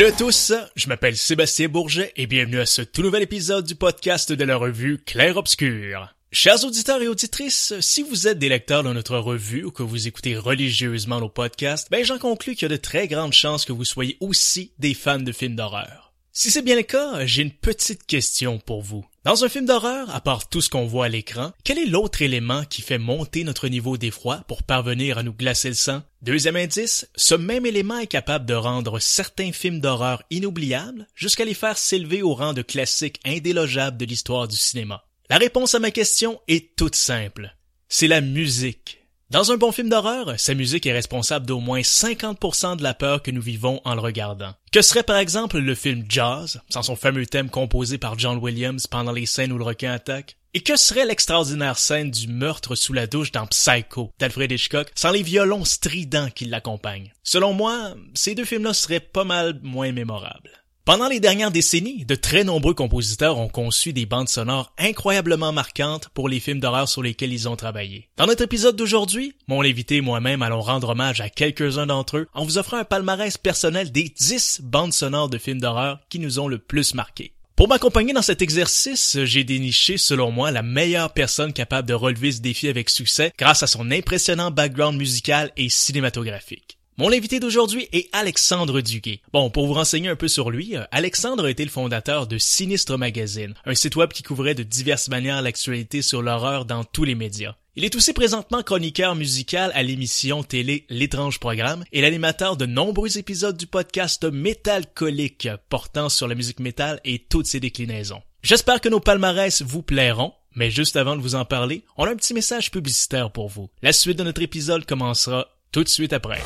Salut 0.00 0.12
à 0.12 0.16
tous, 0.16 0.52
je 0.76 0.88
m'appelle 0.88 1.14
Sébastien 1.14 1.68
Bourget 1.68 2.14
et 2.16 2.26
bienvenue 2.26 2.58
à 2.58 2.64
ce 2.64 2.80
tout 2.80 3.02
nouvel 3.02 3.22
épisode 3.22 3.66
du 3.66 3.74
podcast 3.74 4.32
de 4.32 4.44
la 4.44 4.56
revue 4.56 4.96
Clair 4.96 5.36
Obscur. 5.36 6.14
Chers 6.32 6.64
auditeurs 6.64 7.02
et 7.02 7.08
auditrices, 7.08 7.74
si 7.80 8.02
vous 8.02 8.26
êtes 8.26 8.38
des 8.38 8.48
lecteurs 8.48 8.82
de 8.82 8.94
notre 8.94 9.18
revue 9.18 9.64
ou 9.64 9.70
que 9.70 9.82
vous 9.82 10.08
écoutez 10.08 10.38
religieusement 10.38 11.20
nos 11.20 11.28
podcasts, 11.28 11.90
ben 11.90 12.02
j'en 12.02 12.18
conclus 12.18 12.54
qu'il 12.54 12.62
y 12.62 12.72
a 12.72 12.74
de 12.74 12.80
très 12.80 13.08
grandes 13.08 13.34
chances 13.34 13.66
que 13.66 13.74
vous 13.74 13.84
soyez 13.84 14.16
aussi 14.20 14.72
des 14.78 14.94
fans 14.94 15.18
de 15.18 15.32
films 15.32 15.56
d'horreur. 15.56 16.14
Si 16.32 16.50
c'est 16.50 16.62
bien 16.62 16.76
le 16.76 16.82
cas, 16.82 17.26
j'ai 17.26 17.42
une 17.42 17.52
petite 17.52 18.06
question 18.06 18.58
pour 18.58 18.80
vous. 18.80 19.04
Dans 19.22 19.44
un 19.44 19.50
film 19.50 19.66
d'horreur, 19.66 20.08
à 20.14 20.22
part 20.22 20.48
tout 20.48 20.62
ce 20.62 20.70
qu'on 20.70 20.86
voit 20.86 21.04
à 21.04 21.08
l'écran, 21.10 21.52
quel 21.62 21.76
est 21.76 21.84
l'autre 21.84 22.22
élément 22.22 22.64
qui 22.64 22.80
fait 22.80 22.96
monter 22.96 23.44
notre 23.44 23.68
niveau 23.68 23.98
d'effroi 23.98 24.42
pour 24.48 24.62
parvenir 24.62 25.18
à 25.18 25.22
nous 25.22 25.34
glacer 25.34 25.68
le 25.68 25.74
sang? 25.74 26.02
Deuxième 26.22 26.56
indice, 26.56 27.06
ce 27.16 27.34
même 27.34 27.66
élément 27.66 27.98
est 27.98 28.06
capable 28.06 28.46
de 28.46 28.54
rendre 28.54 28.98
certains 28.98 29.52
films 29.52 29.80
d'horreur 29.80 30.22
inoubliables 30.30 31.06
jusqu'à 31.14 31.44
les 31.44 31.52
faire 31.52 31.76
s'élever 31.76 32.22
au 32.22 32.32
rang 32.32 32.54
de 32.54 32.62
classiques 32.62 33.20
indélogeables 33.26 33.98
de 33.98 34.06
l'histoire 34.06 34.48
du 34.48 34.56
cinéma. 34.56 35.04
La 35.28 35.36
réponse 35.36 35.74
à 35.74 35.80
ma 35.80 35.90
question 35.90 36.40
est 36.48 36.74
toute 36.74 36.96
simple. 36.96 37.54
C'est 37.90 38.08
la 38.08 38.22
musique. 38.22 38.99
Dans 39.30 39.52
un 39.52 39.56
bon 39.56 39.70
film 39.70 39.88
d'horreur, 39.88 40.34
sa 40.40 40.54
musique 40.54 40.86
est 40.86 40.92
responsable 40.92 41.46
d'au 41.46 41.60
moins 41.60 41.82
50% 41.82 42.76
de 42.76 42.82
la 42.82 42.94
peur 42.94 43.22
que 43.22 43.30
nous 43.30 43.40
vivons 43.40 43.80
en 43.84 43.94
le 43.94 44.00
regardant. 44.00 44.54
Que 44.72 44.82
serait 44.82 45.04
par 45.04 45.18
exemple 45.18 45.60
le 45.60 45.74
film 45.76 46.04
Jaws, 46.08 46.58
sans 46.68 46.82
son 46.82 46.96
fameux 46.96 47.24
thème 47.26 47.48
composé 47.48 47.96
par 47.96 48.18
John 48.18 48.38
Williams 48.38 48.88
pendant 48.88 49.12
les 49.12 49.26
scènes 49.26 49.52
où 49.52 49.58
le 49.58 49.62
requin 49.62 49.92
attaque? 49.92 50.36
Et 50.52 50.62
que 50.62 50.74
serait 50.74 51.06
l'extraordinaire 51.06 51.78
scène 51.78 52.10
du 52.10 52.26
meurtre 52.26 52.74
sous 52.74 52.92
la 52.92 53.06
douche 53.06 53.30
dans 53.30 53.46
Psycho 53.46 54.10
d'Alfred 54.18 54.50
Hitchcock 54.50 54.90
sans 54.96 55.12
les 55.12 55.22
violons 55.22 55.64
stridents 55.64 56.30
qui 56.30 56.46
l'accompagnent? 56.46 57.12
Selon 57.22 57.52
moi, 57.52 57.94
ces 58.14 58.34
deux 58.34 58.44
films-là 58.44 58.74
seraient 58.74 58.98
pas 58.98 59.22
mal 59.22 59.60
moins 59.62 59.92
mémorables. 59.92 60.59
Pendant 60.90 61.06
les 61.06 61.20
dernières 61.20 61.52
décennies, 61.52 62.04
de 62.04 62.16
très 62.16 62.42
nombreux 62.42 62.74
compositeurs 62.74 63.38
ont 63.38 63.46
conçu 63.48 63.92
des 63.92 64.06
bandes 64.06 64.28
sonores 64.28 64.72
incroyablement 64.76 65.52
marquantes 65.52 66.08
pour 66.14 66.28
les 66.28 66.40
films 66.40 66.58
d'horreur 66.58 66.88
sur 66.88 67.00
lesquels 67.00 67.32
ils 67.32 67.48
ont 67.48 67.54
travaillé. 67.54 68.08
Dans 68.16 68.26
notre 68.26 68.42
épisode 68.42 68.74
d'aujourd'hui, 68.74 69.36
mon 69.46 69.62
invité 69.62 69.98
et 69.98 70.00
moi-même 70.00 70.42
allons 70.42 70.60
rendre 70.60 70.88
hommage 70.88 71.20
à 71.20 71.28
quelques-uns 71.28 71.86
d'entre 71.86 72.16
eux 72.16 72.26
en 72.34 72.44
vous 72.44 72.58
offrant 72.58 72.78
un 72.78 72.84
palmarès 72.84 73.38
personnel 73.38 73.92
des 73.92 74.12
10 74.18 74.62
bandes 74.64 74.92
sonores 74.92 75.28
de 75.28 75.38
films 75.38 75.60
d'horreur 75.60 76.00
qui 76.08 76.18
nous 76.18 76.40
ont 76.40 76.48
le 76.48 76.58
plus 76.58 76.92
marqué. 76.94 77.34
Pour 77.54 77.68
m'accompagner 77.68 78.12
dans 78.12 78.20
cet 78.20 78.42
exercice, 78.42 79.16
j'ai 79.22 79.44
déniché, 79.44 79.96
selon 79.96 80.32
moi, 80.32 80.50
la 80.50 80.62
meilleure 80.62 81.12
personne 81.12 81.52
capable 81.52 81.86
de 81.86 81.94
relever 81.94 82.32
ce 82.32 82.40
défi 82.40 82.66
avec 82.66 82.90
succès 82.90 83.30
grâce 83.38 83.62
à 83.62 83.68
son 83.68 83.92
impressionnant 83.92 84.50
background 84.50 84.98
musical 84.98 85.52
et 85.56 85.68
cinématographique. 85.68 86.79
Mon 87.00 87.12
invité 87.12 87.40
d'aujourd'hui 87.40 87.88
est 87.92 88.10
Alexandre 88.12 88.82
Duguay. 88.82 89.22
Bon, 89.32 89.48
pour 89.48 89.66
vous 89.66 89.72
renseigner 89.72 90.10
un 90.10 90.16
peu 90.16 90.28
sur 90.28 90.50
lui, 90.50 90.76
euh, 90.76 90.84
Alexandre 90.90 91.46
a 91.46 91.50
été 91.50 91.64
le 91.64 91.70
fondateur 91.70 92.26
de 92.26 92.36
Sinistre 92.36 92.98
Magazine, 92.98 93.54
un 93.64 93.74
site 93.74 93.96
web 93.96 94.10
qui 94.10 94.22
couvrait 94.22 94.54
de 94.54 94.62
diverses 94.62 95.08
manières 95.08 95.40
l'actualité 95.40 96.02
sur 96.02 96.20
l'horreur 96.20 96.66
dans 96.66 96.84
tous 96.84 97.04
les 97.04 97.14
médias. 97.14 97.54
Il 97.74 97.86
est 97.86 97.96
aussi 97.96 98.12
présentement 98.12 98.62
chroniqueur 98.62 99.14
musical 99.14 99.72
à 99.74 99.82
l'émission 99.82 100.42
télé 100.42 100.84
L'étrange 100.90 101.40
programme 101.40 101.84
et 101.90 102.02
l'animateur 102.02 102.58
de 102.58 102.66
nombreux 102.66 103.16
épisodes 103.16 103.56
du 103.56 103.66
podcast 103.66 104.24
Métalcolique 104.24 105.48
portant 105.70 106.10
sur 106.10 106.28
la 106.28 106.34
musique 106.34 106.60
métal 106.60 107.00
et 107.06 107.18
toutes 107.18 107.46
ses 107.46 107.60
déclinaisons. 107.60 108.20
J'espère 108.42 108.82
que 108.82 108.90
nos 108.90 109.00
palmarès 109.00 109.62
vous 109.62 109.80
plairont. 109.80 110.34
Mais 110.54 110.70
juste 110.70 110.96
avant 110.96 111.16
de 111.16 111.22
vous 111.22 111.34
en 111.34 111.46
parler, 111.46 111.82
on 111.96 112.04
a 112.04 112.10
un 112.10 112.16
petit 112.16 112.34
message 112.34 112.70
publicitaire 112.70 113.32
pour 113.32 113.48
vous. 113.48 113.70
La 113.80 113.94
suite 113.94 114.18
de 114.18 114.24
notre 114.24 114.42
épisode 114.42 114.84
commencera 114.84 115.48
tout 115.72 115.82
de 115.82 115.88
suite 115.88 116.12
après. 116.12 116.42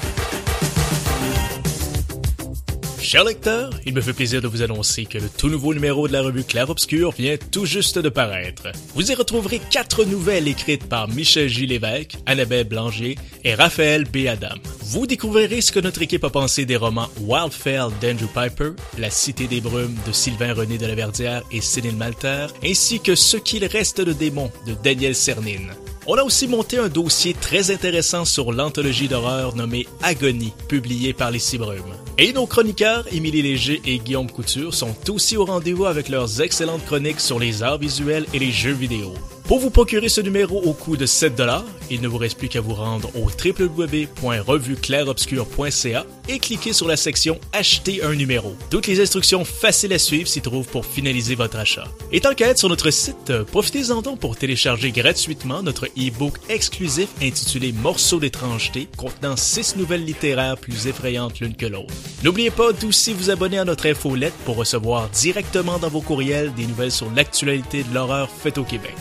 Chers 3.04 3.24
lecteurs, 3.24 3.68
il 3.84 3.92
me 3.92 4.00
fait 4.00 4.14
plaisir 4.14 4.40
de 4.40 4.48
vous 4.48 4.62
annoncer 4.62 5.04
que 5.04 5.18
le 5.18 5.28
tout 5.28 5.50
nouveau 5.50 5.74
numéro 5.74 6.08
de 6.08 6.14
la 6.14 6.22
revue 6.22 6.42
Clair 6.42 6.70
Obscur 6.70 7.12
vient 7.12 7.36
tout 7.50 7.66
juste 7.66 7.98
de 7.98 8.08
paraître. 8.08 8.68
Vous 8.94 9.12
y 9.12 9.14
retrouverez 9.14 9.60
quatre 9.70 10.06
nouvelles 10.06 10.48
écrites 10.48 10.88
par 10.88 11.06
Michel 11.08 11.50
J. 11.50 11.66
Lévesque, 11.66 12.16
Annabelle 12.24 12.66
Blanger 12.66 13.16
et 13.44 13.54
Raphaël 13.54 14.04
B. 14.04 14.26
Adam. 14.26 14.54
Vous 14.80 15.06
découvrirez 15.06 15.60
ce 15.60 15.70
que 15.70 15.80
notre 15.80 16.00
équipe 16.00 16.24
a 16.24 16.30
pensé 16.30 16.64
des 16.64 16.76
romans 16.76 17.10
Wildfell 17.20 17.90
d'Andrew 18.00 18.26
Piper, 18.32 18.70
La 18.96 19.10
Cité 19.10 19.48
des 19.48 19.60
Brumes 19.60 19.98
de 20.06 20.12
Sylvain 20.12 20.54
René 20.54 20.78
de 20.78 20.86
la 20.86 20.94
Verdière 20.94 21.42
et 21.52 21.60
Céline 21.60 21.98
Malter, 21.98 22.46
ainsi 22.64 23.00
que 23.00 23.14
Ce 23.14 23.36
qu'il 23.36 23.66
reste 23.66 24.00
de 24.00 24.14
démons 24.14 24.50
de 24.66 24.72
Daniel 24.82 25.14
Cernine. 25.14 25.72
On 26.06 26.16
a 26.16 26.22
aussi 26.22 26.46
monté 26.46 26.78
un 26.78 26.88
dossier 26.88 27.32
très 27.32 27.70
intéressant 27.70 28.26
sur 28.26 28.52
l'anthologie 28.52 29.08
d'horreur 29.08 29.56
nommée 29.56 29.86
Agonie, 30.02 30.52
publiée 30.68 31.14
par 31.14 31.30
les 31.30 31.38
Cibrumes. 31.38 31.94
Et 32.18 32.32
nos 32.32 32.46
chroniqueurs, 32.46 32.93
Émilie 33.12 33.42
Léger 33.42 33.80
et 33.84 33.98
Guillaume 33.98 34.30
Couture, 34.30 34.74
sont 34.74 34.94
aussi 35.10 35.36
au 35.36 35.44
rendez-vous 35.44 35.86
avec 35.86 36.08
leurs 36.08 36.40
excellentes 36.40 36.84
chroniques 36.84 37.20
sur 37.20 37.38
les 37.38 37.62
arts 37.62 37.78
visuels 37.78 38.26
et 38.32 38.38
les 38.38 38.52
jeux 38.52 38.72
vidéo. 38.72 39.14
Pour 39.46 39.58
vous 39.58 39.68
procurer 39.68 40.08
ce 40.08 40.22
numéro 40.22 40.62
au 40.62 40.72
coût 40.72 40.96
de 40.96 41.04
7 41.04 41.36
dollars, 41.36 41.66
il 41.90 42.00
ne 42.00 42.08
vous 42.08 42.16
reste 42.16 42.38
plus 42.38 42.48
qu'à 42.48 42.62
vous 42.62 42.72
rendre 42.72 43.10
au 43.14 43.28
www.revueclairobscur.ca 43.28 46.06
et 46.28 46.38
cliquer 46.38 46.72
sur 46.72 46.88
la 46.88 46.96
section 46.96 47.38
Acheter 47.52 48.02
un 48.02 48.14
numéro. 48.14 48.56
Toutes 48.70 48.86
les 48.86 49.02
instructions 49.02 49.44
faciles 49.44 49.92
à 49.92 49.98
suivre 49.98 50.26
s'y 50.26 50.40
trouvent 50.40 50.68
pour 50.68 50.86
finaliser 50.86 51.34
votre 51.34 51.58
achat. 51.58 51.84
Et 52.10 52.22
tant 52.22 52.32
qu'à 52.32 52.48
être 52.48 52.58
sur 52.58 52.70
notre 52.70 52.90
site, 52.90 53.34
profitez-en 53.52 54.00
donc 54.00 54.18
pour 54.18 54.34
télécharger 54.34 54.92
gratuitement 54.92 55.62
notre 55.62 55.88
e-book 55.88 56.38
exclusif 56.48 57.10
intitulé 57.20 57.72
Morceaux 57.72 58.20
d'étrangeté 58.20 58.88
contenant 58.96 59.36
6 59.36 59.76
nouvelles 59.76 60.06
littéraires 60.06 60.56
plus 60.56 60.86
effrayantes 60.86 61.40
l'une 61.40 61.54
que 61.54 61.66
l'autre. 61.66 61.92
N'oubliez 62.22 62.50
pas 62.50 62.72
d'aussi 62.72 63.12
vous 63.12 63.28
abonner 63.28 63.58
à 63.58 63.66
notre 63.66 63.90
infolette 63.90 64.32
pour 64.46 64.56
recevoir 64.56 65.10
directement 65.10 65.78
dans 65.78 65.90
vos 65.90 66.00
courriels 66.00 66.54
des 66.54 66.66
nouvelles 66.66 66.92
sur 66.92 67.10
l'actualité 67.10 67.82
de 67.82 67.92
l'horreur 67.92 68.30
faite 68.30 68.56
au 68.56 68.64
Québec. 68.64 68.94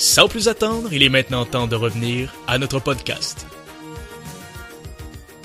Sans 0.00 0.28
plus 0.28 0.48
attendre, 0.48 0.94
il 0.94 1.02
est 1.02 1.10
maintenant 1.10 1.44
temps 1.44 1.66
de 1.66 1.76
revenir 1.76 2.32
à 2.46 2.56
notre 2.56 2.80
podcast. 2.80 3.46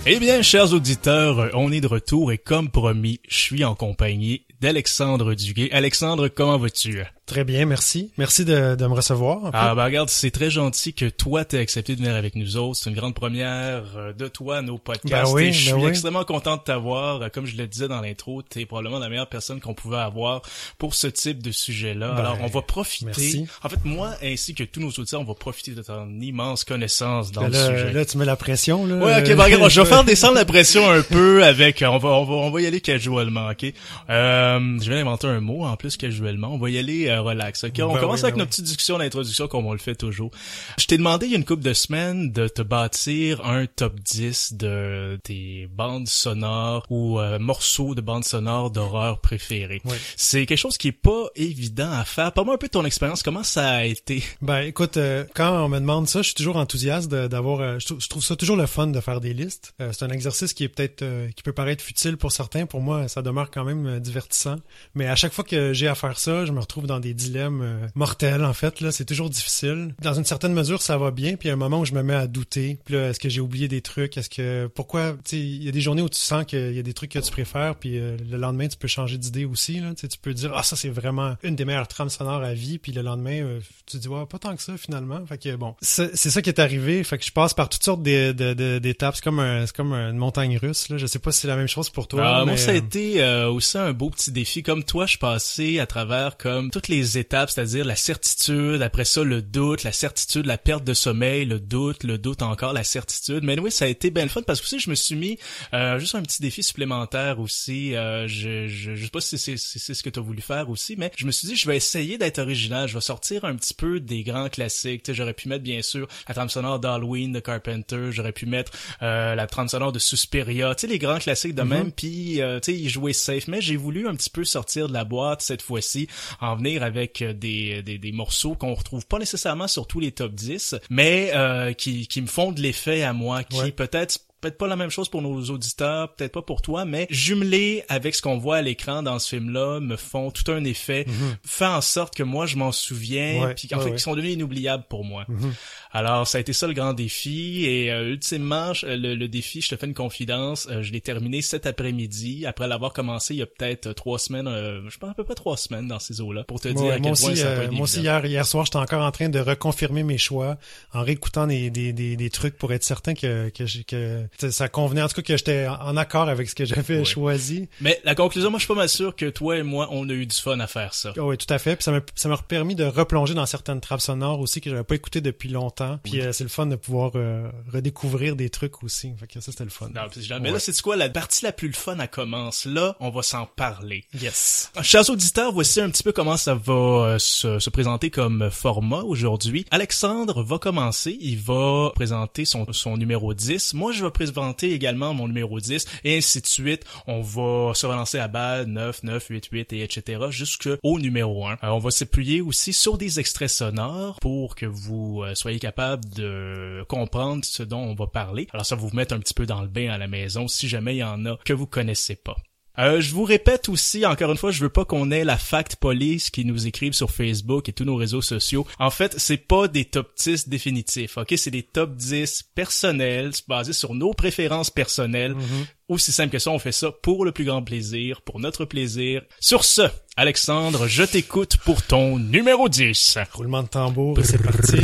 Eh 0.05 0.17
bien, 0.17 0.41
chers 0.41 0.71
auditeurs, 0.71 1.49
on 1.55 1.73
est 1.73 1.81
de 1.81 1.87
retour 1.87 2.31
et 2.31 2.37
comme 2.37 2.69
promis, 2.69 3.19
je 3.27 3.35
suis 3.35 3.65
en 3.65 3.75
compagnie 3.75 4.45
d'Alexandre 4.61 5.33
Duguay. 5.33 5.69
Alexandre, 5.73 6.29
comment 6.29 6.57
vas-tu? 6.57 7.01
Très 7.25 7.43
bien, 7.43 7.65
merci. 7.65 8.11
Merci 8.19 8.45
de, 8.45 8.75
de 8.75 8.85
me 8.85 8.93
recevoir. 8.93 9.49
Ah 9.51 9.73
bah 9.73 9.85
regarde, 9.85 10.09
c'est 10.09 10.29
très 10.29 10.51
gentil 10.51 10.93
que 10.93 11.05
toi 11.09 11.43
t'aies 11.43 11.57
accepté 11.57 11.95
de 11.95 12.01
venir 12.01 12.13
avec 12.15 12.35
nous 12.35 12.55
autres. 12.55 12.79
C'est 12.79 12.91
une 12.91 12.95
grande 12.95 13.15
première 13.15 13.81
euh, 13.97 14.13
de 14.13 14.27
toi, 14.27 14.61
nos 14.61 14.77
podcasts. 14.77 15.31
Ben 15.31 15.33
oui, 15.33 15.45
Et 15.45 15.51
je 15.51 15.71
ben 15.71 15.75
suis 15.77 15.85
oui. 15.85 15.89
extrêmement 15.89 16.23
content 16.23 16.55
de 16.57 16.61
t'avoir. 16.61 17.23
Euh, 17.23 17.29
Comme 17.33 17.47
je 17.47 17.57
le 17.57 17.65
disais 17.65 17.87
dans 17.87 17.99
l'intro, 18.01 18.43
t'es 18.43 18.67
probablement 18.67 18.99
la 18.99 19.09
meilleure 19.09 19.27
personne 19.27 19.59
qu'on 19.59 19.73
pouvait 19.73 19.97
avoir 19.97 20.43
pour 20.77 20.93
ce 20.93 21.07
type 21.07 21.41
de 21.41 21.51
sujet-là. 21.51 22.11
Ben, 22.11 22.17
Alors 22.19 22.37
on 22.41 22.47
va 22.47 22.61
profiter. 22.61 23.05
merci. 23.07 23.47
En 23.63 23.69
fait, 23.69 23.83
moi 23.85 24.11
ainsi 24.21 24.53
que 24.53 24.63
tous 24.63 24.79
nos 24.79 24.89
auditeurs, 24.89 25.21
on 25.21 25.25
va 25.25 25.33
profiter 25.33 25.71
de 25.71 25.81
ton 25.81 26.07
immense 26.21 26.63
connaissance 26.63 27.31
dans 27.31 27.41
Ben 27.41 27.47
le 27.47 27.53
là, 27.53 27.65
sujet. 27.65 27.91
là, 27.93 28.05
tu 28.05 28.17
mets 28.19 28.25
la 28.25 28.35
pression, 28.35 28.85
là. 28.85 28.97
Ouais, 28.97 29.19
ok, 29.23 29.29
Euh, 29.29 29.43
regarde, 29.43 29.71
je 29.71 29.81
vais 29.81 29.87
faire 29.89 30.03
descendre 30.03 30.35
la 30.35 30.45
pression 30.45 30.87
un 30.91 31.01
peu 31.01 31.43
avec, 31.43 31.83
on 31.87 31.97
va, 31.97 32.09
on 32.09 32.23
va, 32.25 32.33
on 32.35 32.51
va 32.51 32.61
y 32.61 32.67
aller 32.67 32.81
casuellement, 32.81 33.47
ok? 33.49 33.73
Euh, 34.11 34.77
je 34.79 34.89
vais 34.91 34.99
inventer 34.99 35.25
un 35.25 35.39
mot, 35.39 35.65
en 35.65 35.75
plus, 35.75 35.97
casuellement. 35.97 36.49
On 36.53 36.59
va 36.59 36.69
y 36.69 36.77
aller 36.77 37.09
euh, 37.15 37.21
relax, 37.21 37.63
ok? 37.63 37.73
On 37.79 37.93
Ben 37.93 37.99
commence 37.99 38.19
oui, 38.19 38.23
avec 38.25 38.35
ben 38.35 38.39
notre 38.39 38.51
petite 38.51 38.65
discussion 38.65 38.97
d'introduction 38.97 39.47
comme 39.47 39.65
on 39.65 39.73
le 39.73 39.79
fait 39.79 39.95
toujours. 39.95 40.31
Je 40.77 40.85
t'ai 40.85 40.97
demandé 40.97 41.25
il 41.25 41.31
y 41.31 41.35
a 41.35 41.37
une 41.37 41.45
couple 41.45 41.63
de 41.63 41.73
semaines 41.73 42.31
de 42.31 42.47
te 42.47 42.61
bâtir 42.61 43.45
un 43.45 43.65
top 43.65 43.99
10 43.99 44.53
de 44.53 45.19
tes 45.23 45.67
bandes 45.71 46.07
sonores 46.07 46.85
ou 46.89 47.19
euh, 47.19 47.39
morceaux 47.39 47.95
de 47.95 48.01
bandes 48.01 48.23
sonores 48.23 48.71
d'horreur 48.71 49.19
préférés. 49.19 49.81
Oui. 49.85 49.95
C'est 50.15 50.45
quelque 50.45 50.57
chose 50.57 50.77
qui 50.77 50.89
est 50.89 50.91
pas 50.91 51.27
évident 51.35 51.91
à 51.91 52.05
faire. 52.05 52.31
Parle-moi 52.31 52.55
un 52.55 52.59
peu 52.59 52.67
de 52.67 52.71
ton 52.71 52.85
expérience, 52.85 53.23
comment 53.23 53.43
ça 53.43 53.69
a 53.69 53.85
été? 53.85 54.23
Ben, 54.41 54.61
écoute, 54.61 54.97
euh, 54.97 55.25
quand 55.33 55.65
on 55.65 55.69
me 55.69 55.79
demande 55.79 56.07
ça, 56.07 56.21
je 56.21 56.27
suis 56.27 56.35
toujours 56.35 56.57
enthousiaste 56.57 57.09
d'avoir. 57.09 57.79
je, 57.79 57.95
je 57.97 58.07
trouve 58.07 58.23
ça 58.23 58.35
toujours 58.35 58.57
le 58.57 58.65
fun 58.65 58.87
de 58.87 58.99
faire 58.99 59.21
des 59.21 59.33
listes. 59.33 59.73
C'est 59.91 60.03
un 60.03 60.09
exercice 60.09 60.53
qui 60.53 60.63
est 60.63 60.69
peut-être, 60.69 61.03
qui 61.35 61.43
peut 61.43 61.53
paraître 61.53 61.83
futile 61.83 62.17
pour 62.17 62.31
certains. 62.31 62.65
Pour 62.65 62.81
moi, 62.81 63.07
ça 63.07 63.21
demeure 63.21 63.51
quand 63.51 63.63
même 63.63 63.99
divertissant. 63.99 64.57
Mais 64.93 65.07
à 65.07 65.15
chaque 65.15 65.33
fois 65.33 65.43
que 65.43 65.73
j'ai 65.73 65.87
à 65.87 65.95
faire 65.95 66.17
ça, 66.19 66.45
je 66.45 66.51
me 66.51 66.59
retrouve 66.59 66.87
dans 66.87 66.99
des 66.99 67.04
dilemmes 67.13 67.61
euh, 67.61 67.87
mortels. 67.95 68.43
En 68.43 68.53
fait, 68.53 68.81
là, 68.81 68.91
c'est 68.91 69.05
toujours 69.05 69.29
difficile. 69.29 69.93
Dans 70.01 70.13
une 70.13 70.25
certaine 70.25 70.53
mesure, 70.53 70.81
ça 70.81 70.97
va 70.97 71.11
bien. 71.11 71.35
Puis 71.35 71.47
il 71.47 71.49
y 71.49 71.51
a 71.51 71.53
un 71.53 71.57
moment 71.57 71.79
où 71.79 71.85
je 71.85 71.93
me 71.93 72.03
mets 72.03 72.13
à 72.13 72.27
douter. 72.27 72.79
Puis 72.85 72.95
là, 72.95 73.09
est-ce 73.09 73.19
que 73.19 73.29
j'ai 73.29 73.41
oublié 73.41 73.67
des 73.67 73.81
trucs? 73.81 74.17
Est-ce 74.17 74.29
que 74.29 74.67
pourquoi 74.67 75.13
Tu 75.13 75.19
sais, 75.25 75.39
il 75.39 75.63
y 75.63 75.69
a 75.69 75.71
des 75.71 75.81
journées 75.81 76.01
où 76.01 76.09
tu 76.09 76.19
sens 76.19 76.45
qu'il 76.45 76.73
y 76.73 76.79
a 76.79 76.83
des 76.83 76.93
trucs 76.93 77.11
que 77.11 77.19
tu 77.19 77.31
préfères. 77.31 77.75
Puis 77.75 77.97
euh, 77.99 78.17
le 78.29 78.37
lendemain, 78.37 78.67
tu 78.67 78.77
peux 78.77 78.87
changer 78.87 79.17
d'idée 79.17 79.45
aussi. 79.45 79.79
Là. 79.79 79.93
Tu 79.95 80.07
peux 80.21 80.33
dire 80.33 80.51
ah 80.55 80.63
ça 80.63 80.75
c'est 80.75 80.89
vraiment 80.89 81.35
une 81.43 81.55
des 81.55 81.65
meilleures 81.65 81.87
trames 81.87 82.09
sonores 82.09 82.43
à 82.43 82.53
vie. 82.53 82.77
Puis 82.79 82.91
le 82.91 83.01
lendemain, 83.01 83.41
euh, 83.41 83.59
tu 83.85 83.97
te 83.97 84.01
dis 84.01 84.07
ouais 84.07 84.25
pas 84.25 84.39
tant 84.39 84.55
que 84.55 84.61
ça 84.61 84.77
finalement. 84.77 85.25
Fait 85.25 85.37
que 85.37 85.55
bon, 85.55 85.75
c'est 85.81 86.15
ça 86.15 86.41
qui 86.41 86.49
est 86.49 86.59
arrivé. 86.59 87.03
Fait 87.03 87.17
que 87.17 87.25
je 87.25 87.31
passe 87.31 87.53
par 87.53 87.69
toutes 87.69 87.83
sortes 87.83 88.03
d'étapes. 88.03 89.15
C'est 89.15 89.23
comme 89.23 89.39
un, 89.39 89.65
c'est 89.65 89.75
comme 89.75 89.93
une 89.93 90.17
montagne 90.17 90.57
russe. 90.57 90.89
Là. 90.89 90.97
Je 90.97 91.05
sais 91.05 91.19
pas 91.19 91.31
si 91.31 91.41
c'est 91.41 91.47
la 91.47 91.55
même 91.55 91.67
chose 91.67 91.89
pour 91.89 92.07
toi. 92.07 92.23
Ah, 92.25 92.45
moi, 92.45 92.53
mais, 92.53 92.57
ça 92.57 92.71
a 92.71 92.73
euh, 92.73 92.77
été 92.77 93.23
euh, 93.23 93.49
aussi 93.49 93.77
un 93.77 93.93
beau 93.93 94.09
petit 94.09 94.31
défi. 94.31 94.63
Comme 94.63 94.83
toi, 94.83 95.05
je 95.05 95.17
passais 95.17 95.79
à 95.79 95.85
travers 95.85 96.37
comme 96.37 96.71
toutes 96.71 96.87
les 96.87 96.94
étapes, 97.01 97.49
c'est-à-dire 97.49 97.85
la 97.85 97.95
certitude, 97.95 98.81
après 98.81 99.05
ça 99.05 99.23
le 99.23 99.41
doute, 99.41 99.83
la 99.83 99.91
certitude, 99.91 100.45
la 100.45 100.57
perte 100.57 100.83
de 100.83 100.93
sommeil, 100.93 101.45
le 101.45 101.59
doute, 101.59 102.03
le 102.03 102.17
doute 102.17 102.41
encore, 102.41 102.73
la 102.73 102.83
certitude. 102.83 103.43
Mais 103.43 103.59
oui, 103.59 103.71
ça 103.71 103.85
a 103.85 103.87
été 103.87 104.11
bien 104.11 104.23
le 104.23 104.29
fun 104.29 104.41
parce 104.41 104.59
que 104.59 104.65
aussi 104.65 104.79
je 104.79 104.89
me 104.89 104.95
suis 104.95 105.15
mis 105.15 105.37
euh, 105.73 105.99
juste 105.99 106.15
un 106.15 106.23
petit 106.23 106.41
défi 106.41 106.63
supplémentaire 106.63 107.39
aussi. 107.39 107.95
Euh, 107.95 108.27
je, 108.27 108.67
je, 108.67 108.95
je 108.95 109.03
sais 109.03 109.11
pas 109.11 109.21
si 109.21 109.37
c'est 109.37 109.57
ce 109.57 110.03
que 110.03 110.09
tu 110.09 110.19
as 110.19 110.21
voulu 110.21 110.41
faire 110.41 110.69
aussi, 110.69 110.95
mais 110.97 111.11
je 111.15 111.25
me 111.25 111.31
suis 111.31 111.47
dit 111.47 111.55
je 111.55 111.67
vais 111.67 111.77
essayer 111.77 112.17
d'être 112.17 112.39
original. 112.39 112.87
Je 112.87 112.95
vais 112.95 113.01
sortir 113.01 113.45
un 113.45 113.55
petit 113.55 113.73
peu 113.73 113.99
des 113.99 114.23
grands 114.23 114.49
classiques. 114.49 115.11
J'aurais 115.13 115.33
pu 115.33 115.49
mettre 115.49 115.63
bien 115.63 115.81
sûr 115.81 116.07
la 116.27 116.33
trame 116.33 116.49
sonore 116.49 116.79
d'Halloween 116.79 117.31
de 117.31 117.39
Carpenter. 117.39 118.11
J'aurais 118.11 118.31
pu 118.31 118.45
mettre 118.45 118.71
euh, 119.01 119.35
la 119.35 119.47
trame 119.47 119.67
sonore 119.67 119.91
de 119.91 119.99
Suspiria. 119.99 120.73
Tu 120.75 120.81
sais 120.81 120.87
les 120.87 120.99
grands 120.99 121.19
classiques 121.19 121.55
de 121.55 121.61
mm-hmm. 121.61 121.67
même. 121.67 121.91
Puis 121.91 122.41
euh, 122.41 122.59
tu 122.59 122.71
sais 122.71 122.77
y 122.77 122.89
jouer 122.89 123.13
safe. 123.13 123.47
Mais 123.47 123.61
j'ai 123.61 123.77
voulu 123.77 124.07
un 124.07 124.15
petit 124.15 124.29
peu 124.29 124.43
sortir 124.43 124.87
de 124.87 124.93
la 124.93 125.03
boîte 125.03 125.41
cette 125.41 125.61
fois-ci, 125.61 126.07
en 126.41 126.55
venir 126.55 126.83
avec 126.85 127.23
des, 127.23 127.81
des, 127.83 127.97
des 127.97 128.11
morceaux 128.11 128.55
qu'on 128.55 128.73
retrouve 128.73 129.05
pas 129.05 129.19
nécessairement 129.19 129.67
sur 129.67 129.87
tous 129.87 129.99
les 129.99 130.11
top 130.11 130.33
10, 130.33 130.75
mais 130.89 131.31
euh, 131.33 131.73
qui, 131.73 132.07
qui 132.07 132.21
me 132.21 132.27
font 132.27 132.51
de 132.51 132.61
l'effet 132.61 133.03
à 133.03 133.13
moi, 133.13 133.43
qui 133.43 133.71
peut-être 133.71 134.19
peut-être 134.45 134.57
pas 134.59 134.67
la 134.67 134.75
même 134.75 134.91
chose 134.91 135.09
pour 135.09 135.23
nos 135.23 135.41
auditeurs, 135.49 136.13
peut-être 136.13 136.33
pas 136.33 136.43
pour 136.43 136.61
toi, 136.61 136.85
mais 136.85 137.07
jumelés 137.09 137.83
avec 137.89 138.13
ce 138.13 138.21
qu'on 138.21 138.37
voit 138.37 138.57
à 138.57 138.61
l'écran 138.61 139.01
dans 139.01 139.17
ce 139.17 139.29
film-là 139.29 139.79
me 139.79 139.95
font 139.95 140.29
tout 140.29 140.51
un 140.51 140.63
effet, 140.63 141.05
mm 141.07 141.11
fait 141.43 141.65
en 141.65 141.81
sorte 141.81 142.15
que 142.15 142.23
moi 142.23 142.45
je 142.45 142.57
m'en 142.57 142.71
souviens, 142.71 143.53
puis 143.55 143.69
en 143.73 143.79
fait 143.79 143.91
ils 143.91 143.99
sont 143.99 144.15
devenus 144.15 144.33
inoubliables 144.33 144.83
pour 144.89 145.03
moi. 145.03 145.25
Mhm. 145.27 145.53
Alors 145.91 146.27
ça 146.27 146.37
a 146.37 146.41
été 146.41 146.53
ça 146.53 146.67
le 146.67 146.73
grand 146.73 146.93
défi 146.93 147.65
et 147.65 147.91
euh, 147.91 148.09
ultimement 148.09 148.73
le, 148.83 149.15
le, 149.15 149.27
défi, 149.27 149.61
je 149.61 149.69
te 149.69 149.75
fais 149.75 149.85
une 149.85 149.93
confidence, 149.93 150.67
euh, 150.69 150.81
je 150.81 150.91
l'ai 150.91 151.01
terminé 151.01 151.41
cet 151.41 151.65
après-midi 151.65 152.45
après 152.45 152.67
l'avoir 152.67 152.91
commencé 152.93 153.33
il 153.33 153.37
y 153.37 153.41
a 153.41 153.45
peut-être 153.45 153.93
trois 153.93 154.19
semaines, 154.19 154.47
euh, 154.47 154.81
je 154.89 154.97
pense 154.97 155.11
à 155.11 155.13
peu 155.13 155.23
près 155.23 155.35
trois 155.35 155.55
semaines 155.55 155.87
dans 155.87 155.99
ces 155.99 156.19
eaux-là 156.19 156.43
pour 156.43 156.59
te 156.59 156.67
dire 156.67 156.91
à 156.91 156.99
quel 156.99 157.01
point 157.01 157.11
aussi, 157.11 157.37
ça 157.37 157.67
Moi 157.71 157.81
aussi 157.81 158.01
hier, 158.01 158.25
hier 158.25 158.45
soir 158.45 158.65
j'étais 158.65 158.77
encore 158.77 159.03
en 159.03 159.11
train 159.11 159.29
de 159.29 159.39
reconfirmer 159.39 160.03
mes 160.03 160.17
choix 160.17 160.57
en 160.93 161.03
réécoutant 161.03 161.47
des, 161.47 161.69
des, 161.69 161.93
des, 161.93 162.17
des 162.17 162.29
trucs 162.29 162.57
pour 162.57 162.73
être 162.73 162.83
certain 162.83 163.13
que 163.13 163.49
que, 163.49 163.63
que 163.83 164.27
ça 164.37 164.69
convenait, 164.69 165.01
en 165.01 165.07
tout 165.07 165.15
cas 165.15 165.21
que 165.21 165.37
j'étais 165.37 165.67
en 165.67 165.97
accord 165.97 166.29
avec 166.29 166.49
ce 166.49 166.55
que 166.55 166.65
j'avais 166.65 167.05
choisi. 167.05 167.67
Mais 167.81 167.99
la 168.03 168.15
conclusion, 168.15 168.49
moi 168.49 168.59
je 168.59 168.65
suis 168.65 168.73
pas 168.73 168.79
mal 168.79 168.89
sûr 168.89 169.15
que 169.15 169.29
toi 169.29 169.57
et 169.57 169.63
moi, 169.63 169.87
on 169.91 170.07
a 170.09 170.13
eu 170.13 170.25
du 170.25 170.35
fun 170.35 170.59
à 170.59 170.67
faire 170.67 170.93
ça. 170.93 171.13
Oh, 171.17 171.29
oui, 171.29 171.37
tout 171.37 171.51
à 171.53 171.57
fait. 171.57 171.75
Puis 171.75 171.83
ça 171.83 171.91
m'a 171.91 172.01
ça 172.15 172.29
m'a 172.29 172.37
permis 172.37 172.75
de 172.75 172.83
replonger 172.83 173.33
dans 173.33 173.45
certaines 173.45 173.81
trappes 173.81 174.01
sonores 174.01 174.39
aussi 174.39 174.61
que 174.61 174.69
j'avais 174.69 174.83
pas 174.83 174.95
écouté 174.95 175.21
depuis 175.21 175.49
longtemps. 175.49 175.99
Puis 176.03 176.21
euh, 176.21 176.31
c'est 176.31 176.43
le 176.43 176.49
fun 176.49 176.65
de 176.65 176.75
pouvoir 176.75 177.11
euh, 177.15 177.49
redécouvrir 177.71 178.35
des 178.35 178.49
trucs 178.49 178.83
aussi. 178.83 179.13
Fait 179.19 179.27
que 179.27 179.39
ça 179.39 179.51
c'était 179.51 179.63
le 179.63 179.69
fun. 179.69 179.89
Non, 179.93 180.39
Mais 180.41 180.51
là, 180.51 180.59
c'est 180.59 180.79
quoi? 180.81 180.95
La 180.95 181.09
partie 181.09 181.43
la 181.43 181.51
plus 181.51 181.67
le 181.67 181.73
fun 181.73 181.99
à 181.99 182.07
commence. 182.07 182.65
Là, 182.65 182.95
on 182.99 183.09
va 183.09 183.21
s'en 183.21 183.45
parler. 183.45 184.05
Yes. 184.19 184.71
Chers 184.81 185.09
auditeurs, 185.09 185.51
voici 185.51 185.81
un 185.81 185.89
petit 185.89 186.03
peu 186.03 186.11
comment 186.11 186.37
ça 186.37 186.55
va 186.55 186.73
euh, 186.73 187.19
se, 187.19 187.59
se 187.59 187.69
présenter 187.69 188.09
comme 188.09 188.49
format 188.51 189.01
aujourd'hui. 189.01 189.65
Alexandre 189.71 190.43
va 190.43 190.57
commencer. 190.57 191.17
Il 191.19 191.39
va 191.39 191.91
présenter 191.95 192.45
son, 192.45 192.65
son 192.71 192.97
numéro 192.97 193.33
10. 193.33 193.73
Moi, 193.73 193.91
je 193.91 194.03
vais 194.03 194.11
présenter 194.15 194.71
également 194.73 195.13
mon 195.13 195.27
numéro 195.27 195.59
10 195.59 195.85
et 196.03 196.17
ainsi 196.17 196.41
de 196.41 196.47
suite. 196.47 196.83
On 197.05 197.21
va 197.21 197.73
se 197.73 197.85
relancer 197.85 198.17
à 198.17 198.27
bas 198.27 198.65
9, 198.65 199.03
9, 199.03 199.27
8, 199.27 199.45
8 199.51 199.73
et 199.73 199.83
etc. 199.83 200.23
jusqu'au 200.29 200.77
numéro 200.99 201.45
1. 201.45 201.57
on 201.61 201.79
va 201.79 201.91
s'appuyer 201.91 202.41
aussi 202.41 202.73
sur 202.73 202.97
des 202.97 203.19
extraits 203.19 203.49
sonores 203.49 204.19
pour 204.21 204.55
que 204.55 204.65
vous 204.65 205.21
euh, 205.23 205.35
soyez 205.35 205.59
capable 205.59 206.05
de 206.09 206.83
comprendre 206.87 207.43
ce 207.43 207.63
dont 207.63 207.81
on 207.81 207.93
va 207.93 208.07
parler. 208.07 208.47
Alors 208.53 208.65
ça 208.65 208.75
va 208.75 208.81
vous 208.81 208.95
mettre 208.95 209.13
un 209.13 209.19
petit 209.19 209.33
peu 209.33 209.45
dans 209.45 209.61
le 209.61 209.67
bain 209.67 209.89
à 209.89 209.97
la 209.97 210.07
maison 210.07 210.47
si 210.47 210.67
jamais 210.67 210.95
il 210.95 210.99
y 210.99 211.03
en 211.03 211.25
a 211.25 211.37
que 211.43 211.53
vous 211.53 211.67
connaissez 211.67 212.15
pas. 212.15 212.37
Euh, 212.77 213.01
je 213.01 213.13
vous 213.13 213.23
répète 213.23 213.69
aussi, 213.69 214.05
encore 214.05 214.31
une 214.31 214.37
fois, 214.37 214.51
je 214.51 214.61
veux 214.61 214.69
pas 214.69 214.85
qu'on 214.85 215.11
ait 215.11 215.23
la 215.23 215.37
fact 215.37 215.77
police 215.77 216.29
qui 216.29 216.45
nous 216.45 216.67
écrivent 216.67 216.93
sur 216.93 217.11
Facebook 217.11 217.69
et 217.69 217.73
tous 217.73 217.85
nos 217.85 217.95
réseaux 217.95 218.21
sociaux. 218.21 218.67
En 218.79 218.89
fait, 218.89 219.15
c'est 219.17 219.37
pas 219.37 219.67
des 219.67 219.85
top 219.85 220.11
10 220.17 220.49
définitifs, 220.49 221.17
ok? 221.17 221.33
C'est 221.37 221.51
des 221.51 221.63
top 221.63 221.95
10 221.95 222.43
personnels, 222.55 223.31
basés 223.47 223.73
sur 223.73 223.93
nos 223.93 224.13
préférences 224.13 224.69
personnelles. 224.69 225.33
Mm-hmm. 225.33 225.65
Aussi 225.87 226.11
simple 226.11 226.31
que 226.31 226.39
ça, 226.39 226.49
on 226.49 226.57
fait 226.57 226.71
ça 226.71 226.91
pour 226.91 227.25
le 227.25 227.31
plus 227.31 227.45
grand 227.45 227.61
plaisir, 227.61 228.21
pour 228.21 228.39
notre 228.39 228.65
plaisir. 228.65 229.21
Sur 229.39 229.63
ce, 229.63 229.83
Alexandre, 230.17 230.87
je 230.87 231.03
t'écoute 231.03 231.57
pour 231.57 231.83
ton 231.83 232.17
numéro 232.17 232.69
10. 232.69 233.19
Roulement 233.33 233.61
de 233.61 233.67
tambour, 233.67 234.17
c'est 234.23 234.41
parti. 234.41 234.77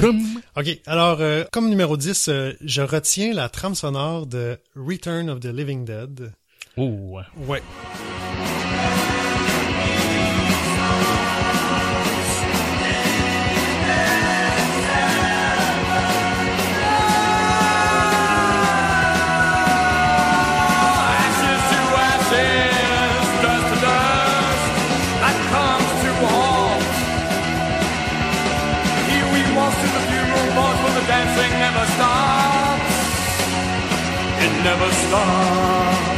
Ok, 0.56 0.80
alors, 0.86 1.22
euh, 1.22 1.44
comme 1.52 1.70
numéro 1.70 1.98
10, 1.98 2.28
euh, 2.28 2.54
je 2.62 2.82
retiens 2.82 3.34
la 3.34 3.50
trame 3.50 3.74
sonore 3.74 4.28
de 4.28 4.60
Return 4.76 5.30
of 5.30 5.40
the 5.40 5.46
Living 5.46 5.86
Dead. 5.86 6.34
Ooh. 6.78 7.24
Ouais. 7.36 7.62
dancing 31.12 31.52
never 31.60 31.86
stops. 31.96 32.96
It 34.46 34.64
never 34.64 34.90
stops. 34.92 36.11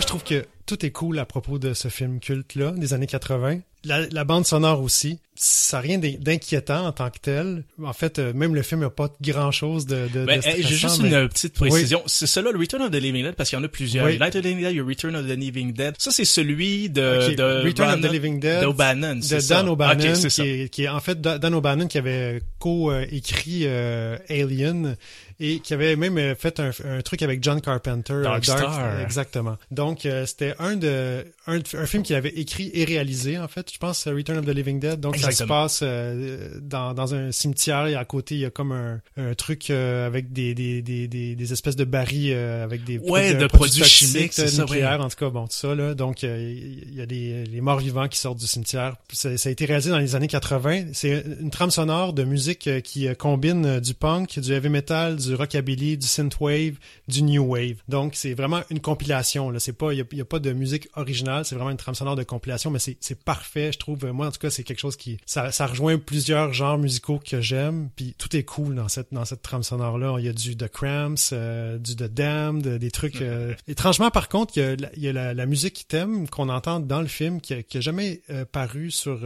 Je 0.00 0.06
trouve 0.06 0.24
que 0.24 0.46
tout 0.70 0.86
est 0.86 0.92
cool 0.92 1.18
à 1.18 1.24
propos 1.24 1.58
de 1.58 1.74
ce 1.74 1.88
film 1.88 2.20
culte-là, 2.20 2.70
des 2.70 2.94
années 2.94 3.08
80. 3.08 3.58
La, 3.82 4.24
bande 4.24 4.46
sonore 4.46 4.82
aussi. 4.82 5.18
Ça 5.34 5.78
n'a 5.78 5.80
rien 5.80 5.98
d'inquiétant 5.98 6.86
en 6.86 6.92
tant 6.92 7.08
que 7.08 7.18
tel. 7.20 7.64
En 7.82 7.94
fait, 7.94 8.18
euh, 8.18 8.34
même 8.34 8.54
le 8.54 8.60
film 8.60 8.82
n'a 8.82 8.90
pas 8.90 9.08
grand-chose 9.22 9.86
de, 9.86 10.06
de, 10.12 10.26
ben, 10.26 10.42
J'ai 10.42 10.62
juste 10.62 10.98
une 10.98 11.28
petite 11.28 11.54
précision. 11.54 12.02
C'est 12.04 12.26
celui-là, 12.26 12.52
le 12.52 12.58
Return 12.58 12.82
of 12.82 12.90
the 12.90 12.96
Living 12.96 13.24
Dead, 13.24 13.34
parce 13.34 13.48
qu'il 13.48 13.58
y 13.58 13.62
en 13.62 13.64
a 13.64 13.68
plusieurs. 13.68 14.04
Oui. 14.04 14.18
Night 14.20 14.36
of 14.36 14.42
the 14.42 14.44
Living 14.44 14.62
Dead, 14.62 14.86
Return 14.86 15.16
of 15.16 15.26
the 15.26 15.36
Living 15.36 15.72
Dead. 15.72 15.94
Ça, 15.98 16.10
c'est 16.10 16.26
celui 16.26 16.90
de, 16.90 17.34
de 17.34 17.66
Return 17.66 17.94
of 17.94 18.00
the 18.02 18.12
Living 18.12 18.38
Dead. 18.38 18.62
D'O'Bannon, 18.62 19.16
De 19.16 19.48
Dan 19.48 19.68
O'Bannon, 19.70 20.12
qui, 20.12 20.42
est, 20.42 20.68
qui 20.68 20.82
est 20.84 20.88
en 20.88 21.00
fait 21.00 21.20
Dan 21.20 21.54
O'Bannon 21.54 21.88
qui 21.88 21.96
avait 21.96 22.42
co-écrit 22.58 23.62
euh, 23.64 24.18
Alien 24.28 24.96
et 25.42 25.60
qui 25.60 25.72
avait 25.72 25.96
même 25.96 26.18
euh, 26.18 26.34
fait 26.34 26.60
un, 26.60 26.70
un 26.84 27.00
truc 27.00 27.22
avec 27.22 27.42
John 27.42 27.62
Carpenter. 27.62 28.20
Dark, 28.22 28.44
Star. 28.44 29.00
Exactement. 29.00 29.56
Donc, 29.70 30.06
c'était 30.26 30.54
un 30.60 30.76
de 30.78 31.32
un, 31.50 31.60
un 31.74 31.86
film 31.86 32.02
qu'il 32.02 32.16
avait 32.16 32.30
écrit 32.30 32.70
et 32.74 32.84
réalisé, 32.84 33.38
en 33.38 33.48
fait 33.48 33.70
je 33.72 33.78
pense, 33.78 34.06
Return 34.06 34.38
of 34.38 34.46
the 34.46 34.50
Living 34.50 34.80
Dead. 34.80 35.00
Donc, 35.00 35.16
ça 35.16 35.30
se 35.30 35.44
passe 35.44 35.80
euh, 35.82 36.58
dans, 36.60 36.94
dans 36.94 37.14
un 37.14 37.32
cimetière 37.32 37.86
et 37.86 37.94
à 37.94 38.04
côté, 38.04 38.34
il 38.36 38.40
y 38.40 38.44
a 38.44 38.50
comme 38.50 38.72
un, 38.72 39.00
un 39.16 39.34
truc 39.34 39.70
euh, 39.70 40.06
avec 40.06 40.32
des, 40.32 40.54
des, 40.54 40.82
des, 40.82 41.08
des, 41.08 41.52
espèces 41.52 41.76
de 41.76 41.84
barils 41.84 42.32
euh, 42.32 42.64
avec 42.64 42.84
des 42.84 42.98
ouais, 42.98 43.34
de, 43.34 43.46
produits, 43.46 43.84
chimiques, 43.84 44.38
nucléaires, 44.38 45.00
en 45.00 45.08
tout 45.08 45.16
cas, 45.16 45.30
bon, 45.30 45.46
tout 45.46 45.56
ça. 45.56 45.74
Là. 45.74 45.94
Donc, 45.94 46.22
il 46.22 46.94
y 46.94 47.00
a 47.00 47.06
des 47.06 47.44
les 47.44 47.60
morts 47.60 47.78
vivants 47.78 48.08
qui 48.08 48.18
sortent 48.18 48.38
du 48.38 48.46
cimetière. 48.46 48.96
Ça, 49.12 49.36
ça 49.36 49.48
a 49.48 49.52
été 49.52 49.64
réalisé 49.64 49.90
dans 49.90 49.98
les 49.98 50.14
années 50.14 50.28
80. 50.28 50.86
C'est 50.92 51.24
une 51.40 51.50
trame 51.50 51.70
sonore 51.70 52.12
de 52.12 52.24
musique 52.24 52.68
qui 52.82 53.08
combine 53.16 53.80
du 53.80 53.94
punk, 53.94 54.38
du 54.38 54.52
heavy 54.52 54.68
metal, 54.68 55.16
du 55.16 55.34
rockabilly, 55.34 55.96
du 55.96 56.06
synthwave, 56.06 56.74
du 57.08 57.22
new 57.22 57.44
wave. 57.44 57.76
Donc, 57.88 58.14
c'est 58.14 58.34
vraiment 58.34 58.60
une 58.70 58.80
compilation. 58.80 59.50
Là. 59.50 59.58
C'est 59.60 59.72
pas, 59.72 59.92
il 59.92 59.98
y, 60.12 60.20
a, 60.20 60.24
pas 60.24 60.38
de 60.38 60.52
musique 60.52 60.88
originale. 60.94 61.39
C'est 61.44 61.54
vraiment 61.54 61.70
une 61.70 61.76
trame 61.76 61.94
sonore 61.94 62.16
de 62.16 62.22
compilation, 62.22 62.70
mais 62.70 62.78
c'est 62.78 63.18
parfait 63.22 63.70
je 63.72 63.78
trouve. 63.78 64.04
Moi, 64.06 64.26
en 64.26 64.30
tout 64.30 64.38
cas, 64.38 64.50
c'est 64.50 64.64
quelque 64.64 64.78
chose 64.78 64.96
qui 64.96 65.18
ça, 65.26 65.52
ça 65.52 65.66
rejoint 65.66 65.98
plusieurs 65.98 66.52
genres 66.52 66.78
musicaux 66.78 67.20
que 67.24 67.40
j'aime. 67.40 67.90
Puis 67.96 68.14
tout 68.16 68.34
est 68.36 68.44
cool 68.44 68.74
dans 68.74 68.88
cette 68.88 69.08
dans 69.12 69.24
cette 69.24 69.42
trame 69.42 69.62
sonore 69.62 69.98
là. 69.98 70.16
Il 70.18 70.24
y 70.24 70.28
a 70.28 70.32
du 70.32 70.56
The 70.56 70.68
Cramps, 70.68 71.32
euh, 71.32 71.78
du 71.78 71.96
The 71.96 72.04
Damned, 72.04 72.66
des 72.66 72.90
trucs. 72.90 73.20
Euh, 73.22 73.54
étrangement, 73.68 74.10
par 74.10 74.28
contre, 74.28 74.56
il 74.56 74.60
y 74.60 74.64
a, 74.64 74.76
la, 74.76 74.88
il 74.96 75.02
y 75.02 75.08
a 75.08 75.34
la, 75.34 75.46
musique 75.46 75.86
thème 75.88 76.28
qu'on 76.28 76.48
entend 76.48 76.80
dans 76.80 77.00
le 77.00 77.06
film 77.06 77.40
qui 77.40 77.54
a, 77.54 77.80
jamais 77.80 78.22
euh, 78.30 78.44
paru 78.44 78.90
sur 78.90 79.20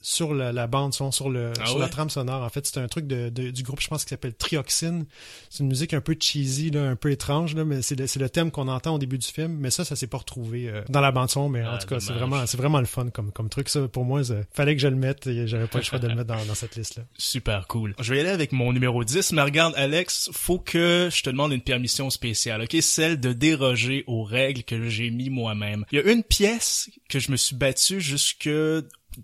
sur 0.00 0.34
la, 0.34 0.66
bande 0.66 0.94
son, 0.94 1.12
sur 1.12 1.30
le 1.30 1.52
ah 1.60 1.66
sur 1.66 1.78
la 1.78 1.88
trame 1.88 2.10
sonore. 2.10 2.42
En 2.42 2.48
fait, 2.48 2.66
c'est 2.66 2.78
un 2.78 2.88
truc 2.88 3.06
de, 3.06 3.28
du 3.28 3.62
groupe, 3.62 3.80
je 3.80 3.88
pense, 3.88 4.04
qui 4.04 4.10
s'appelle 4.10 4.34
Trioxine. 4.34 5.06
C'est 5.48 5.62
une 5.62 5.68
musique 5.68 5.94
un 5.94 6.00
peu 6.00 6.16
cheesy, 6.18 6.70
là, 6.70 6.88
un 6.88 6.96
peu 6.96 7.10
étrange, 7.10 7.54
là, 7.54 7.64
mais 7.64 7.82
c'est 7.82 7.98
le, 7.98 8.06
le 8.20 8.28
thème 8.28 8.50
qu'on 8.50 8.68
entend 8.68 8.94
au 8.94 8.98
début 8.98 9.18
du 9.18 9.26
film. 9.26 9.56
Mais 9.58 9.70
ça, 9.70 9.84
ça 9.84 9.96
s'est 9.96 10.06
pas 10.06 10.18
retrouvé 10.18 10.70
dans 10.88 11.00
la 11.00 11.12
bande 11.12 11.29
de 11.30 11.32
son, 11.32 11.48
mais 11.48 11.62
en 11.64 11.74
Ah, 11.74 11.78
tout 11.78 11.86
cas, 11.86 12.00
c'est 12.00 12.12
vraiment, 12.12 12.44
c'est 12.46 12.56
vraiment 12.56 12.80
le 12.80 12.86
fun 12.86 13.08
comme, 13.10 13.30
comme 13.32 13.48
truc. 13.48 13.68
Ça, 13.68 13.86
pour 13.88 14.04
moi, 14.04 14.22
fallait 14.52 14.74
que 14.74 14.82
je 14.82 14.88
le 14.88 14.96
mette. 14.96 15.26
et 15.26 15.46
J'avais 15.46 15.66
pas 15.66 15.78
le 15.78 15.84
choix 15.84 15.98
de 15.98 16.08
le 16.08 16.14
mettre 16.14 16.26
dans, 16.28 16.44
dans 16.44 16.54
cette 16.54 16.76
liste-là. 16.76 17.04
Super 17.16 17.66
cool. 17.68 17.94
Je 18.00 18.10
vais 18.12 18.18
y 18.18 18.20
aller 18.20 18.28
avec 18.30 18.52
mon 18.52 18.72
numéro 18.72 19.04
10, 19.04 19.32
mais 19.32 19.42
regarde, 19.42 19.74
Alex, 19.76 20.30
faut 20.32 20.58
que 20.58 21.08
je 21.12 21.22
te 21.22 21.30
demande 21.30 21.52
une 21.52 21.60
permission 21.62 22.10
spéciale, 22.10 22.62
ok? 22.62 22.76
Celle 22.80 23.20
de 23.20 23.32
déroger 23.32 24.04
aux 24.06 24.24
règles 24.24 24.62
que 24.64 24.88
j'ai 24.88 25.10
mis 25.10 25.30
moi-même. 25.30 25.84
Il 25.92 25.98
y 25.98 26.02
a 26.02 26.10
une 26.12 26.22
pièce 26.22 26.90
que 27.08 27.18
je 27.18 27.30
me 27.30 27.36
suis 27.36 27.54
battu 27.56 28.00
jusque 28.00 28.48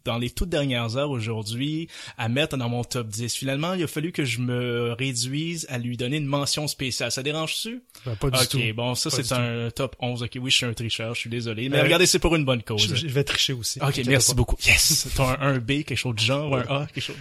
dans 0.05 0.19
les 0.19 0.31
toutes 0.31 0.49
dernières 0.49 0.97
heures 0.97 1.11
aujourd'hui 1.11 1.89
à 2.19 2.29
mettre 2.29 2.57
dans 2.57 2.69
mon 2.69 2.85
top 2.85 3.09
10. 3.09 3.35
Finalement, 3.35 3.75
il 3.75 3.83
a 3.83 3.87
fallu 3.87 4.13
que 4.13 4.25
je 4.25 4.41
me 4.41 4.93
réduise 4.99 5.67
à 5.69 5.79
lui 5.79 5.97
donner 5.97 6.17
une 6.17 6.27
mention 6.27 6.67
spéciale. 6.69 7.13
Ça 7.13 7.23
dérange-tu? 7.23 7.83
Ben, 8.05 8.17
pas 8.17 8.31
du 8.31 8.39
Ok, 8.39 8.49
tout. 8.49 8.61
bon, 8.75 8.95
ça 8.95 9.11
c'est 9.11 9.23
tout. 9.23 9.35
un 9.35 9.71
top 9.71 9.97
11. 10.01 10.23
Ok, 10.25 10.39
oui, 10.41 10.51
je 10.51 10.57
suis 10.57 10.67
un 10.67 10.73
tricheur, 10.75 11.15
je 11.15 11.21
suis 11.21 11.31
désolé. 11.31 11.69
Mais 11.69 11.79
Euh, 11.79 11.83
regardez, 11.85 12.07
c'est 12.07 12.19
pour 12.19 12.35
une 12.37 12.45
bonne 12.45 12.63
cause. 12.63 12.87
Je, 12.89 12.95
je 12.97 13.07
vais 13.07 13.25
tricher 13.25 13.53
aussi. 13.53 13.81
Ok, 13.81 14.01
merci 14.07 14.31
pas. 14.31 14.35
beaucoup. 14.37 14.57
Yes! 14.67 15.09
T'as 15.17 15.39
un, 15.41 15.55
un 15.55 15.59
B, 15.59 15.83
quelque 15.85 15.97
chose 15.97 16.15
de 16.15 16.21
genre, 16.21 16.51
ou 16.51 16.55
un 16.57 16.61
A, 16.63 16.87
quelque 16.93 17.05
chose. 17.05 17.17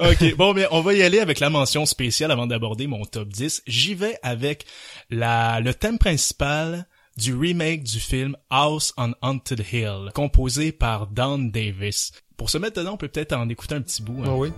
Ok, 0.00 0.34
bon, 0.36 0.54
mais 0.54 0.66
on 0.70 0.80
va 0.80 0.94
y 0.94 1.02
aller 1.02 1.20
avec 1.20 1.40
la 1.40 1.50
mention 1.50 1.86
spéciale 1.86 2.30
avant 2.30 2.46
d'aborder 2.46 2.86
mon 2.86 3.04
top 3.04 3.28
10. 3.28 3.62
J'y 3.66 3.94
vais 3.94 4.18
avec 4.22 4.64
la, 5.10 5.60
le 5.60 5.74
thème 5.74 5.98
principal 5.98 6.86
du 7.18 7.34
remake 7.34 7.82
du 7.82 7.98
film 7.98 8.36
House 8.48 8.94
on 8.96 9.12
Haunted 9.22 9.64
Hill, 9.72 10.10
composé 10.14 10.70
par 10.72 11.08
Don 11.08 11.38
Davis. 11.38 12.12
Pour 12.36 12.48
se 12.48 12.58
mettre 12.58 12.78
dedans, 12.80 12.94
on 12.94 12.96
peut 12.96 13.08
peut-être 13.08 13.32
en 13.32 13.48
écouter 13.48 13.74
un 13.74 13.82
petit 13.82 14.02
bout. 14.02 14.22
hein. 14.22 14.26
Ah 14.28 14.34
oui. 14.36 14.50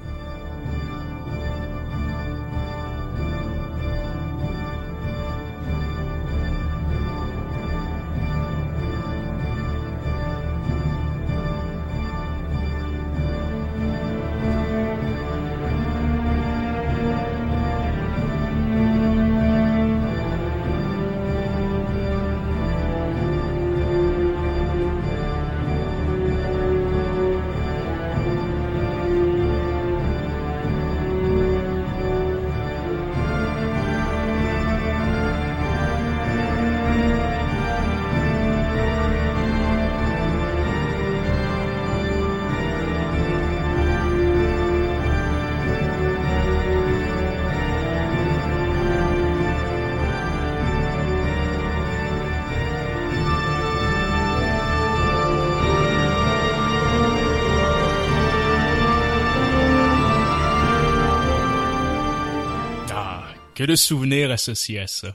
Que 63.61 63.67
de 63.67 63.77
souvenirs 63.77 64.31
associés 64.31 64.81
à 64.81 64.87
ça. 64.87 65.15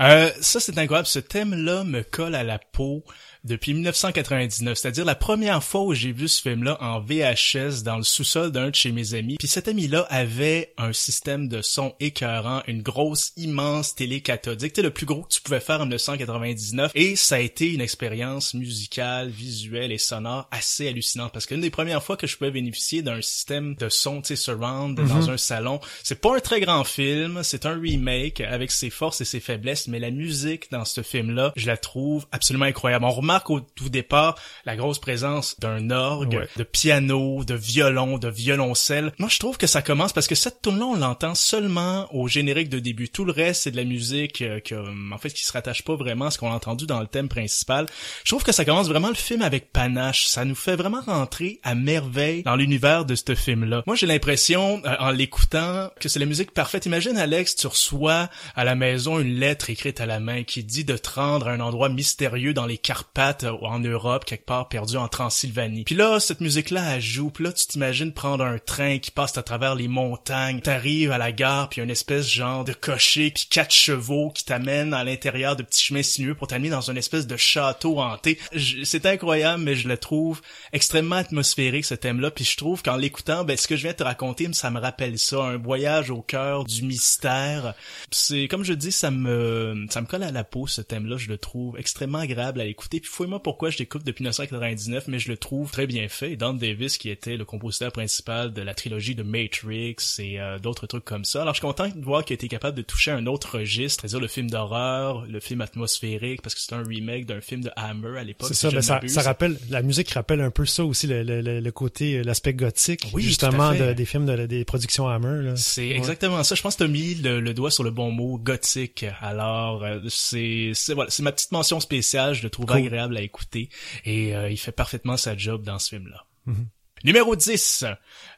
Euh, 0.00 0.30
ça, 0.42 0.60
c'est 0.60 0.76
incroyable. 0.76 1.08
Ce 1.08 1.18
thème-là 1.18 1.82
me 1.84 2.02
colle 2.02 2.34
à 2.34 2.42
la 2.42 2.58
peau 2.58 3.04
depuis 3.44 3.74
1999. 3.74 4.76
C'est-à-dire 4.76 5.04
la 5.04 5.14
première 5.14 5.62
fois 5.62 5.82
où 5.82 5.94
j'ai 5.94 6.12
vu 6.12 6.28
ce 6.28 6.42
film-là 6.42 6.78
en 6.80 7.00
VHS 7.00 7.82
dans 7.84 7.96
le 7.96 8.02
sous-sol 8.02 8.52
d'un 8.52 8.70
de 8.70 8.74
chez 8.74 8.92
mes 8.92 9.14
amis. 9.14 9.36
Puis 9.38 9.48
cet 9.48 9.68
ami-là 9.68 10.06
avait 10.10 10.72
un 10.76 10.92
système 10.92 11.48
de 11.48 11.62
son 11.62 11.94
écœurant, 12.00 12.62
une 12.66 12.82
grosse, 12.82 13.32
immense 13.36 13.94
télé 13.94 14.20
cathodique. 14.20 14.70
C'était 14.70 14.82
le 14.82 14.90
plus 14.90 15.06
gros 15.06 15.22
que 15.22 15.32
tu 15.32 15.40
pouvais 15.40 15.60
faire 15.60 15.80
en 15.80 15.84
1999. 15.84 16.92
Et 16.94 17.16
ça 17.16 17.36
a 17.36 17.38
été 17.40 17.72
une 17.72 17.80
expérience 17.80 18.54
musicale, 18.54 19.28
visuelle 19.28 19.92
et 19.92 19.98
sonore 19.98 20.48
assez 20.50 20.88
hallucinante. 20.88 21.32
Parce 21.32 21.46
que 21.46 21.54
une 21.54 21.60
des 21.60 21.70
premières 21.70 22.02
fois 22.02 22.16
que 22.16 22.26
je 22.26 22.36
pouvais 22.36 22.50
bénéficier 22.50 23.02
d'un 23.02 23.22
système 23.22 23.74
de 23.76 23.88
son, 23.88 24.20
tu 24.20 24.28
sais, 24.28 24.36
surround 24.36 24.96
dans 24.96 25.30
un 25.30 25.36
salon, 25.36 25.80
c'est 26.02 26.20
pas 26.20 26.36
un 26.36 26.40
très 26.40 26.60
grand 26.60 26.84
film, 26.84 27.42
c'est 27.42 27.66
un 27.66 27.78
remake 27.78 28.40
avec 28.40 28.70
ses 28.70 28.90
forces 28.90 29.20
et 29.20 29.24
ses 29.24 29.40
faiblesses, 29.40 29.88
mais 29.88 29.98
la 29.98 30.10
musique 30.10 30.70
dans 30.70 30.84
ce 30.84 31.02
film-là, 31.02 31.52
je 31.56 31.66
la 31.66 31.76
trouve 31.76 32.26
absolument 32.32 32.66
incroyable. 32.66 33.04
On 33.04 33.10
remarque 33.30 33.50
au 33.50 33.60
tout 33.60 33.88
départ 33.88 34.36
la 34.64 34.76
grosse 34.76 34.98
présence 34.98 35.58
d'un 35.60 35.90
orgue, 35.90 36.34
Ouais. 36.34 36.48
de 36.56 36.64
piano, 36.64 37.44
de 37.44 37.54
violon, 37.54 38.18
de 38.18 38.28
violoncelle. 38.28 39.12
Moi, 39.18 39.28
je 39.28 39.38
trouve 39.38 39.56
que 39.56 39.66
ça 39.66 39.82
commence 39.82 40.12
parce 40.12 40.26
que 40.26 40.34
cette 40.34 40.62
tune-là, 40.62 40.84
on 40.84 40.96
l'entend 40.96 41.34
seulement 41.34 42.08
au 42.14 42.26
générique 42.28 42.68
de 42.68 42.78
début. 42.78 43.08
Tout 43.08 43.24
le 43.24 43.32
reste, 43.32 43.62
c'est 43.62 43.70
de 43.70 43.76
la 43.76 43.84
musique 43.84 44.42
euh, 44.42 44.60
que, 44.60 44.74
en 45.12 45.18
fait, 45.18 45.30
qui 45.30 45.44
se 45.44 45.52
rattache 45.52 45.82
pas 45.82 45.94
vraiment 45.94 46.26
à 46.26 46.30
ce 46.30 46.38
qu'on 46.38 46.50
a 46.50 46.54
entendu 46.54 46.86
dans 46.86 47.00
le 47.00 47.06
thème 47.06 47.28
principal. 47.28 47.86
Je 48.24 48.30
trouve 48.30 48.42
que 48.42 48.52
ça 48.52 48.64
commence 48.64 48.88
vraiment 48.88 49.08
le 49.08 49.14
film 49.14 49.42
avec 49.42 49.72
panache. 49.72 50.26
Ça 50.26 50.44
nous 50.44 50.54
fait 50.54 50.76
vraiment 50.76 51.00
rentrer 51.00 51.60
à 51.62 51.74
merveille 51.74 52.42
dans 52.42 52.56
l'univers 52.56 53.04
de 53.04 53.14
ce 53.14 53.34
film-là. 53.34 53.82
Moi, 53.86 53.96
j'ai 53.96 54.06
l'impression, 54.06 54.82
euh, 54.84 54.96
en 54.98 55.10
l'écoutant, 55.10 55.90
que 56.00 56.08
c'est 56.08 56.18
la 56.18 56.26
musique 56.26 56.52
parfaite. 56.52 56.86
Imagine, 56.86 57.16
Alex, 57.16 57.54
tu 57.56 57.66
reçois 57.66 58.28
à 58.56 58.64
la 58.64 58.74
maison 58.74 59.18
une 59.20 59.34
lettre 59.38 59.70
écrite 59.70 60.00
à 60.00 60.06
la 60.06 60.20
main 60.20 60.42
qui 60.42 60.64
dit 60.64 60.84
de 60.84 60.96
te 60.96 61.10
rendre 61.10 61.48
à 61.48 61.52
un 61.52 61.60
endroit 61.60 61.88
mystérieux 61.88 62.54
dans 62.54 62.66
les 62.66 62.78
Carpates 62.78 63.19
euh, 63.20 63.52
en 63.62 63.78
Europe, 63.80 64.24
quelque 64.24 64.46
part 64.46 64.68
perdu 64.68 64.96
en 64.96 65.08
Transylvanie. 65.08 65.84
Puis 65.84 65.94
là, 65.94 66.20
cette 66.20 66.40
musique-là, 66.40 66.96
elle 66.96 67.00
joue. 67.00 67.30
Puis 67.30 67.44
là, 67.44 67.52
tu 67.52 67.66
t'imagines 67.66 68.12
prendre 68.12 68.44
un 68.44 68.58
train 68.58 68.98
qui 68.98 69.10
passe 69.10 69.36
à 69.36 69.42
travers 69.42 69.74
les 69.74 69.88
montagnes. 69.88 70.60
T'arrives 70.60 71.12
à 71.12 71.18
la 71.18 71.32
gare, 71.32 71.68
puis 71.68 71.82
une 71.82 71.90
espèce 71.90 72.28
genre 72.28 72.64
de 72.64 72.72
cocher, 72.72 73.30
puis 73.30 73.46
quatre 73.50 73.74
chevaux 73.74 74.30
qui 74.30 74.44
t'amènent 74.44 74.94
à 74.94 75.04
l'intérieur 75.04 75.56
de 75.56 75.62
petits 75.62 75.84
chemins 75.84 76.02
sinueux 76.02 76.34
pour 76.34 76.46
t'amener 76.46 76.70
dans 76.70 76.90
une 76.90 76.96
espèce 76.96 77.26
de 77.26 77.36
château 77.36 78.00
hanté. 78.00 78.38
C'est 78.84 79.06
incroyable, 79.06 79.62
mais 79.62 79.74
je 79.74 79.88
le 79.88 79.98
trouve 79.98 80.40
extrêmement 80.72 81.16
atmosphérique, 81.16 81.84
ce 81.84 81.94
thème-là. 81.94 82.30
Puis 82.30 82.44
je 82.44 82.56
trouve 82.56 82.82
qu'en 82.82 82.96
l'écoutant, 82.96 83.44
ben, 83.44 83.56
ce 83.56 83.68
que 83.68 83.76
je 83.76 83.82
viens 83.82 83.92
de 83.92 83.96
te 83.96 84.04
raconter, 84.04 84.48
ça 84.52 84.70
me 84.70 84.80
rappelle 84.80 85.18
ça. 85.18 85.42
Un 85.42 85.56
voyage 85.58 86.10
au 86.10 86.22
cœur 86.22 86.64
du 86.64 86.82
mystère. 86.82 87.74
C'est, 88.10 88.48
comme 88.48 88.64
je 88.64 88.72
dis, 88.72 88.92
ça 88.92 89.10
me, 89.10 89.86
ça 89.90 90.00
me 90.00 90.06
colle 90.06 90.22
à 90.22 90.30
la 90.30 90.44
peau, 90.44 90.66
ce 90.66 90.80
thème-là. 90.80 91.16
Je 91.18 91.28
le 91.28 91.38
trouve 91.38 91.78
extrêmement 91.78 92.18
agréable 92.18 92.60
à 92.60 92.64
écouter. 92.64 93.00
Puis 93.00 93.09
fouille-moi 93.10 93.42
pourquoi 93.42 93.70
je 93.70 93.78
l'écoute 93.78 94.04
depuis 94.04 94.22
1999, 94.22 95.08
mais 95.08 95.18
je 95.18 95.28
le 95.30 95.36
trouve 95.36 95.70
très 95.70 95.86
bien 95.86 96.08
fait. 96.08 96.36
Don 96.36 96.54
Davis, 96.54 96.96
qui 96.98 97.10
était 97.10 97.36
le 97.36 97.44
compositeur 97.44 97.92
principal 97.92 98.52
de 98.52 98.62
la 98.62 98.74
trilogie 98.74 99.14
de 99.14 99.22
Matrix 99.22 99.96
et 100.18 100.40
euh, 100.40 100.58
d'autres 100.58 100.86
trucs 100.86 101.04
comme 101.04 101.24
ça. 101.24 101.42
Alors 101.42 101.54
je 101.54 101.58
suis 101.60 101.66
content 101.66 101.88
de 101.88 102.04
voir 102.04 102.24
qu'il 102.24 102.34
a 102.34 102.36
été 102.36 102.48
capable 102.48 102.76
de 102.76 102.82
toucher 102.82 103.10
un 103.10 103.26
autre 103.26 103.58
registre, 103.58 104.02
c'est-à-dire 104.02 104.20
le 104.20 104.28
film 104.28 104.48
d'horreur, 104.50 105.26
le 105.28 105.40
film 105.40 105.60
atmosphérique, 105.60 106.42
parce 106.42 106.54
que 106.54 106.60
c'est 106.60 106.72
un 106.74 106.82
remake 106.84 107.26
d'un 107.26 107.40
film 107.40 107.62
de 107.62 107.70
Hammer 107.76 108.18
à 108.18 108.24
l'époque. 108.24 108.48
C'est 108.48 108.54
ça, 108.54 108.70
je 108.70 108.76
ben 108.76 108.82
ça, 108.82 109.00
ça 109.06 109.22
rappelle, 109.22 109.58
la 109.70 109.82
musique 109.82 110.10
rappelle 110.10 110.40
un 110.40 110.50
peu 110.50 110.64
ça 110.66 110.84
aussi, 110.84 111.06
le, 111.06 111.22
le, 111.22 111.60
le- 111.60 111.72
côté, 111.72 112.18
euh, 112.18 112.22
l'aspect 112.22 112.52
gothique, 112.54 113.08
Oui, 113.12 113.22
justement, 113.22 113.72
de- 113.74 113.92
des 113.92 114.04
films 114.04 114.26
de, 114.26 114.46
des 114.46 114.64
productions 114.64 115.08
Hammer. 115.08 115.52
C'est 115.56 115.88
Ouais. 115.90 115.96
exactement 115.96 116.42
ça. 116.44 116.54
Je 116.54 116.62
pense 116.62 116.74
que 116.74 116.84
t'as 116.84 116.88
mis 116.90 117.14
le, 117.14 117.40
le 117.40 117.54
doigt 117.54 117.70
sur 117.70 117.82
le 117.84 117.90
bon 117.90 118.10
mot, 118.10 118.38
gothique. 118.38 119.04
Alors, 119.20 119.82
euh, 119.84 119.98
c'est 120.08 120.72
c'est 120.74 120.94
voilà, 120.94 121.10
c'est 121.10 121.22
ma 121.22 121.32
petite 121.32 121.52
mention 121.52 121.80
spéciale. 121.80 122.34
Je 122.34 122.42
le 122.42 122.50
trouve 122.50 122.66
Cool. 122.66 122.76
agréable 122.76 122.99
à 123.08 123.22
écouter 123.22 123.68
et 124.04 124.34
euh, 124.34 124.50
il 124.50 124.56
fait 124.56 124.72
parfaitement 124.72 125.16
sa 125.16 125.36
job 125.36 125.62
dans 125.62 125.78
ce 125.78 125.90
film-là. 125.90 126.26
Mhm. 126.46 126.68
Numéro 127.02 127.34
10, 127.34 127.86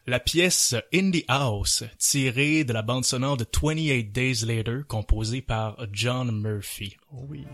la 0.07 0.21
pièce 0.21 0.77
In 0.95 1.11
the 1.11 1.25
House, 1.27 1.83
tirée 1.99 2.63
de 2.63 2.73
la 2.73 2.83
bande 2.83 3.05
sonore 3.05 3.37
de 3.37 3.45
28 3.45 4.13
Days 4.13 4.45
Later, 4.47 4.83
composée 4.87 5.43
par 5.43 5.85
John 5.91 6.31
Murphy. 6.31 6.97
Oh 7.13 7.27
oui. 7.29 7.45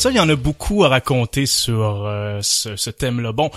Ça, 0.00 0.08
il 0.10 0.16
y 0.16 0.20
en 0.20 0.30
a 0.30 0.34
beaucoup 0.34 0.82
à 0.82 0.88
raconter 0.88 1.44
sur 1.44 2.06
euh, 2.06 2.38
ce, 2.40 2.88
thème-là. 2.88 3.32
Bon, 3.32 3.50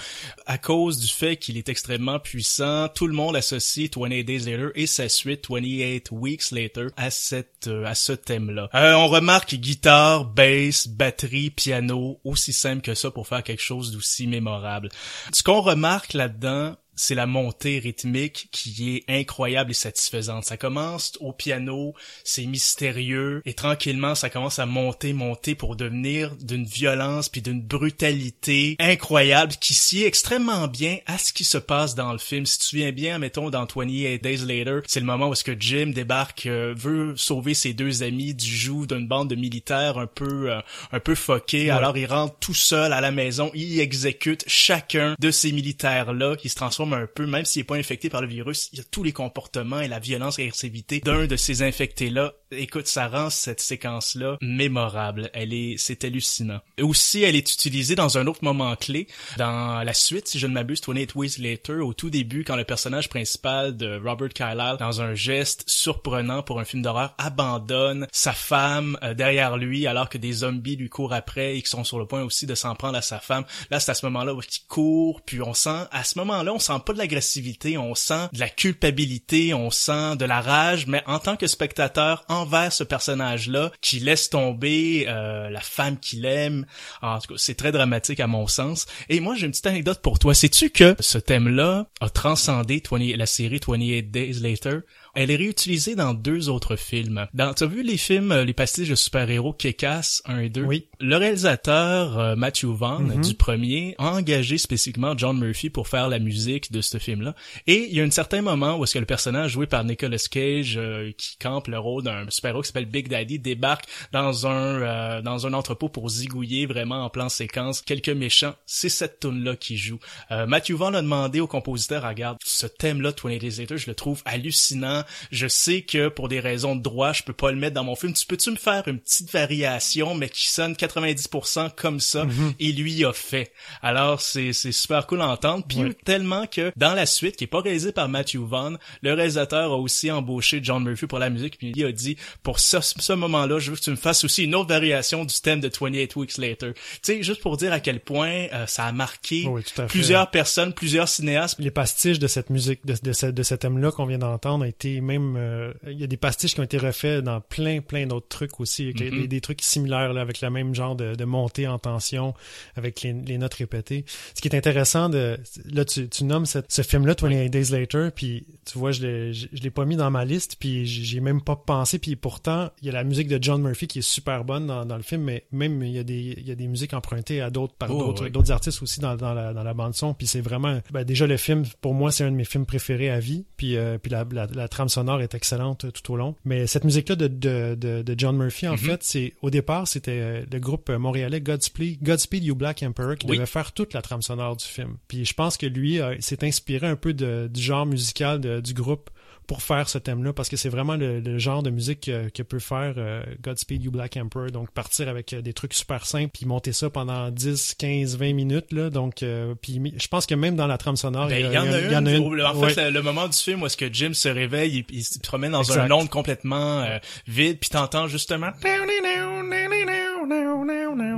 à 0.45 0.57
cause 0.57 0.99
du 0.99 1.07
fait 1.07 1.37
qu'il 1.37 1.57
est 1.57 1.69
extrêmement 1.69 2.19
puissant, 2.19 2.89
tout 2.89 3.07
le 3.07 3.13
monde 3.13 3.37
associe 3.37 3.89
28 3.95 4.25
Days 4.25 4.39
Later 4.39 4.71
et 4.75 4.85
sa 4.85 5.07
suite 5.07 5.45
28 5.49 6.11
Weeks 6.11 6.51
Later 6.51 6.87
à 6.97 7.11
cette 7.11 7.67
euh, 7.67 7.85
à 7.85 7.95
ce 7.95 8.11
thème-là. 8.11 8.67
Euh, 8.75 8.93
on 8.95 9.07
remarque 9.07 9.55
guitare, 9.55 10.25
bass, 10.25 10.89
batterie, 10.89 11.49
piano, 11.49 12.19
aussi 12.25 12.51
simple 12.51 12.81
que 12.81 12.93
ça 12.93 13.09
pour 13.09 13.25
faire 13.25 13.41
quelque 13.41 13.63
chose 13.63 13.93
d'aussi 13.93 14.27
mémorable. 14.27 14.89
Ce 15.31 15.43
qu'on 15.43 15.61
remarque 15.61 16.11
là-dedans, 16.11 16.75
c'est 16.95 17.15
la 17.15 17.25
montée 17.25 17.79
rythmique 17.79 18.49
qui 18.51 18.95
est 18.95 19.03
incroyable 19.09 19.71
et 19.71 19.75
satisfaisante. 19.75 20.45
Ça 20.45 20.57
commence 20.57 21.13
au 21.19 21.33
piano, 21.33 21.93
c'est 22.23 22.45
mystérieux 22.45 23.41
et 23.45 23.53
tranquillement 23.53 24.15
ça 24.15 24.29
commence 24.29 24.59
à 24.59 24.65
monter, 24.65 25.13
monter 25.13 25.55
pour 25.55 25.75
devenir 25.75 26.35
d'une 26.37 26.65
violence 26.65 27.29
puis 27.29 27.41
d'une 27.41 27.61
brutalité 27.61 28.75
incroyable 28.79 29.53
qui 29.59 29.73
sied 29.73 30.05
extrêmement 30.05 30.67
bien 30.67 30.97
à 31.05 31.17
ce 31.17 31.33
qui 31.33 31.43
se 31.43 31.57
passe 31.57 31.95
dans 31.95 32.11
le 32.11 32.19
film. 32.19 32.45
Si 32.45 32.57
tu 32.57 32.63
te 32.63 32.69
souviens 32.69 32.91
bien, 32.91 33.17
mettons 33.19 33.49
dans 33.49 33.65
28 33.65 34.19
Days 34.19 34.45
Later, 34.45 34.81
c'est 34.87 34.99
le 34.99 35.05
moment 35.05 35.29
où 35.29 35.33
est-ce 35.33 35.43
que 35.43 35.59
Jim 35.59 35.91
débarque, 35.93 36.45
euh, 36.45 36.73
veut 36.75 37.15
sauver 37.17 37.53
ses 37.53 37.73
deux 37.73 38.03
amis 38.03 38.33
du 38.33 38.55
joug 38.55 38.85
d'une 38.87 39.07
bande 39.07 39.29
de 39.29 39.35
militaires 39.35 39.97
un 39.97 40.07
peu 40.07 40.51
euh, 40.51 40.61
un 40.91 40.99
peu 40.99 41.15
foqués. 41.15 41.69
Alors 41.69 41.97
il 41.97 42.05
rentre 42.05 42.35
tout 42.39 42.53
seul 42.53 42.93
à 42.93 43.01
la 43.01 43.11
maison, 43.11 43.51
il 43.53 43.79
exécute 43.79 44.43
chacun 44.47 45.15
de 45.19 45.31
ces 45.31 45.51
militaires 45.51 46.13
là 46.13 46.35
qui 46.35 46.49
se 46.49 46.55
transforme 46.83 46.93
un 46.93 47.07
peu, 47.07 47.25
même 47.25 47.45
s'il 47.45 47.61
est 47.61 47.65
pas 47.65 47.75
infecté 47.75 48.09
par 48.09 48.21
le 48.21 48.27
virus, 48.27 48.69
il 48.73 48.79
y 48.79 48.81
a 48.81 48.85
tous 48.89 49.03
les 49.03 49.11
comportements 49.11 49.79
et 49.79 49.87
la 49.87 49.99
violence 49.99 50.39
et 50.39 50.43
l'agressivité 50.43 50.99
d'un 50.99 51.25
de 51.25 51.35
ces 51.35 51.61
infectés-là. 51.61 52.33
Écoute, 52.51 52.87
ça 52.87 53.07
rend 53.07 53.29
cette 53.29 53.61
séquence-là 53.61 54.37
mémorable. 54.41 55.29
Elle 55.33 55.53
est, 55.53 55.75
c'est 55.77 56.03
hallucinant. 56.03 56.59
Et 56.77 56.83
aussi, 56.83 57.23
elle 57.23 57.35
est 57.35 57.53
utilisée 57.53 57.95
dans 57.95 58.17
un 58.17 58.27
autre 58.27 58.43
moment 58.43 58.75
clé, 58.75 59.07
dans 59.37 59.83
la 59.83 59.93
suite, 59.93 60.27
si 60.27 60.39
je 60.39 60.47
ne 60.47 60.53
m'abuse, 60.53 60.81
28 60.85 61.15
Weeks 61.15 61.37
Later, 61.39 61.79
au 61.79 61.93
tout 61.93 62.09
début, 62.09 62.43
quand 62.43 62.55
le 62.55 62.63
personnage 62.63 63.09
principal 63.09 63.75
de 63.75 63.99
Robert 64.03 64.29
Carlyle, 64.29 64.77
dans 64.79 65.01
un 65.01 65.15
geste 65.15 65.63
surprenant 65.67 66.43
pour 66.43 66.59
un 66.59 66.65
film 66.65 66.83
d'horreur, 66.83 67.15
abandonne 67.17 68.07
sa 68.11 68.33
femme 68.33 68.97
euh, 69.03 69.13
derrière 69.13 69.57
lui 69.57 69.87
alors 69.87 70.09
que 70.09 70.17
des 70.17 70.31
zombies 70.31 70.75
lui 70.75 70.89
courent 70.89 71.13
après 71.13 71.57
et 71.57 71.61
qui 71.61 71.69
sont 71.69 71.83
sur 71.83 71.99
le 71.99 72.05
point 72.05 72.23
aussi 72.23 72.45
de 72.45 72.55
s'en 72.55 72.75
prendre 72.75 72.97
à 72.97 73.01
sa 73.01 73.19
femme. 73.19 73.45
Là, 73.71 73.79
c'est 73.79 73.91
à 73.91 73.95
ce 73.95 74.05
moment-là 74.05 74.33
où 74.33 74.41
il 74.41 74.67
court, 74.67 75.21
puis 75.21 75.41
on 75.41 75.53
sent, 75.53 75.87
à 75.91 76.03
ce 76.03 76.17
moment-là, 76.19 76.53
on 76.53 76.59
sent 76.59 76.72
pas 76.79 76.93
de 76.93 76.97
l'agressivité, 76.97 77.77
on 77.77 77.95
sent 77.95 78.27
de 78.33 78.39
la 78.39 78.49
culpabilité, 78.49 79.53
on 79.53 79.69
sent 79.69 80.15
de 80.17 80.25
la 80.25 80.41
rage, 80.41 80.87
mais 80.87 81.03
en 81.07 81.19
tant 81.19 81.35
que 81.35 81.47
spectateur 81.47 82.25
envers 82.29 82.71
ce 82.71 82.83
personnage-là 82.83 83.71
qui 83.81 83.99
laisse 83.99 84.29
tomber 84.29 85.05
euh, 85.07 85.49
la 85.49 85.61
femme 85.61 85.99
qu'il 85.99 86.25
aime, 86.25 86.65
en 87.01 87.19
tout 87.19 87.33
cas, 87.33 87.37
c'est 87.37 87.55
très 87.55 87.71
dramatique 87.71 88.19
à 88.19 88.27
mon 88.27 88.47
sens. 88.47 88.85
Et 89.09 89.19
moi, 89.19 89.35
j'ai 89.35 89.45
une 89.45 89.51
petite 89.51 89.67
anecdote 89.67 90.01
pour 90.01 90.19
toi. 90.19 90.33
Sais-tu 90.33 90.69
que 90.69 90.95
ce 90.99 91.17
thème-là 91.17 91.87
a 92.01 92.09
transcendé 92.09 92.81
20 92.89 93.17
la 93.17 93.25
série 93.25 93.59
28 93.65 94.03
Days 94.11 94.39
Later? 94.41 94.79
Elle 95.15 95.29
est 95.29 95.35
réutilisée 95.35 95.95
dans 95.95 96.13
deux 96.13 96.49
autres 96.49 96.75
films. 96.75 97.27
Dans, 97.33 97.53
t'as 97.53 97.67
vu 97.67 97.83
les 97.83 97.97
films, 97.97 98.31
euh, 98.31 98.45
les 98.45 98.53
pastiches 98.53 98.89
de 98.89 98.95
super-héros 98.95 99.53
Kekas 99.53 100.21
1 100.25 100.39
et 100.39 100.49
2? 100.49 100.63
Oui. 100.63 100.87
Le 101.05 101.17
réalisateur 101.17 102.17
euh, 102.17 102.35
Matthew 102.37 102.67
Vaughn 102.67 103.07
Mhm. 103.15 103.21
du 103.21 103.33
premier 103.33 103.93
a 103.97 104.13
engagé 104.13 104.57
spécifiquement 104.57 105.17
John 105.17 105.37
Murphy 105.37 105.69
pour 105.69 105.89
faire 105.89 106.07
la 106.07 106.17
musique 106.17 106.71
de 106.71 106.79
ce 106.79 106.97
film-là. 106.97 107.35
Et 107.67 107.89
il 107.89 107.93
y 107.93 107.99
a 107.99 108.05
un 108.05 108.09
certain 108.09 108.41
moment 108.41 108.77
où 108.77 108.85
est-ce 108.85 108.93
que 108.93 108.99
le 108.99 109.05
personnage 109.05 109.51
joué 109.51 109.67
par 109.67 109.83
Nicolas 109.83 110.15
Cage, 110.31 110.77
euh, 110.77 111.11
qui 111.17 111.35
campe 111.39 111.67
le 111.67 111.77
rôle 111.77 112.03
d'un 112.03 112.29
super-héros 112.29 112.61
qui 112.61 112.67
s'appelle 112.67 112.85
Big 112.85 113.09
Daddy, 113.09 113.37
débarque 113.37 113.83
dans 114.13 114.47
un 114.47 114.81
euh, 114.81 115.21
dans 115.21 115.45
un 115.45 115.51
entrepôt 115.51 115.89
pour 115.89 116.07
zigouiller 116.07 116.67
vraiment 116.67 117.03
en 117.03 117.09
plan 117.09 117.27
séquence 117.27 117.81
quelques 117.81 118.07
méchants. 118.07 118.55
C'est 118.65 118.87
cette 118.87 119.19
tune 119.19 119.43
là 119.43 119.57
qui 119.57 119.75
joue. 119.75 119.99
Euh, 120.31 120.45
Matthew 120.45 120.71
Vaughn 120.75 120.95
a 120.95 121.01
demandé 121.01 121.41
au 121.41 121.47
compositeur, 121.47 122.07
regarde, 122.07 122.37
ce 122.45 122.65
thème-là, 122.65 123.11
20 123.21 123.39
Days 123.39 123.57
Later, 123.59 123.75
je 123.75 123.87
le 123.87 123.95
trouve 123.95 124.21
hallucinant. 124.23 125.03
Je 125.31 125.49
sais 125.49 125.81
que 125.81 126.07
pour 126.07 126.29
des 126.29 126.39
raisons 126.39 126.77
de 126.77 126.81
droit, 126.81 127.11
je 127.11 127.23
peux 127.23 127.33
pas 127.33 127.51
le 127.51 127.57
mettre 127.57 127.73
dans 127.73 127.83
mon 127.83 127.95
film. 127.97 128.13
Tu 128.13 128.25
peux-tu 128.25 128.51
me 128.51 128.55
faire 128.55 128.87
une 128.87 128.99
petite 128.99 129.33
variation, 129.33 130.15
mais 130.15 130.29
qui 130.29 130.47
sonne 130.47 130.77
90% 130.93 131.71
comme 131.75 131.99
ça? 131.99 132.25
Et 132.59 132.71
lui 132.71 133.03
a 133.05 133.13
fait. 133.13 133.51
Alors 133.81 134.21
c'est 134.21 134.53
c'est 134.53 134.71
super 134.71 135.07
cool 135.07 135.21
à 135.21 135.27
entendre. 135.27 135.65
Puis 135.67 135.95
tellement 136.05 136.45
que 136.47 136.71
dans 136.75 136.93
la 136.93 137.05
suite, 137.05 137.35
qui 137.35 137.43
est 137.45 137.47
pas 137.47 137.61
réalisée 137.61 137.91
par 137.91 138.09
Matthew 138.09 138.37
Vaughn, 138.37 138.77
le 139.01 139.13
réalisateur 139.13 139.71
a 139.71 139.77
aussi 139.77 140.11
embauché 140.11 140.59
John 140.63 140.83
Murphy 140.83 141.07
pour 141.07 141.19
la 141.19 141.29
musique. 141.29 141.57
Puis 141.57 141.73
il 141.75 141.85
a 141.85 141.91
dit 141.91 142.17
pour 142.43 142.59
ce, 142.59 142.77
ce 142.81 143.13
moment-là, 143.13 143.59
je 143.59 143.71
veux 143.71 143.77
que 143.77 143.81
tu 143.81 143.89
me 143.91 143.95
fasses 143.95 144.23
aussi 144.23 144.43
une 144.43 144.55
autre 144.55 144.69
variation 144.69 145.25
du 145.25 145.35
thème 145.41 145.59
de 145.59 145.69
28 145.69 146.15
Weeks 146.15 146.37
Later. 146.37 146.73
Tu 146.73 146.81
sais, 147.01 147.23
juste 147.23 147.41
pour 147.41 147.57
dire 147.57 147.71
à 147.73 147.79
quel 147.79 147.99
point 147.99 148.47
euh, 148.53 148.65
ça 148.67 148.85
a 148.85 148.91
marqué 148.91 149.45
Oui, 149.47 149.61
plusieurs 149.87 150.29
personnes, 150.31 150.73
plusieurs 150.73 151.07
cinéastes. 151.07 151.59
les 151.59 151.71
pastiches 151.71 152.19
de 152.19 152.27
cette 152.27 152.49
musique, 152.49 152.85
de, 152.85 152.95
de, 153.01 153.13
ce, 153.13 153.25
de 153.27 153.43
ce 153.43 153.55
thème-là 153.55 153.91
qu'on 153.91 154.05
vient 154.05 154.17
d'entendre, 154.17 154.63
a 154.65 154.67
été 154.67 155.01
même, 155.01 155.35
euh, 155.37 155.73
il 155.87 155.99
y 155.99 156.03
a 156.03 156.07
des 156.07 156.17
pastiches 156.17 156.53
qui 156.55 156.59
ont 156.59 156.63
été 156.63 156.77
refaits 156.77 157.21
dans 157.23 157.41
plein, 157.41 157.81
plein 157.81 158.05
d'autres 158.05 158.27
trucs 158.27 158.59
aussi, 158.59 158.91
les- 158.93 159.11
Mhm. 159.11 159.21
des, 159.21 159.27
des 159.27 159.41
trucs 159.41 159.61
similaires 159.61 160.13
là, 160.13 160.21
avec 160.21 160.41
le 160.41 160.49
même 160.49 160.73
genre 160.73 160.82
de, 160.95 161.15
de 161.15 161.25
montée 161.25 161.67
en 161.67 161.79
tension, 161.79 162.33
avec 162.75 163.01
les, 163.01 163.13
les 163.13 163.37
notes 163.37 163.53
répétées. 163.55 164.05
Ce 164.35 164.41
qui 164.41 164.47
est 164.47 164.55
intéressant 164.55 165.09
de, 165.09 165.37
là 165.71 165.85
tu, 165.85 166.07
tu 166.09 166.23
nommes 166.23 166.45
cette- 166.45 166.71
ce 166.71 166.81
film-là, 166.81 167.15
28 167.19 167.49
Days 167.49 167.71
Later, 167.71 168.09
puis 168.15 168.45
tu 168.65 168.77
vois, 168.77 168.91
je 168.91 169.01
l'ai, 169.01 169.33
je, 169.33 169.47
je 169.51 169.61
l'ai 169.61 169.69
pas 169.71 169.85
mis 169.85 169.95
dans 169.95 170.11
ma 170.11 170.25
liste, 170.25 170.57
puis 170.59 170.85
j'ai 170.85 171.19
même 171.19 171.41
pas 171.41 171.55
pensé, 171.55 171.99
puis 171.99 172.15
pourtant 172.15 172.69
il 172.81 172.87
y 172.87 172.89
a 172.89 172.93
la 172.93 173.03
musique 173.03 173.27
de 173.27 173.39
John 173.41 173.61
Murphy 173.61 173.87
qui 173.87 173.99
est 173.99 174.01
super 174.01 174.43
bonne 174.43 174.67
dans, 174.67 174.85
dans 174.85 174.97
le 174.97 175.03
film, 175.03 175.23
mais 175.23 175.45
même 175.51 175.81
il 175.83 175.91
y 175.91 175.99
a 175.99 176.03
des, 176.03 176.35
il 176.37 176.47
y 176.47 176.51
a 176.51 176.55
des 176.55 176.67
musiques 176.67 176.93
empruntées 176.93 177.41
à 177.41 177.49
d'autres 177.49 177.73
par 177.73 177.89
Oh, 177.91 177.97
d'autres 177.99 178.25
oui. 178.25 178.31
d'autres 178.31 178.51
artistes 178.51 178.81
aussi 178.81 178.99
dans, 178.99 179.15
dans 179.15 179.33
la, 179.33 179.53
dans 179.53 179.63
la 179.63 179.73
bande 179.73 179.93
son 179.93 180.13
puis 180.13 180.25
c'est 180.27 180.41
vraiment 180.41 180.79
ben, 180.91 181.03
déjà 181.03 181.27
le 181.27 181.37
film 181.37 181.63
pour 181.81 181.93
moi 181.93 182.11
c'est 182.11 182.23
un 182.23 182.31
de 182.31 182.35
mes 182.35 182.43
films 182.45 182.65
préférés 182.65 183.09
à 183.09 183.19
vie 183.19 183.45
puis 183.57 183.75
euh, 183.77 183.97
puis 183.97 184.11
la, 184.11 184.25
la, 184.31 184.47
la 184.47 184.67
trame 184.67 184.89
sonore 184.89 185.21
est 185.21 185.35
excellente 185.35 185.85
euh, 185.85 185.91
tout 185.91 186.11
au 186.11 186.15
long 186.15 186.35
mais 186.45 186.65
cette 186.65 186.83
musique 186.85 187.09
là 187.09 187.15
de, 187.15 187.27
de, 187.27 187.75
de, 187.75 188.01
de 188.01 188.15
John 188.17 188.35
Murphy 188.37 188.67
en 188.67 188.73
Mhm. 188.73 188.77
fait 188.79 189.03
c'est 189.03 189.33
au 189.41 189.49
départ 189.49 189.87
c'était 189.87 190.19
euh, 190.21 190.43
le 190.51 190.59
groupe 190.63 190.89
montréalais 190.89 191.41
Godspeed 191.41 192.01
Godspeed 192.01 192.43
You 192.43 192.55
Black 192.55 192.81
Emperor 192.83 193.15
qui 193.17 193.27
Oui. 193.27 193.35
devait 193.37 193.45
faire 193.45 193.71
toute 193.73 193.93
la 193.93 194.01
trame 194.01 194.21
sonore 194.21 194.55
du 194.57 194.65
film 194.65 194.97
puis 195.07 195.25
je 195.25 195.33
pense 195.33 195.57
que 195.57 195.65
lui 195.65 196.01
euh, 196.01 196.15
s'est 196.19 196.43
inspiré 196.43 196.87
un 196.87 196.95
peu 196.95 197.13
de, 197.13 197.49
du 197.53 197.61
genre 197.61 197.85
musical 197.85 198.39
de- 198.41 198.59
du 198.61 198.73
groupe 198.73 199.09
pour 199.45 199.61
faire 199.61 199.89
ce 199.89 199.97
thème-là 199.97 200.31
parce 200.31 200.47
que 200.47 200.55
c'est 200.55 200.69
vraiment 200.69 200.95
le, 200.95 201.19
le 201.19 201.37
genre 201.37 201.63
de 201.63 201.69
musique 201.69 201.99
que, 202.05 202.29
que 202.29 202.43
peut 202.43 202.59
faire 202.59 202.93
euh, 202.97 203.21
Godspeed 203.43 203.83
You 203.83 203.91
Black 203.91 204.15
Emperor 204.15 204.49
donc 204.51 204.71
partir 204.71 205.09
avec 205.09 205.33
euh, 205.33 205.41
des 205.41 205.51
trucs 205.51 205.73
super 205.73 206.05
simples 206.05 206.29
puis 206.33 206.45
monter 206.45 206.71
ça 206.71 206.89
pendant 206.89 207.29
10 207.29 207.75
15 207.77 208.17
20 208.17 208.33
minutes 208.33 208.71
là 208.71 208.89
donc 208.89 209.21
euh, 209.21 209.53
puis 209.61 209.81
je 209.97 210.07
pense 210.07 210.25
que 210.27 210.33
même 210.35 210.55
dans 210.55 210.65
la 210.67 210.77
trame 210.77 210.95
sonore 210.95 211.27
Ben, 211.27 211.45
il 211.45 211.51
y 211.53 211.57
en 211.57 211.63
a 211.73 211.79
y 211.81 211.95
en 211.97 212.05
a 212.05 212.11
une. 212.13 212.23
une. 212.23 212.41
En 212.41 212.55
Ouais. 212.57 212.69
fait, 212.73 212.85
le, 212.85 212.91
le 212.91 213.01
moment 213.01 213.27
du 213.27 213.37
film 213.37 213.61
où 213.63 213.65
est-ce 213.65 213.75
que 213.75 213.91
Jim 213.91 214.13
se 214.13 214.29
réveille, 214.29 214.85
il, 214.89 214.95
il 214.99 215.03
se 215.03 215.19
promène 215.19 215.51
dans 215.51 215.77
un 215.77 215.87
monde 215.89 216.09
complètement 216.09 216.79
euh, 216.83 216.97
vide, 217.27 217.57
puis 217.59 217.69
t'entends 217.69 218.07
justement. 218.07 218.51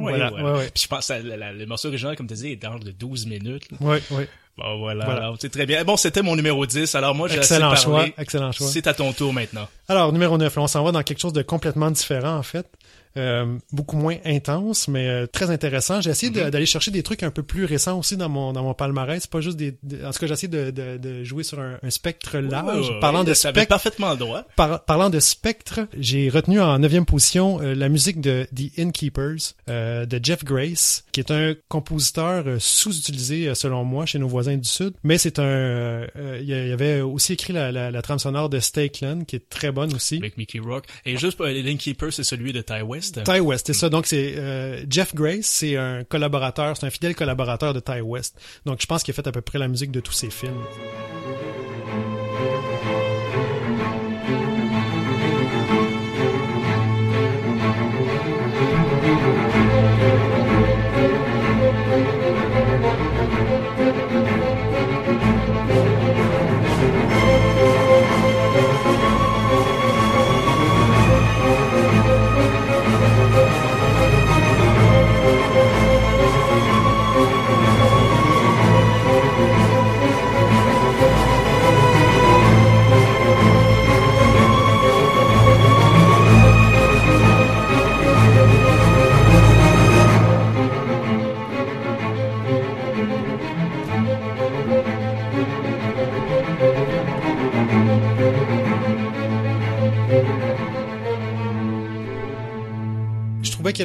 Voilà, 0.02 0.32
ouais, 0.34 0.52
ouais. 0.60 0.70
Puis 0.74 0.84
je 0.84 0.88
pense 0.88 1.08
que 1.08 1.14
la- 1.14 1.38
la- 1.38 1.54
le 1.54 1.66
morceau 1.66 1.88
original, 1.90 2.16
comme 2.16 2.28
tu 2.28 2.34
dis, 2.36 2.52
est 2.52 2.56
dans 2.56 2.78
de 2.80 2.92
12 2.92 3.26
minutes. 3.26 3.72
là. 3.72 3.78
Ouais, 3.82 4.02
ouais. 4.12 4.28
Bon, 4.58 4.78
voilà. 4.80 5.04
Voilà. 5.04 5.20
Alors, 5.24 5.38
très 5.38 5.66
bien. 5.66 5.84
Bon, 5.84 5.98
c'était 5.98 6.22
mon 6.22 6.36
numéro 6.36 6.66
10. 6.66 6.96
Alors, 6.96 7.14
moi, 7.14 7.28
j'ai 7.28 7.40
assez 7.40 7.56
excellent 7.56 7.72
parlé. 7.72 7.84
choix 7.84 8.06
excellent 8.18 8.52
choix 8.54 8.68
C'est 8.68 8.88
à 8.88 8.94
ton 8.94 9.12
tour 9.12 9.34
maintenant. 9.34 9.68
Alors, 9.90 10.14
numéro 10.14 10.38
9, 10.38 10.56
là, 10.56 10.62
on 10.62 10.68
s'en 10.68 10.82
va 10.84 10.92
dans 10.94 11.04
quelque 11.04 11.20
chose 11.20 11.34
de 11.34 11.42
complètement 11.42 11.92
différent, 11.92 12.38
en 12.38 12.44
fait. 12.44 12.66
Euh, 13.18 13.58
beaucoup 13.72 13.96
moins 13.96 14.18
intense, 14.26 14.88
mais 14.90 15.08
euh, 15.08 15.26
très 15.26 15.50
intéressant. 15.50 16.02
J'ai 16.02 16.10
essayé 16.10 16.32
Mhm. 16.34 16.50
d'aller 16.50 16.66
chercher 16.66 16.92
des 16.92 17.02
trucs 17.02 17.24
un 17.24 17.32
peu 17.32 17.44
plus 17.44 17.64
récents 17.66 17.98
aussi 17.98 18.18
dans 18.18 18.28
mon 18.28 18.52
dans 18.52 18.64
mon 18.64 18.74
palmarès. 18.74 19.22
C'est 19.22 19.32
pas 19.32 19.40
juste 19.42 19.56
des, 19.58 19.78
en 20.04 20.12
tout 20.12 20.20
cas, 20.20 20.28
j'ai 20.28 20.34
essayé 20.34 20.48
de, 20.50 20.70
de, 20.72 20.98
de 20.98 21.24
jouer 21.24 21.44
sur 21.44 21.60
un, 21.60 21.78
un 21.82 21.90
spectre 21.90 22.38
large. 22.40 22.92
Parlant 23.00 23.24
de 23.24 23.34
spectre, 23.34 23.68
parfaitement 23.68 24.12
le 24.12 24.18
droit. 24.18 24.44
par- 24.58 24.84
parlant 24.84 25.10
de 25.10 25.20
spectre, 25.22 25.88
j'ai 25.98 26.30
retenu 26.30 26.60
en 26.60 26.78
neuvième 26.78 27.06
position 27.06 27.62
euh, 27.62 27.74
la 27.74 27.88
musique 27.88 28.20
de 28.20 28.48
The 28.54 28.78
Innkeepers 28.80 29.54
euh, 29.70 30.06
de 30.06 30.20
Jeff 30.22 30.44
Grace, 30.44 31.06
qui 31.14 31.22
est 31.22 31.32
un 31.32 31.56
compositeur 31.70 32.44
euh, 32.48 32.58
sous-utilisé 32.60 33.54
selon 33.56 33.84
moi 33.86 34.06
chez 34.06 34.20
nos 34.20 34.28
voisins 34.28 34.58
du 34.58 34.68
sud. 34.68 34.94
Mais 35.04 35.18
c'est 35.18 35.40
un, 35.40 36.06
il 36.42 36.46
y 36.48 36.54
avait 36.54 37.02
aussi 37.02 37.34
écrit 37.34 37.54
la, 37.54 37.72
la, 37.72 37.92
la 37.92 38.02
trame 38.02 38.20
sonore 38.20 38.50
de 38.50 38.60
Stakeland, 38.60 39.24
qui 39.26 39.36
est 39.38 39.48
très 39.50 39.72
bonne 39.72 39.94
aussi. 39.94 40.18
Avec 40.18 40.38
Mickey 40.38 40.60
Rock. 40.60 40.86
Et 41.06 41.18
juste 41.18 41.38
pour 41.38 41.46
Link 41.46 41.80
Keeper, 41.80 42.12
c'est 42.12 42.24
celui 42.24 42.52
de 42.54 42.62
Ty 42.62 42.82
West. 42.82 43.05
Ty 43.12 43.40
West, 43.40 43.68
c'est 43.68 43.74
ça. 43.74 43.90
Donc 43.90 44.06
c'est 44.06 44.36
euh, 44.38 44.84
Jeff 44.90 45.16
Grace, 45.16 45.46
c'est 45.46 45.78
un 45.78 46.04
collaborateur, 46.04 46.78
c'est 46.78 46.86
un 46.86 46.90
fidèle 46.90 47.16
collaborateur 47.16 47.74
de 47.74 47.80
Ty 47.80 48.02
West. 48.02 48.40
Donc 48.66 48.82
je 48.82 48.86
pense 48.86 49.04
qu'il 49.04 49.14
a 49.14 49.16
fait 49.16 49.28
à 49.28 49.32
peu 49.32 49.42
près 49.42 49.60
la 49.60 49.68
musique 49.68 49.92
de 49.92 50.00
tous 50.00 50.14
ses 50.14 50.30
films. 50.30 50.62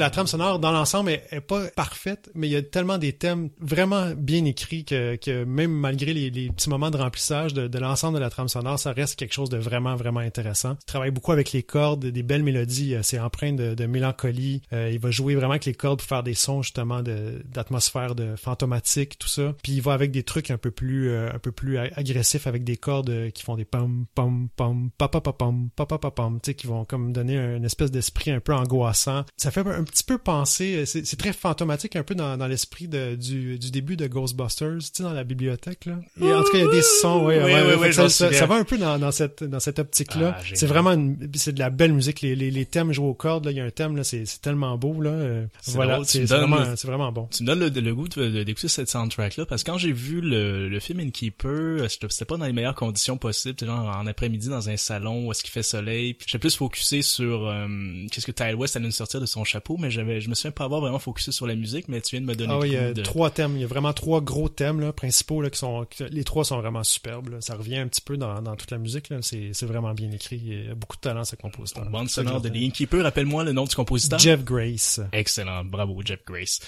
La 0.01 0.11
trame 0.11 0.27
sonore 0.27 0.59
dans 0.59 0.73
l'ensemble 0.73 1.11
est, 1.11 1.41
pas 1.41 1.67
parfaite, 1.69 2.31
mais 2.35 2.49
il 2.49 2.53
y 2.53 2.57
a 2.57 2.63
tellement 2.63 2.99
des 2.99 3.13
thèmes 3.13 3.51
vraiment 3.61 4.11
bien 4.17 4.45
écrits 4.45 4.85
que, 4.85 5.17
que 5.17 5.45
même 5.45 5.73
malgré 5.73 6.13
les, 6.15 6.31
les 6.31 6.49
petits 6.49 6.71
moments 6.71 6.91
de 6.91 6.97
remplissage 6.97 7.55
de, 7.55 7.69
de 7.69 7.79
l'ensemble 7.79 8.17
de 8.17 8.21
la 8.21 8.31
trame 8.31 8.49
sonore, 8.49 8.79
ça 8.79 8.93
reste 8.93 9.19
quelque 9.19 9.35
chose 9.35 9.51
de 9.51 9.59
vraiment 9.59 9.95
vraiment 9.97 10.21
intéressant. 10.21 10.77
Il 10.83 10.87
travaille 10.87 11.11
beaucoup 11.11 11.33
avec 11.33 11.53
les 11.53 11.63
cordes, 11.63 12.07
des 12.07 12.23
belles 12.23 12.43
mélodies, 12.43 12.95
euh, 12.95 13.03
c'est 13.03 13.19
empreint 13.19 13.53
de, 13.53 13.75
de 13.75 13.87
mélancolie. 13.87 14.63
Euh, 14.73 14.91
il 14.91 14.99
va 14.99 15.11
jouer 15.11 15.35
vraiment 15.35 15.53
avec 15.53 15.67
les 15.67 15.75
cordes 15.75 15.99
pour 15.99 16.09
faire 16.09 16.23
des 16.23 16.35
sons 16.35 16.63
justement 16.63 17.03
d'atmosphère 17.03 18.15
de 18.15 18.37
fantomatique, 18.37 19.19
tout 19.19 19.29
ça. 19.29 19.55
Puis 19.63 19.73
il 19.73 19.83
va 19.83 19.93
avec 19.93 20.11
des 20.11 20.23
trucs 20.23 20.51
un 20.51 20.59
peu 20.59 20.71
plus 20.71 21.11
euh, 21.11 21.31
un 21.33 21.39
peu 21.39 21.53
plus 21.53 21.79
agressifs 21.79 22.47
avec 22.47 22.65
des 22.65 22.77
cordes 22.77 23.11
euh, 23.11 23.31
qui 23.31 23.43
font 23.43 23.57
des 23.57 23.65
pom 23.65 24.07
pom 24.15 24.49
pom 24.57 24.91
pa 24.97 25.09
pa 25.09 25.21
pa 25.21 25.33
pom 25.33 25.69
pa 25.77 25.85
pa 25.85 25.99
pa 25.99 26.11
pom, 26.11 26.41
tu 26.41 26.51
sais 26.51 26.55
qui 26.55 26.67
vont 26.67 26.85
comme 26.85 27.13
donner 27.13 27.37
une 27.37 27.65
espèce 27.65 27.91
d'esprit 27.91 28.31
un 28.31 28.41
peu 28.41 28.55
angoissant. 28.55 29.25
Ça 29.37 29.51
fait 29.51 29.61
un 29.67 29.85
petit 29.90 30.05
peu 30.05 30.18
penser, 30.18 30.76
euh, 30.76 30.85
c'est 30.87 31.16
très 31.16 31.33
fantomatique 31.33 31.96
un 31.96 32.03
peu 32.03 32.14
dans, 32.14 32.37
dans 32.37 32.46
l'esprit 32.46 32.88
du, 32.88 33.59
du 33.59 33.70
début 33.70 33.96
de 33.96 34.07
Ghostbusters, 34.07 34.79
tu 34.79 34.88
sais 34.92 35.03
dans 35.03 35.12
la 35.12 35.24
bibliothèque 35.24 35.87
là. 35.87 35.96
Et 36.20 36.33
en 36.33 36.42
tout 36.42 36.53
cas 36.53 36.59
il 36.59 36.64
y 36.64 36.68
a 36.68 36.70
des 36.70 36.83
sons, 36.83 37.24
ouais, 37.26 37.38
Oui, 37.42 37.53
ouais, 37.53 37.62
oui, 37.68 37.74
oui, 37.81 37.94
ça, 37.94 38.09
ça, 38.09 38.33
ça 38.33 38.46
va 38.46 38.55
un 38.57 38.64
peu 38.64 38.79
dans, 38.79 38.98
dans 38.98 39.11
cette 39.12 39.44
dans 39.44 39.61
cette 39.61 39.79
optique 39.79 40.14
là. 40.14 40.37
Ah, 40.38 40.42
c'est 40.55 40.66
vraiment 40.66 40.92
une- 40.92 41.31
c'est 41.35 41.53
de 41.53 41.59
la 41.59 41.70
belle 41.70 41.92
musique, 41.92 42.20
les, 42.20 42.35
les, 42.37 42.50
les 42.50 42.66
thèmes 42.66 42.92
joués 42.92 43.07
aux 43.07 43.14
cordes 43.14 43.44
là, 43.44 43.50
il 43.50 43.57
y 43.57 43.61
a 43.61 43.64
un 43.64 43.70
thème 43.70 43.96
là, 43.96 44.05
c'est 44.05 44.24
tellement 44.40 44.76
beau 44.79 45.00
là. 45.00 45.11
euh, 45.11 45.46
voilà, 45.68 46.00
c'est 46.05 46.20
me 46.20 46.26
c'est 46.26 46.35
donnes 46.35 46.40
vraiment 46.50 46.64
le- 46.70 46.74
vraiment 46.90 47.12
bon. 47.12 47.29
Tu 47.31 47.42
me 47.42 47.46
donnes 47.48 47.61
le, 47.61 47.68
le 47.68 47.94
goût 47.94 48.09
d'écouter 48.09 48.68
cette 48.68 48.88
soundtrack-là, 48.90 49.46
parce 49.46 49.62
que 49.64 49.70
quand 49.70 49.79
j'ai 49.79 49.92
vu 49.92 50.20
le, 50.20 50.68
le 50.68 50.81
film 50.81 51.00
Innkeeper, 51.00 51.50
euh, 51.83 51.88
c'était 51.88 52.24
pas 52.24 52.37
dans 52.37 52.46
les 52.46 52.53
meilleures 52.53 52.74
conditions 52.74 53.16
possibles, 53.16 53.59
genre 53.64 53.88
en 53.96 54.07
après-midi 54.07 54.48
dans 54.48 54.68
un 54.68 54.76
salon 54.76 55.26
où 55.26 55.33
est-ce 55.33 55.42
qu'il 55.42 55.50
fait 55.50 55.62
soleil. 55.62 56.16
J'étais 56.26 56.38
plus 56.38 56.55
focusé 56.57 57.03
sur 57.03 57.46
euh, 57.48 57.66
qu'est-ce 58.11 58.26
que 58.26 58.33
Ty 58.33 58.55
West 58.55 58.76
allait 58.76 58.87
nous 58.87 58.90
sortir 58.92 59.20
de 59.20 59.26
son 59.26 59.44
chapeau, 59.44 59.76
mais 59.81 59.90
j'avais, 59.90 60.21
je 60.21 60.29
me 60.29 60.35
souviens 60.35 60.51
pas 60.53 60.64
avoir 60.64 60.81
vraiment 60.81 60.99
focusé 60.99 61.33
sur 61.33 61.47
la 61.47 61.55
musique, 61.57 61.88
mais 61.88 62.01
tu 62.01 62.16
viens 62.16 62.21
de 62.21 62.27
me 62.27 62.35
donner 62.35 62.53
Ah 62.53 62.59
oui, 62.59 62.69
il 62.69 62.75
y 62.75 62.77
a 62.77 62.93
de... 62.93 63.03
trois 63.03 63.31
thèmes. 63.31 63.57
Il 63.57 63.61
y 63.61 63.64
a 63.64 63.66
vraiment 63.66 63.93
trois 63.93 64.21
gros 64.21 64.49
thèmes 64.49 64.81
là, 64.81 64.93
principaux 64.93 65.43
là, 65.43 65.51
qui 65.51 65.59
sont. 65.59 65.87
les 66.11 66.25
trois 66.25 66.45
sont 66.45 66.61
vraiment 66.61 66.85
superbes. 66.85 67.31
là. 67.31 67.40
Ça 67.40 67.55
revient 67.57 67.79
un 67.79 67.88
petit 67.88 68.01
peu 68.01 68.16
dans, 68.16 68.40
dans 68.43 68.57
toute 68.57 68.71
la 68.71 68.79
musique. 68.79 69.12
C'est 69.23 69.66
vraiment 69.66 69.93
bien 69.95 70.11
écrit. 70.12 70.40
Il 70.45 70.66
y 70.66 70.71
a 70.71 70.75
beaucoup 70.75 70.97
de 70.97 71.01
talent 71.03 71.25
ce 71.25 71.37
compositeur. 71.37 71.87
Bande 71.90 72.09
sonore 72.09 72.40
de. 72.40 72.49
The 72.49 72.57
Innkeeper, 72.57 73.03
rappelle-moi 73.03 73.45
le 73.45 73.53
nom 73.53 73.64
du 73.64 73.75
compositeur. 73.75 74.19
Jeff 74.19 74.45
Grace. 74.45 75.01
Excellent, 75.12 75.64
bravo 75.64 76.01
Jeff 76.05 76.21
Grace. 76.27 76.61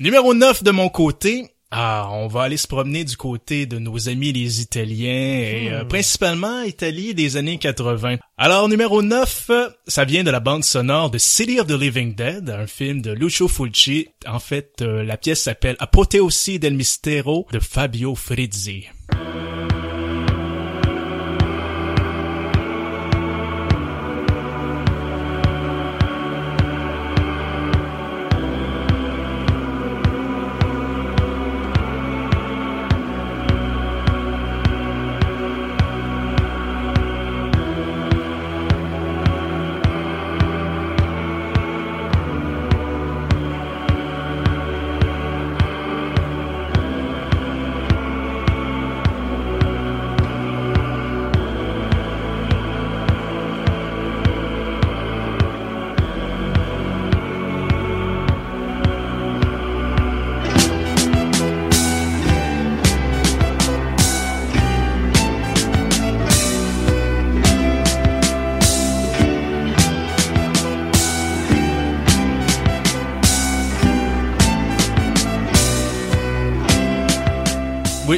Numéro 0.00 0.34
9 0.34 0.62
de 0.62 0.70
mon 0.70 0.88
côté. 0.88 1.48
Ah, 1.74 2.10
on 2.12 2.26
va 2.26 2.42
aller 2.42 2.58
se 2.58 2.66
promener 2.66 3.02
du 3.02 3.16
côté 3.16 3.64
de 3.64 3.78
nos 3.78 4.10
amis 4.10 4.30
les 4.32 4.60
Italiens 4.60 5.08
et 5.10 5.70
Hmm. 5.70 5.72
euh, 5.72 5.84
principalement 5.84 6.60
Italie 6.62 7.14
des 7.14 7.38
années 7.38 7.56
80. 7.56 8.16
Alors 8.36 8.68
numéro 8.68 9.00
9, 9.00 9.46
euh, 9.48 9.68
ça 9.86 10.04
vient 10.04 10.22
de 10.22 10.30
la 10.30 10.40
bande 10.40 10.64
sonore 10.64 11.10
de 11.10 11.16
City 11.16 11.60
of 11.60 11.66
the 11.68 11.70
Living 11.80 12.14
Dead, 12.14 12.50
un 12.50 12.66
film 12.66 13.00
de 13.00 13.12
Lucio 13.12 13.48
Fulci. 13.48 14.08
En 14.26 14.38
fait, 14.38 14.82
euh, 14.82 15.02
la 15.02 15.16
pièce 15.16 15.44
s'appelle 15.44 15.76
Apoteosi 15.78 16.58
del 16.58 16.74
Mistero 16.74 17.46
de 17.52 17.58
Fabio 17.58 18.14
Frizzi. 18.14 18.88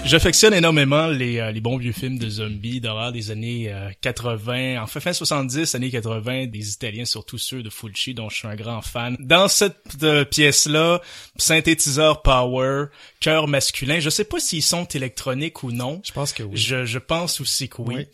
J'affectionne 0.04 0.54
énormément 0.54 1.06
les, 1.06 1.38
euh, 1.38 1.50
les 1.50 1.60
bons 1.60 1.78
vieux 1.78 1.92
films 1.92 2.18
de 2.18 2.28
zombies, 2.28 2.80
d'horreur 2.80 3.12
des 3.12 3.30
années 3.30 3.72
euh, 3.72 3.90
80, 4.00 4.82
enfin 4.82 5.00
fin 5.00 5.12
70, 5.12 5.74
années 5.74 5.90
80, 5.90 6.46
des 6.46 6.72
Italiens, 6.72 7.04
surtout 7.04 7.38
ceux 7.38 7.62
de 7.62 7.70
Fulci, 7.70 8.14
dont 8.14 8.28
je 8.28 8.36
suis 8.36 8.48
un 8.48 8.54
grand 8.54 8.82
fan. 8.82 9.16
Dans 9.20 9.48
cette 9.48 10.02
euh, 10.02 10.24
pièce-là, 10.24 11.00
synthétiseur 11.36 12.22
power, 12.22 12.86
cœur 13.24 13.48
masculin, 13.48 14.00
je 14.00 14.10
sais 14.10 14.24
pas 14.24 14.38
s'ils 14.38 14.62
sont 14.62 14.84
électroniques 14.84 15.62
ou 15.62 15.72
non. 15.72 16.02
Je 16.04 16.12
pense 16.12 16.34
que 16.34 16.42
oui. 16.42 16.58
Je, 16.58 16.84
je 16.84 16.98
pense 16.98 17.40
aussi 17.40 17.70
que 17.70 17.80
oui. 17.80 17.94
Oui. 17.96 18.06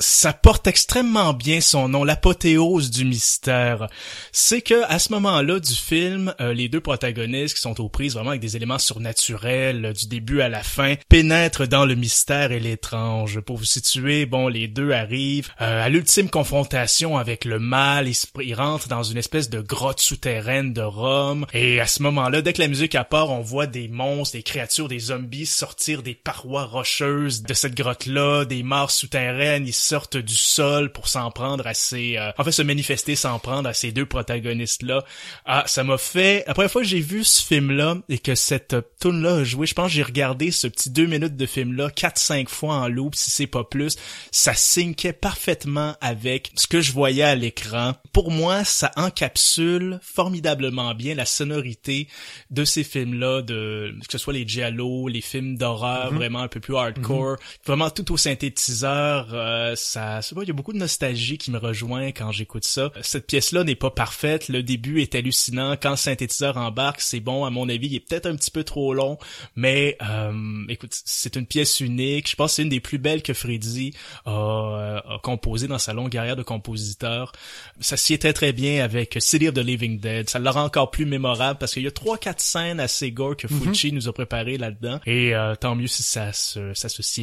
Ça 0.00 0.32
porte 0.32 0.68
extrêmement 0.68 1.32
bien 1.32 1.60
son 1.60 1.88
nom, 1.88 2.04
l'apothéose 2.04 2.90
du 2.90 3.04
mystère. 3.04 3.88
C'est 4.30 4.60
que 4.60 4.84
à 4.88 4.98
ce 5.00 5.10
moment-là 5.12 5.58
du 5.58 5.74
film, 5.74 6.34
euh, 6.40 6.52
les 6.52 6.68
deux 6.68 6.80
protagonistes 6.80 7.56
qui 7.56 7.62
sont 7.62 7.80
aux 7.80 7.88
prises 7.88 8.14
vraiment 8.14 8.30
avec 8.30 8.42
des 8.42 8.56
éléments 8.56 8.78
surnaturels 8.78 9.86
euh, 9.86 9.92
du 9.92 10.06
début 10.06 10.40
à 10.40 10.48
la 10.48 10.62
fin 10.62 10.94
pénètrent 11.08 11.66
dans 11.66 11.84
le 11.84 11.96
mystère 11.96 12.52
et 12.52 12.60
l'étrange. 12.60 13.40
Pour 13.40 13.56
vous 13.56 13.64
situer, 13.64 14.24
bon, 14.26 14.46
les 14.46 14.68
deux 14.68 14.92
arrivent 14.92 15.48
euh, 15.60 15.84
à 15.84 15.88
l'ultime 15.88 16.30
confrontation 16.30 17.16
avec 17.16 17.44
le 17.44 17.58
mal. 17.58 18.06
Ils, 18.06 18.18
ils 18.44 18.54
rentrent 18.54 18.88
dans 18.88 19.02
une 19.02 19.16
espèce 19.16 19.50
de 19.50 19.60
grotte 19.60 20.00
souterraine 20.00 20.72
de 20.74 20.82
Rome. 20.82 21.46
Et 21.54 21.80
à 21.80 21.86
ce 21.86 22.02
moment-là, 22.04 22.42
dès 22.42 22.52
que 22.52 22.62
la 22.62 22.68
musique 22.68 22.94
à 22.94 23.02
part, 23.02 23.30
on 23.30 23.40
voit 23.40 23.66
des 23.66 23.88
monstres, 23.88 24.36
des 24.36 24.44
créatures, 24.44 24.57
des 24.88 24.98
zombies 24.98 25.46
sortir 25.46 26.02
des 26.02 26.14
parois 26.14 26.64
rocheuses 26.64 27.42
de 27.42 27.54
cette 27.54 27.74
grotte-là, 27.74 28.44
des 28.44 28.62
mares 28.62 28.90
souterraines. 28.90 29.66
Ils 29.66 29.72
sortent 29.72 30.16
du 30.16 30.34
sol 30.34 30.92
pour 30.92 31.08
s'en 31.08 31.30
prendre 31.30 31.66
à 31.66 31.74
ces, 31.74 32.16
euh, 32.16 32.30
en 32.36 32.44
fait, 32.44 32.52
se 32.52 32.62
manifester, 32.62 33.14
s'en 33.14 33.38
prendre 33.38 33.68
à 33.68 33.74
ces 33.74 33.92
deux 33.92 34.06
protagonistes-là. 34.06 35.04
Ah, 35.44 35.64
ça 35.66 35.84
m'a 35.84 35.96
fait, 35.96 36.44
la 36.46 36.54
première 36.54 36.70
fois 36.70 36.82
que 36.82 36.88
j'ai 36.88 37.00
vu 37.00 37.24
ce 37.24 37.42
film-là 37.44 37.98
et 38.08 38.18
que 38.18 38.34
cette 38.34 38.74
euh, 38.74 38.82
tune-là 39.00 39.36
a 39.36 39.44
joué, 39.44 39.66
je 39.66 39.74
pense 39.74 39.86
que 39.86 39.94
j'ai 39.94 40.02
regardé 40.02 40.50
ce 40.50 40.66
petit 40.66 40.90
deux 40.90 41.06
minutes 41.06 41.36
de 41.36 41.46
film-là 41.46 41.90
quatre, 41.90 42.18
cinq 42.18 42.48
fois 42.48 42.74
en 42.74 42.88
loop, 42.88 43.14
si 43.14 43.30
c'est 43.30 43.46
pas 43.46 43.64
plus. 43.64 43.96
Ça 44.32 44.54
syncait 44.54 45.12
parfaitement 45.12 45.94
avec 46.00 46.50
ce 46.56 46.66
que 46.66 46.80
je 46.80 46.92
voyais 46.92 47.22
à 47.22 47.34
l'écran. 47.34 47.94
Pour 48.12 48.30
moi, 48.30 48.64
ça 48.64 48.90
encapsule 48.96 50.00
formidablement 50.02 50.94
bien 50.94 51.14
la 51.14 51.26
sonorité 51.26 52.08
de 52.50 52.64
ces 52.64 52.82
films-là, 52.84 53.42
de, 53.42 53.94
que 54.00 54.12
ce 54.12 54.18
soit 54.18 54.32
les 54.32 54.47
giallo, 54.48 55.08
les 55.08 55.20
films 55.20 55.56
d'horreur, 55.56 56.12
vraiment 56.12 56.40
un 56.40 56.48
peu 56.48 56.60
plus 56.60 56.76
hardcore, 56.76 57.36
vraiment 57.64 57.90
tout 57.90 58.12
au 58.12 58.16
synthétiseur, 58.16 59.28
euh, 59.32 59.74
ça, 59.76 60.20
il 60.42 60.48
y 60.48 60.50
a 60.50 60.54
beaucoup 60.54 60.72
de 60.72 60.78
nostalgie 60.78 61.38
qui 61.38 61.50
me 61.50 61.58
rejoint 61.58 62.08
quand 62.08 62.32
j'écoute 62.32 62.64
ça. 62.64 62.90
Cette 63.02 63.26
pièce-là 63.26 63.64
n'est 63.64 63.74
pas 63.74 63.90
parfaite, 63.90 64.48
le 64.48 64.62
début 64.62 65.00
est 65.02 65.14
hallucinant, 65.14 65.76
quand 65.80 65.90
le 65.90 65.96
synthétiseur 65.96 66.56
embarque, 66.56 67.00
c'est 67.00 67.20
bon, 67.20 67.44
à 67.44 67.50
mon 67.50 67.68
avis, 67.68 67.88
il 67.88 67.94
est 67.96 68.00
peut-être 68.00 68.26
un 68.26 68.36
petit 68.36 68.50
peu 68.50 68.64
trop 68.64 68.94
long, 68.94 69.18
mais 69.54 69.96
euh, 70.02 70.64
écoute, 70.68 70.94
c'est 71.04 71.36
une 71.36 71.46
pièce 71.46 71.80
unique, 71.80 72.30
je 72.30 72.36
pense 72.36 72.52
que 72.52 72.56
c'est 72.56 72.62
une 72.62 72.68
des 72.68 72.80
plus 72.80 72.98
belles 72.98 73.22
que 73.22 73.34
Freddy 73.34 73.92
a, 74.24 74.30
euh, 74.30 74.98
a 74.98 75.18
composé 75.22 75.68
dans 75.68 75.78
sa 75.78 75.92
longue 75.92 76.10
carrière 76.10 76.36
de 76.36 76.42
compositeur. 76.42 77.32
Ça 77.80 77.96
s'y 77.96 78.14
est 78.14 78.18
très 78.18 78.32
très 78.32 78.52
bien 78.52 78.82
avec 78.82 79.16
City 79.20 79.48
of 79.48 79.54
the 79.54 79.58
Living 79.58 80.00
Dead, 80.00 80.28
ça 80.28 80.38
le 80.38 80.50
rend 80.50 80.64
encore 80.64 80.90
plus 80.90 81.06
mémorable 81.06 81.58
parce 81.58 81.74
qu'il 81.74 81.82
y 81.82 81.86
a 81.86 81.90
trois 81.90 82.18
quatre 82.18 82.40
scènes 82.40 82.80
assez 82.80 83.10
gore 83.12 83.36
que 83.36 83.48
Fulci 83.48 83.92
nous 83.92 84.08
a 84.08 84.12
préparé 84.28 84.58
là-dedans, 84.58 85.00
et 85.06 85.34
euh, 85.34 85.54
tant 85.54 85.74
mieux 85.74 85.86
si 85.86 86.02
ça 86.02 86.32
se, 86.32 86.72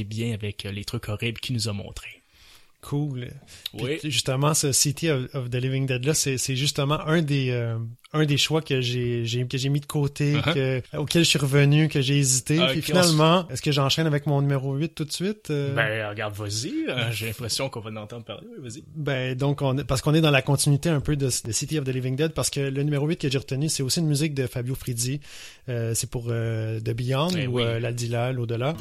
bien 0.03 0.33
avec 0.33 0.65
euh, 0.65 0.71
les 0.71 0.85
trucs 0.85 1.07
horribles 1.07 1.39
qu'il 1.39 1.55
nous 1.55 1.69
a 1.69 1.73
montrés. 1.73 2.23
Cool. 2.87 3.29
Oui. 3.73 3.97
Puis, 3.99 4.11
justement, 4.11 4.53
ce 4.53 4.71
City 4.71 5.09
of, 5.09 5.23
of 5.33 5.49
the 5.49 5.55
Living 5.55 5.85
Dead 5.87 6.05
là, 6.05 6.13
c'est 6.13 6.37
c'est 6.37 6.55
justement 6.55 6.99
un 7.07 7.21
des 7.23 7.49
euh, 7.49 7.77
un 8.13 8.25
des 8.25 8.37
choix 8.37 8.61
que 8.61 8.79
j'ai 8.79 9.25
j'ai 9.25 9.45
que 9.47 9.57
j'ai 9.57 9.69
mis 9.69 9.79
de 9.79 9.85
côté, 9.87 10.35
Uh-huh. 10.35 10.53
que, 10.53 10.97
auquel 10.97 11.23
je 11.23 11.29
suis 11.29 11.39
revenu, 11.39 11.87
que 11.89 11.99
j'ai 12.01 12.17
hésité. 12.17 12.59
Ah, 12.61 12.67
Puis 12.71 12.81
finalement, 12.83 13.47
est-ce 13.49 13.61
que 13.61 13.71
j'enchaîne 13.71 14.05
avec 14.07 14.27
mon 14.27 14.39
numéro 14.41 14.75
8 14.75 14.89
tout 14.95 15.05
de 15.05 15.11
suite 15.11 15.49
euh? 15.49 15.73
Ben, 15.73 16.09
regarde, 16.09 16.33
vas-y. 16.35 16.85
euh, 16.89 17.11
J'ai 17.11 17.25
l'impression 17.27 17.69
qu'on 17.69 17.79
va 17.79 17.89
en 17.89 17.95
entendre 17.97 18.23
parler. 18.25 18.45
Oui, 18.59 18.69
vas-y. 18.69 18.83
Ben 18.95 19.35
donc 19.35 19.61
on 19.63 19.75
parce 19.77 20.01
qu'on 20.01 20.13
est 20.13 20.21
dans 20.21 20.31
la 20.31 20.41
continuité 20.43 20.89
un 20.89 20.99
peu 21.01 21.15
de, 21.15 21.25
de 21.25 21.51
City 21.51 21.79
of 21.79 21.85
the 21.85 21.89
Living 21.89 22.15
Dead 22.15 22.33
parce 22.33 22.49
que 22.49 22.59
le 22.59 22.83
numéro 22.83 23.07
8 23.07 23.17
que 23.17 23.29
j'ai 23.31 23.37
retenu 23.39 23.67
c'est 23.69 23.81
aussi 23.83 23.99
une 23.99 24.07
musique 24.07 24.33
de 24.35 24.45
Fabio 24.47 24.75
Frizzi. 24.75 25.19
Euh, 25.69 25.93
c'est 25.95 26.09
pour 26.09 26.25
euh, 26.29 26.79
The 26.79 26.91
Beyond 26.91 27.29
Eh 27.37 27.47
ou 27.47 27.55
oui. 27.57 27.63
euh, 27.63 27.79
l'Aldila, 27.79 28.31
l'au-delà. 28.31 28.75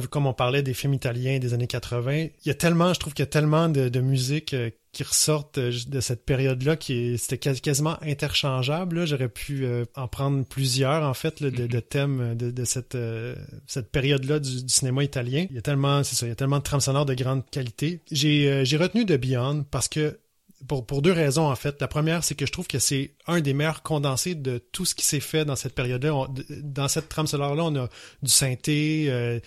Vu 0.00 0.08
comme 0.08 0.26
on 0.26 0.32
parlait 0.34 0.62
des 0.62 0.74
films 0.74 0.94
italiens 0.94 1.38
des 1.38 1.54
années 1.54 1.66
80, 1.68 2.12
il 2.14 2.30
y 2.46 2.50
a 2.50 2.54
tellement, 2.54 2.92
je 2.92 2.98
trouve 3.00 3.14
qu'il 3.14 3.22
y 3.22 3.28
a 3.28 3.30
tellement 3.30 3.68
de, 3.68 3.88
de 3.88 4.00
musique 4.00 4.54
euh, 4.54 4.70
qui 4.92 5.04
ressortent 5.04 5.58
euh, 5.58 5.72
de 5.86 6.00
cette 6.00 6.24
période-là 6.24 6.74
qui 6.76 7.16
c'était 7.18 7.38
quas- 7.38 7.60
quasiment 7.60 7.96
interchangeable. 8.02 9.06
J'aurais 9.06 9.28
pu 9.28 9.64
euh, 9.64 9.84
en 9.94 10.08
prendre 10.08 10.44
plusieurs 10.44 11.04
en 11.04 11.14
fait 11.14 11.40
là, 11.40 11.50
de, 11.50 11.66
de 11.66 11.80
thèmes 11.80 12.34
de, 12.36 12.50
de 12.50 12.64
cette 12.64 12.94
euh, 12.94 13.36
cette 13.66 13.90
période-là 13.90 14.38
du, 14.40 14.62
du 14.64 14.68
cinéma 14.72 15.04
italien. 15.04 15.46
Il 15.50 15.54
y 15.56 15.58
a 15.58 15.62
tellement, 15.62 16.02
c'est 16.02 16.16
ça, 16.16 16.26
il 16.26 16.30
y 16.30 16.32
a 16.32 16.36
tellement 16.36 16.58
de 16.58 16.62
trames 16.64 16.80
sonores 16.80 17.06
de 17.06 17.14
grande 17.14 17.42
qualité. 17.50 18.00
J'ai 18.10 18.50
euh, 18.50 18.64
j'ai 18.64 18.76
retenu 18.76 19.04
de 19.04 19.16
Beyond 19.16 19.64
parce 19.70 19.88
que 19.88 20.18
pour, 20.68 20.86
pour 20.86 21.02
deux 21.02 21.12
raisons, 21.12 21.48
en 21.48 21.56
fait. 21.56 21.80
La 21.80 21.88
première, 21.88 22.22
c'est 22.24 22.34
que 22.34 22.46
je 22.46 22.52
trouve 22.52 22.66
que 22.66 22.78
c'est 22.78 23.14
un 23.26 23.40
des 23.40 23.54
meilleurs 23.54 23.82
condensés 23.82 24.34
de 24.34 24.58
tout 24.58 24.84
ce 24.84 24.94
qui 24.94 25.04
s'est 25.04 25.20
fait 25.20 25.44
dans 25.44 25.56
cette 25.56 25.74
période-là. 25.74 26.26
Dans 26.62 26.88
cette 26.88 27.08
trame 27.08 27.26
sonore-là, 27.26 27.64
on 27.64 27.76
a 27.76 27.88
du 28.22 28.30
synthé, 28.30 29.06
euh, 29.08 29.40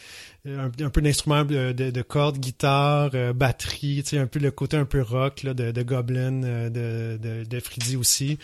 un, 0.45 0.69
peu 0.69 1.01
d'instruments 1.01 1.45
de, 1.45 1.71
de, 1.71 1.91
de 1.91 2.01
cordes, 2.01 2.37
guitare, 2.39 3.11
euh, 3.13 3.33
batterie, 3.33 4.01
tu 4.03 4.11
sais, 4.11 4.17
un 4.17 4.27
peu 4.27 4.39
le 4.39 4.51
côté 4.51 4.77
un 4.77 4.85
peu 4.85 5.01
rock 5.01 5.43
là, 5.43 5.53
de, 5.53 5.71
de 5.71 5.83
Goblin, 5.83 6.43
euh, 6.43 6.69
de, 6.69 7.17
de, 7.21 7.43
de 7.43 7.59
Freddy 7.59 7.95
aussi. 7.95 8.39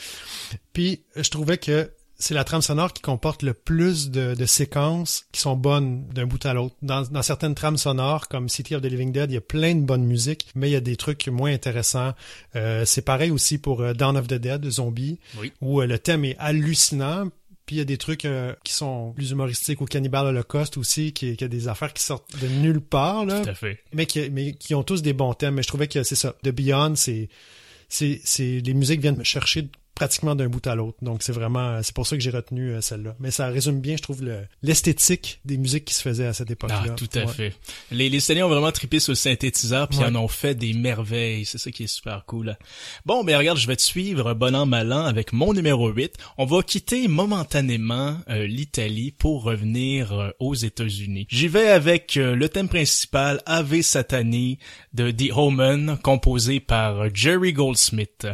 Puis, 0.73 1.01
je 1.15 1.29
trouvais 1.29 1.58
que 1.58 1.91
c'est 2.21 2.34
la 2.34 2.43
trame 2.43 2.62
sonore 2.62 2.91
qui 2.93 3.01
comporte 3.01 3.43
le 3.43 3.53
plus 3.53 4.12
de, 4.12 4.36
de 4.36 4.45
séquences 4.45 5.25
qui 5.32 5.39
sont 5.39 5.55
bonnes 5.55 6.05
d'un 6.10 6.25
bout 6.25 6.45
à 6.45 6.53
l'autre. 6.53 6.75
Dans, 6.82 7.01
dans 7.03 7.21
certaines 7.21 7.55
trames 7.55 7.77
sonores, 7.77 8.27
comme 8.27 8.49
City 8.49 8.75
of 8.75 8.82
the 8.82 8.86
Living 8.86 9.12
Dead, 9.13 9.32
il 9.32 9.36
y 9.36 9.38
a 9.38 9.41
plein 9.41 9.73
de 9.75 9.82
bonnes 9.82 10.03
musiques, 10.05 10.47
mais 10.53 10.69
il 10.69 10.73
y 10.73 10.75
a 10.75 10.82
des 10.82 10.97
trucs 10.97 11.27
moins 11.29 11.51
intéressants. 11.53 12.13
Euh, 12.55 12.84
c'est 12.86 13.01
pareil 13.03 13.32
aussi 13.32 13.58
pour 13.58 13.82
euh, 13.82 13.93
Dawn 13.93 14.17
of 14.17 14.27
the 14.27 14.34
Dead, 14.34 14.69
Zombie, 14.69 15.17
Oui. 15.39 15.53
où 15.62 15.82
euh, 15.82 15.88
le 15.88 15.97
thème 15.97 16.25
est 16.25 16.36
hallucinant. 16.39 17.29
Puis 17.65 17.75
il 17.75 17.79
y 17.79 17.82
a 17.82 17.86
des 17.86 17.97
trucs 17.99 18.25
euh, 18.25 18.53
qui 18.63 18.73
sont 18.73 19.13
plus 19.13 19.29
humoristiques, 19.32 19.79
ou 19.79 19.86
Cannibal 19.86 20.25
Holocaust 20.25 20.75
aussi, 20.77 21.13
qui, 21.13 21.38
qui 21.38 21.43
a 21.43 21.47
des 21.47 21.67
affaires 21.67 21.93
qui 21.93 22.01
sortent 22.03 22.25
de 22.41 22.47
nulle 22.47 22.82
part, 22.82 23.25
là 23.25 23.41
Tout 23.41 23.49
à 23.49 23.53
fait. 23.53 23.79
mais 23.93 24.08
qui, 24.08 24.29
mais 24.32 24.53
qui 24.53 24.73
ont 24.75 24.84
tous 24.84 25.01
des 25.03 25.13
bons 25.13 25.34
thèmes. 25.36 25.53
Mais 25.53 25.62
je 25.63 25.67
trouvais 25.67 25.88
que 25.88 26.01
c'est 26.03 26.15
ça. 26.15 26.34
The 26.43 26.49
Beyond, 26.49 26.95
c'est, 26.95 27.29
c'est, 27.88 28.19
c'est, 28.23 28.60
les 28.65 28.73
musiques 28.73 29.01
viennent 29.01 29.17
me 29.17 29.23
chercher 29.23 29.67
pratiquement 29.99 30.33
d'un 30.33 30.47
bout 30.47 30.65
à 30.65 30.75
l'autre. 30.75 30.97
Donc 31.01 31.23
c'est 31.23 31.33
vraiment, 31.33 31.83
c'est 31.83 31.93
pour 31.93 32.07
ça 32.07 32.15
que 32.15 32.23
j'ai 32.23 32.29
retenu 32.29 32.71
euh, 32.71 32.79
celle-là. 32.79 33.15
Mais 33.19 33.31
ça 33.31 33.47
résume 33.47 33.81
bien, 33.81 33.97
je 33.97 34.01
trouve, 34.01 34.23
le, 34.23 34.39
l'esthétique 34.63 35.41
des 35.43 35.57
musiques 35.57 35.83
qui 35.83 35.93
se 35.93 36.01
faisaient 36.01 36.25
à 36.27 36.31
cette 36.33 36.49
époque-là. 36.49 36.83
Ah, 36.85 36.89
tout 36.91 37.09
à 37.15 37.25
Ouais. 37.25 37.27
fait. 37.33 37.53
Les, 37.91 38.07
les 38.09 38.23
Italiens 38.23 38.45
ont 38.45 38.49
vraiment 38.49 38.71
trippé 38.71 38.99
sur 39.01 39.12
le 39.12 39.15
synthétiseur, 39.17 39.89
puis 39.89 39.99
Ouais. 39.99 40.05
en 40.05 40.15
ont 40.15 40.29
fait 40.29 40.55
des 40.55 40.71
merveilles. 40.73 41.43
C'est 41.43 41.57
ça 41.57 41.69
qui 41.69 41.83
est 41.83 41.88
super 41.88 42.23
cool. 42.25 42.57
Bon, 43.05 43.25
ben 43.25 43.38
regarde, 43.38 43.57
je 43.57 43.67
vais 43.67 43.75
te 43.75 43.81
suivre 43.81 44.33
bon 44.35 44.55
an, 44.55 44.65
mal 44.65 44.93
an 44.93 45.03
avec 45.05 45.33
mon 45.33 45.53
numéro 45.53 45.89
8. 45.89 46.13
On 46.38 46.45
va 46.45 46.63
quitter 46.63 47.09
momentanément 47.09 48.17
euh, 48.29 48.47
l'Italie 48.47 49.12
pour 49.12 49.43
revenir 49.43 50.13
euh, 50.13 50.29
aux 50.39 50.55
États-Unis. 50.55 51.27
J'y 51.29 51.49
vais 51.49 51.67
avec 51.67 52.15
euh, 52.15 52.35
le 52.35 52.47
thème 52.47 52.69
principal 52.69 53.41
Ave 53.45 53.81
Satani 53.81 54.59
de 54.93 55.12
The 55.12 55.31
Omen, 55.35 55.97
composé 56.01 56.62
par 56.62 57.01
euh, 57.01 57.09
Jerry 57.13 57.51
Goldsmith. 57.51 58.27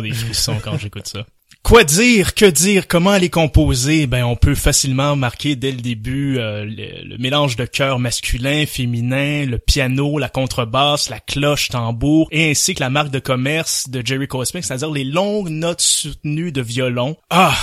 Des 0.00 0.12
quand 0.62 0.78
j'écoute 0.78 1.06
ça. 1.06 1.26
Quoi 1.62 1.84
dire, 1.84 2.34
que 2.34 2.44
dire, 2.44 2.88
comment 2.88 3.16
les 3.16 3.30
composer? 3.30 4.08
Ben, 4.08 4.24
on 4.24 4.34
peut 4.34 4.56
facilement 4.56 5.14
marquer 5.14 5.54
dès 5.54 5.70
le 5.70 5.80
début 5.80 6.38
euh, 6.38 6.64
le, 6.64 7.08
le 7.08 7.18
mélange 7.18 7.54
de 7.54 7.64
chœurs 7.64 8.00
masculin, 8.00 8.66
féminin, 8.66 9.46
le 9.46 9.58
piano, 9.58 10.18
la 10.18 10.28
contrebasse, 10.28 11.08
la 11.08 11.20
cloche, 11.20 11.68
tambour, 11.68 12.26
et 12.32 12.50
ainsi 12.50 12.74
que 12.74 12.80
la 12.80 12.90
marque 12.90 13.12
de 13.12 13.20
commerce 13.20 13.88
de 13.88 14.04
Jerry 14.04 14.26
Goldsmith, 14.26 14.64
c'est-à-dire 14.64 14.90
les 14.90 15.04
longues 15.04 15.50
notes 15.50 15.80
soutenues 15.80 16.50
de 16.50 16.62
violon. 16.62 17.16
Ah, 17.30 17.56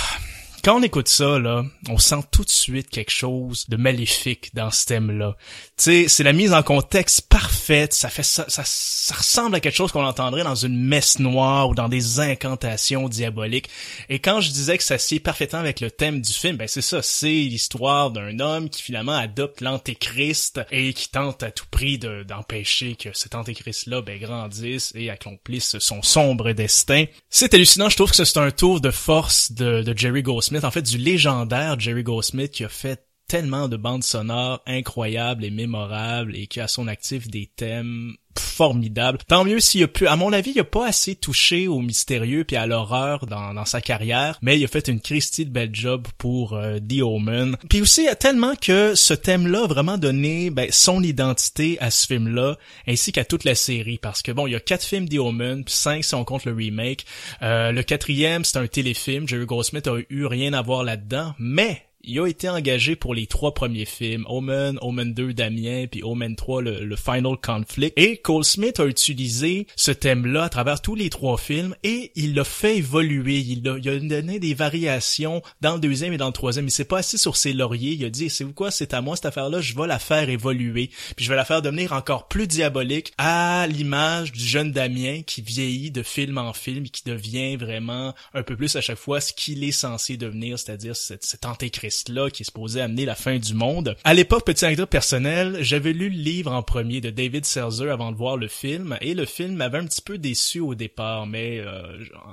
quand 0.62 0.78
on 0.78 0.82
écoute 0.82 1.08
ça, 1.08 1.38
là, 1.38 1.64
on 1.88 1.98
sent 1.98 2.20
tout 2.30 2.44
de 2.44 2.50
suite 2.50 2.90
quelque 2.90 3.10
chose 3.10 3.68
de 3.68 3.76
maléfique 3.76 4.54
dans 4.54 4.70
ce 4.70 4.86
thème-là. 4.86 5.36
Tu 5.76 5.84
sais, 5.84 6.04
c'est 6.08 6.22
la 6.22 6.32
mise 6.32 6.52
en 6.52 6.62
contexte 6.62 7.22
parfaite, 7.28 7.92
ça 7.92 8.08
fait 8.08 8.22
ça, 8.22 8.44
ça, 8.48 8.62
ça 8.64 9.14
ressemble 9.14 9.54
à 9.56 9.60
quelque 9.60 9.74
chose 9.76 9.92
qu'on 9.92 10.04
entendrait 10.04 10.44
dans 10.44 10.54
une 10.54 10.76
messe 10.76 11.18
noire 11.18 11.68
ou 11.68 11.74
dans 11.74 11.88
des 11.88 12.20
incantations 12.20 13.08
diaboliques. 13.08 13.68
Et 14.08 14.18
quand 14.18 14.40
je 14.40 14.50
disais 14.50 14.76
que 14.76 14.84
ça 14.84 14.98
sied 14.98 15.20
parfaitement 15.20 15.60
avec 15.60 15.80
le 15.80 15.90
thème 15.90 16.20
du 16.20 16.32
film, 16.32 16.56
ben 16.56 16.68
c'est 16.68 16.82
ça, 16.82 17.02
c'est 17.02 17.28
l'histoire 17.28 18.10
d'un 18.10 18.38
homme 18.40 18.68
qui 18.68 18.82
finalement 18.82 19.16
adopte 19.16 19.60
l'antéchrist 19.60 20.60
et 20.70 20.92
qui 20.92 21.10
tente 21.10 21.42
à 21.42 21.50
tout 21.50 21.66
prix 21.70 21.98
de- 21.98 22.22
d'empêcher 22.24 22.96
que 22.96 23.10
cet 23.12 23.34
antéchrist-là 23.34 24.02
ben, 24.02 24.18
grandisse 24.20 24.92
et 24.94 25.10
accomplisse 25.10 25.78
son 25.78 26.02
sombre 26.02 26.52
destin. 26.52 27.04
C'est 27.30 27.54
hallucinant, 27.54 27.88
je 27.88 27.96
trouve 27.96 28.10
que 28.10 28.24
c'est 28.24 28.38
un 28.38 28.50
tour 28.50 28.80
de 28.80 28.90
force 28.90 29.52
de, 29.52 29.82
de 29.82 29.96
Jerry 29.96 30.22
Goldsmith, 30.22 30.49
en 30.58 30.70
fait 30.70 30.82
du 30.82 30.98
légendaire 30.98 31.78
Jerry 31.78 32.02
Goldsmith 32.02 32.50
qui 32.52 32.64
a 32.64 32.68
fait 32.68 33.04
tellement 33.30 33.68
de 33.68 33.76
bandes 33.76 34.02
sonores 34.02 34.60
incroyables 34.66 35.44
et 35.44 35.50
mémorables 35.50 36.34
et 36.34 36.48
qui 36.48 36.58
a 36.58 36.66
son 36.66 36.88
actif 36.88 37.28
des 37.28 37.46
thèmes 37.46 38.16
formidables. 38.36 39.18
Tant 39.28 39.44
mieux 39.44 39.60
s'il 39.60 39.84
a 39.84 39.86
pu, 39.86 40.08
à 40.08 40.16
mon 40.16 40.32
avis, 40.32 40.50
il 40.50 40.58
a 40.58 40.64
pas 40.64 40.88
assez 40.88 41.14
touché 41.14 41.68
au 41.68 41.78
mystérieux 41.78 42.42
puis 42.42 42.56
à 42.56 42.66
l'horreur 42.66 43.26
dans, 43.26 43.64
sa 43.64 43.80
carrière, 43.80 44.36
mais 44.42 44.58
il 44.58 44.64
a 44.64 44.66
fait 44.66 44.88
une 44.88 45.00
Christie 45.00 45.44
de 45.44 45.50
belle 45.50 45.72
job 45.72 46.08
pour 46.18 46.54
euh, 46.54 46.80
The 46.80 47.02
Omen. 47.02 47.56
Puis 47.68 47.80
aussi, 47.80 48.08
tellement 48.18 48.56
que 48.56 48.96
ce 48.96 49.14
thème-là 49.14 49.62
a 49.62 49.66
vraiment 49.68 49.96
donné 49.96 50.50
ben, 50.50 50.66
son 50.72 51.00
identité 51.00 51.78
à 51.80 51.92
ce 51.92 52.08
film-là, 52.08 52.56
ainsi 52.88 53.12
qu'à 53.12 53.24
toute 53.24 53.44
la 53.44 53.54
série, 53.54 53.98
parce 53.98 54.22
que 54.22 54.32
bon, 54.32 54.48
il 54.48 54.54
y 54.54 54.56
a 54.56 54.60
quatre 54.60 54.84
films 54.84 55.08
The 55.08 55.18
Omen, 55.18 55.62
puis 55.62 55.74
cinq 55.74 56.02
si 56.04 56.16
on 56.16 56.24
compte 56.24 56.46
le 56.46 56.52
remake. 56.52 57.06
Euh, 57.42 57.70
le 57.70 57.84
quatrième, 57.84 58.44
c'est 58.44 58.58
un 58.58 58.66
téléfilm. 58.66 59.28
Jerry 59.28 59.46
Goldsmith 59.46 59.86
a 59.86 59.98
eu 60.08 60.26
rien 60.26 60.52
à 60.52 60.62
voir 60.62 60.82
là-dedans, 60.82 61.34
mais 61.38 61.84
il 62.02 62.18
a 62.18 62.26
été 62.26 62.48
engagé 62.48 62.96
pour 62.96 63.14
les 63.14 63.26
trois 63.26 63.52
premiers 63.52 63.84
films, 63.84 64.24
Omen, 64.28 64.78
Omen 64.80 65.12
2, 65.12 65.34
Damien, 65.34 65.86
puis 65.90 66.02
Omen 66.02 66.34
3, 66.34 66.62
le, 66.62 66.84
le 66.84 66.96
Final 66.96 67.36
Conflict. 67.42 67.92
Et 67.98 68.20
Goldsmith 68.24 68.80
a 68.80 68.86
utilisé 68.86 69.66
ce 69.76 69.90
thème-là 69.90 70.44
à 70.44 70.48
travers 70.48 70.80
tous 70.80 70.94
les 70.94 71.10
trois 71.10 71.36
films 71.36 71.74
et 71.82 72.12
il 72.14 72.34
l'a 72.34 72.44
fait 72.44 72.78
évoluer. 72.78 73.38
Il 73.40 73.68
a, 73.68 73.76
il 73.78 73.88
a 73.88 73.98
donné 73.98 74.38
des 74.38 74.54
variations 74.54 75.42
dans 75.60 75.74
le 75.74 75.80
deuxième 75.80 76.12
et 76.12 76.16
dans 76.16 76.26
le 76.26 76.32
troisième. 76.32 76.66
Il 76.66 76.70
s'est 76.70 76.84
pas 76.84 76.98
assis 76.98 77.18
sur 77.18 77.36
ses 77.36 77.52
lauriers. 77.52 77.92
Il 77.92 78.04
a 78.04 78.10
dit, 78.10 78.30
c'est 78.30 78.44
quoi, 78.54 78.70
c'est 78.70 78.94
à 78.94 79.00
moi 79.00 79.16
cette 79.16 79.26
affaire-là, 79.26 79.60
je 79.60 79.74
vais 79.74 79.86
la 79.86 79.98
faire 79.98 80.28
évoluer. 80.28 80.90
Puis 81.16 81.24
je 81.24 81.30
vais 81.30 81.36
la 81.36 81.44
faire 81.44 81.62
devenir 81.62 81.92
encore 81.92 82.28
plus 82.28 82.46
diabolique 82.46 83.12
à 83.18 83.66
l'image 83.66 84.32
du 84.32 84.44
jeune 84.44 84.72
Damien 84.72 85.22
qui 85.26 85.42
vieillit 85.42 85.90
de 85.90 86.02
film 86.02 86.38
en 86.38 86.52
film 86.52 86.86
et 86.86 86.88
qui 86.88 87.04
devient 87.04 87.56
vraiment 87.56 88.14
un 88.34 88.42
peu 88.42 88.56
plus 88.56 88.74
à 88.76 88.80
chaque 88.80 88.98
fois 88.98 89.20
ce 89.20 89.32
qu'il 89.32 89.64
est 89.64 89.72
censé 89.72 90.16
devenir, 90.16 90.58
c'est-à-dire 90.58 90.96
cet, 90.96 91.24
cet 91.24 91.44
antéchrist-là 91.90 92.30
qui 92.30 92.42
est 92.42 92.44
supposé 92.44 92.80
amener 92.80 93.04
la 93.04 93.14
fin 93.14 93.38
du 93.38 93.54
monde. 93.54 93.96
À 94.04 94.14
l'époque, 94.14 94.44
petite 94.46 94.62
anecdote 94.62 94.88
personnelle, 94.88 95.58
j'avais 95.60 95.92
lu 95.92 96.08
le 96.08 96.16
livre 96.16 96.52
en 96.52 96.62
premier 96.62 97.00
de 97.00 97.10
David 97.10 97.44
Seltzer 97.44 97.90
avant 97.90 98.12
de 98.12 98.16
voir 98.16 98.36
le 98.36 98.48
film 98.48 98.96
et 99.00 99.14
le 99.14 99.24
film 99.24 99.54
m'avait 99.54 99.78
un 99.78 99.86
petit 99.86 100.00
peu 100.00 100.18
déçu 100.18 100.60
au 100.60 100.74
départ, 100.74 101.26
mais 101.26 101.58
euh, 101.58 101.82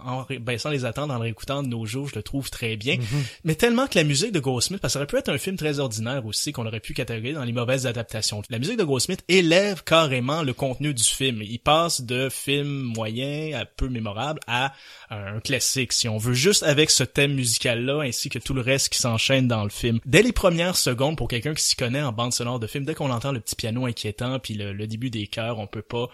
en 0.05 0.25
baissant 0.39 0.69
les 0.69 0.85
attentes, 0.85 1.11
en 1.11 1.15
le 1.15 1.21
réécoutant 1.21 1.63
de 1.63 1.67
nos 1.67 1.85
jours, 1.85 2.09
je 2.09 2.15
le 2.15 2.23
trouve 2.23 2.49
très 2.49 2.77
bien. 2.77 2.97
Mais 3.43 3.55
tellement 3.55 3.87
que 3.87 3.97
la 3.97 4.03
musique 4.03 4.31
de 4.31 4.39
Goldsmith, 4.39 4.79
parce 4.81 4.93
que 4.93 4.99
ça 4.99 4.99
aurait 4.99 5.07
pu 5.07 5.17
être 5.17 5.29
un 5.29 5.37
film 5.37 5.57
très 5.57 5.79
ordinaire 5.79 6.25
aussi, 6.25 6.51
qu'on 6.51 6.65
aurait 6.65 6.79
pu 6.79 6.93
catégoriser 6.93 7.33
dans 7.33 7.43
les 7.43 7.51
mauvaises 7.51 7.87
adaptations. 7.87 8.41
La 8.49 8.59
musique 8.59 8.77
de 8.77 8.83
Goldsmith 8.83 9.23
élève 9.27 9.83
carrément 9.83 10.43
le 10.43 10.53
contenu 10.53 10.93
du 10.93 11.03
film. 11.03 11.41
Il 11.41 11.59
passe 11.59 12.01
de 12.01 12.29
film 12.29 12.67
moyen 12.67 13.57
à 13.57 13.65
peu 13.65 13.89
mémorable 13.89 14.39
à 14.47 14.73
un 15.09 15.39
classique, 15.39 15.93
si 15.93 16.07
on 16.07 16.17
veut, 16.17 16.33
juste 16.33 16.63
avec 16.63 16.89
ce 16.89 17.03
thème 17.03 17.33
musical-là, 17.33 18.01
ainsi 18.01 18.29
que 18.29 18.39
tout 18.39 18.53
le 18.53 18.61
reste 18.61 18.89
qui 18.89 18.99
s'enchaîne 18.99 19.46
scènes 19.47 19.57
dans 19.57 19.63
le 19.63 19.69
film. 19.69 19.99
Dès 20.05 20.21
les 20.21 20.31
premières 20.31 20.75
secondes, 20.75 21.17
pour 21.17 21.27
quelqu'un 21.27 21.53
qui 21.53 21.63
s'y 21.63 21.75
connaît 21.75 22.01
en 22.01 22.11
bande 22.11 22.33
sonore 22.33 22.59
de 22.59 22.67
film, 22.67 22.85
dès 22.85 22.95
qu'on 22.95 23.11
entend 23.11 23.31
le 23.31 23.39
petit 23.39 23.55
piano 23.55 23.85
inquiétant 23.85 24.39
puis 24.39 24.53
le, 24.53 24.73
le 24.73 24.87
début 24.87 25.09
des 25.09 25.27
chœurs, 25.27 25.59
on 25.59 25.67
peut 25.67 25.81
pas 25.81 26.09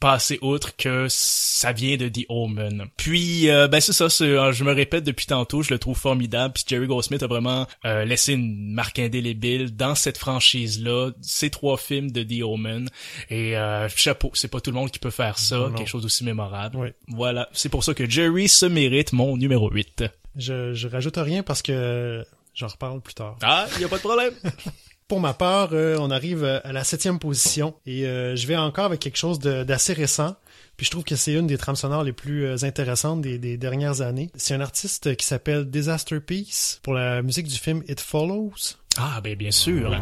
passer 0.00 0.38
outre 0.42 0.76
que 0.76 1.06
ça 1.08 1.72
vient 1.72 1.96
de 1.96 2.08
The 2.08 2.26
Omen. 2.28 2.86
Puis 2.96 3.48
euh, 3.48 3.68
ben 3.68 3.80
c'est 3.80 3.92
ça, 3.92 4.08
euh, 4.22 4.52
je 4.52 4.64
me 4.64 4.72
répète 4.72 5.04
depuis 5.04 5.26
tantôt, 5.26 5.62
je 5.62 5.72
le 5.72 5.78
trouve 5.78 5.96
formidable. 5.96 6.54
Puis 6.54 6.64
Jerry 6.66 6.86
Goldsmith 6.86 7.22
a 7.22 7.26
vraiment 7.26 7.66
euh, 7.84 8.04
laissé 8.04 8.34
une 8.34 8.72
marque 8.72 8.98
indélébile 8.98 9.74
dans 9.74 9.94
cette 9.94 10.18
franchise 10.18 10.82
là, 10.82 11.10
ces 11.22 11.50
trois 11.50 11.76
films 11.76 12.10
de 12.10 12.22
The 12.22 12.42
Omen. 12.42 12.88
Et 13.30 13.56
euh, 13.56 13.88
chapeau, 13.88 14.30
c'est 14.34 14.50
pas 14.50 14.60
tout 14.60 14.70
le 14.70 14.76
monde 14.76 14.90
qui 14.90 14.98
peut 14.98 15.10
faire 15.10 15.38
ça, 15.38 15.58
non. 15.58 15.72
quelque 15.72 15.88
chose 15.88 16.02
d'aussi 16.02 16.24
mémorable. 16.24 16.76
Oui. 16.76 16.88
Voilà, 17.08 17.48
c'est 17.52 17.68
pour 17.68 17.84
ça 17.84 17.94
que 17.94 18.08
Jerry 18.08 18.48
se 18.48 18.66
mérite 18.66 19.12
mon 19.12 19.36
numéro 19.36 19.70
8. 19.70 20.04
Je, 20.36 20.74
je 20.74 20.88
rajoute 20.88 21.16
rien 21.16 21.42
parce 21.42 21.62
que 21.62 22.24
j'en 22.56 22.66
reparle 22.66 23.00
plus 23.00 23.14
tard. 23.14 23.36
Ah, 23.42 23.68
y 23.78 23.84
a 23.84 23.88
pas 23.88 23.96
de 23.96 24.02
problème. 24.02 24.32
Pour 25.08 25.20
ma 25.20 25.34
part, 25.34 25.68
euh, 25.72 25.96
on 26.00 26.10
arrive 26.10 26.42
euh, 26.42 26.58
à 26.64 26.72
la 26.72 26.82
septième 26.82 27.20
position 27.20 27.74
et 27.86 28.06
euh, 28.06 28.34
je 28.34 28.44
vais 28.48 28.56
encore 28.56 28.86
avec 28.86 28.98
quelque 28.98 29.18
chose 29.18 29.38
d'assez 29.38 29.92
récent. 29.92 30.34
Puis 30.76 30.84
je 30.86 30.90
trouve 30.90 31.04
que 31.04 31.14
c'est 31.14 31.32
une 31.32 31.46
des 31.46 31.58
trames 31.58 31.76
sonores 31.76 32.02
les 32.02 32.12
plus 32.12 32.64
intéressantes 32.64 33.22
des, 33.22 33.38
des 33.38 33.56
dernières 33.56 34.00
années. 34.00 34.30
C'est 34.34 34.54
un 34.54 34.60
artiste 34.60 35.14
qui 35.16 35.24
s'appelle 35.24 35.70
Disaster 35.70 36.18
Peace 36.20 36.80
pour 36.82 36.92
la 36.92 37.22
musique 37.22 37.46
du 37.46 37.54
film 37.56 37.82
It 37.88 38.00
Follows. 38.00 38.74
ah 38.98 39.20
ben 39.22 39.36
bien 39.36 39.52
sûr. 39.52 39.96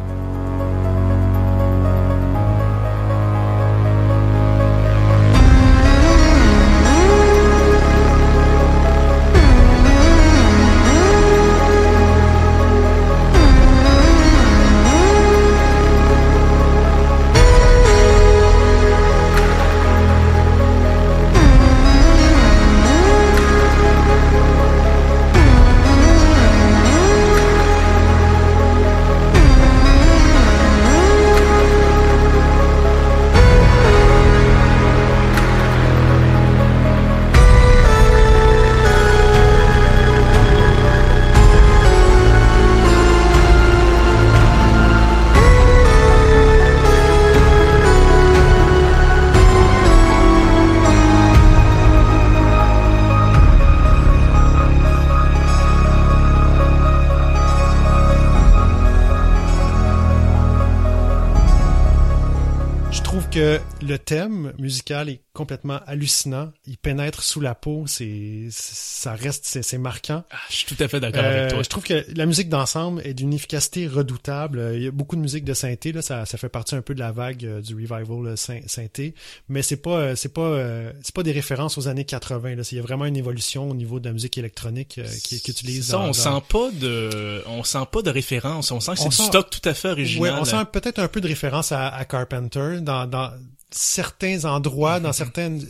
Musical 64.65 65.09
est 65.09 65.21
complètement 65.33 65.79
hallucinant. 65.87 66.51
Il 66.67 66.77
pénètre 66.77 67.23
sous 67.23 67.39
la 67.41 67.55
peau, 67.55 67.85
c'est 67.87 68.47
ça 68.51 69.13
reste 69.13 69.45
c'est 69.45 69.77
marquant. 69.77 70.23
Ah, 70.31 70.35
je 70.49 70.55
suis 70.55 70.65
tout 70.65 70.81
à 70.83 70.87
fait 70.87 70.99
d'accord 70.99 71.23
Euh, 71.23 71.39
avec 71.41 71.51
toi. 71.53 71.63
je 71.63 71.69
trouve 71.69 71.83
que 71.83 72.05
la 72.15 72.25
musique 72.25 72.49
d'ensemble 72.49 73.01
est 73.05 73.13
d'une 73.13 73.33
efficacité 73.33 73.87
redoutable. 73.87 74.59
Euh, 74.59 74.77
Il 74.77 74.83
y 74.83 74.87
a 74.87 74.91
beaucoup 74.91 75.15
de 75.15 75.21
musique 75.21 75.43
de 75.45 75.53
synthé 75.53 75.91
là, 75.91 76.01
ça, 76.01 76.25
ça 76.25 76.37
fait 76.37 76.49
partie 76.49 76.75
un 76.75 76.81
peu 76.81 76.93
de 76.93 76.99
la 76.99 77.11
vague 77.11 77.45
euh, 77.45 77.61
du 77.61 77.73
revival 77.75 78.27
euh, 78.27 78.35
syn- 78.35 78.67
synthé, 78.67 79.13
mais 79.49 79.61
c'est 79.61 79.77
pas 79.77 79.97
euh, 79.99 80.15
c'est 80.15 80.33
pas 80.33 80.41
euh, 80.41 80.91
c'est 81.01 81.15
pas 81.15 81.23
des 81.23 81.31
références 81.31 81.77
aux 81.77 81.87
années 81.87 82.05
80 82.05 82.55
là, 82.55 82.63
il 82.71 82.75
y 82.75 82.79
a 82.79 82.83
vraiment 82.83 83.05
une 83.05 83.17
évolution 83.17 83.69
au 83.69 83.73
niveau 83.75 83.99
de 83.99 84.07
la 84.07 84.13
musique 84.13 84.37
électronique 84.37 84.97
euh, 84.99 85.07
qui, 85.23 85.39
qui 85.41 85.51
utilise 85.51 85.87
ça, 85.87 85.93
dans- 85.97 86.03
on 86.03 86.07
dans- 86.07 86.13
sent 86.13 86.41
pas 86.49 86.69
de, 86.71 87.43
on 87.47 87.63
sent 87.63 87.85
pas 87.91 88.01
de 88.01 88.09
référence. 88.09 88.71
On 88.71 88.79
sent 88.79 88.93
que 88.93 88.99
c'est 88.99 89.09
du 89.09 89.15
sent- 89.15 89.23
stock 89.25 89.49
tout 89.49 89.67
à 89.69 89.73
fait 89.73 89.89
original. 89.89 90.21
Ouais, 90.33 90.39
on 90.39 90.45
sent 90.45 90.63
peut-être 90.71 90.99
un 90.99 91.07
peu 91.07 91.21
de 91.21 91.27
référence 91.27 91.71
à, 91.71 91.87
à 91.89 92.05
Carpenter 92.05 92.79
dans, 92.81 93.05
dans 93.05 93.31
certains 93.77 94.45
endroits, 94.45 94.99
dans 95.01 95.11
certaines, 95.13 95.61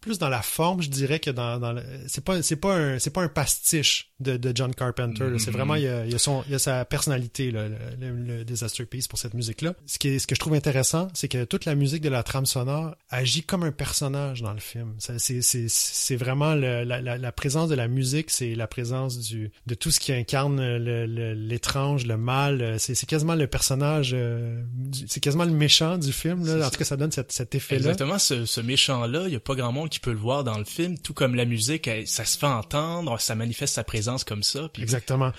plus 0.00 0.18
dans 0.18 0.28
la 0.30 0.40
forme, 0.42 0.80
je 0.82 0.88
dirais 0.88 1.20
que 1.20 1.30
dans, 1.30 1.58
dans 1.58 1.72
le- 1.72 1.84
c'est 2.08 2.24
pas, 2.24 2.42
c'est 2.42 2.56
pas 2.56 2.74
un, 2.76 2.98
c'est 2.98 3.10
pas 3.10 3.22
un 3.22 3.28
pastiche 3.28 4.12
de, 4.20 4.36
de 4.36 4.52
John 4.54 4.74
Carpenter. 4.74 5.24
là. 5.30 5.38
C'est 5.38 5.50
vraiment, 5.50 5.74
il 5.74 5.82
y 5.82 5.88
a, 5.88 6.04
il 6.06 6.12
y 6.12 6.14
a 6.14 6.18
son, 6.18 6.42
il 6.46 6.52
y 6.52 6.54
a 6.54 6.58
sa 6.58 6.84
personnalité, 6.84 7.50
là, 7.50 7.68
le, 7.68 7.76
le, 8.00 8.36
le 8.38 8.44
Disaster 8.44 8.86
Piece 8.86 9.08
pour 9.08 9.18
cette 9.18 9.34
musique-là. 9.34 9.74
Ce 9.86 9.98
qui 9.98 10.08
est, 10.08 10.18
ce 10.18 10.26
que 10.26 10.34
je 10.34 10.40
trouve 10.40 10.54
intéressant, 10.54 11.08
c'est 11.14 11.28
que 11.28 11.44
toute 11.44 11.64
la 11.64 11.74
musique 11.74 12.02
de 12.02 12.08
la 12.08 12.22
trame 12.22 12.46
sonore 12.46 12.94
agit 13.10 13.42
comme 13.42 13.64
un 13.64 13.72
personnage 13.72 14.42
dans 14.42 14.52
le 14.52 14.60
film. 14.60 14.94
C'est, 14.98 15.18
c'est, 15.42 15.66
c'est 15.68 16.16
vraiment 16.16 16.54
le- 16.54 16.84
la, 16.84 17.00
la, 17.00 17.18
la 17.18 17.32
présence 17.32 17.68
de 17.68 17.74
la 17.74 17.88
musique, 17.88 18.30
c'est 18.30 18.54
la 18.54 18.66
présence 18.66 19.18
du, 19.18 19.50
de 19.66 19.74
tout 19.74 19.90
ce 19.90 19.98
qui 20.00 20.12
incarne 20.12 20.60
le- 20.76 21.06
le- 21.06 21.34
l'étrange, 21.34 22.06
le, 22.06 22.16
mal. 22.16 22.78
C'est, 22.78 22.94
c'est 22.94 23.06
quasiment 23.06 23.34
le 23.34 23.46
personnage, 23.48 24.12
euh, 24.14 24.62
c'est 25.08 25.20
quasiment 25.20 25.44
le 25.44 25.50
méchant 25.52 25.98
du 25.98 26.12
film. 26.12 26.46
Là. 26.46 26.66
En 26.66 26.70
tout 26.70 26.78
cas, 26.78 26.84
ça 26.84 26.96
donne 26.96 27.10
cette, 27.12 27.32
cet 27.32 27.54
effet-là. 27.54 27.78
Exactement, 27.90 28.18
ce, 28.18 28.46
ce 28.46 28.60
méchant-là, 28.60 29.24
il 29.26 29.32
y 29.32 29.36
a 29.36 29.40
pas 29.40 29.54
grand 29.56 29.72
monde 29.72 29.88
qui 29.88 29.98
peut 30.00 30.12
le 30.12 30.18
voir 30.18 30.44
dans 30.44 30.58
le 30.58 30.64
film, 30.64 30.98
tout 30.98 31.14
comme 31.14 31.34
la 31.34 31.44
musique, 31.46 31.88
elle- 31.88 32.06
ça 32.06 32.24
se 32.24 32.38
fait 32.38 32.46
entendre, 32.46 33.18
ça 33.20 33.34
manifeste 33.34 33.74
sa 33.74 33.82
présence 33.84 34.03
comme 34.24 34.42
ça. 34.42 34.68
Puis 34.72 34.82
Exactement. 34.82 35.32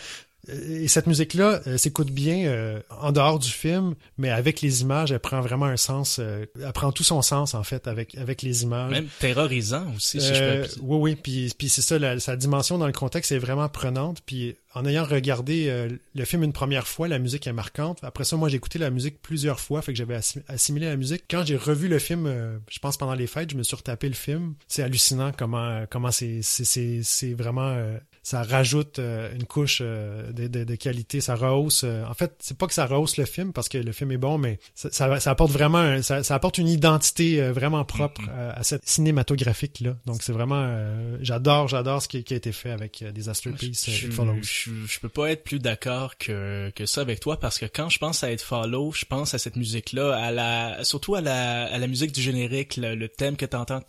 Euh, 0.49 0.83
Et 0.83 0.87
cette 0.87 1.07
musique-là 1.07 1.61
euh, 1.65 1.77
s'écoute 1.77 2.11
bien 2.11 2.45
euh, 2.45 2.79
en 3.01 3.11
dehors 3.11 3.39
du 3.39 3.49
film, 3.49 3.95
mais 4.19 4.29
avec 4.29 4.61
les 4.61 4.81
images, 4.81 5.11
elle 5.11 5.19
prend 5.19 5.41
vraiment 5.41 5.65
un 5.65 5.77
sens. 5.77 6.17
euh, 6.19 6.45
elle 6.63 6.71
prend 6.71 6.91
tout 6.91 7.03
son 7.03 7.23
sens 7.23 7.55
en 7.55 7.63
fait 7.63 7.87
avec 7.87 8.15
avec 8.15 8.43
les 8.43 8.61
images. 8.61 8.91
même 8.91 9.07
terrorisant 9.19 9.85
aussi, 9.95 10.21
si 10.21 10.27
Euh, 10.31 10.63
je 10.65 10.75
peux. 10.75 10.79
oui, 10.81 10.97
oui, 10.99 11.15
puis, 11.15 11.51
puis 11.57 11.67
c'est 11.69 11.81
ça, 11.81 11.97
la, 11.97 12.19
sa 12.19 12.35
dimension 12.35 12.77
dans 12.77 12.85
le 12.85 12.93
contexte 12.93 13.31
est 13.31 13.39
vraiment 13.39 13.69
prenante. 13.69 14.19
Puis 14.25 14.55
en 14.75 14.85
ayant 14.85 15.03
regardé 15.05 15.67
euh, 15.69 15.89
le 16.13 16.25
film 16.25 16.43
une 16.43 16.53
première 16.53 16.87
fois, 16.87 17.07
la 17.07 17.17
musique 17.17 17.47
est 17.47 17.53
marquante. 17.53 17.99
Après 18.03 18.23
ça, 18.25 18.35
moi, 18.35 18.49
j'ai 18.49 18.57
écouté 18.57 18.77
la 18.77 18.89
musique 18.91 19.21
plusieurs 19.21 19.59
fois, 19.59 19.81
fait 19.81 19.93
que 19.93 19.97
j'avais 19.97 20.15
assi- 20.17 20.43
assimilé 20.47 20.85
la 20.85 20.97
musique. 20.97 21.23
Quand 21.29 21.43
j'ai 21.45 21.55
revu 21.57 21.87
le 21.87 21.97
film, 21.99 22.25
euh, 22.27 22.57
je 22.69 22.79
pense 22.79 22.97
pendant 22.97 23.15
les 23.15 23.27
fêtes, 23.27 23.51
je 23.51 23.57
me 23.57 23.63
suis 23.63 23.75
retapé 23.75 24.07
le 24.07 24.13
film. 24.15 24.53
C'est 24.67 24.83
hallucinant 24.83 25.31
comment 25.35 25.85
comment 25.89 26.11
c'est 26.11 26.41
c'est 26.41 27.33
vraiment 27.33 27.69
euh, 27.69 27.97
ça 28.23 28.41
rajoute 28.41 28.97
euh, 28.97 29.31
une 29.35 29.45
couche 29.45 29.79
euh, 29.81 30.31
de, 30.31 30.47
de, 30.47 30.63
de 30.63 30.75
qualité, 30.75 31.21
ça 31.21 31.35
rehausse. 31.35 31.83
euh, 31.83 32.03
en 32.05 32.13
fait, 32.15 32.33
c'est 32.39 32.57
pas 32.57 32.65
que 32.65 32.73
ça 32.73 32.87
rehausse 32.87 33.17
le 33.17 33.25
film 33.25 33.53
parce 33.53 33.69
que 33.69 33.77
le 33.77 33.91
film 33.91 34.11
est 34.11 34.17
bon, 34.17 34.39
mais 34.39 34.57
ça, 34.73 34.89
ça, 34.91 35.19
ça 35.19 35.29
apporte 35.31 35.51
vraiment, 35.51 35.77
un- 35.77 36.01
ça, 36.01 36.23
ça 36.23 36.33
apporte 36.33 36.57
une 36.57 36.67
identité 36.67 37.39
euh, 37.39 37.53
vraiment 37.53 37.85
propre 37.85 38.21
euh, 38.29 38.51
à 38.55 38.63
cette 38.63 38.87
cinématographique 38.89 39.79
là. 39.81 39.95
Donc 40.07 40.23
c'est 40.23 40.31
vraiment, 40.33 40.63
euh, 40.67 41.17
j'adore, 41.21 41.67
j'adore 41.67 42.01
ce 42.01 42.07
qui, 42.07 42.23
qui 42.23 42.33
a 42.33 42.37
été 42.37 42.51
fait 42.51 42.71
avec 42.71 43.03
euh, 43.03 43.11
Disaster 43.11 43.51
Piece, 43.51 43.87
euh, 43.89 43.91
Je, 43.91 44.07
It 44.07 44.13
Follows. 44.13 44.41
Je, 44.65 44.85
je 44.87 44.99
peux 44.99 45.09
pas 45.09 45.31
être 45.31 45.43
plus 45.43 45.59
d'accord 45.59 46.17
que, 46.17 46.71
que 46.75 46.85
ça 46.85 47.01
avec 47.01 47.19
toi 47.19 47.39
parce 47.39 47.59
que 47.59 47.65
quand 47.65 47.89
je 47.89 47.99
pense 47.99 48.23
à 48.23 48.31
It 48.31 48.41
Follow, 48.41 48.91
je 48.91 49.05
pense 49.05 49.33
à 49.33 49.37
cette 49.37 49.55
musique-là, 49.55 50.15
à 50.15 50.31
la, 50.31 50.83
surtout 50.83 51.15
à 51.15 51.21
la, 51.21 51.65
à 51.65 51.77
la 51.77 51.87
musique 51.87 52.11
du 52.11 52.21
générique, 52.21 52.77
le, 52.77 52.95
le 52.95 53.07
thème 53.07 53.37
que 53.37 53.45
t'entends. 53.45 53.81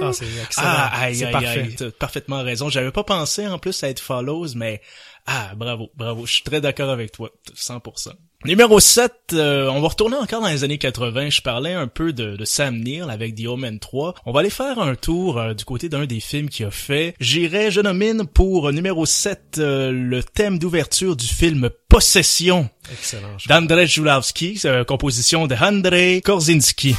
Ah, 0.00 0.12
c'est 0.12 0.26
excellent. 0.26 0.66
Ah, 0.66 1.00
aïe, 1.02 1.30
parfait. 1.30 1.46
aïe, 1.46 1.74
t'as 1.76 1.90
parfaitement 1.90 2.42
raison. 2.42 2.68
J'avais 2.68 2.92
pas 2.92 3.04
pensé 3.04 3.46
en 3.46 3.58
plus 3.58 3.82
à 3.82 3.90
It 3.90 4.00
Follows, 4.00 4.54
mais 4.54 4.80
ah, 5.26 5.52
bravo, 5.56 5.90
bravo. 5.94 6.24
Je 6.24 6.32
suis 6.34 6.42
très 6.42 6.60
d'accord 6.60 6.90
avec 6.90 7.12
toi, 7.12 7.30
100%. 7.54 8.12
Numéro 8.46 8.78
7, 8.78 9.12
euh, 9.32 9.68
on 9.68 9.80
va 9.80 9.88
retourner 9.88 10.16
encore 10.16 10.40
dans 10.40 10.46
les 10.48 10.62
années 10.62 10.78
80. 10.78 11.30
Je 11.30 11.40
parlais 11.40 11.72
un 11.72 11.88
peu 11.88 12.12
de, 12.12 12.36
de 12.36 12.44
Sam 12.44 12.78
Neill 12.78 13.06
avec 13.10 13.34
The 13.34 13.46
Omen 13.46 13.80
3. 13.80 14.14
On 14.24 14.32
va 14.32 14.40
aller 14.40 14.50
faire 14.50 14.78
un 14.78 14.94
tour 14.94 15.38
euh, 15.38 15.52
du 15.52 15.64
côté 15.64 15.88
d'un 15.88 16.06
des 16.06 16.20
films 16.20 16.48
qu'il 16.48 16.64
a 16.66 16.70
fait. 16.70 17.14
J'irai, 17.18 17.72
je 17.72 17.80
nomine 17.80 18.24
pour 18.24 18.68
euh, 18.68 18.72
numéro 18.72 19.04
7 19.04 19.56
euh, 19.58 19.90
le 19.90 20.22
thème 20.22 20.60
d'ouverture 20.60 21.16
du 21.16 21.26
film 21.26 21.70
Possession 21.88 22.70
Excellent. 22.92 23.36
d'Andrzej 23.48 24.00
euh, 24.64 24.84
composition 24.84 25.48
de 25.48 25.56
Andrzej 25.56 26.22
Korzinski. 26.22 26.94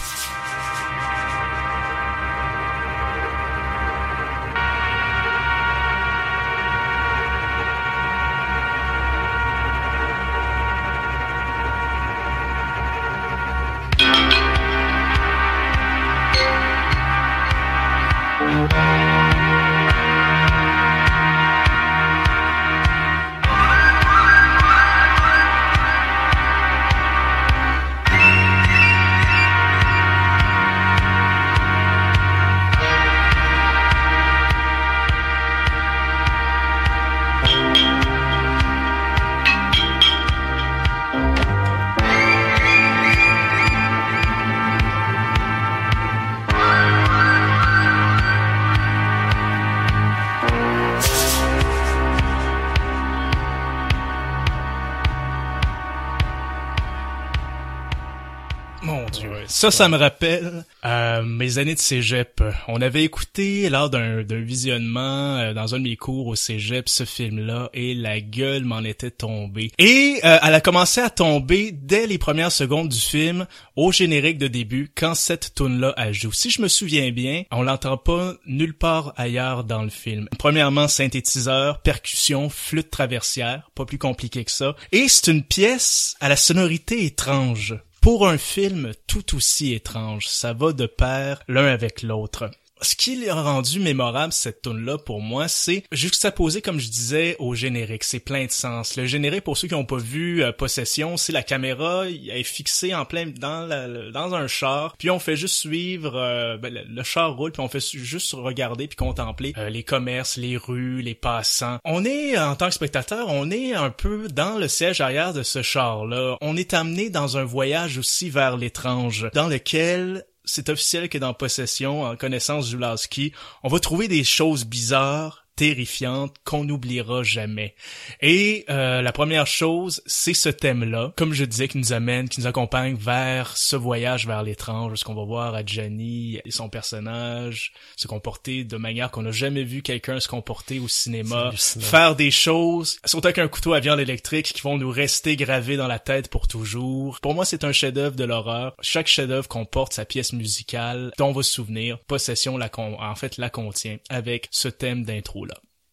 Ça, 59.58 59.72
ça 59.72 59.90
me 59.90 59.98
rappelle 59.98 60.66
euh, 60.86 61.24
mes 61.24 61.58
années 61.58 61.74
de 61.74 61.80
cégep. 61.80 62.44
On 62.68 62.80
avait 62.80 63.04
écouté 63.04 63.70
lors 63.70 63.90
d'un 63.90 64.22
visionnement 64.22 65.38
euh, 65.38 65.56
dans 65.56 65.74
un 65.74 65.80
de 65.80 65.86
mes 65.86 65.96
cours 65.96 66.28
au 66.28 66.36
cégep 66.36 66.88
ce 66.88 67.06
film-là 67.06 67.72
et 67.74 67.96
la 67.96 68.22
gueule 68.22 68.66
m'en 68.66 68.82
était 68.82 69.10
tombée. 69.10 69.72
Et 69.80 70.20
euh, 70.24 70.38
elle 70.44 70.54
a 70.54 70.62
commencé 70.62 71.02
à 71.02 71.10
tomber 71.10 71.72
dès 71.72 72.06
les 72.06 72.20
premières 72.20 72.52
secondes 72.52 72.90
du 72.90 73.00
film 73.00 73.48
au 73.76 73.92
générique 73.92 74.38
de 74.38 74.48
début 74.48 74.92
quand 74.96 75.16
cette 75.16 75.56
tune 75.56 75.80
là 75.80 75.92
a 75.98 76.12
joue. 76.12 76.32
Si 76.32 76.52
je 76.52 76.62
me 76.62 76.68
souviens 76.68 77.10
bien, 77.10 77.42
on 77.50 77.64
l'entend 77.64 77.98
pas 77.98 78.36
nulle 78.46 78.78
part 78.78 79.14
ailleurs 79.18 79.64
dans 79.64 79.82
le 79.82 79.90
film. 79.90 80.30
Premièrement, 80.38 80.88
synthétiseur, 80.88 81.82
percussion, 81.82 82.52
flûte 82.52 82.92
traversière, 82.92 83.72
pas 83.74 83.86
plus 83.86 83.98
compliqué 83.98 84.46
que 84.46 84.52
ça. 84.52 84.76
Et 84.92 85.08
c'est 85.08 85.32
une 85.32 85.44
pièce 85.44 86.16
à 86.20 86.30
la 86.30 86.36
sonorité 86.36 87.06
étrange 87.06 87.76
pour 88.02 88.28
un 88.28 88.38
film 88.38 88.94
tout 89.08 89.36
aussi 89.36 89.74
étrange. 89.74 90.28
Ça 90.28 90.54
va 90.54 90.74
de 90.74 90.86
pair 90.86 91.42
l'un 91.48 91.68
avec 91.68 92.02
l'autre 92.02 92.50
ce 92.82 92.96
qui 92.96 93.16
l'a 93.16 93.34
rendu 93.34 93.80
mémorable 93.80 94.34
cette 94.34 94.62
tune 94.62 94.86
là 94.86 94.98
pour 94.98 95.22
moi, 95.22 95.48
c'est 95.48 95.84
juxtaposé 95.92 96.62
comme 96.62 96.80
je 96.80 96.90
disais 96.90 97.36
au 97.40 97.56
générique, 97.56 98.04
c'est 98.04 98.20
plein 98.20 98.46
de 98.46 98.52
sens. 98.52 98.96
Le 98.96 99.06
générique 99.06 99.44
pour 99.44 99.58
ceux 99.58 99.68
qui 99.68 99.74
n'ont 99.74 99.86
pas 99.86 99.98
vu 99.98 100.44
euh, 100.44 100.52
Possession, 100.52 101.18
c'est 101.18 101.32
la 101.32 101.44
caméra 101.44 102.06
elle 102.08 102.30
est 102.30 102.44
fixée 102.44 102.94
en 102.94 103.06
plein 103.06 103.28
dans 103.28 103.66
la, 103.66 104.12
dans 104.12 104.34
un 104.34 104.48
char, 104.48 104.96
puis 104.98 105.10
on 105.10 105.20
fait 105.20 105.36
juste 105.36 105.56
suivre 105.56 106.16
euh, 106.16 106.58
ben, 106.58 106.74
le, 106.74 107.04
char 107.04 107.36
roule 107.36 107.52
puis 107.52 107.62
on 107.62 107.68
fait 107.68 107.80
juste 107.80 108.34
regarder 108.34 108.88
puis 108.88 108.96
contempler 108.96 109.54
euh, 109.58 109.70
les 109.70 109.84
commerces, 109.84 110.38
les 110.38 110.58
rues, 110.58 111.02
les 111.02 111.16
passants. 111.16 111.80
On 111.86 112.06
est 112.06 112.38
en 112.38 112.56
tant 112.56 112.68
que 112.68 112.74
spectateur, 112.74 113.28
on 113.30 113.50
est 113.52 113.74
un 113.74 113.90
peu 113.90 114.28
dans 114.28 114.58
le 114.58 114.68
siège 114.68 115.02
arrière 115.02 115.34
de 115.34 115.44
ce 115.44 115.62
char 115.62 116.06
là. 116.06 116.38
On 116.42 116.58
est 116.58 116.74
amené 116.74 117.10
dans 117.10 117.38
un 117.38 117.44
voyage 117.44 117.98
aussi 117.98 118.30
vers 118.30 118.58
l'étrange 118.58 119.30
dans 119.34 119.48
lequel 119.48 120.26
c'est 120.48 120.70
officiel 120.70 121.10
que 121.10 121.18
dans 121.18 121.34
Possession, 121.34 122.04
en 122.04 122.16
connaissance 122.16 122.70
du 122.70 122.78
Lasky, 122.78 123.34
on 123.64 123.68
va 123.68 123.80
trouver 123.80 124.08
des 124.08 124.24
choses 124.24 124.66
bizarres 124.66 125.47
terrifiante 125.58 126.36
qu'on 126.46 126.64
n'oubliera 126.64 127.24
jamais. 127.24 127.74
Et 128.22 128.64
euh, 128.70 129.02
la 129.02 129.12
première 129.12 129.48
chose, 129.48 130.02
c'est 130.06 130.36
ce 130.36 130.50
thème-là, 130.50 131.14
comme 131.18 131.34
je 131.34 131.44
disais, 131.44 131.68
qui 131.68 131.80
nous 131.80 131.94
amène, 131.94 132.30
qui 132.30 132.40
nous 132.40 132.48
accompagne 132.48 132.96
vers 132.96 133.58
ce 133.58 133.76
voyage 133.76 134.28
vers 134.28 134.44
l'étrange, 134.44 135.00
ce 135.00 135.04
qu'on 135.04 135.16
va 135.16 135.26
voir 135.26 135.56
à 135.56 135.66
Jenny 135.66 136.40
et 136.46 136.52
son 136.52 136.70
personnage 136.70 137.74
se 137.96 138.08
comporter 138.08 138.64
de 138.64 138.78
manière 138.78 139.10
qu'on 139.10 139.24
n'a 139.24 139.32
jamais 139.32 139.64
vu 139.64 139.82
quelqu'un 139.82 140.20
se 140.20 140.28
comporter 140.28 140.80
au 140.80 140.88
cinéma, 140.88 141.52
faire 141.58 142.16
des 142.16 142.32
choses, 142.32 143.00
surtout 143.04 143.28
avec 143.28 143.40
un 143.40 143.48
couteau 143.48 143.74
à 143.74 143.80
viande 143.80 144.00
électrique, 144.00 144.54
qui 144.54 144.62
vont 144.62 144.78
nous 144.78 144.92
rester 144.92 145.36
gravés 145.36 145.76
dans 145.76 145.88
la 145.88 146.00
tête 146.00 146.30
pour 146.30 146.48
toujours. 146.48 147.20
Pour 147.20 147.34
moi, 147.34 147.46
c'est 147.46 147.64
un 147.64 147.72
chef-d'œuvre 147.72 148.16
de 148.16 148.24
l'horreur. 148.24 148.76
Chaque 148.82 149.08
chef-d'œuvre 149.08 149.48
comporte 149.48 149.94
sa 149.94 150.06
pièce 150.06 150.34
musicale 150.34 151.12
dont 151.18 151.30
on 151.30 151.32
va 151.32 151.42
se 151.42 151.52
souvenir. 151.52 151.98
Possession 152.06 152.58
la 152.58 152.70
en 152.78 153.16
fait 153.16 153.38
la 153.38 153.50
contient 153.50 153.98
avec 154.10 154.48
ce 154.52 154.68
thème 154.68 155.04
d'intro 155.04 155.47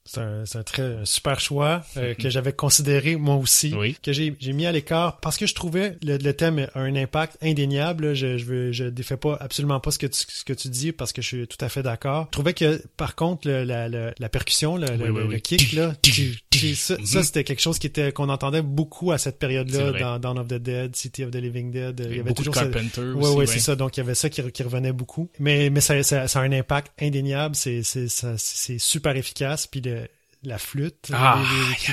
c'est 0.06 0.20
un, 0.20 0.44
un, 0.54 0.62
très 0.62 0.98
super 1.04 1.40
choix 1.40 1.82
euh, 1.96 2.14
que 2.18 2.28
j'avais 2.28 2.52
considéré 2.52 3.16
moi 3.16 3.36
aussi, 3.36 3.74
que 4.02 4.12
j'ai 4.12 4.52
mis 4.52 4.66
à 4.66 4.72
l'écart 4.72 5.18
parce 5.20 5.38
que 5.38 5.46
je 5.46 5.54
trouvais 5.54 5.96
le, 6.02 6.18
le 6.18 6.32
thème 6.34 6.66
a 6.74 6.80
un 6.80 6.94
impact 6.94 7.38
indéniable. 7.42 8.14
Je 8.14 8.36
je, 8.36 8.44
veux, 8.44 8.72
je 8.72 8.84
défais 8.84 9.16
pas 9.16 9.38
absolument 9.40 9.80
pas 9.80 9.90
ce 9.90 9.98
que 9.98 10.06
tu, 10.06 10.24
ce 10.28 10.44
que 10.44 10.52
tu 10.52 10.68
dis 10.68 10.92
parce 10.92 11.12
que 11.12 11.22
je 11.22 11.26
suis 11.26 11.48
tout 11.48 11.62
à 11.64 11.70
fait 11.70 11.82
d'accord. 11.82 12.26
Je 12.26 12.32
trouvais 12.32 12.52
que 12.52 12.82
par 12.96 13.14
contre 13.14 13.48
le, 13.48 13.64
la, 13.64 13.88
la, 13.88 14.28
percussion, 14.28 14.76
le, 14.76 14.86
le, 14.86 15.38
kick 15.38 15.72
là, 15.72 15.94
ça, 16.74 16.96
ça 17.02 17.22
c'était 17.22 17.44
quelque 17.44 17.62
chose 17.62 17.78
qui 17.78 17.86
était 17.86 18.12
qu'on 18.12 18.28
entendait 18.28 18.62
beaucoup 18.62 19.10
à 19.10 19.18
cette 19.18 19.38
période-là 19.38 19.92
dans 19.92 20.18
Dawn 20.18 20.38
of 20.38 20.48
the 20.48 20.54
Dead, 20.54 20.94
City 20.94 21.24
of 21.24 21.30
the 21.30 21.36
Living 21.36 21.70
Dead. 21.70 22.06
Il 22.10 22.16
y 22.18 22.20
avait 22.20 22.34
toujours 22.34 22.54
ça. 22.54 22.66
Ouais 22.66 23.30
ouais 23.30 23.46
c'est 23.46 23.58
ça. 23.58 23.74
Donc 23.74 23.96
il 23.96 24.00
y 24.00 24.02
avait 24.02 24.14
ça 24.14 24.28
qui, 24.28 24.42
qui 24.52 24.62
revenait 24.62 24.92
beaucoup. 24.92 25.30
Mais 25.38 25.70
mais 25.70 25.80
ça, 25.80 26.02
ça, 26.02 26.28
ça 26.28 26.40
a 26.40 26.42
un 26.42 26.52
impact 26.52 26.92
indéniable. 27.00 27.56
C'est 27.56 27.82
c'est 27.82 28.08
c'est 28.08 28.78
super 28.78 29.16
efficace 29.16 29.66
puis 29.66 29.80
la 30.48 30.58
flûte 30.58 31.10
ah, 31.12 31.42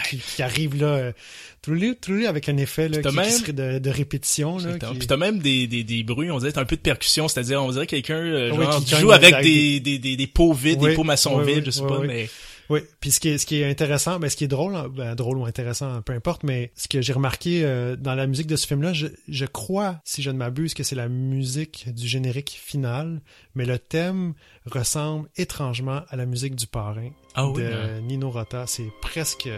qui, 0.10 0.42
arrive 0.42 0.80
là 0.80 0.88
euh, 0.88 2.28
avec 2.28 2.50
un 2.50 2.58
effet 2.58 2.90
là, 2.90 3.02
qui, 3.02 3.32
serait 3.32 3.54
de, 3.54 3.80
de, 3.80 3.90
répétition 3.90 4.58
là, 4.58 4.78
puis 4.98 5.08
t'as 5.08 5.18
même 5.18 5.40
des, 5.40 5.68
des, 5.68 5.84
des 5.84 6.04
bruits 6.04 6.32
on 6.32 6.40
dirait 6.40 6.58
un 6.58 6.66
peu 6.66 6.76
de 6.76 6.82
percussion 6.82 7.28
c'est-à-dire 7.28 7.64
on 7.64 7.72
dirait 7.72 7.88
quelqu'un 7.88 8.18
euh, 8.18 8.80
qui, 8.80 8.96
joue 8.96 9.12
avec, 9.12 9.42
des, 9.42 9.80
des, 9.80 10.00
des, 10.00 10.16
des, 10.16 10.28
pots 10.28 10.54
vides 10.54 10.80
des 10.80 10.94
pots 10.94 11.04
maçons 11.04 11.40
vides 11.40 11.66
je 11.66 11.72
sais 11.72 11.82
pas 11.82 12.00
mais 12.00 12.30
oui, 12.72 12.80
puis 13.02 13.12
ce 13.12 13.20
qui 13.20 13.28
est, 13.28 13.38
ce 13.38 13.46
qui 13.46 13.58
est 13.58 13.70
intéressant, 13.70 14.18
ben, 14.18 14.30
ce 14.30 14.38
qui 14.38 14.46
est 14.46 14.48
drôle, 14.48 14.74
hein, 14.78 14.88
ben, 14.88 15.14
drôle 15.14 15.38
ou 15.38 15.46
intéressant, 15.46 16.02
peu 16.04 16.14
importe, 16.14 16.44
mais 16.44 16.72
ce 16.78 16.88
que 16.88 17.02
j'ai 17.02 17.12
remarqué 17.12 17.66
euh, 17.66 17.98
dans 17.98 18.16
la 18.16 18.28
musique 18.28 18.48
de 18.48 18.56
ce 18.56 18.66
film-là, 18.66 18.94
je, 18.94 19.08
je 19.28 19.46
crois, 19.46 20.00
si 20.06 20.22
je 20.22 20.32
ne 20.32 20.38
m'abuse, 20.38 20.74
que 20.74 20.84
c'est 20.84 20.96
la 20.96 21.10
musique 21.10 21.94
du 21.94 22.08
générique 22.08 22.58
final, 22.64 23.20
mais 23.56 23.66
le 23.66 23.78
thème 23.78 24.36
ressemble 24.66 25.28
étrangement 25.36 26.04
à 26.10 26.16
la 26.16 26.26
musique 26.26 26.56
du 26.56 26.66
parrain 26.66 27.10
ah 27.36 27.48
de 27.56 27.64
hein. 27.64 28.02
Nino 28.02 28.30
Rota. 28.30 28.66
C'est 28.68 28.92
presque, 29.02 29.50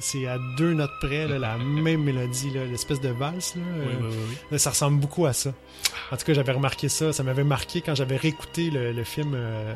c'est 0.00 0.26
à 0.26 0.38
deux 0.56 0.72
notes 0.74 0.90
près, 1.00 1.26
là, 1.28 1.38
la 1.38 1.58
même 1.58 2.02
mélodie, 2.02 2.50
l'espèce 2.50 3.00
de 3.00 3.08
valse. 3.08 3.54
Là, 3.56 3.62
oui, 3.76 4.16
oui, 4.50 4.58
ça 4.58 4.70
ressemble 4.70 5.00
beaucoup 5.00 5.26
à 5.26 5.32
ça. 5.32 5.52
En 6.10 6.16
tout 6.16 6.24
cas, 6.24 6.34
j'avais 6.34 6.52
remarqué 6.52 6.88
ça. 6.88 7.12
Ça 7.12 7.22
m'avait 7.22 7.44
marqué 7.44 7.80
quand 7.80 7.94
j'avais 7.94 8.16
réécouté 8.16 8.70
le, 8.70 8.92
le 8.92 9.04
film 9.04 9.32
euh, 9.34 9.74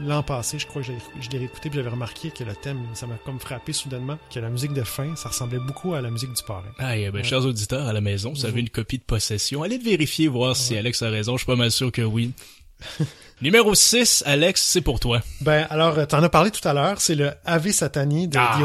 l'an 0.00 0.22
passé. 0.22 0.58
Je 0.58 0.66
crois 0.66 0.82
que 0.82 0.92
je 1.20 1.30
l'ai 1.30 1.38
réécouté 1.38 1.70
puis 1.70 1.78
j'avais 1.78 1.90
remarqué 1.90 2.30
que 2.30 2.44
le 2.44 2.54
thème, 2.54 2.80
ça 2.94 3.06
m'a 3.06 3.16
comme 3.24 3.40
frappé 3.40 3.72
soudainement, 3.72 4.18
que 4.32 4.40
la 4.40 4.50
musique 4.50 4.72
de 4.72 4.82
fin, 4.82 5.16
ça 5.16 5.30
ressemblait 5.30 5.58
beaucoup 5.58 5.94
à 5.94 6.00
la 6.00 6.10
musique 6.10 6.32
du 6.32 6.42
parrain. 6.42 6.72
Ah, 6.78 6.94
ben, 7.10 7.24
chers 7.24 7.44
auditeurs 7.44 7.86
à 7.86 7.92
la 7.92 8.00
maison, 8.00 8.32
vous 8.32 8.46
avez 8.46 8.60
une 8.60 8.70
copie 8.70 8.98
de 8.98 9.04
possession. 9.04 9.62
Allez 9.62 9.78
vérifier, 9.78 10.28
voir 10.28 10.56
si 10.56 10.76
Alex 10.76 11.02
a 11.02 11.10
raison. 11.10 11.32
Je 11.32 11.38
suis 11.38 11.46
pas 11.46 11.56
mal 11.56 11.70
sûr 11.70 11.90
que 11.90 12.02
oui. 12.02 12.32
Numéro 13.44 13.74
6, 13.74 14.22
Alex, 14.24 14.62
c'est 14.62 14.80
pour 14.80 15.00
toi. 15.00 15.20
Ben 15.42 15.66
alors, 15.68 16.06
t'en 16.06 16.22
as 16.22 16.30
parlé 16.30 16.50
tout 16.50 16.66
à 16.66 16.72
l'heure, 16.72 16.98
c'est 17.02 17.14
le 17.14 17.30
Ave 17.44 17.72
Satani 17.72 18.26
de 18.26 18.38
ah, 18.38 18.58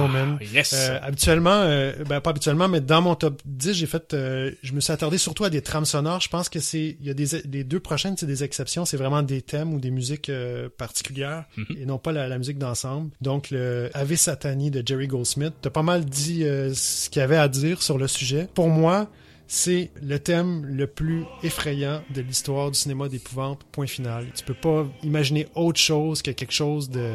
Yes. 0.53 0.71
Euh, 0.73 0.97
habituellement, 1.01 1.63
euh, 1.63 1.91
ben 2.07 2.21
pas 2.21 2.29
habituellement, 2.29 2.69
mais 2.69 2.79
dans 2.79 3.01
mon 3.01 3.15
top 3.15 3.41
10, 3.43 3.73
j'ai 3.73 3.87
fait, 3.87 4.13
euh, 4.13 4.51
je 4.63 4.71
me 4.71 4.79
suis 4.79 4.93
attardé 4.93 5.17
surtout 5.17 5.43
à 5.43 5.49
des 5.49 5.61
trames 5.61 5.83
sonores. 5.83 6.21
Je 6.21 6.29
pense 6.29 6.47
que 6.47 6.61
c'est, 6.61 6.95
il 6.97 7.05
y 7.05 7.09
a 7.09 7.13
des, 7.13 7.41
les 7.51 7.65
deux 7.65 7.81
prochaines, 7.81 8.15
c'est 8.15 8.25
des 8.25 8.45
exceptions, 8.45 8.85
c'est 8.85 8.95
vraiment 8.95 9.21
des 9.21 9.41
thèmes 9.41 9.73
ou 9.73 9.81
des 9.81 9.91
musiques 9.91 10.31
particulières 10.77 11.43
mhm. 11.57 11.65
et 11.77 11.85
non 11.85 11.97
pas 11.97 12.13
la, 12.13 12.37
musique 12.37 12.57
d'ensemble. 12.57 13.09
Donc 13.19 13.49
le 13.51 13.89
Ave 13.93 14.15
Satani 14.15 14.71
de 14.71 14.81
Jerry 14.85 15.07
Goldsmith, 15.07 15.55
t'as 15.61 15.71
pas 15.71 15.83
mal 15.83 16.05
dit 16.05 16.43
ce 16.43 17.09
qu'il 17.09 17.19
y 17.19 17.23
avait 17.23 17.35
à 17.35 17.49
dire 17.49 17.81
sur 17.81 17.97
le 17.97 18.07
sujet. 18.07 18.47
Pour 18.53 18.69
moi, 18.69 19.09
c'est 19.51 19.89
le 20.03 20.19
thème 20.19 20.63
le 20.63 20.85
plus 20.85 21.25
effrayant 21.41 22.03
de 22.11 22.21
l'histoire 22.21 22.69
du 22.69 22.77
cinéma 22.77 23.09
d'épouvante, 23.09 23.63
point 23.71 23.87
final. 23.87 24.27
Tu 24.35 24.43
peux 24.45 24.53
pas 24.53 24.85
imaginer 25.01 25.47
autre 25.55 25.79
chose 25.79 26.21
que 26.21 26.29
quelque 26.29 26.53
chose 26.53 26.87
de 26.91 27.13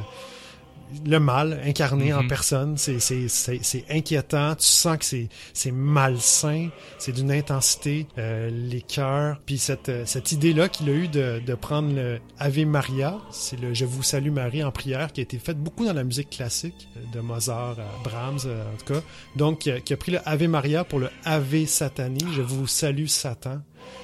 le 1.07 1.18
mal 1.18 1.61
incarné 1.64 2.12
en 2.12 2.22
mhm. 2.22 2.28
personne. 2.28 2.78
C'est, 2.78 2.99
c'est, 3.01 3.28
c'est, 3.28 3.61
c'est 3.62 3.84
inquiétant. 3.90 4.55
Tu 4.55 4.66
sens 4.66 4.99
que 4.99 5.05
c'est, 5.05 5.28
c'est 5.53 5.70
malsain. 5.70 6.68
C'est 6.99 7.12
d'une 7.12 7.32
intensité. 7.32 8.07
Euh, 8.18 8.51
les 8.51 8.82
cœurs. 8.82 9.40
Puis 9.47 9.59
cette, 9.59 9.88
euh, 9.88 10.07
cette 10.07 10.32
idée-là 10.32 10.68
qu'il 10.68 10.88
a 10.88 10.92
eu 10.92 11.09
de, 11.09 11.40
de 11.45 11.55
prendre 11.55 11.95
le 11.95 12.20
Ave 12.38 12.64
Maria, 12.66 13.18
c'est 13.30 13.59
le 13.61 13.74
Je 13.74 13.84
vous 13.84 14.03
salue 14.03 14.30
Marie 14.30 14.62
en 14.64 14.70
prière, 14.70 15.12
qui 15.12 15.20
a 15.20 15.22
été 15.22 15.38
fait 15.38 15.55
beaucoup 15.55 15.84
dans 15.84 15.92
la 15.92 16.05
musique 16.05 16.30
classique, 16.30 16.88
de 17.12 17.20
Mozart 17.20 17.76
à 17.78 18.03
Brahms 18.03 18.40
en 18.47 18.76
tout 18.78 18.95
cas. 18.95 19.01
Donc, 19.36 19.68
qui 19.84 19.92
a, 19.92 19.97
pris 19.97 20.12
le 20.12 20.18
Ave 20.24 20.45
Maria 20.49 20.84
pour 20.84 20.99
le 20.99 21.11
Ave 21.24 21.66
Satani, 21.66 22.24
Je 22.32 22.42
vous 22.42 22.66
salue 22.66 23.07
Satan. 23.07 23.61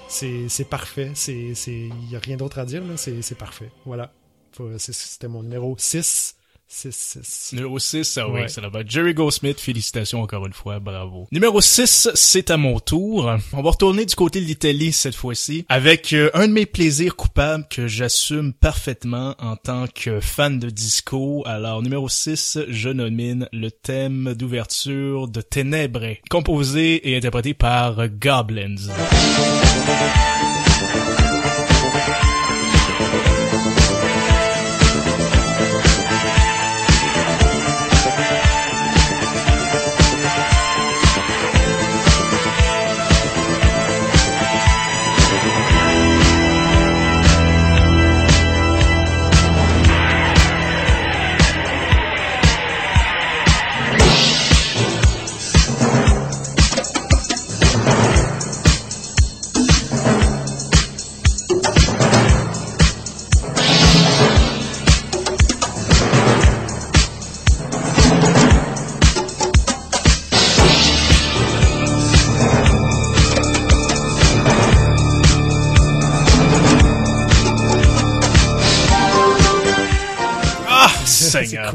C'est, 0.09 0.49
c'est 0.49 0.65
parfait. 0.65 1.13
C'est, 1.15 1.55
c'est, 1.55 1.73
il 1.73 2.11
y 2.11 2.17
a 2.17 2.19
rien 2.19 2.37
d'autre 2.37 2.59
à 2.59 2.65
dire, 2.65 2.83
là. 2.85 2.97
C'est, 2.97 3.23
c'est 3.23 3.37
parfait. 3.37 3.71
Voilà. 3.87 4.13
C'était 4.79 5.29
mon 5.29 5.43
numéro 5.43 5.75
6. 5.79 6.37
6-6. 6.71 7.57
Numéro 7.57 7.79
6, 7.79 8.19
ah 8.19 8.29
oui, 8.29 8.43
c'est 8.47 8.61
là-bas. 8.61 8.83
Jerry 8.87 9.13
Goldsmith, 9.13 9.59
félicitations 9.59 10.23
encore 10.23 10.47
une 10.47 10.53
fois, 10.53 10.79
bravo. 10.79 11.27
Numéro 11.33 11.61
6, 11.61 12.11
c'est 12.15 12.51
à 12.51 12.57
mon 12.57 12.79
tour. 12.79 13.31
On 13.53 13.63
va 13.63 13.71
retourner 13.71 14.07
du 14.07 14.15
côté 14.15 14.41
de 14.41 14.47
l'Italie 14.47 14.93
cette 14.93 15.17
fois-ci, 15.17 15.67
avec 15.69 16.13
euh, 16.13 16.31
un 16.33 16.47
de 16.47 16.53
mes 16.53 16.67
plaisirs 16.67 17.17
coupables 17.17 17.67
que 17.69 17.89
j'assume 17.89 18.53
parfaitement 18.53 19.35
en 19.41 19.57
tant 19.57 19.87
que 19.89 20.21
fan 20.21 20.59
de 20.61 20.71
disco. 20.71 21.43
Alors, 21.45 21.83
numéro 21.83 22.09
6, 22.09 22.59
je 22.69 22.89
nomine 22.89 23.49
le 23.53 23.71
thème 23.71 24.35
d'ouverture 24.35 25.27
de 25.27 25.41
Ténèbres, 25.41 26.17
composé 26.31 27.11
et 27.11 27.17
interprété 27.17 27.53
par 27.53 28.09
Goblins. 28.09 28.77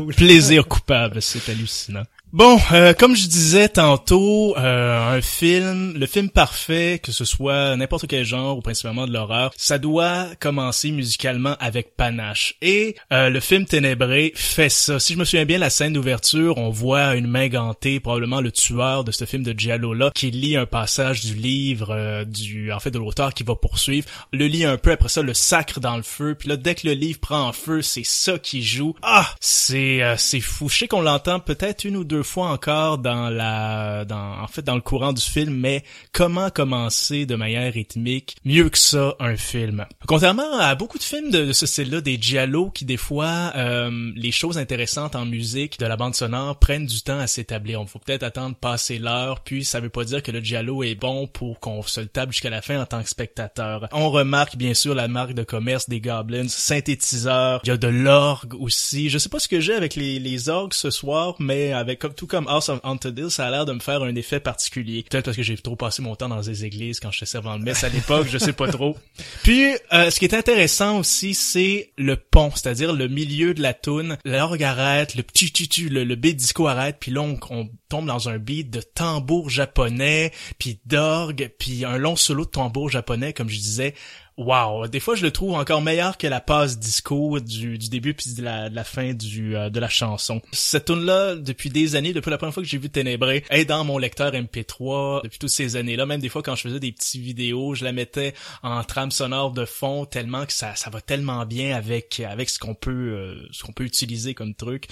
Plaisir 0.17 0.67
coupable, 0.67 1.21
c'est 1.21 1.49
hallucinant. 1.49 2.05
Bon, 2.35 2.59
euh, 2.73 2.91
comme 2.91 3.15
je 3.15 3.27
disais 3.27 3.69
tantôt, 3.69 4.57
euh, 4.57 5.15
un 5.15 5.21
film, 5.21 5.93
le 5.93 6.05
film 6.05 6.29
parfait, 6.29 6.99
que 7.01 7.13
ce 7.13 7.23
soit 7.23 7.77
n'importe 7.77 8.07
quel 8.07 8.25
genre 8.25 8.57
ou 8.57 8.61
principalement 8.61 9.07
de 9.07 9.13
l'horreur, 9.13 9.53
ça 9.55 9.77
doit 9.77 10.25
commencer 10.41 10.91
musicalement 10.91 11.55
avec 11.61 11.95
panache. 11.95 12.55
Et 12.61 12.97
euh, 13.13 13.29
le 13.29 13.39
film 13.39 13.63
Ténébré 13.63 14.33
fait 14.35 14.67
ça. 14.67 14.99
Si 14.99 15.13
je 15.13 15.17
me 15.17 15.23
souviens 15.23 15.45
bien, 15.45 15.59
la 15.59 15.69
scène 15.69 15.93
d'ouverture, 15.93 16.57
on 16.57 16.71
voit 16.71 17.15
une 17.15 17.27
main 17.27 17.47
gantée, 17.47 18.01
probablement 18.01 18.41
le 18.41 18.51
tueur 18.51 19.05
de 19.05 19.13
ce 19.13 19.23
film 19.23 19.43
de 19.43 19.57
Giallo 19.57 19.93
là, 19.93 20.11
qui 20.13 20.29
lit 20.29 20.57
un 20.57 20.65
passage 20.65 21.23
du 21.23 21.35
livre 21.35 21.91
euh, 21.91 22.25
du, 22.25 22.73
en 22.73 22.81
fait, 22.81 22.91
de 22.91 22.99
l'auteur 22.99 23.33
qui 23.33 23.43
va 23.43 23.55
poursuivre, 23.55 24.09
le 24.33 24.47
lit 24.47 24.65
un 24.65 24.75
peu 24.75 24.91
après 24.91 25.07
ça, 25.07 25.21
le 25.21 25.33
sacre 25.33 25.79
dans 25.79 25.95
le 25.95 26.03
feu, 26.03 26.35
puis 26.37 26.49
là 26.49 26.57
dès 26.57 26.75
que 26.75 26.85
le 26.85 26.95
livre 26.95 27.21
prend 27.21 27.47
en 27.47 27.53
feu, 27.53 27.81
c'est 27.81 28.05
ça 28.05 28.37
qui 28.37 28.61
joue. 28.61 28.93
Ah, 29.03 29.33
c'est 29.39 30.03
euh, 30.03 30.17
c'est 30.17 30.41
fou. 30.41 30.67
Je 30.67 30.79
sais 30.79 30.89
qu'on 30.89 30.99
l'entend 30.99 31.39
peut-être 31.39 31.85
une 31.85 31.95
ou 31.95 32.03
deux 32.03 32.24
fois 32.25 32.49
encore 32.49 32.97
dans 32.97 33.29
la 33.29 34.05
en 34.09 34.47
fait 34.47 34.61
dans 34.61 34.75
le 34.75 34.81
courant 34.81 35.13
du 35.13 35.21
film 35.21 35.53
mais 35.53 35.83
comment 36.11 36.49
commencer 36.49 37.25
de 37.25 37.35
manière 37.35 37.71
rythmique 37.71 38.35
mieux 38.43 38.69
que 38.69 38.77
ça 38.77 39.15
un 39.19 39.35
film? 39.35 39.85
Contrairement 40.07 40.57
à 40.59 40.75
beaucoup 40.75 40.97
de 40.97 41.03
films 41.03 41.29
de, 41.31 41.53
ce 41.53 41.65
style-là 41.65 42.01
des 42.01 42.17
giallo 42.19 42.69
qui 42.69 42.85
des 42.85 42.97
fois 42.97 43.53
euh, 43.55 44.11
les 44.15 44.31
choses 44.31 44.57
intéressantes 44.57 45.15
en 45.15 45.25
musique 45.25 45.79
de 45.79 45.85
la 45.85 45.95
bande 45.95 46.15
sonore 46.15 46.59
prennent 46.59 46.85
du 46.85 47.01
temps 47.01 47.19
à 47.19 47.27
s'établir. 47.27 47.81
On 47.81 47.85
faut 47.85 47.99
peut-être 47.99 48.23
attendre 48.23 48.55
passer 48.55 48.97
l'heure 48.97 49.41
puis 49.41 49.63
ça 49.63 49.79
veut 49.79 49.89
pas 49.89 50.03
dire 50.03 50.23
que 50.23 50.31
le 50.31 50.39
giallo 50.39 50.83
est 50.83 50.95
bon 50.95 51.27
pour 51.27 51.59
qu'on 51.59 51.81
se 51.83 52.01
le 52.01 52.07
table 52.07 52.31
jusqu'à 52.31 52.49
la 52.49 52.61
fin 52.61 52.81
en 52.81 52.85
tant 52.85 53.01
que 53.01 53.09
spectateur. 53.09 53.87
On 53.91 54.09
remarque 54.09 54.55
bien 54.55 54.73
sûr 54.73 54.95
la 54.95 55.07
marque 55.07 55.33
de 55.33 55.43
commerce 55.43 55.89
des 55.89 56.01
goblins 56.01 56.47
synthétiseurs. 56.47 57.61
Il 57.63 57.69
y 57.69 57.71
a 57.71 57.77
de 57.77 57.87
l'orgue 57.87 58.55
aussi. 58.59 59.09
Je 59.09 59.17
sais 59.17 59.29
pas 59.29 59.39
ce 59.39 59.47
que 59.47 59.59
j'ai 59.59 59.73
avec 59.73 59.95
les, 59.95 60.19
les 60.19 60.49
orgues 60.49 60.73
ce 60.73 60.89
soir 60.89 61.35
mais 61.39 61.71
avec 61.71 61.99
comme 61.99 62.13
tout 62.15 62.27
comme 62.27 62.47
House 62.47 62.69
of 62.69 62.79
Haunted 62.83 63.17
Hill, 63.17 63.31
ça 63.31 63.47
a 63.47 63.51
l'air 63.51 63.65
de 63.65 63.73
me 63.73 63.79
faire 63.79 64.01
un 64.03 64.15
effet 64.15 64.39
particulier. 64.39 65.03
Peut-être 65.09 65.25
parce 65.25 65.37
que 65.37 65.43
j'ai 65.43 65.57
trop 65.57 65.75
passé 65.75 66.01
mon 66.01 66.15
temps 66.15 66.29
dans 66.29 66.41
des 66.41 66.65
églises 66.65 66.99
quand 66.99 67.11
j'étais 67.11 67.25
servant 67.25 67.57
de 67.57 67.63
messe 67.63 67.83
à 67.83 67.89
l'époque, 67.89 68.27
je 68.29 68.37
sais 68.37 68.53
pas 68.53 68.67
trop. 68.67 68.97
Puis, 69.43 69.73
euh, 69.93 70.09
ce 70.09 70.19
qui 70.19 70.25
est 70.25 70.33
intéressant 70.33 70.99
aussi, 70.99 71.33
c'est 71.33 71.91
le 71.97 72.15
pont, 72.15 72.51
c'est-à-dire 72.51 72.93
le 72.93 73.07
milieu 73.07 73.53
de 73.53 73.61
la 73.61 73.73
toune. 73.73 74.17
L'orgue 74.25 74.63
arrête, 74.63 75.15
le 75.15 75.23
petit 75.23 75.51
tu 75.51 75.89
le, 75.89 76.03
le 76.03 76.15
beat 76.15 76.37
disco 76.37 76.67
arrête, 76.67 76.97
puis 76.99 77.11
là, 77.11 77.21
on, 77.21 77.39
on 77.49 77.69
tombe 77.89 78.05
dans 78.05 78.29
un 78.29 78.37
beat 78.37 78.69
de 78.69 78.81
tambour 78.81 79.49
japonais, 79.49 80.31
puis 80.59 80.79
d'orgue, 80.85 81.51
puis 81.57 81.85
un 81.85 81.97
long 81.97 82.15
solo 82.15 82.45
de 82.45 82.49
tambour 82.49 82.89
japonais, 82.89 83.33
comme 83.33 83.49
je 83.49 83.57
disais, 83.57 83.93
Wow, 84.37 84.87
des 84.87 84.99
fois 84.99 85.15
je 85.15 85.23
le 85.23 85.31
trouve 85.31 85.53
encore 85.53 85.81
meilleur 85.81 86.17
que 86.17 86.27
la 86.27 86.41
passe 86.41 86.77
disco 86.77 87.39
du, 87.39 87.77
du 87.77 87.87
début 87.87 88.13
puis 88.13 88.33
de 88.33 88.43
la, 88.43 88.69
de 88.69 88.75
la 88.75 88.83
fin 88.83 89.13
du 89.13 89.55
euh, 89.55 89.69
de 89.69 89.79
la 89.79 89.87
chanson. 89.87 90.41
Cette 90.51 90.85
tune 90.85 91.05
là 91.05 91.35
depuis 91.35 91.69
des 91.69 91.95
années, 91.95 92.11
depuis 92.11 92.31
la 92.31 92.37
première 92.37 92.53
fois 92.53 92.61
que 92.61 92.67
j'ai 92.67 92.77
vu 92.77 92.89
Ténébré, 92.89 93.45
est 93.49 93.63
dans 93.63 93.85
mon 93.85 93.97
lecteur 93.97 94.33
MP3 94.33 95.23
depuis 95.23 95.39
toutes 95.39 95.51
ces 95.51 95.77
années-là. 95.77 96.05
Même 96.05 96.19
des 96.19 96.27
fois 96.27 96.43
quand 96.43 96.55
je 96.55 96.63
faisais 96.63 96.81
des 96.81 96.91
petites 96.91 97.21
vidéos, 97.21 97.75
je 97.75 97.85
la 97.85 97.93
mettais 97.93 98.33
en 98.61 98.83
trame 98.83 99.09
sonore 99.09 99.51
de 99.51 99.63
fond 99.63 100.03
tellement 100.03 100.45
que 100.45 100.51
ça 100.51 100.75
ça 100.75 100.89
va 100.89 100.99
tellement 100.99 101.45
bien 101.45 101.73
avec 101.73 102.19
avec 102.19 102.49
ce 102.49 102.59
qu'on 102.59 102.75
peut 102.75 102.91
euh, 102.91 103.47
ce 103.51 103.63
qu'on 103.63 103.71
peut 103.71 103.85
utiliser 103.85 104.33
comme 104.33 104.53
truc. 104.53 104.87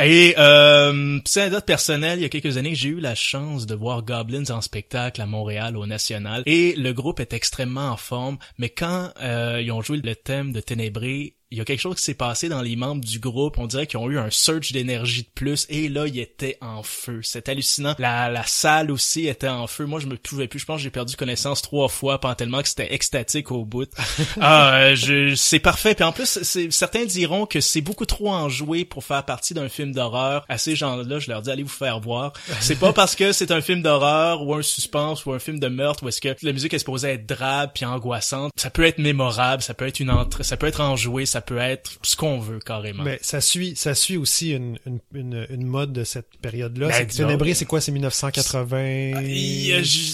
Et 0.00 0.34
euh, 0.38 1.20
petit 1.20 1.38
anecdote 1.38 1.66
personnelle, 1.66 2.18
il 2.18 2.22
y 2.22 2.26
a 2.26 2.30
quelques 2.30 2.56
années, 2.56 2.74
j'ai 2.74 2.88
eu 2.88 3.00
la 3.00 3.14
chance 3.14 3.66
de 3.66 3.76
voir 3.76 4.02
Goblins 4.02 4.50
en 4.50 4.60
spectacle 4.60 5.22
à 5.22 5.26
Montréal 5.26 5.76
au 5.76 5.86
National 5.86 6.42
et 6.46 6.74
le 6.74 6.92
groupe 6.92 7.20
est 7.20 7.32
extrêmement 7.32 7.90
en 7.90 7.96
forme, 7.96 8.38
mais 8.58 8.70
quand 8.70 8.87
euh, 8.88 9.60
ils 9.62 9.70
ont 9.72 9.82
joué 9.82 9.98
le 9.98 10.14
thème 10.16 10.52
de 10.52 10.60
Ténébré, 10.60 11.36
il 11.50 11.56
y 11.58 11.60
a 11.60 11.64
quelque 11.64 11.80
chose 11.80 11.96
qui 11.96 12.02
s'est 12.02 12.14
passé 12.14 12.48
dans 12.48 12.60
les 12.60 12.76
membres 12.76 13.04
du 13.04 13.18
groupe. 13.18 13.58
On 13.58 13.66
dirait 13.66 13.86
qu'ils 13.86 13.98
ont 13.98 14.10
eu 14.10 14.18
un 14.18 14.30
surge 14.30 14.72
d'énergie 14.72 15.22
de 15.22 15.28
plus 15.34 15.66
et 15.70 15.88
là, 15.88 16.06
ils 16.06 16.18
étaient 16.18 16.58
en 16.60 16.82
feu. 16.82 17.20
C'est 17.22 17.48
hallucinant. 17.48 17.94
La, 17.98 18.28
la 18.28 18.44
salle 18.44 18.90
aussi 18.90 19.26
était 19.26 19.48
en 19.48 19.66
feu. 19.66 19.86
Moi, 19.86 19.98
je 20.00 20.06
me 20.06 20.16
pouvais 20.16 20.46
plus. 20.46 20.58
Je 20.58 20.66
pense 20.66 20.76
que 20.76 20.82
j'ai 20.82 20.90
perdu 20.90 21.16
connaissance 21.16 21.62
trois 21.62 21.88
fois, 21.88 22.20
pas 22.20 22.34
tellement 22.34 22.60
que 22.60 22.68
c'était 22.68 22.92
extatique 22.92 23.50
au 23.50 23.64
bout. 23.64 23.88
ah, 24.40 24.74
euh, 24.74 24.94
je, 24.94 25.34
c'est 25.36 25.58
parfait. 25.58 25.94
Puis 25.94 26.04
en 26.04 26.12
plus, 26.12 26.40
c'est, 26.42 26.70
certains 26.70 27.06
diront 27.06 27.46
que 27.46 27.60
c'est 27.60 27.80
beaucoup 27.80 28.06
trop 28.06 28.30
enjoué 28.30 28.84
pour 28.84 29.02
faire 29.02 29.24
partie 29.24 29.54
d'un 29.54 29.70
film 29.70 29.92
d'horreur. 29.92 30.44
À 30.50 30.58
ces 30.58 30.76
gens-là, 30.76 31.18
je 31.18 31.30
leur 31.30 31.40
dis 31.40 31.50
allez 31.50 31.62
vous 31.62 31.68
faire 31.68 32.00
voir. 32.00 32.34
C'est 32.60 32.78
pas 32.78 32.92
parce 32.92 33.14
que 33.14 33.32
c'est 33.32 33.52
un 33.52 33.62
film 33.62 33.80
d'horreur 33.80 34.42
ou 34.42 34.54
un 34.54 34.62
suspense 34.62 35.24
ou 35.24 35.32
un 35.32 35.38
film 35.38 35.58
de 35.58 35.68
meurtre 35.68 36.02
où 36.04 36.08
est-ce 36.08 36.20
que 36.20 36.36
la 36.42 36.52
musique 36.52 36.74
est 36.74 36.78
supposée 36.78 37.08
être 37.08 37.26
drabe 37.26 37.70
puis 37.74 37.86
angoissante. 37.86 38.52
Ça 38.56 38.68
peut 38.68 38.84
être 38.84 38.98
mémorable, 38.98 39.62
ça 39.62 39.72
peut 39.72 39.86
être 39.86 40.00
une 40.00 40.10
entrée, 40.10 40.44
ça 40.44 40.58
peut 40.58 40.66
être 40.66 40.82
enjoué, 40.82 41.24
ça 41.24 41.37
peut 41.40 41.58
être 41.58 41.92
ce 42.02 42.16
qu'on 42.16 42.38
veut 42.38 42.58
carrément. 42.58 43.02
Mais 43.02 43.18
ça 43.22 43.40
suit, 43.40 43.74
ça 43.76 43.94
suit 43.94 44.16
aussi 44.16 44.50
une, 44.52 44.78
une, 44.86 45.00
une, 45.14 45.46
une 45.50 45.66
mode 45.66 45.92
de 45.92 46.04
cette 46.04 46.36
période-là. 46.40 46.88
Ben, 46.88 47.06
Ténébré, 47.06 47.54
c'est 47.54 47.64
quoi? 47.64 47.80
C'est 47.80 47.92
1980... 47.92 49.20
Il 49.24 49.66
y 49.66 49.72
a 49.72 49.82
ju- 49.82 50.12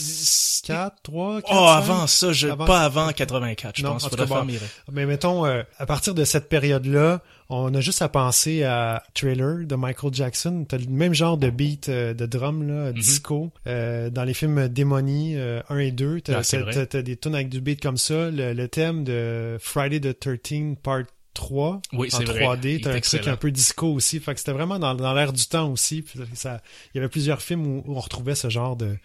4, 0.66 0.96
3, 1.02 1.42
4, 1.42 1.52
Oh, 1.52 1.66
avant 1.68 2.06
ça, 2.06 2.32
je, 2.32 2.48
Avant- 2.48 2.64
pas 2.64 2.80
avant 2.80 3.12
84, 3.12 3.76
je 3.78 3.82
Non, 3.82 3.92
pense. 3.92 4.04
en 4.04 4.08
tout 4.08 4.16
cas, 4.16 4.24
bon. 4.26 4.46
Mais 4.92 5.04
mettons, 5.06 5.44
euh, 5.44 5.62
à 5.78 5.84
partir 5.86 6.14
de 6.14 6.24
cette 6.24 6.48
période-là, 6.48 7.20
on 7.50 7.74
a 7.74 7.80
juste 7.80 8.02
à 8.02 8.08
penser 8.08 8.62
à 8.64 9.02
Trailer 9.14 9.66
de 9.66 9.74
Michael 9.74 10.14
Jackson. 10.14 10.64
T'as 10.68 10.78
le 10.78 10.86
même 10.86 11.14
genre 11.14 11.36
de 11.36 11.50
beat 11.50 11.88
euh, 11.88 12.14
de 12.14 12.26
drum, 12.26 12.58
Mhm. 12.64 12.68
là, 12.68 12.92
disco. 12.92 13.50
Euh, 13.66 14.10
dans 14.10 14.24
les 14.24 14.34
films 14.34 14.68
Démonie 14.68 15.34
euh, 15.36 15.60
1 15.68 15.78
et 15.78 15.90
2, 15.92 16.20
t'as, 16.20 16.40
Ah, 16.40 16.86
t'as- 16.86 17.02
des 17.02 17.16
tunes 17.16 17.34
avec 17.34 17.48
du 17.48 17.60
beat 17.60 17.80
comme 17.82 17.96
ça. 17.98 18.30
Le, 18.30 18.52
le 18.54 18.68
thème 18.68 19.04
de 19.04 19.56
Friday 19.60 20.00
the 20.00 20.18
13 20.18 20.76
Part 20.82 21.02
3 21.34 21.82
Oui, 21.92 22.08
en 22.12 22.16
c'est 22.18 22.24
vrai. 22.24 22.40
3D, 22.44 22.74
Il 22.76 22.80
t'as 22.82 22.94
un 22.94 23.00
truc 23.00 23.26
un 23.26 23.36
peu 23.36 23.50
disco 23.50 23.88
aussi. 23.92 24.20
Fait 24.20 24.32
que 24.34 24.38
c'était 24.40 24.52
vraiment 24.52 24.78
dans, 24.78 24.94
dans 24.94 25.12
l'air 25.12 25.32
du 25.32 25.44
temps 25.46 25.68
aussi. 25.70 26.04
Ça, 26.34 26.60
il 26.94 26.98
y 26.98 27.00
avait 27.00 27.08
plusieurs 27.08 27.42
films 27.42 27.66
où, 27.66 27.82
où 27.86 27.96
on 27.96 28.00
retrouvait 28.00 28.36
ce 28.36 28.48
genre 28.48 28.76
de- 28.76 28.96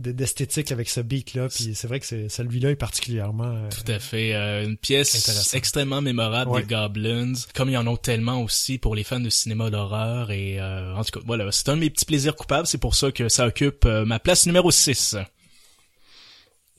d'esthétique 0.00 0.70
avec 0.70 0.88
ce 0.88 1.00
beat 1.00 1.34
là 1.34 1.48
puis 1.48 1.74
c'est 1.74 1.88
vrai 1.88 1.98
que 1.98 2.06
c'est 2.06 2.28
celui-là 2.28 2.70
est 2.70 2.76
particulièrement 2.76 3.44
euh, 3.52 3.68
Tout 3.68 3.90
à 3.90 3.98
fait. 3.98 4.32
Euh, 4.34 4.64
une 4.64 4.76
pièce 4.76 5.54
extrêmement 5.54 6.00
mémorable 6.00 6.50
Ouais. 6.50 6.62
des 6.62 6.74
Goblins, 6.74 7.32
comme 7.54 7.68
il 7.68 7.72
y 7.72 7.76
en 7.76 7.86
a 7.92 7.96
tellement 7.96 8.42
aussi 8.42 8.78
pour 8.78 8.94
les 8.94 9.02
fans 9.04 9.18
de 9.20 9.28
cinéma 9.30 9.70
d'horreur. 9.70 10.30
Et 10.30 10.60
euh, 10.60 10.94
en 10.94 11.02
tout 11.02 11.18
cas, 11.18 11.24
voilà, 11.26 11.50
c'est 11.50 11.68
un 11.68 11.74
de 11.74 11.80
mes 11.80 11.90
petits 11.90 12.04
plaisirs 12.04 12.36
coupables. 12.36 12.66
C'est 12.68 12.78
pour 12.78 12.94
ça 12.94 13.10
que 13.10 13.28
ça 13.28 13.46
occupe 13.46 13.84
euh, 13.86 14.04
ma 14.04 14.18
place 14.20 14.46
numéro 14.46 14.70
6. 14.70 15.16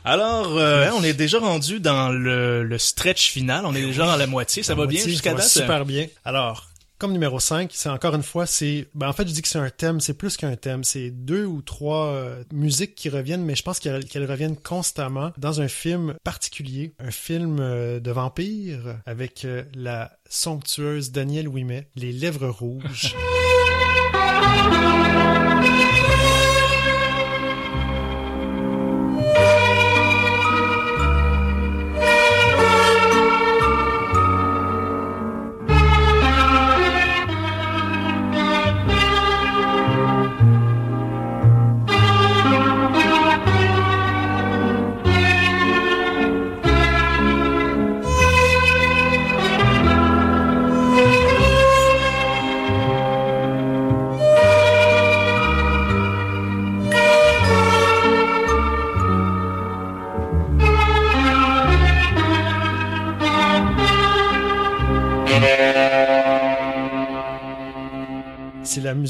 Alors, 0.05 0.57
euh, 0.57 0.87
hein, 0.87 0.93
on 0.95 1.03
est 1.03 1.13
déjà 1.13 1.39
rendu 1.39 1.81
dans 1.81 2.09
le, 2.09 2.63
le 2.63 2.77
stretch 2.77 3.31
final. 3.31 3.65
On 3.65 3.75
est 3.75 3.81
déjà 3.81 4.05
dans 4.05 4.15
la 4.15 4.27
moitié. 4.27 4.63
Ça 4.63 4.73
La 4.73 4.79
va 4.81 4.87
bien 4.87 5.03
jusqu'à 5.03 5.33
date? 5.33 5.45
Super 5.47 5.85
bien. 5.85 6.07
Alors, 6.23 6.68
comme 6.99 7.13
numéro 7.13 7.39
5, 7.39 7.71
c'est 7.73 7.89
encore 7.89 8.13
une 8.13 8.23
fois, 8.23 8.45
c'est... 8.45 8.87
Ben, 8.93 9.07
en 9.07 9.13
fait, 9.13 9.27
je 9.27 9.33
dis 9.33 9.41
que 9.41 9.47
c'est 9.47 9.57
un 9.57 9.69
thème, 9.69 10.01
c'est 10.01 10.13
plus 10.13 10.35
qu'un 10.35 10.55
thème. 10.57 10.83
C'est 10.83 11.09
deux 11.09 11.45
ou 11.45 11.61
trois 11.61 12.07
euh, 12.07 12.43
musiques 12.51 12.93
qui 12.93 13.09
reviennent, 13.09 13.43
mais 13.43 13.55
je 13.55 13.63
pense 13.63 13.79
qu'elles 13.79 14.25
reviennent 14.29 14.57
constamment 14.57 15.31
dans 15.37 15.61
un 15.61 15.69
film 15.69 16.15
particulier. 16.25 16.93
Un 16.99 17.11
film 17.11 17.59
euh, 17.61 18.01
de 18.01 18.11
vampire 18.11 18.97
avec 19.05 19.45
euh, 19.45 19.63
la 19.73 20.11
somptueuse 20.29 21.11
Danielle 21.11 21.47
Ouimet, 21.47 21.87
Les 21.95 22.11
Lèvres 22.11 22.49
Rouges. 22.49 23.15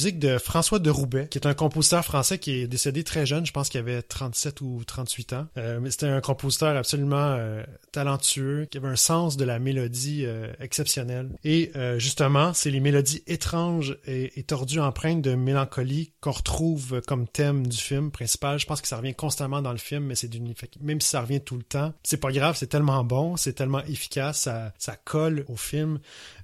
C'est 0.01 0.11
la 0.13 0.18
de 0.19 0.37
François 0.37 0.79
de 0.79 0.89
Roubaix, 0.89 1.27
qui 1.29 1.37
est 1.37 1.47
un 1.47 1.53
compositeur 1.53 2.03
français 2.05 2.37
qui 2.37 2.51
est 2.51 2.67
décédé 2.67 3.03
très 3.03 3.25
jeune. 3.25 3.45
Je 3.45 3.51
pense 3.51 3.69
qu'il 3.69 3.79
avait 3.79 4.01
37 4.01 4.61
ou 4.61 4.83
38 4.85 5.33
ans. 5.33 5.47
Euh, 5.57 5.79
mais 5.81 5.91
c'était 5.91 6.07
un 6.07 6.21
compositeur 6.21 6.75
absolument 6.75 7.17
euh, 7.17 7.63
talentueux, 7.91 8.67
qui 8.69 8.77
avait 8.77 8.87
un 8.87 8.95
sens 8.95 9.37
de 9.37 9.45
la 9.45 9.59
mélodie 9.59 10.25
euh, 10.25 10.51
exceptionnel. 10.59 11.29
Et 11.43 11.71
euh, 11.75 11.99
justement, 11.99 12.53
c'est 12.53 12.71
les 12.71 12.79
mélodies 12.79 13.23
étranges 13.27 13.97
et, 14.05 14.43
tordues 14.43 14.79
empreintes 14.79 15.21
de 15.21 15.35
mélancolie 15.35 16.11
qu'on 16.21 16.31
retrouve 16.31 17.01
comme 17.07 17.27
thème 17.27 17.67
du 17.67 17.77
film 17.77 18.09
principal. 18.09 18.59
Je 18.59 18.65
pense 18.65 18.81
que 18.81 18.87
ça 18.87 18.97
revient 18.97 19.13
constamment 19.13 19.61
dans 19.61 19.71
le 19.71 19.77
film, 19.77 20.05
mais 20.05 20.15
c'est 20.15 20.27
d'une 20.27 20.53
même 20.81 21.01
si 21.01 21.09
ça 21.09 21.21
revient 21.21 21.41
tout 21.41 21.55
le 21.55 21.63
temps, 21.63 21.93
c'est 22.03 22.17
pas 22.17 22.31
grave, 22.31 22.55
c'est 22.57 22.67
tellement 22.67 23.03
bon, 23.03 23.37
c'est 23.37 23.53
tellement 23.53 23.83
efficace, 23.85 24.41
ça, 24.41 24.73
ça 24.77 24.95
colle 24.95 25.45
au 25.47 25.55
film. 25.55 25.99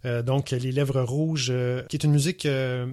Euh, 0.06 0.22
donc, 0.22 0.52
Les 0.52 0.72
Lèvres 0.72 1.02
Rouges, 1.02 1.52
qui 1.90 1.96
est 1.96 2.04
une 2.04 2.12
musique 2.12 2.46
euh, 2.46 2.88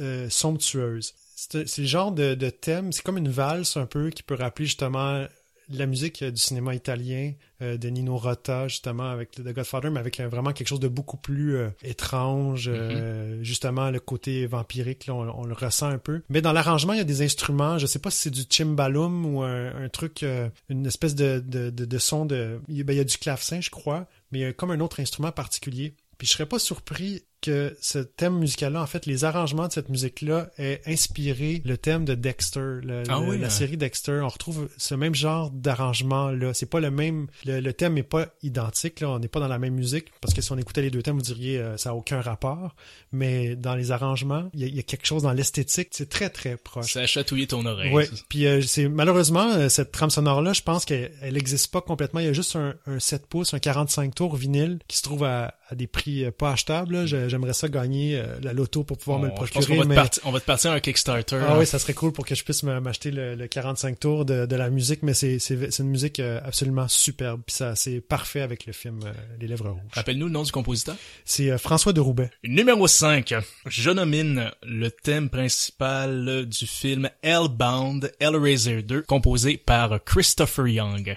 euh, 0.00 0.28
somptueuse. 0.30 1.14
C'est 1.36 1.78
le 1.78 1.84
genre 1.86 2.12
de, 2.12 2.34
de 2.34 2.50
thème, 2.50 2.92
c'est 2.92 3.02
comme 3.02 3.18
une 3.18 3.28
valse 3.30 3.76
un 3.76 3.86
peu 3.86 4.10
qui 4.10 4.22
peut 4.22 4.34
rappeler 4.34 4.66
justement 4.66 5.24
la 5.70 5.84
musique 5.86 6.22
euh, 6.22 6.30
du 6.30 6.40
cinéma 6.40 6.74
italien 6.74 7.32
euh, 7.60 7.76
de 7.76 7.88
Nino 7.90 8.16
Rota, 8.16 8.68
justement, 8.68 9.10
avec 9.10 9.32
The 9.32 9.42
Godfather, 9.52 9.90
mais 9.90 10.00
avec 10.00 10.18
euh, 10.18 10.26
vraiment 10.26 10.52
quelque 10.52 10.66
chose 10.68 10.80
de 10.80 10.88
beaucoup 10.88 11.18
plus 11.18 11.56
euh, 11.56 11.68
étrange. 11.84 12.68
euh, 12.72 13.42
justement, 13.42 13.90
le 13.90 14.00
côté 14.00 14.46
vampirique, 14.46 15.06
là, 15.06 15.14
on, 15.14 15.42
on 15.42 15.44
le 15.44 15.52
ressent 15.52 15.88
un 15.88 15.98
peu. 15.98 16.22
Mais 16.30 16.40
dans 16.40 16.52
l'arrangement, 16.54 16.94
il 16.94 16.98
y 16.98 17.02
a 17.02 17.04
des 17.04 17.20
instruments. 17.22 17.76
Je 17.78 17.86
sais 17.86 17.98
pas 17.98 18.10
si 18.10 18.18
c'est 18.22 18.30
du 18.30 18.44
cimbalum 18.48 19.26
ou 19.26 19.42
un, 19.42 19.84
un 19.84 19.88
truc, 19.90 20.24
une 20.70 20.86
espèce 20.86 21.14
de, 21.14 21.38
de, 21.46 21.68
de, 21.68 21.84
de 21.84 21.98
son 21.98 22.24
de... 22.24 22.60
Il 22.68 22.76
y 22.78 22.80
a- 22.80 22.84
ben, 22.84 22.94
il 22.94 22.96
y 22.96 23.00
a 23.00 23.04
du 23.04 23.18
clavecin, 23.18 23.60
je 23.60 23.68
crois, 23.70 24.06
mais 24.32 24.38
il 24.38 24.42
y 24.42 24.44
a 24.46 24.52
comme 24.54 24.70
un 24.70 24.80
autre 24.80 25.00
instrument 25.00 25.32
particulier. 25.32 25.94
Puis 26.16 26.26
je 26.26 26.32
serais 26.32 26.46
pas 26.46 26.58
surpris 26.58 27.22
que 27.40 27.76
ce 27.80 27.98
thème 27.98 28.38
musical-là, 28.38 28.82
en 28.82 28.86
fait, 28.86 29.06
les 29.06 29.24
arrangements 29.24 29.68
de 29.68 29.72
cette 29.72 29.88
musique-là 29.88 30.50
aient 30.58 30.80
inspiré 30.86 31.62
le 31.64 31.76
thème 31.78 32.04
de 32.04 32.14
Dexter, 32.14 32.80
le- 32.82 33.02
Ah 33.08 33.20
le- 33.20 33.28
oui, 33.30 33.38
la 33.38 33.46
hein. 33.46 33.50
série 33.50 33.76
Dexter. 33.76 34.20
On 34.22 34.28
retrouve 34.28 34.68
ce 34.76 34.94
même 34.94 35.14
genre 35.14 35.50
d'arrangement-là. 35.50 36.54
C'est 36.54 36.66
pas 36.70 36.80
le 36.80 36.90
même, 36.90 37.26
le, 37.44 37.60
le 37.60 37.72
thème 37.72 37.96
est 37.98 38.02
pas 38.02 38.26
identique, 38.42 39.00
là. 39.00 39.10
On 39.10 39.18
n'est 39.18 39.28
pas 39.28 39.40
dans 39.40 39.48
la 39.48 39.58
même 39.58 39.74
musique, 39.74 40.06
parce 40.20 40.34
que 40.34 40.42
si 40.42 40.50
on 40.52 40.58
écoutait 40.58 40.82
les 40.82 40.90
deux 40.90 41.02
thèmes, 41.02 41.16
vous 41.16 41.22
diriez, 41.22 41.58
euh, 41.58 41.76
ça 41.76 41.90
a 41.90 41.94
aucun 41.94 42.20
rapport. 42.20 42.74
Mais 43.12 43.56
dans 43.56 43.74
les 43.74 43.90
arrangements, 43.92 44.50
il 44.54 44.60
y, 44.60 44.64
a- 44.64 44.66
il 44.66 44.74
y 44.76 44.80
a 44.80 44.82
quelque 44.82 45.06
chose 45.06 45.22
dans 45.22 45.32
l'esthétique, 45.32 45.88
c'est 45.92 46.08
très, 46.08 46.30
très 46.30 46.56
proche. 46.56 46.92
Ça 46.92 47.00
a 47.00 47.06
chatouillé 47.06 47.46
ton 47.46 47.64
oreille. 47.66 48.06
Ça. 48.06 48.12
Puis 48.28 48.46
euh, 48.46 48.60
c'est 48.62 48.88
malheureusement 48.88 49.48
euh, 49.52 49.68
cette 49.68 49.92
trame 49.92 50.10
sonore 50.10 50.42
là, 50.42 50.52
je 50.52 50.62
pense 50.62 50.84
qu'elle 50.84 51.12
elle 51.22 51.36
existe 51.36 51.70
pas 51.70 51.80
complètement. 51.80 52.20
Il 52.20 52.26
y 52.26 52.28
a 52.28 52.32
juste 52.32 52.56
un, 52.56 52.74
un 52.86 52.98
7 52.98 53.26
pouces, 53.26 53.54
un 53.54 53.58
45 53.58 54.14
tours 54.14 54.36
vinyle 54.36 54.78
qui 54.88 54.96
se 54.96 55.02
trouve 55.02 55.24
à, 55.24 55.54
à 55.70 55.74
des 55.74 55.86
prix 55.86 56.24
euh, 56.24 56.30
pas 56.30 56.52
achetables. 56.52 57.06
J'aimerais 57.06 57.52
ça 57.52 57.68
gagner 57.68 58.18
euh, 58.18 58.38
la 58.42 58.52
loto 58.52 58.84
pour 58.84 58.98
pouvoir 58.98 59.18
me 59.18 59.26
le 59.26 59.32
On- 59.32 59.34
procurer. 59.34 59.78
te 59.80 59.86
mais... 59.86 59.96
on 60.24 60.30
va 60.30 60.40
te 60.40 60.44
partir 60.46 60.70
un 60.72 60.80
Kickstarter. 60.80 61.40
Ah 61.46 61.58
oui, 61.58 61.66
ça 61.66 61.78
serait 61.78 61.94
cool 61.94 62.12
pour 62.12 62.24
que 62.26 62.34
je 62.34 62.42
puisse 62.44 62.62
m'acheter 62.62 63.10
le, 63.10 63.34
le 63.34 63.46
45 63.46 64.00
tours 64.00 64.24
de, 64.24 64.46
de 64.46 64.56
la 64.56 64.70
musique, 64.70 65.02
mais 65.02 65.14
c'est 65.14 65.38
une 65.78 65.88
musique 65.88 66.20
euh, 66.20 66.40
absolument 66.44 66.88
superbe. 66.88 67.42
Puis 67.46 67.56
ça 67.56 67.74
c'est 67.76 68.00
parfait 68.00 68.40
avec 68.40 68.66
le 68.66 68.72
film 68.72 69.00
Les 69.40 69.46
Lèvres 69.46 69.68
Rouges. 69.70 69.80
Rappelle-nous 69.92 70.26
le 70.26 70.32
nom 70.32 70.42
du 70.42 70.52
compositeur? 70.52 70.96
C'est 71.24 71.56
François 71.58 71.92
de 71.92 72.00
Roubaix. 72.00 72.30
Numéro 72.44 72.86
5. 72.86 73.34
Je 73.66 73.90
nomine 73.90 74.50
le 74.62 74.90
thème 74.90 75.28
principal 75.30 76.46
du 76.46 76.66
film 76.66 77.10
Hellbound, 77.22 78.10
Hellraiser 78.20 78.82
2, 78.82 79.02
composé 79.02 79.56
par 79.58 80.02
Christopher 80.04 80.66
Young. 80.68 81.16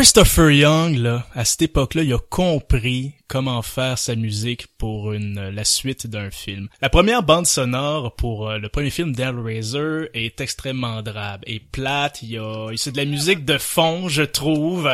Christopher 0.00 0.50
Young, 0.50 0.96
là, 0.96 1.26
à 1.34 1.44
cette 1.44 1.60
époque-là, 1.60 2.04
il 2.04 2.14
a 2.14 2.18
compris 2.18 3.12
comment 3.28 3.62
faire 3.62 3.96
sa 3.96 4.16
musique 4.16 4.66
pour 4.76 5.12
une 5.12 5.50
la 5.50 5.62
suite 5.62 6.08
d'un 6.08 6.30
film. 6.30 6.68
La 6.82 6.88
première 6.88 7.22
bande 7.22 7.46
sonore 7.46 8.16
pour 8.16 8.48
euh, 8.48 8.58
le 8.58 8.68
premier 8.68 8.90
film 8.90 9.12
d'Hellraiser 9.12 10.08
est 10.14 10.40
extrêmement 10.40 11.00
drabe 11.02 11.42
et 11.46 11.60
plate. 11.60 12.22
Il 12.22 12.30
y 12.30 12.38
a, 12.38 12.68
c'est 12.76 12.90
de 12.90 12.96
la 12.96 13.04
musique 13.04 13.44
de 13.44 13.56
fond, 13.56 14.08
je 14.08 14.22
trouve. 14.22 14.90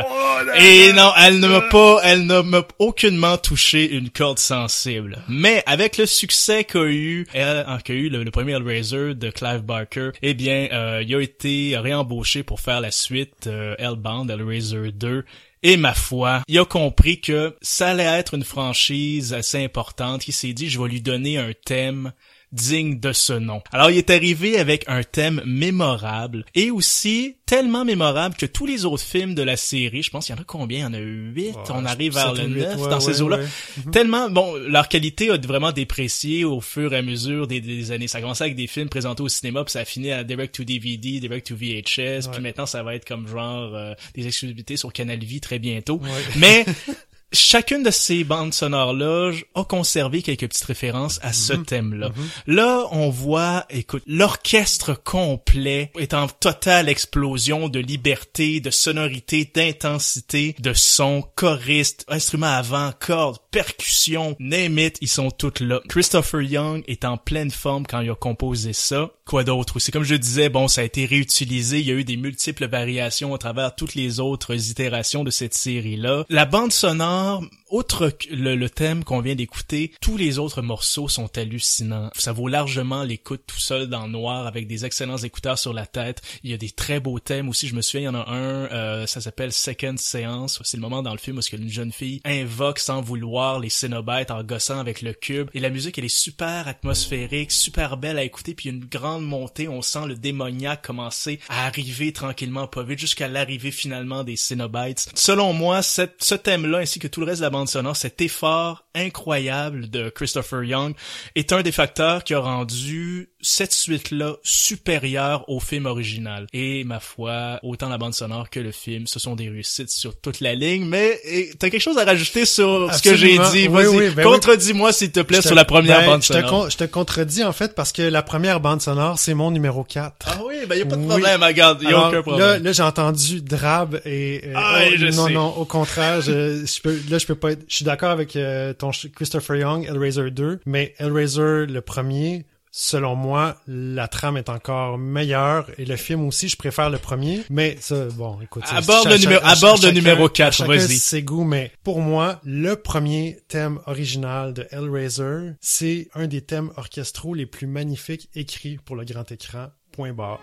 et 0.58 0.92
non, 0.92 1.12
elle 1.16 1.40
ne 1.40 1.46
m'a 1.46 1.62
pas, 1.62 2.00
elle 2.02 2.26
ne 2.26 2.40
m'a 2.42 2.62
aucunement 2.78 3.38
touché 3.38 3.90
une 3.90 4.10
corde 4.10 4.40
sensible. 4.40 5.22
Mais 5.28 5.62
avec 5.64 5.96
le 5.96 6.04
succès 6.04 6.64
qu'a 6.64 6.84
eu, 6.84 7.26
elle, 7.32 7.64
qu'a 7.84 7.94
eu 7.94 8.10
le, 8.10 8.22
le 8.22 8.30
premier 8.30 8.52
Hellraiser 8.52 9.14
de 9.14 9.30
Clive 9.30 9.62
Barker, 9.62 10.10
eh 10.20 10.34
bien, 10.34 10.68
euh, 10.72 11.02
il 11.06 11.14
a 11.14 11.20
été 11.20 11.78
réembauché 11.78 12.42
pour 12.42 12.60
faire 12.60 12.82
la 12.82 12.90
suite 12.90 13.46
euh, 13.46 13.76
Hellbound, 13.78 14.30
Hellraiser 14.30 14.92
2. 14.96 15.24
Et 15.62 15.76
ma 15.76 15.94
foi, 15.94 16.42
il 16.48 16.58
a 16.58 16.64
compris 16.64 17.20
que 17.20 17.56
ça 17.62 17.88
allait 17.88 18.04
être 18.04 18.34
une 18.34 18.44
franchise 18.44 19.32
assez 19.32 19.64
importante. 19.64 20.28
Il 20.28 20.32
s'est 20.32 20.52
dit, 20.52 20.68
je 20.68 20.80
vais 20.80 20.88
lui 20.88 21.00
donner 21.00 21.38
un 21.38 21.52
thème 21.64 22.12
digne 22.52 22.98
de 22.98 23.12
ce 23.12 23.32
nom. 23.32 23.62
Alors 23.72 23.90
il 23.90 23.98
est 23.98 24.10
arrivé 24.10 24.58
avec 24.58 24.84
un 24.88 25.02
thème 25.02 25.42
mémorable 25.44 26.44
et 26.54 26.70
aussi 26.70 27.36
tellement 27.46 27.84
mémorable 27.84 28.34
que 28.34 28.46
tous 28.46 28.66
les 28.66 28.84
autres 28.84 29.02
films 29.02 29.34
de 29.34 29.42
la 29.42 29.56
série, 29.56 30.02
je 30.02 30.10
pense 30.10 30.26
qu'il 30.26 30.34
y 30.34 30.38
en 30.38 30.42
a 30.42 30.44
combien? 30.44 30.78
Il 30.78 30.82
y 30.82 30.84
en 30.84 30.94
a 30.94 30.98
huit, 30.98 31.56
on 31.70 31.84
arrive 31.84 32.14
vers 32.14 32.34
le 32.34 32.48
neuf 32.48 32.76
ouais, 32.76 32.88
dans 32.88 32.96
ouais, 32.96 33.00
ces 33.00 33.22
eaux-là. 33.22 33.38
ouais. 33.38 33.92
Tellement, 33.92 34.28
bon, 34.30 34.56
leur 34.56 34.88
qualité 34.88 35.30
a 35.30 35.36
vraiment 35.36 35.72
déprécié 35.72 36.44
au 36.44 36.60
fur 36.60 36.92
et 36.92 36.96
à 36.96 37.02
mesure 37.02 37.46
des, 37.46 37.60
des 37.60 37.92
années. 37.92 38.08
Ça 38.08 38.18
a 38.18 38.20
commencé 38.20 38.42
avec 38.42 38.56
des 38.56 38.66
films 38.66 38.88
présentés 38.88 39.22
au 39.22 39.28
cinéma, 39.28 39.64
puis 39.64 39.72
ça 39.72 39.80
a 39.80 39.84
fini 39.84 40.10
à 40.10 40.24
direct 40.24 40.54
to 40.54 40.64
DVD, 40.64 41.20
direct 41.20 41.46
to 41.46 41.54
VHS, 41.54 42.30
puis 42.32 42.42
maintenant 42.42 42.66
ça 42.66 42.82
va 42.82 42.94
être 42.94 43.06
comme 43.06 43.28
genre 43.28 43.74
euh, 43.74 43.94
des 44.14 44.26
exclusivités 44.26 44.76
sur 44.76 44.92
Canal 44.92 45.18
Vie 45.18 45.40
très 45.40 45.58
bientôt. 45.58 46.00
Mais 46.36 46.64
chacune 47.32 47.82
de 47.82 47.90
ces 47.90 48.24
bandes 48.24 48.54
sonores-là 48.54 49.32
a 49.54 49.64
conservé 49.64 50.22
quelques 50.22 50.48
petites 50.48 50.64
références 50.64 51.18
à 51.22 51.32
ce 51.32 51.52
Mhm. 51.54 51.64
thème-là. 51.66 52.10
Là, 52.46 52.84
on 52.92 53.10
voit, 53.10 53.66
écoute, 53.70 54.02
l'orchestre 54.06 54.94
complet 55.02 55.90
est 55.98 56.14
en 56.14 56.28
totale 56.28 56.88
explosion 56.88 57.68
de 57.68 57.78
liberté, 57.80 58.60
de 58.60 58.70
sonorité, 58.70 59.50
d'intensité, 59.54 60.54
de 60.58 60.72
son, 60.72 61.22
choriste, 61.34 62.04
instruments 62.08 62.46
avant, 62.46 62.92
cordes, 62.98 63.38
percussions, 63.50 64.36
name 64.38 64.78
it, 64.78 64.98
ils 65.00 65.08
sont 65.08 65.30
tous 65.30 65.60
là. 65.60 65.80
Christopher 65.88 66.42
Young 66.42 66.82
est 66.86 67.04
en 67.04 67.16
pleine 67.16 67.50
forme 67.50 67.86
quand 67.86 68.00
il 68.00 68.10
a 68.10 68.14
composé 68.14 68.72
ça. 68.72 69.10
Quoi 69.24 69.42
d'autre 69.42 69.76
aussi? 69.76 69.90
Comme 69.90 70.04
je 70.04 70.14
disais, 70.14 70.48
bon, 70.48 70.68
ça 70.68 70.82
a 70.82 70.84
été 70.84 71.04
réutilisé, 71.04 71.80
il 71.80 71.86
y 71.86 71.90
a 71.90 71.94
eu 71.94 72.04
des 72.04 72.16
multiples 72.16 72.68
variations 72.68 73.34
à 73.34 73.38
travers 73.38 73.74
toutes 73.74 73.94
les 73.96 74.20
autres 74.20 74.70
itérations 74.70 75.24
de 75.24 75.30
cette 75.30 75.54
série-là. 75.54 76.24
La 76.28 76.44
bande 76.44 76.70
sonore, 76.72 77.15
Um. 77.16 77.50
Outre 77.70 78.12
le, 78.30 78.54
le 78.54 78.70
thème 78.70 79.04
qu'on 79.04 79.20
vient 79.20 79.34
d'écouter, 79.34 79.92
tous 80.00 80.16
les 80.16 80.38
autres 80.38 80.62
morceaux 80.62 81.08
sont 81.08 81.36
hallucinants. 81.36 82.10
Ça 82.16 82.32
vaut 82.32 82.48
largement 82.48 83.02
l'écoute 83.02 83.42
tout 83.46 83.58
seul 83.58 83.86
dans 83.88 84.06
le 84.06 84.12
noir 84.12 84.46
avec 84.46 84.66
des 84.66 84.84
excellents 84.84 85.16
écouteurs 85.16 85.58
sur 85.58 85.72
la 85.72 85.86
tête. 85.86 86.22
Il 86.44 86.50
y 86.50 86.54
a 86.54 86.58
des 86.58 86.70
très 86.70 87.00
beaux 87.00 87.18
thèmes 87.18 87.48
aussi. 87.48 87.68
Je 87.68 87.74
me 87.74 87.82
souviens, 87.82 88.00
il 88.00 88.04
y 88.04 88.16
en 88.16 88.20
a 88.20 88.30
un, 88.30 88.66
euh, 88.72 89.06
ça 89.06 89.20
s'appelle 89.20 89.52
Second 89.52 89.96
Séance. 89.96 90.60
C'est 90.64 90.76
le 90.76 90.80
moment 90.80 91.02
dans 91.02 91.12
le 91.12 91.18
film 91.18 91.38
où 91.38 91.56
une 91.56 91.68
jeune 91.68 91.92
fille 91.92 92.20
invoque 92.24 92.78
sans 92.78 93.00
vouloir 93.00 93.58
les 93.60 93.70
Cénobites 93.70 94.30
en 94.30 94.42
gossant 94.42 94.78
avec 94.78 95.02
le 95.02 95.12
cube. 95.12 95.48
Et 95.54 95.60
la 95.60 95.70
musique, 95.70 95.98
elle 95.98 96.04
est 96.04 96.08
super 96.08 96.68
atmosphérique, 96.68 97.50
super 97.52 97.96
belle 97.96 98.18
à 98.18 98.24
écouter. 98.24 98.54
Puis 98.54 98.68
une 98.68 98.84
grande 98.84 99.24
montée. 99.24 99.68
On 99.68 99.82
sent 99.82 100.06
le 100.06 100.14
démoniaque 100.14 100.82
commencer 100.82 101.40
à 101.48 101.66
arriver 101.66 102.12
tranquillement, 102.12 102.66
pas 102.66 102.82
vite, 102.82 102.98
jusqu'à 102.98 103.28
l'arrivée 103.28 103.70
finalement 103.70 104.24
des 104.24 104.36
Cénobites. 104.36 105.08
Selon 105.14 105.52
moi, 105.52 105.82
ce 105.82 106.34
thème-là, 106.34 106.78
ainsi 106.78 106.98
que 106.98 107.08
tout 107.08 107.20
le 107.20 107.26
reste 107.26 107.40
de 107.40 107.46
la 107.46 107.50
bande 107.58 107.68
sonore, 107.68 107.96
cet 107.96 108.20
effort 108.20 108.84
incroyable 108.94 109.88
de 109.90 110.08
Christopher 110.08 110.62
Young 110.64 110.94
est 111.34 111.52
un 111.52 111.62
des 111.62 111.72
facteurs 111.72 112.24
qui 112.24 112.34
a 112.34 112.38
rendu 112.40 113.30
cette 113.40 113.72
suite-là 113.72 114.36
supérieure 114.42 115.44
au 115.48 115.60
film 115.60 115.86
original. 115.86 116.46
Et 116.52 116.84
ma 116.84 117.00
foi, 117.00 117.60
autant 117.62 117.88
la 117.88 117.98
bande 117.98 118.14
sonore 118.14 118.50
que 118.50 118.58
le 118.60 118.72
film, 118.72 119.06
ce 119.06 119.18
sont 119.18 119.36
des 119.36 119.48
réussites 119.48 119.90
sur 119.90 120.18
toute 120.20 120.40
la 120.40 120.54
ligne. 120.54 120.84
Mais 120.84 121.20
t'as 121.58 121.70
quelque 121.70 121.80
chose 121.82 121.98
à 121.98 122.04
rajouter 122.04 122.44
sur 122.44 122.92
ce 122.92 123.02
que 123.02 123.14
j'ai 123.16 123.38
Absolument. 123.38 123.82
dit? 123.84 123.88
Oui, 123.90 123.96
oui, 124.06 124.10
ben 124.14 124.24
contredis-moi 124.24 124.92
s'il 124.92 125.12
te 125.12 125.20
plaît 125.20 125.38
te- 125.40 125.46
sur 125.46 125.54
la 125.54 125.64
première 125.64 126.00
ben, 126.00 126.06
bande 126.06 126.22
je 126.22 126.28
te, 126.28 126.32
sonore. 126.34 126.50
con- 126.50 126.68
je 126.70 126.76
te 126.76 126.84
contredis 126.84 127.44
en 127.44 127.52
fait 127.52 127.74
parce 127.74 127.92
que 127.92 128.02
la 128.02 128.22
première 128.22 128.60
bande 128.60 128.80
sonore, 128.82 129.18
c'est 129.18 129.34
mon 129.34 129.50
numéro 129.50 129.84
4. 129.84 130.14
Ah 130.26 130.38
oui, 130.46 130.54
ben 130.68 130.76
y 130.78 130.82
a 130.82 130.86
pas 130.86 130.96
de 130.96 131.06
problème, 131.06 131.42
regarde, 131.42 131.82
y 131.82 131.86
a 131.86 131.88
Alors, 131.90 132.06
aucun 132.08 132.16
Là, 132.16 132.22
problème. 132.22 132.62
là 132.64 132.72
j'ai 132.72 132.82
entendu 132.82 133.40
Drab 133.42 134.00
et 134.04 134.42
euh, 134.46 134.52
Ah, 134.56 134.78
oh, 134.86 134.92
je 134.96 135.06
non 135.06 135.26
sais. 135.26 135.32
non 135.32 135.48
au 135.56 135.64
contraire 135.64 136.20
je, 136.20 136.64
je 136.66 136.80
peux 136.80 136.98
là 137.08 137.18
je 137.18 137.26
peux 137.26 137.34
pas 137.34 137.45
être 137.48 137.64
je 137.68 137.76
suis 137.76 137.84
d'accord 137.84 138.10
avec 138.10 138.36
euh, 138.36 138.72
ton 138.72 138.92
ch- 138.92 139.12
Christopher 139.12 139.56
Young 139.56 139.84
Hellraiser 139.86 140.30
2 140.30 140.60
mais 140.66 140.94
Hellraiser 140.98 141.66
le 141.66 141.80
premier 141.80 142.46
selon 142.78 143.14
moi 143.14 143.56
la 143.66 144.06
trame 144.06 144.36
est 144.36 144.50
encore 144.50 144.98
meilleure 144.98 145.70
et 145.78 145.86
le 145.86 145.96
film 145.96 146.26
aussi 146.26 146.48
je 146.48 146.56
préfère 146.58 146.90
le 146.90 146.98
premier 146.98 147.42
mais 147.48 147.76
ça 147.80 148.04
bon 148.14 148.38
écoute 148.42 148.64
Aborde 148.70 149.08
le 149.08 149.16
numéro- 149.16 149.40
aborde 149.44 149.82
le 149.82 149.92
numéro 149.92 150.26
à 150.26 150.28
4, 150.28 150.52
chacun 150.52 150.68
vas-y. 150.76 150.98
ses 150.98 151.22
goûts 151.22 151.44
mais 151.44 151.72
pour 151.84 152.00
moi 152.00 152.38
le 152.44 152.74
premier 152.76 153.38
thème 153.48 153.78
original 153.86 154.52
de 154.52 154.66
Hellraiser 154.70 155.52
c'est 155.62 156.08
un 156.14 156.26
des 156.26 156.42
thèmes 156.42 156.70
orchestraux 156.76 157.32
les 157.32 157.46
plus 157.46 157.66
magnifiques 157.66 158.28
écrits 158.34 158.78
pour 158.84 158.94
le 158.96 159.04
grand 159.06 159.30
écran 159.32 159.68
point 159.92 160.12
barre 160.12 160.40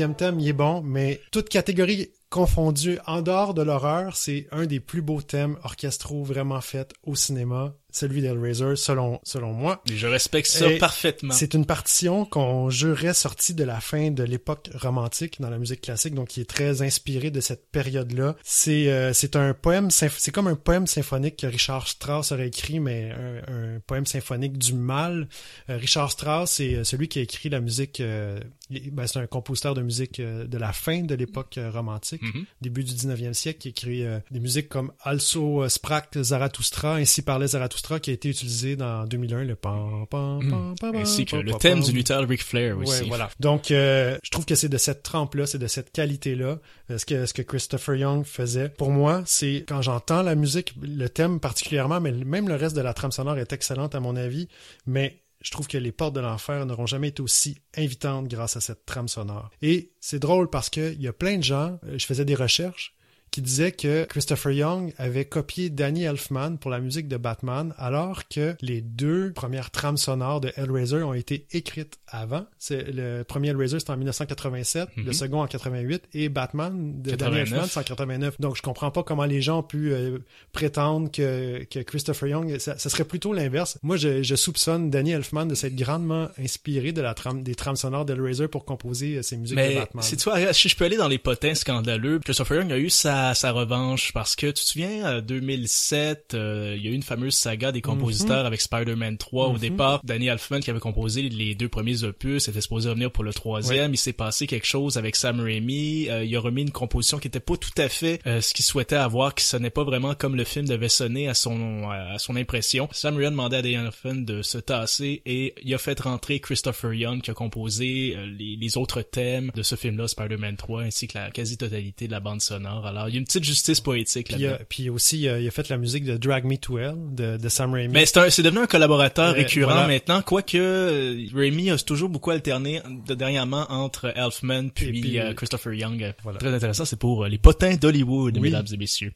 deuxième 0.00 0.16
thème, 0.16 0.40
il 0.40 0.48
est 0.48 0.54
bon, 0.54 0.80
mais 0.80 1.20
toute 1.30 1.50
catégorie 1.50 2.08
confondue, 2.30 2.98
en 3.06 3.20
dehors 3.20 3.52
de 3.52 3.60
l'horreur, 3.60 4.16
c'est 4.16 4.46
un 4.50 4.64
des 4.64 4.80
plus 4.80 5.02
beaux 5.02 5.20
thèmes 5.20 5.58
orchestraux 5.62 6.24
vraiment 6.24 6.62
faits 6.62 6.94
au 7.02 7.14
cinéma, 7.14 7.74
celui 7.92 8.22
d'Hellraiser, 8.22 8.76
selon, 8.76 9.20
selon 9.22 9.52
moi. 9.52 9.82
Je 9.92 10.06
respecte 10.06 10.48
ça 10.48 10.70
Et 10.70 10.78
parfaitement. 10.78 11.32
C'est 11.34 11.54
une 11.54 11.66
partition 11.66 12.24
qu'on 12.24 12.70
jurerait 12.70 13.14
sortie 13.14 13.54
de 13.54 13.64
la 13.64 13.80
fin 13.80 14.10
de 14.10 14.22
l'époque 14.22 14.70
romantique 14.74 15.40
dans 15.40 15.50
la 15.50 15.58
musique 15.58 15.80
classique, 15.82 16.14
donc 16.14 16.28
qui 16.28 16.40
est 16.40 16.48
très 16.48 16.82
inspirée 16.82 17.30
de 17.30 17.40
cette 17.40 17.68
période-là. 17.70 18.36
C'est 18.42 18.90
euh, 18.90 19.12
c'est 19.12 19.36
un 19.36 19.54
poème, 19.54 19.90
c'est 19.90 20.30
comme 20.32 20.46
un 20.46 20.54
poème 20.56 20.86
symphonique 20.86 21.36
que 21.36 21.46
Richard 21.46 21.88
Strauss 21.88 22.32
aurait 22.32 22.48
écrit, 22.48 22.80
mais 22.80 23.10
un, 23.12 23.76
un 23.76 23.80
poème 23.86 24.06
symphonique 24.06 24.58
du 24.58 24.74
mal. 24.74 25.28
Euh, 25.68 25.76
Richard 25.76 26.10
Strauss, 26.12 26.50
c'est 26.50 26.74
euh, 26.74 26.84
celui 26.84 27.08
qui 27.08 27.18
a 27.18 27.22
écrit 27.22 27.48
la 27.48 27.60
musique. 27.60 28.00
euh, 28.00 28.38
ben, 28.70 29.06
c'est 29.06 29.18
un 29.18 29.26
compositeur 29.26 29.74
de 29.74 29.82
musique 29.82 30.20
de 30.20 30.58
la 30.58 30.72
fin 30.72 31.02
de 31.02 31.14
l'époque 31.16 31.58
romantique, 31.72 32.22
Mhm. 32.22 32.44
début 32.60 32.84
du 32.84 32.92
19e 32.94 33.34
siècle, 33.34 33.58
qui 33.58 33.68
écrit 33.70 34.04
des 34.30 34.38
musiques 34.38 34.68
comme 34.68 34.92
Also 35.02 35.68
Sprach 35.68 36.04
Zarathustra, 36.16 36.94
ainsi 36.96 37.22
parlait 37.22 37.48
Zarathustra, 37.48 37.70
qui 37.82 38.10
a 38.10 38.12
été 38.12 38.28
utilisé 38.28 38.76
dans 38.76 39.04
2001, 39.06 39.44
le 39.44 39.56
pam 39.56 40.06
pam 40.10 40.40
pam 40.48 40.74
pam. 40.78 40.94
Hmm. 40.94 40.98
Ainsi 40.98 41.24
que 41.24 41.32
pam, 41.32 41.42
le 41.42 41.50
pam, 41.52 41.60
thème 41.60 41.78
pam. 41.80 41.88
du 41.88 41.92
lutteur 41.92 42.28
Ric 42.28 42.42
Flair 42.42 42.78
aussi. 42.78 43.02
Ouais, 43.02 43.08
voilà. 43.08 43.30
Donc, 43.40 43.70
euh, 43.70 44.18
je 44.22 44.30
trouve 44.30 44.44
que 44.44 44.54
c'est 44.54 44.68
de 44.68 44.78
cette 44.78 45.02
trempe-là, 45.02 45.46
c'est 45.46 45.58
de 45.58 45.66
cette 45.66 45.92
qualité-là, 45.92 46.58
euh, 46.90 46.98
ce 46.98 47.06
que, 47.06 47.26
ce 47.26 47.34
que 47.34 47.42
Christopher 47.42 47.96
Young 47.96 48.24
faisait. 48.24 48.68
Pour 48.68 48.90
moi, 48.90 49.22
c'est 49.26 49.64
quand 49.66 49.82
j'entends 49.82 50.22
la 50.22 50.34
musique, 50.34 50.74
le 50.80 51.08
thème 51.08 51.40
particulièrement, 51.40 52.00
mais 52.00 52.12
même 52.12 52.48
le 52.48 52.56
reste 52.56 52.76
de 52.76 52.80
la 52.80 52.94
trame 52.94 53.12
sonore 53.12 53.38
est 53.38 53.52
excellente 53.52 53.94
à 53.94 54.00
mon 54.00 54.16
avis, 54.16 54.48
mais 54.86 55.20
je 55.40 55.50
trouve 55.50 55.66
que 55.66 55.78
les 55.78 55.92
portes 55.92 56.14
de 56.14 56.20
l'enfer 56.20 56.66
n'auront 56.66 56.86
jamais 56.86 57.08
été 57.08 57.22
aussi 57.22 57.58
invitantes 57.76 58.28
grâce 58.28 58.56
à 58.56 58.60
cette 58.60 58.84
trame 58.84 59.08
sonore. 59.08 59.50
Et 59.62 59.92
c'est 60.00 60.18
drôle 60.18 60.50
parce 60.50 60.68
que 60.68 60.92
il 60.92 61.00
y 61.00 61.08
a 61.08 61.12
plein 61.12 61.38
de 61.38 61.42
gens, 61.42 61.78
euh, 61.86 61.98
je 61.98 62.06
faisais 62.06 62.24
des 62.24 62.34
recherches, 62.34 62.94
qui 63.30 63.42
disaient 63.42 63.72
que 63.72 64.04
Christopher 64.04 64.52
Young 64.52 64.92
avait 64.98 65.24
copié 65.24 65.70
Danny 65.70 66.04
Elfman 66.04 66.56
pour 66.58 66.70
la 66.70 66.80
musique 66.80 67.08
de 67.08 67.16
Batman, 67.16 67.74
alors 67.78 68.28
que 68.28 68.56
les 68.60 68.80
deux 68.80 69.32
premières 69.32 69.70
trames 69.70 69.96
sonores 69.96 70.40
de 70.40 70.52
Hellraiser 70.56 71.02
ont 71.02 71.14
été 71.14 71.46
écrites 71.52 71.98
avant. 72.08 72.46
C'est 72.58 72.82
le 72.92 73.22
premier 73.22 73.48
Hellraiser 73.48 73.78
c'était 73.78 73.92
en 73.92 73.96
1987, 73.96 74.88
le 74.96 75.02
Mhm. 75.04 75.12
second 75.12 75.42
en 75.42 75.46
88 75.46 76.02
et 76.14 76.28
Batman 76.28 77.00
de 77.02 77.10
Danny 77.12 77.36
89. 77.36 77.38
Elfman 77.52 77.66
c'est 77.68 77.80
en 77.80 77.82
89. 77.82 78.40
Donc 78.40 78.56
je 78.56 78.62
comprends 78.62 78.90
pas 78.90 79.02
comment 79.02 79.24
les 79.24 79.40
gens 79.42 79.60
ont 79.60 79.62
pu 79.62 79.92
euh, 79.92 80.18
prétendre 80.52 81.10
que, 81.10 81.64
que 81.70 81.80
Christopher 81.80 82.28
Young, 82.28 82.58
ça, 82.58 82.78
ça 82.78 82.90
serait 82.90 83.04
plutôt 83.04 83.32
l'inverse. 83.32 83.78
Moi 83.82 83.96
je, 83.96 84.22
je 84.22 84.34
soupçonne 84.34 84.90
Danny 84.90 85.12
Elfman 85.12 85.46
de 85.46 85.54
s'être 85.54 85.76
grandement 85.76 86.28
inspiré 86.38 86.92
de 86.92 87.00
la 87.00 87.14
trame 87.14 87.42
des 87.42 87.54
trames 87.54 87.76
sonores 87.76 88.04
d'Hellraiser 88.04 88.48
pour 88.48 88.64
composer 88.64 89.16
euh, 89.16 89.22
ses 89.22 89.36
musiques 89.36 89.56
de 89.58 89.74
Batman. 89.74 90.02
si 90.02 90.16
tu 90.16 90.24
vois, 90.24 90.52
si 90.52 90.68
je 90.68 90.76
peux 90.76 90.84
aller 90.84 90.96
dans 90.96 91.08
les 91.08 91.18
potins 91.18 91.54
scandaleux, 91.54 92.18
Christopher 92.20 92.58
Young 92.58 92.72
a 92.72 92.78
eu 92.78 92.90
sa, 92.90 93.19
sa 93.34 93.52
revanche 93.52 94.12
parce 94.12 94.36
que 94.36 94.46
tu 94.46 94.52
te 94.54 94.58
souviens, 94.60 95.06
euh, 95.06 95.20
2007, 95.20 96.34
euh, 96.34 96.74
il 96.76 96.84
y 96.84 96.88
a 96.88 96.90
eu 96.90 96.94
une 96.94 97.02
fameuse 97.02 97.34
saga 97.34 97.72
des 97.72 97.80
compositeurs 97.80 98.46
avec 98.46 98.60
Spider-Man 98.60 99.18
3 99.18 99.48
au 99.48 99.52
Mhm. 99.54 99.58
départ. 99.58 100.00
Danny 100.04 100.28
Elfman 100.28 100.60
qui 100.60 100.70
avait 100.70 100.80
composé 100.80 101.22
les 101.28 101.54
deux 101.54 101.68
premiers 101.68 102.04
opus, 102.04 102.48
était 102.48 102.60
supposé 102.60 102.88
revenir 102.88 103.10
pour 103.10 103.24
le 103.24 103.32
troisième. 103.32 103.92
Il 103.94 103.98
s'est 103.98 104.12
passé 104.12 104.46
quelque 104.46 104.66
chose 104.66 104.96
avec 104.96 105.16
Sam 105.16 105.40
Raimi. 105.40 106.08
Euh, 106.08 106.24
il 106.24 106.34
a 106.36 106.40
remis 106.40 106.62
une 106.62 106.70
composition 106.70 107.18
qui 107.18 107.28
était 107.28 107.40
pas 107.40 107.56
tout 107.56 107.70
à 107.78 107.88
fait 107.88 108.20
euh, 108.26 108.40
ce 108.40 108.54
qu'il 108.54 108.64
souhaitait 108.64 108.96
avoir, 108.96 109.34
qui 109.34 109.44
sonnait 109.44 109.70
pas 109.70 109.84
vraiment 109.84 110.14
comme 110.14 110.36
le 110.36 110.44
film 110.44 110.66
devait 110.66 110.88
sonner 110.88 111.28
à 111.28 111.34
son 111.34 111.88
à 111.90 112.18
son 112.18 112.36
impression. 112.36 112.88
Sam 112.92 113.14
Raimi 113.16 113.26
a 113.26 113.30
demandé 113.30 113.56
à 113.56 113.62
Danny 113.62 113.74
Elfman 113.74 114.24
de 114.24 114.42
se 114.42 114.58
tasser 114.58 115.22
et 115.26 115.54
il 115.62 115.74
a 115.74 115.78
fait 115.78 115.98
rentrer 116.00 116.40
Christopher 116.40 116.94
Young 116.94 117.20
qui 117.20 117.30
a 117.30 117.34
composé 117.34 118.14
euh, 118.16 118.26
les, 118.26 118.56
les 118.56 118.76
autres 118.76 119.02
thèmes 119.02 119.50
de 119.54 119.62
ce 119.62 119.74
film-là, 119.76 120.08
Spider-Man 120.08 120.56
3, 120.56 120.82
ainsi 120.82 121.06
que 121.08 121.18
la 121.18 121.30
quasi-totalité 121.30 122.06
de 122.06 122.12
la 122.12 122.20
bande 122.20 122.40
sonore. 122.40 122.86
Alors, 122.86 123.08
il 123.10 123.14
y 123.14 123.16
a 123.16 123.20
une 123.20 123.24
petite 123.26 123.44
justice 123.44 123.80
poétique 123.80 124.28
Puis, 124.32 124.46
euh, 124.46 124.56
puis 124.68 124.88
aussi, 124.90 125.28
euh, 125.28 125.40
il 125.40 125.46
a 125.46 125.50
fait 125.50 125.68
la 125.68 125.76
musique 125.76 126.04
de 126.04 126.16
Drag 126.16 126.44
Me 126.44 126.56
to 126.56 126.78
Hell 126.78 126.94
de, 127.12 127.36
de 127.36 127.48
Sam 127.48 127.72
Raimi. 127.74 127.92
Mais 127.92 128.06
c'est 128.06 128.42
devenu 128.42 128.60
un 128.60 128.66
collaborateur 128.66 129.32
Ouais, 129.34 129.40
récurrent 129.42 129.72
voilà. 129.72 129.86
maintenant, 129.88 130.22
quoique 130.22 130.56
euh, 130.56 131.26
Raimi 131.34 131.70
a 131.70 131.76
toujours 131.78 132.08
beaucoup 132.08 132.30
alterné 132.30 132.80
de 133.06 133.14
dernièrement 133.14 133.66
entre 133.70 134.12
Elfman 134.16 134.68
puis, 134.74 135.00
puis, 135.00 135.18
euh, 135.18 135.34
Christopher 135.34 135.74
Young. 135.74 136.14
voilà. 136.22 136.38
Très 136.38 136.54
intéressant, 136.54 136.84
c'est 136.84 136.98
pour 136.98 137.24
euh, 137.24 137.28
les 137.28 137.38
potins 137.38 137.74
d'Hollywood, 137.74 138.36
Oui. 138.36 138.42
mesdames 138.42 138.66
et 138.72 138.76
messieurs. 138.76 139.12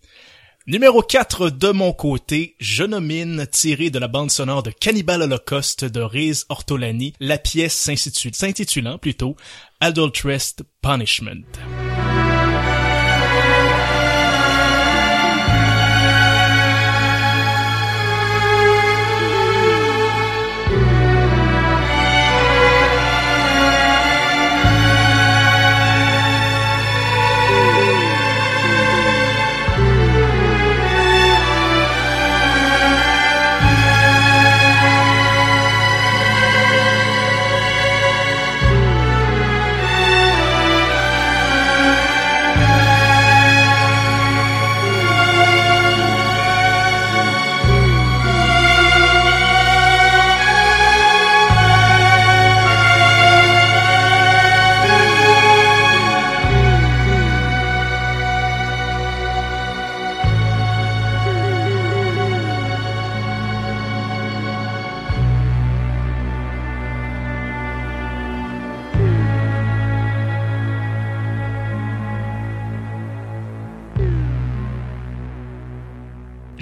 Numéro 0.66 1.02
4 1.02 1.50
de 1.50 1.68
mon 1.72 1.92
côté, 1.92 2.56
je 2.58 2.84
nomine, 2.84 3.46
tiré 3.52 3.90
de 3.90 3.98
la 3.98 4.08
bande 4.08 4.30
sonore 4.30 4.62
de 4.62 4.70
Cannibal 4.70 5.20
Holocaust 5.20 5.84
de 5.84 6.00
Riz 6.00 6.44
Ortolani, 6.48 7.12
la 7.20 7.36
pièce 7.36 7.74
s'intitulant 8.32 8.96
plutôt 8.96 9.36
Adulterous 9.80 10.64
Punishment. 10.80 11.44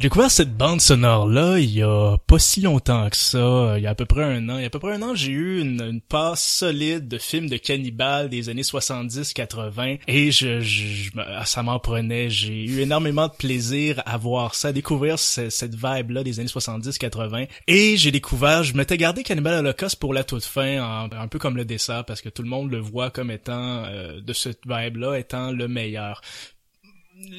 J'ai 0.02 0.08
découvert 0.08 0.32
cette 0.32 0.56
bande 0.56 0.80
sonore-là 0.80 1.60
il 1.60 1.70
y 1.70 1.80
a 1.80 2.16
pas 2.26 2.40
si 2.40 2.60
longtemps 2.60 3.08
que 3.08 3.16
ça, 3.16 3.74
il 3.76 3.84
y 3.84 3.86
a 3.86 3.90
à 3.90 3.94
peu 3.94 4.04
près 4.04 4.24
un 4.24 4.48
an. 4.48 4.56
Il 4.58 4.62
y 4.62 4.64
a 4.64 4.66
à 4.66 4.70
peu 4.70 4.80
près 4.80 4.94
un 4.94 5.02
an, 5.02 5.14
j'ai 5.14 5.30
eu 5.30 5.60
une, 5.60 5.80
une 5.80 6.00
passe 6.00 6.44
solide 6.44 7.06
de 7.06 7.18
films 7.18 7.48
de 7.48 7.56
cannibales 7.56 8.28
des 8.28 8.48
années 8.48 8.62
70-80 8.62 10.00
et 10.08 10.32
je, 10.32 10.58
je, 10.58 11.10
ah, 11.18 11.46
ça 11.46 11.62
m'en 11.62 11.78
prenait. 11.78 12.30
J'ai 12.30 12.64
eu 12.64 12.80
énormément 12.80 13.28
de 13.28 13.32
plaisir 13.32 14.02
à 14.04 14.16
voir 14.16 14.56
ça, 14.56 14.68
à 14.68 14.72
découvrir 14.72 15.20
ce- 15.20 15.50
cette 15.50 15.76
vibe-là 15.76 16.24
des 16.24 16.40
années 16.40 16.48
70-80 16.48 17.46
et 17.68 17.96
j'ai 17.96 18.10
découvert, 18.10 18.64
je 18.64 18.74
m'étais 18.74 18.96
gardé 18.96 19.22
Cannibal 19.22 19.54
Holocaust 19.60 19.94
pour 20.00 20.14
la 20.14 20.24
toute 20.24 20.42
fin, 20.44 21.08
un 21.12 21.28
peu 21.28 21.38
comme 21.38 21.56
le 21.56 21.64
dessert 21.64 22.04
parce 22.04 22.22
que 22.22 22.28
tout 22.28 22.42
le 22.42 22.48
monde 22.48 22.72
le 22.72 22.80
voit 22.80 23.10
comme 23.10 23.30
étant, 23.30 23.84
euh, 23.84 24.20
de 24.20 24.32
cette 24.32 24.62
vibe-là, 24.66 25.14
étant 25.16 25.52
le 25.52 25.68
meilleur 25.68 26.22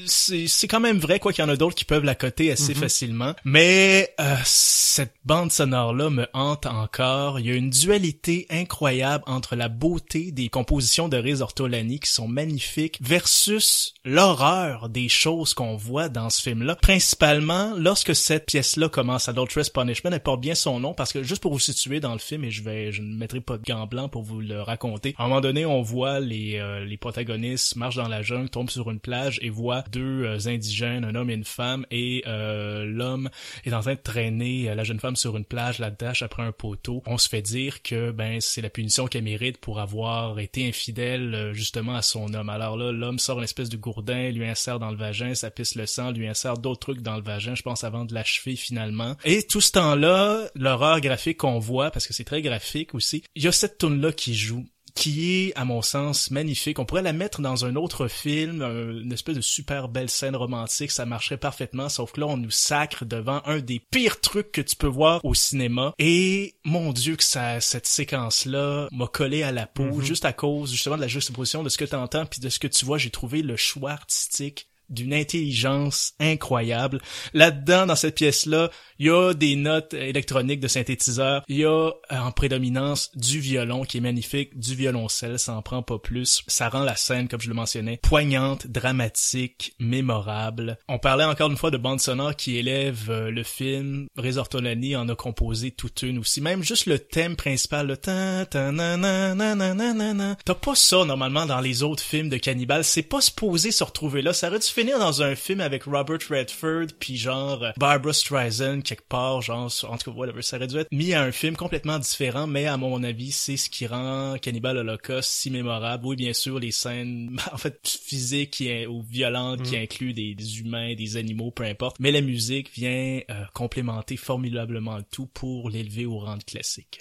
c'est 0.06 0.68
quand 0.68 0.80
même 0.80 1.00
vrai 1.00 1.20
quoi 1.20 1.34
qu'il 1.34 1.44
y 1.44 1.48
en 1.48 1.50
a 1.50 1.56
d'autres 1.56 1.76
qui 1.76 1.86
peuvent 1.86 2.04
la 2.04 2.16
coter 2.16 2.52
assez 2.52 2.74
facilement. 2.74 3.34
Mais 3.44 4.14
euh, 4.20 4.36
cette 4.46 5.14
bande 5.26 5.52
sonore 5.52 5.94
là 5.94 6.10
me 6.10 6.28
hante 6.34 6.66
encore. 6.66 7.40
Il 7.40 7.46
y 7.46 7.52
a 7.52 7.56
une 7.56 7.70
dualité 7.70 8.46
incroyable 8.50 9.24
entre 9.28 9.56
la 9.56 9.70
beauté 9.70 10.32
des 10.32 10.50
compositions 10.50 11.10
de 11.10 11.18
Riz 11.18 11.42
Ortolani 11.42 12.00
qui 12.00 12.10
sont 12.10 12.28
magnifiques 12.28 13.00
versus 13.02 13.94
l'horreur 14.06 14.90
des 14.90 15.10
choses 15.10 15.54
qu'on 15.54 15.76
voit 15.76 16.10
dans 16.10 16.30
ce 16.30 16.42
film 16.42 16.64
là 16.64 16.76
principalement 16.76 17.74
lorsque 17.78 18.16
cette 18.16 18.46
pièce 18.46 18.76
là 18.76 18.90
commence 18.90 19.30
Adulterous 19.30 19.70
Punishment 19.74 20.12
elle 20.12 20.20
porte 20.20 20.42
bien 20.42 20.56
son 20.56 20.80
nom 20.80 20.94
parce 20.94 21.14
que 21.14 21.24
juste 21.24 21.42
pour 21.42 21.54
vous 21.54 21.60
situer 21.60 22.00
dans 22.00 22.14
le 22.14 22.20
film 22.20 22.44
et 22.44 22.52
je 22.52 22.64
vais 22.64 22.92
je 22.92 23.02
ne 23.02 23.16
mettrai 23.16 23.40
pas 23.40 23.58
de 23.58 23.64
gants 23.64 23.88
blancs 23.88 24.12
pour 24.12 24.24
vous 24.24 24.42
le 24.42 24.62
raconter 24.62 25.16
à 25.18 25.24
un 25.24 25.28
moment 25.28 25.42
donné 25.42 25.66
on 25.66 25.82
voit 25.82 26.20
les 26.20 26.58
euh, 26.58 26.84
les 26.84 26.98
protagonistes 26.98 27.76
marchent 27.76 27.96
dans 27.96 28.08
la 28.08 28.22
jungle 28.22 28.50
tombent 28.50 28.70
sur 28.70 28.92
une 28.92 29.00
plage 29.00 29.40
et 29.42 29.50
deux 29.90 30.24
euh, 30.24 30.48
indigènes 30.48 31.06
un 31.06 31.16
homme 31.16 31.30
et 31.30 31.34
une 31.34 31.44
femme 31.44 31.86
et 31.92 32.24
euh, 32.28 32.86
l'homme 32.86 33.30
est 33.66 33.74
en 33.74 33.82
train 33.82 33.94
de 33.94 34.00
traîner 34.00 34.70
euh, 34.70 34.76
la 34.76 34.84
jeune 34.84 35.00
femme 35.00 35.16
sur 35.16 35.38
une 35.38 35.46
plage 35.46 35.80
la 35.80 35.90
dash 35.90 36.22
après 36.22 36.44
un 36.44 36.52
poteau. 36.52 37.02
On 37.06 37.18
se 37.18 37.30
fait 37.30 37.42
dire 37.42 37.82
que 37.82 38.12
ben 38.12 38.40
c'est 38.42 38.62
la 38.62 38.70
punition 38.70 39.08
qu'elle 39.08 39.24
mérite 39.24 39.58
pour 39.58 39.80
avoir 39.80 40.40
été 40.40 40.68
infidèle 40.68 41.52
justement 41.54 41.96
à 41.96 42.02
son 42.02 42.34
homme. 42.34 42.50
Alors 42.50 42.78
là 42.78 42.92
l'homme 42.92 43.20
sort 43.20 43.38
une 43.38 43.44
espèce 43.44 43.70
de 43.70 43.78
gourdin 43.78 44.30
lui 44.32 44.46
insère 44.46 44.80
dans 44.80 44.92
le 44.92 44.98
vagin 44.98 45.34
ça 45.36 45.50
pisse 45.50 45.76
le 45.76 45.86
sang 45.86 46.12
lui 46.12 46.28
insère 46.28 46.58
d'autres 46.58 46.80
trucs 46.80 47.02
dans 47.02 47.16
le 47.16 47.24
vagin 47.24 47.56
je 47.56 47.64
pense 47.64 47.84
avant 47.84 48.06
de 48.06 48.14
l'achever 48.14 48.56
finalement. 48.56 49.16
Et 49.24 49.44
tout 49.44 49.62
ce 49.62 49.72
temps-là 49.72 50.50
l'horreur 50.56 51.00
graphique 51.02 51.38
qu'on 51.38 51.60
voit 51.60 51.92
parce 51.92 52.08
que 52.08 52.14
c'est 52.14 52.24
très 52.24 52.42
graphique 52.42 52.94
aussi 52.94 53.24
il 53.36 53.44
y 53.44 53.48
a 53.48 53.52
cette 53.52 53.78
tune 53.78 54.02
là 54.02 54.12
qui 54.12 54.36
joue 54.36 54.66
qui 54.96 55.48
est, 55.48 55.54
à 55.56 55.66
mon 55.66 55.82
sens, 55.82 56.32
magnifique. 56.32 56.80
On 56.80 56.86
pourrait 56.86 57.02
la 57.02 57.14
mettre 57.14 57.42
dans 57.42 57.66
un 57.66 57.76
autre 57.76 58.08
film, 58.08 58.62
une 58.62 59.12
espèce 59.12 59.36
de 59.36 59.42
super 59.42 59.90
belle 59.90 60.10
scène 60.10 60.36
romantique, 60.36 60.92
ça 60.92 61.06
marcherait 61.06 61.38
parfaitement, 61.38 61.90
sauf 61.90 62.12
que 62.12 62.22
là, 62.22 62.28
on 62.28 62.38
nous 62.38 62.52
sacre 62.52 63.06
devant 63.06 63.42
un 63.46 63.60
des 63.60 63.80
pires 63.80 64.22
trucs 64.22 64.52
que 64.52 64.62
tu 64.62 64.76
peux 64.76 64.88
voir 64.88 65.24
au 65.24 65.34
cinéma. 65.34 65.94
Et, 66.00 66.56
mon 66.64 66.94
dieu, 66.94 67.16
que 67.16 67.24
ça, 67.24 67.60
cette 67.62 67.88
séquence-là 67.88 68.88
m'a 68.92 69.08
collé 69.08 69.44
à 69.44 69.52
la 69.52 69.66
peau, 69.66 70.02
juste 70.02 70.26
à 70.26 70.34
cause, 70.34 70.72
justement, 70.72 70.96
de 70.96 71.02
la 71.02 71.08
juxtaposition 71.08 71.64
de 71.64 71.70
ce 71.70 71.78
que 71.78 71.86
tu 71.86 71.96
entends 71.96 72.26
puis 72.26 72.40
de 72.40 72.50
ce 72.50 72.60
que 72.60 72.68
tu 72.68 72.86
vois. 72.86 72.98
J'ai 72.98 73.10
trouvé 73.10 73.42
le 73.42 73.58
choix 73.58 73.92
artistique 73.92 74.68
d'une 74.90 75.14
intelligence 75.14 76.14
incroyable. 76.20 77.02
Là-dedans, 77.34 77.86
dans 77.86 77.96
cette 77.96 78.16
pièce-là, 78.16 78.70
il 79.00 79.08
y 79.08 79.10
a 79.10 79.34
des 79.34 79.56
notes 79.56 79.94
électroniques 79.94 80.60
de 80.60 80.68
synthétiseur, 80.68 81.44
il 81.48 81.58
y 81.58 81.66
a 81.66 81.70
euh, 81.70 81.92
en 82.12 82.32
prédominance 82.32 83.12
du 83.16 83.40
violon 83.40 83.84
qui 83.84 83.98
est 83.98 84.02
magnifique, 84.02 84.58
du 84.58 84.76
violoncelle, 84.76 85.40
ça 85.40 85.56
en 85.56 85.62
prend 85.62 85.82
pas 85.82 86.00
plus. 86.00 86.44
Ça 86.48 86.70
rend 86.70 86.84
la 86.84 86.96
scène, 86.96 87.28
comme 87.28 87.42
je 87.42 87.50
le 87.50 87.56
mentionnais, 87.56 88.00
poignante, 88.02 88.68
dramatique, 88.68 89.74
mémorable. 89.80 90.78
On 90.88 91.00
parlait 91.00 91.24
encore 91.24 91.50
une 91.50 91.58
fois 91.58 91.72
de 91.72 91.78
bande 91.78 92.00
sonore 92.00 92.36
qui 92.36 92.58
élève 92.58 93.10
euh, 93.10 93.32
le 93.32 93.44
film. 93.44 94.08
Reza 94.18 94.42
Ortolani 94.42 94.96
en 94.96 95.10
a 95.10 95.16
composé 95.16 95.72
toute 95.72 96.04
une 96.04 96.20
aussi. 96.20 96.42
Même 96.42 96.64
juste 96.64 96.86
le 96.86 97.00
thème 97.00 97.36
principal, 97.36 97.88
le 97.88 97.98
tan, 97.98 98.46
tan, 98.50 98.72
na, 98.74 98.98
na, 98.98 99.36
na, 99.36 99.56
na, 99.56 99.74
na, 99.74 100.14
na. 100.14 100.36
T'as 100.46 100.56
pas 100.56 100.76
ça 100.76 101.06
normalement 101.06 101.46
dans 101.46 101.62
les 101.62 101.84
autres 101.84 102.04
films 102.04 102.30
de 102.30 102.38
cannibales. 102.38 102.84
C'est 102.84 103.04
pas 103.04 103.22
supposé 103.22 103.72
se 103.72 103.84
retrouver 103.84 104.22
là. 104.22 104.34
Ça 104.34 104.48
aurait 104.50 104.60
dû 104.60 104.68
finir 104.84 105.00
dans 105.00 105.22
un 105.22 105.34
film 105.34 105.62
avec 105.62 105.84
Robert 105.84 106.20
Redford 106.30 106.88
puis 107.00 107.16
genre 107.16 107.64
euh, 107.64 107.72
Barbara 107.78 108.12
Streisand 108.12 108.82
quelque 108.82 109.08
part, 109.08 109.42
genre 109.42 109.72
en 109.88 109.98
tout 109.98 110.12
cas 110.12 110.18
whatever. 110.18 110.42
Ça 110.42 110.58
aurait 110.58 110.68
dû 110.68 110.78
être 110.78 110.92
mis 110.92 111.14
à 111.14 111.22
un 111.22 111.32
film 111.32 111.56
complètement 111.56 112.00
différent, 112.00 112.48
mais 112.48 112.66
à 112.66 112.76
mon 112.76 113.02
avis, 113.02 113.32
c'est 113.32 113.56
ce 113.56 113.70
qui 113.70 113.88
rend 113.88 114.36
Cannibal 114.42 114.76
Holocaust 114.76 115.30
si 115.30 115.52
mémorable. 115.52 116.06
Oui, 116.06 116.18
bien 116.18 116.34
sûr, 116.34 116.60
les 116.60 116.72
scènes 116.72 117.40
en 117.54 117.56
fait 117.56 117.80
physiques 117.88 118.62
ou 118.90 119.04
violentes 119.04 119.64
qui 119.64 119.78
incluent 119.78 120.14
des, 120.14 120.36
des 120.36 120.60
humains, 120.60 120.96
des 120.96 121.16
animaux, 121.16 121.52
peu 121.52 121.64
importe. 121.64 122.02
Mais 122.02 122.12
la 122.12 122.20
musique 122.20 122.70
vient 122.74 123.22
euh, 123.30 123.46
complémenter 123.54 124.18
formidablement 124.18 124.98
le 124.98 125.04
tout 125.04 125.28
pour 125.28 125.70
l'élever 125.70 126.06
au 126.06 126.20
rang 126.20 126.36
de 126.36 126.44
classique. 126.44 127.00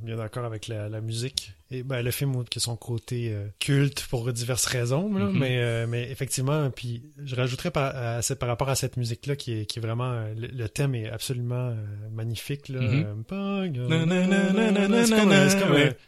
Bien 0.00 0.16
d'accord 0.16 0.44
avec 0.44 0.66
la, 0.66 0.88
la 0.88 1.00
musique. 1.00 1.52
Et 1.72 1.82
ben 1.82 2.02
le 2.02 2.10
film 2.10 2.44
qui 2.44 2.58
a 2.58 2.60
son 2.60 2.76
côté 2.76 3.30
euh, 3.32 3.46
culte 3.58 4.06
pour 4.10 4.30
diverses 4.32 4.66
raisons, 4.66 5.12
là, 5.14 5.26
Mhm. 5.26 5.38
mais 5.38 5.56
euh, 5.58 5.86
mais 5.88 6.10
effectivement, 6.10 6.70
puis 6.70 7.02
je 7.24 7.34
rajouterais 7.34 7.70
par, 7.70 7.94
à 7.96 8.20
par 8.38 8.48
rapport 8.48 8.68
à 8.68 8.74
cette 8.74 8.96
musique 8.96 9.26
là 9.26 9.36
qui 9.36 9.52
est 9.60 9.66
qui 9.66 9.78
est 9.78 9.82
vraiment 9.82 10.12
euh, 10.12 10.34
le, 10.36 10.48
le 10.48 10.68
thème 10.68 10.94
est 10.94 11.08
absolument 11.08 11.68
euh, 11.70 11.74
magnifique 12.12 12.68
là. 12.68 12.80
Euh, 12.80 13.04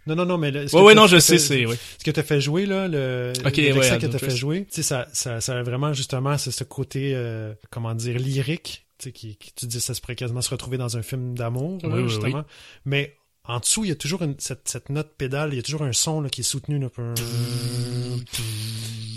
non 0.07 0.15
non 0.17 0.27
non 0.27 0.39
mais 0.39 0.53
t'as- 0.53 0.95
non, 0.95 1.07
je 1.07 1.19
sais, 1.19 1.39
c'est, 1.39 1.67
oui. 1.67 1.77
ce 1.99 2.05
que 2.05 2.11
fait 2.23 2.41
jouer 2.41 2.67
là, 2.67 2.89
le, 2.89 3.33
Ok, 3.45 3.57
le 3.57 3.63
ouais, 3.63 3.73
l'extrait 3.73 3.99
que 3.99 4.07
fait 4.19 4.31
jouer, 4.37 4.65
tu 4.67 4.77
sais 4.77 4.83
ça 4.83 5.09
ça 5.13 5.41
ça 5.41 5.59
a 5.59 5.63
vraiment 5.63 5.93
justement 5.93 6.37
ce 6.51 6.65
côté 6.65 7.15
comment 7.71 7.95
dire 7.95 8.19
lyrique, 8.19 8.87
qui, 8.99 9.13
qui 9.37 9.53
tu 9.55 9.67
dis 9.67 9.81
ça 9.81 9.95
se 9.95 10.01
pourrait 10.01 10.17
quasiment 10.17 10.41
se 10.43 10.51
retrouver 10.51 10.79
dans 10.79 10.97
un 10.97 11.03
film 11.03 11.37
d'amour 11.37 11.79
Oui, 11.85 11.91
oui, 12.03 12.09
justement, 12.09 12.45
mais 12.85 13.17
en 13.47 13.61
dessous, 13.61 13.85
il 13.85 13.89
y 13.89 13.93
a 13.93 13.97
toujours 13.97 14.23
une, 14.23 14.35
cette, 14.39 14.69
cette 14.69 14.89
note 14.91 15.13
pédale, 15.17 15.53
il 15.53 15.57
y 15.57 15.59
a 15.59 15.63
toujours 15.63 15.83
un 15.83 15.93
son 15.93 16.21
là, 16.21 16.29
qui 16.31 16.41
est 16.41 16.45
soutenu, 16.45 16.79
là, 16.79 16.89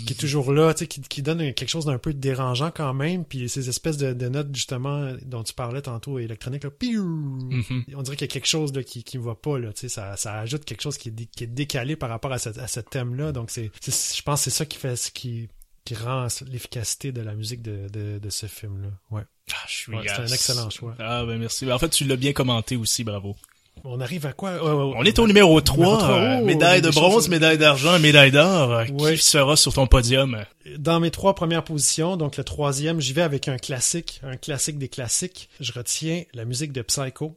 qui 0.06 0.12
est 0.14 0.16
toujours 0.16 0.52
là, 0.52 0.72
tu 0.72 0.80
sais, 0.80 0.86
qui, 0.86 1.00
qui 1.02 1.22
donne 1.22 1.38
quelque 1.54 1.68
chose 1.68 1.84
d'un 1.84 1.98
peu 1.98 2.14
dérangeant 2.14 2.70
quand 2.70 2.94
même, 2.94 3.24
puis 3.24 3.48
ces 3.48 3.68
espèces 3.68 3.98
de, 3.98 4.12
de 4.14 4.28
notes 4.28 4.54
justement 4.54 5.12
dont 5.24 5.42
tu 5.42 5.52
parlais 5.52 5.82
tantôt 5.82 6.18
électroniques, 6.18 6.64
là, 6.64 6.70
Mhm. 6.80 7.84
on 7.94 8.02
dirait 8.02 8.16
qu'il 8.16 8.26
y 8.26 8.30
a 8.30 8.32
quelque 8.32 8.46
chose 8.46 8.72
là, 8.74 8.82
qui 8.82 9.02
qui 9.04 9.18
va 9.18 9.34
pas 9.34 9.58
là, 9.58 9.72
tu 9.72 9.80
sais, 9.80 9.88
ça, 9.88 10.16
ça 10.16 10.34
ajoute 10.38 10.64
quelque 10.64 10.80
chose 10.82 10.96
qui 10.96 11.10
est, 11.10 11.26
qui 11.26 11.44
est 11.44 11.48
décalé 11.48 11.96
par 11.96 12.08
rapport 12.08 12.32
à, 12.32 12.38
cette- 12.38 12.58
à 12.58 12.68
ce 12.68 12.80
thème-là, 12.80 13.32
donc 13.32 13.50
c'est, 13.50 13.70
je 13.86 14.22
pense 14.22 14.40
que 14.40 14.44
c'est 14.50 14.56
ça 14.56 14.64
qui 14.66 14.78
fait, 14.78 14.96
ce 14.96 15.10
qui 15.10 15.48
qui 15.84 15.94
rend 15.94 16.26
l'efficacité 16.50 17.12
de 17.12 17.22
la 17.22 17.34
musique 17.34 17.62
de, 17.62 17.88
de, 17.88 18.18
de 18.18 18.28
ce 18.30 18.44
film-là. 18.44 18.90
Ouais. 19.10 19.22
Ah, 19.52 19.56
je 19.66 19.72
suis 19.74 19.92
Ouais, 19.94 20.02
c'est 20.06 20.20
un 20.20 20.26
excellent 20.26 20.68
choix. 20.68 20.94
Ah, 20.98 21.24
ben 21.24 21.38
merci. 21.38 21.64
Ben, 21.64 21.72
En 21.72 21.78
fait, 21.78 21.88
tu 21.88 22.04
l'as 22.04 22.16
bien 22.16 22.34
commenté 22.34 22.76
aussi, 22.76 23.04
bravo. 23.04 23.36
On 23.84 24.00
arrive 24.00 24.26
à 24.26 24.32
quoi? 24.32 24.52
Ouais, 24.62 24.70
ouais, 24.70 24.94
On 24.96 25.04
est 25.04 25.18
au 25.18 25.26
numéro 25.26 25.60
3, 25.60 25.76
Numéro 25.84 25.96
trois. 25.98 26.38
Oh, 26.40 26.44
médaille 26.44 26.82
de 26.82 26.90
bronze, 26.90 27.12
choses- 27.14 27.28
médaille 27.28 27.58
d'argent, 27.58 27.98
médaille 27.98 28.30
d'or. 28.32 28.72
Euh, 28.72 28.84
Ouais. 28.98 29.16
Qui 29.16 29.24
sera 29.24 29.56
sur 29.56 29.72
ton 29.72 29.86
podium? 29.86 30.38
Dans 30.78 31.00
mes 31.00 31.10
trois 31.10 31.34
premières 31.34 31.64
positions, 31.64 32.16
donc 32.16 32.36
le 32.36 32.44
troisième, 32.44 33.00
j'y 33.00 33.12
vais 33.12 33.22
avec 33.22 33.48
un 33.48 33.56
classique, 33.56 34.20
un 34.22 34.36
classique 34.36 34.78
des 34.78 34.88
classiques. 34.88 35.48
Je 35.60 35.72
retiens 35.72 36.22
la 36.34 36.44
musique 36.44 36.72
de 36.72 36.82
Psycho. 36.82 37.36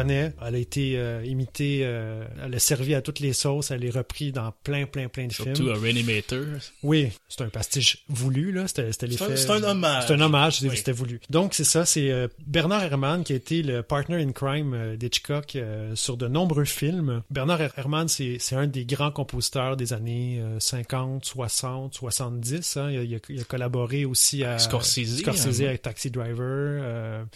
Connaît. 0.00 0.32
Elle 0.46 0.54
a 0.54 0.58
été 0.58 0.98
euh, 0.98 1.22
imitée, 1.24 1.80
euh, 1.84 2.24
elle 2.44 2.54
a 2.54 2.58
servi 2.58 2.94
à 2.94 3.02
toutes 3.02 3.20
les 3.20 3.32
sauces. 3.32 3.70
Elle 3.70 3.84
est 3.84 3.90
reprise 3.90 4.32
dans 4.32 4.52
plein, 4.62 4.86
plein, 4.86 5.08
plein 5.08 5.26
de 5.26 5.32
Surtout 5.32 5.54
films. 5.64 5.72
Reanimator. 5.72 6.44
Oui, 6.82 7.10
c'est 7.28 7.42
un 7.42 7.48
pastiche 7.48 8.04
voulu, 8.08 8.52
là. 8.52 8.66
C'était 8.68 8.92
c'était 8.92 9.10
C'est 9.10 9.22
un- 9.24 9.28
l'effet. 9.28 9.36
c'est 9.40 9.50
un 9.50 9.62
hommage. 9.62 10.04
C'est 10.06 10.12
un 10.14 10.20
hommage, 10.20 10.58
Oui. 10.62 10.70
c'était 10.76 10.92
voulu. 10.92 11.20
Donc, 11.30 11.54
c'est 11.54 11.64
ça, 11.64 11.84
c'est 11.84 12.10
euh, 12.10 12.28
Bernard 12.46 12.82
Herrmann 12.84 13.24
qui 13.24 13.32
a 13.32 13.36
été 13.36 13.62
le 13.62 13.82
partner 13.82 14.16
in 14.22 14.32
crime 14.32 14.74
euh, 14.74 14.96
d'Hitchcock 14.96 15.56
euh, 15.56 15.94
sur 15.96 16.16
de 16.16 16.28
nombreux 16.28 16.64
films. 16.64 17.22
Bernard 17.30 17.60
Her- 17.60 17.72
Herrmann, 17.76 18.08
c'est 18.08 18.36
c'est 18.38 18.56
un 18.56 18.66
des 18.66 18.84
grands 18.84 19.10
compositeurs 19.10 19.76
des 19.76 19.92
années 19.92 20.38
euh, 20.40 20.60
50, 20.60 21.24
60, 21.24 21.94
70. 21.94 22.76
hein. 22.76 22.90
Il, 22.90 22.98
a, 22.98 23.02
il 23.02 23.14
a- 23.14 23.18
il 23.28 23.40
a 23.40 23.44
collaboré 23.44 24.04
aussi 24.04 24.44
à 24.44 24.58
Scorsese, 24.58 25.18
Scorsese 25.18 25.60
hein. 25.62 25.66
avec 25.68 25.82
Taxi 25.82 26.10
Driver. 26.10 27.26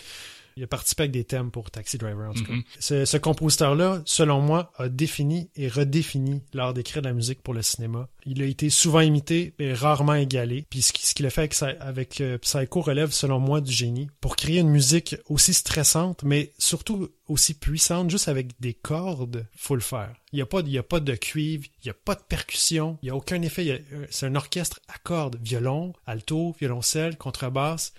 Il 0.60 0.64
a 0.64 0.66
participé 0.66 1.04
avec 1.04 1.12
des 1.12 1.24
thèmes 1.24 1.50
pour 1.50 1.70
Taxi 1.70 1.96
Driver, 1.96 2.28
en 2.28 2.34
tout 2.34 2.44
cas. 2.44 2.52
Ce, 2.78 3.06
ce 3.06 3.16
compositeur-là, 3.16 4.02
selon 4.04 4.40
moi, 4.42 4.72
a 4.76 4.90
défini 4.90 5.48
et 5.56 5.68
redéfini 5.68 6.42
l'art 6.52 6.74
d'écrire 6.74 7.00
de 7.00 7.08
la 7.08 7.14
musique 7.14 7.40
pour 7.42 7.54
le 7.54 7.62
cinéma. 7.62 8.08
Il 8.26 8.42
a 8.42 8.44
été 8.44 8.68
souvent 8.68 9.00
imité, 9.00 9.54
mais 9.58 9.72
rarement 9.72 10.14
égalé. 10.14 10.66
Puis 10.68 10.82
ce 10.82 10.92
qui- 10.92 11.06
ce 11.06 11.14
qu'il 11.14 11.24
a 11.24 11.30
fait 11.30 11.40
avec, 11.62 11.80
avec 11.80 12.20
euh, 12.20 12.36
Psycho 12.36 12.82
relève, 12.82 13.10
selon 13.10 13.40
moi, 13.40 13.62
du 13.62 13.72
génie. 13.72 14.08
Pour 14.20 14.36
créer 14.36 14.58
une 14.58 14.68
musique 14.68 15.16
aussi 15.30 15.54
stressante, 15.54 16.22
mais 16.24 16.52
surtout 16.58 17.08
aussi 17.26 17.54
puissante, 17.54 18.10
juste 18.10 18.28
avec 18.28 18.60
des 18.60 18.74
cordes, 18.74 19.46
faut 19.56 19.76
le 19.76 19.80
faire. 19.80 20.12
Il 20.32 20.36
n'y 20.36 20.42
a, 20.42 20.46
pas 20.46 20.60
de- 20.62 20.68
il 20.68 20.74
y 20.74 20.78
a 20.78 20.82
pas 20.82 21.00
de 21.00 21.14
cuivre, 21.14 21.64
il 21.82 21.86
n'y 21.86 21.90
a 21.90 21.94
pas 21.94 22.14
de 22.16 22.22
percussion, 22.28 22.98
il 23.02 23.06
n'y 23.06 23.10
a 23.10 23.16
aucun 23.16 23.40
effet. 23.40 23.82
euh, 23.92 24.06
C'est 24.10 24.26
un 24.26 24.34
orchestre 24.34 24.80
à 24.88 24.98
cordes, 24.98 25.38
violon, 25.42 25.94
alto, 26.06 26.54
violoncelle, 26.60 27.16
contrebasse 27.16 27.94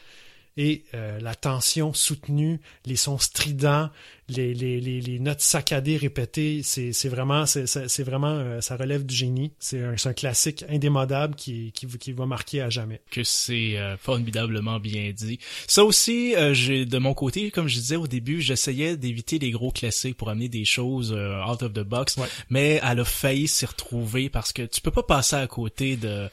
et 0.58 0.84
euh, 0.94 1.20
la 1.22 1.34
tension 1.36 1.94
soutenue, 1.94 2.60
les 2.86 2.96
sons 2.98 3.18
stridents, 3.18 3.90
les, 4.28 4.54
les, 4.54 4.80
les, 4.80 5.02
les 5.02 5.20
notes 5.20 5.42
saccadées 5.42 5.98
répétées, 5.98 6.62
c'est 6.64 6.94
c'est 6.94 7.10
vraiment 7.10 7.46
c'est 7.46 7.66
c'est- 7.68 8.04
vraiment 8.04 8.32
euh, 8.36 8.62
ça 8.62 8.78
relève 8.78 9.06
du 9.06 9.14
génie. 9.16 9.52
C'est 9.60 9.82
un, 9.84 9.98
c'est 9.98 10.10
un 10.10 10.14
classique 10.14 10.64
indémodable 10.70 11.36
qui, 11.36 11.72
qui 11.74 11.86
qui 11.88 12.12
va 12.14 12.26
marquer 12.26 12.62
à 12.62 12.70
jamais. 12.70 13.02
que 13.12 13.24
c'est 13.24 13.78
euh, 13.78 13.98
formidablement 13.98 14.80
bien 14.80 15.12
dit. 15.16 15.40
Ça 15.68 15.84
aussi, 15.84 16.36
euh, 16.36 16.54
j'ai 16.54 16.86
de 16.86 16.98
mon 16.98 17.14
côté, 17.14 17.52
comme 17.52 17.68
je 17.68 17.76
disais 17.76 17.96
au 17.98 18.08
début, 18.08 18.42
j'essayais 18.42 18.96
d'éviter 18.98 19.40
les 19.40 19.52
gros 19.52 19.72
classiques 19.72 20.16
pour 20.18 20.30
amener 20.30 20.50
des 20.50 20.66
choses 20.66 21.14
euh, 21.16 21.44
out 21.46 21.64
of 21.64 21.74
the 21.74 21.80
box, 21.82 22.18
Ouais. 22.18 22.28
mais 22.50 22.80
elle 22.84 23.00
a 23.02 23.06
failli 23.06 23.48
s'y 23.48 23.66
retrouver 23.66 24.30
parce 24.30 24.54
que 24.54 24.64
tu 24.64 24.80
peux 24.82 24.92
pas 24.92 25.04
passer 25.04 25.36
à 25.38 25.48
côté 25.48 25.98
de 25.98 26.30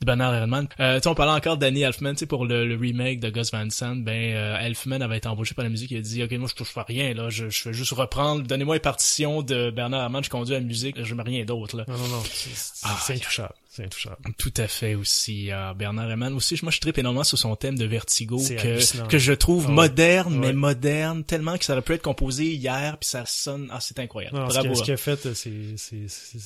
de 0.00 0.06
Bernard 0.06 0.34
Herrmann. 0.34 0.66
Euh, 0.80 0.96
tu 0.96 1.02
sais, 1.02 1.08
on 1.08 1.14
parlait 1.14 1.32
encore 1.32 1.58
Danny 1.58 1.82
Elfman, 1.82 2.12
tu 2.14 2.20
sais, 2.20 2.26
pour 2.26 2.46
le, 2.46 2.66
le 2.66 2.74
remake 2.76 3.20
de 3.20 3.28
Gus 3.28 3.50
Van 3.52 3.68
Sant, 3.68 3.96
ben 3.96 4.34
euh, 4.34 4.58
Elfman 4.58 5.00
avait 5.02 5.18
été 5.18 5.28
embauché 5.28 5.54
par 5.54 5.62
la 5.64 5.68
musique, 5.70 5.90
il 5.90 5.98
a 5.98 6.00
dit, 6.00 6.22
ok, 6.22 6.32
moi 6.32 6.48
je 6.48 6.54
touche 6.54 6.72
pas 6.72 6.80
à 6.80 6.84
rien 6.84 7.12
là, 7.14 7.28
je, 7.28 7.50
je 7.50 7.60
fais 7.62 7.72
juste 7.74 7.92
reprendre, 7.92 8.42
donnez-moi 8.42 8.76
les 8.76 8.80
partitions 8.80 9.42
de 9.42 9.70
Bernard 9.70 10.00
Herrmann, 10.02 10.24
je 10.24 10.30
conduis 10.30 10.54
la 10.54 10.60
musique, 10.60 11.02
je 11.02 11.14
mets 11.14 11.22
rien 11.22 11.44
d'autre 11.44 11.76
là. 11.76 11.84
Non 11.88 11.98
non 11.98 12.08
non, 12.08 12.22
c'est 12.24 12.50
Ah, 12.82 12.96
c'est 13.02 13.14
intouchable, 13.14 13.52
c'est 13.68 13.84
intouchable. 13.84 14.16
Tout 14.38 14.54
à 14.56 14.66
fait 14.68 14.94
aussi. 14.94 15.52
euh, 15.52 15.74
Bernard 15.74 16.08
Herrmann 16.08 16.32
aussi. 16.32 16.58
Moi, 16.62 16.72
je 16.72 16.80
tripe 16.80 16.96
énormément 16.98 17.24
sur 17.24 17.36
son 17.38 17.54
thème 17.56 17.76
de 17.78 17.84
Vertigo 17.84 18.38
que, 18.38 19.06
que 19.06 19.18
je 19.18 19.32
trouve 19.34 19.66
Ah 19.68 19.72
moderne, 19.72 20.32
Ouais. 20.40 20.46
mais 20.46 20.52
moderne 20.54 21.24
tellement 21.24 21.58
que 21.58 21.64
ça 21.66 21.74
aurait 21.74 21.82
pu 21.82 21.92
être 21.92 22.02
composé 22.02 22.46
hier 22.46 22.96
puis 22.98 23.08
ça 23.08 23.24
sonne. 23.26 23.68
Ah, 23.70 23.80
c'est 23.80 23.98
incroyable. 23.98 24.36
Non, 24.36 24.46
Bravo. 24.46 24.74
ce 24.74 24.80
hein. 24.80 24.84
qu'il 24.84 24.94
a 24.94 24.96
fait, 24.96 25.34
c'est 25.34 25.52
c'est 25.76 26.08
c'est 26.08 26.38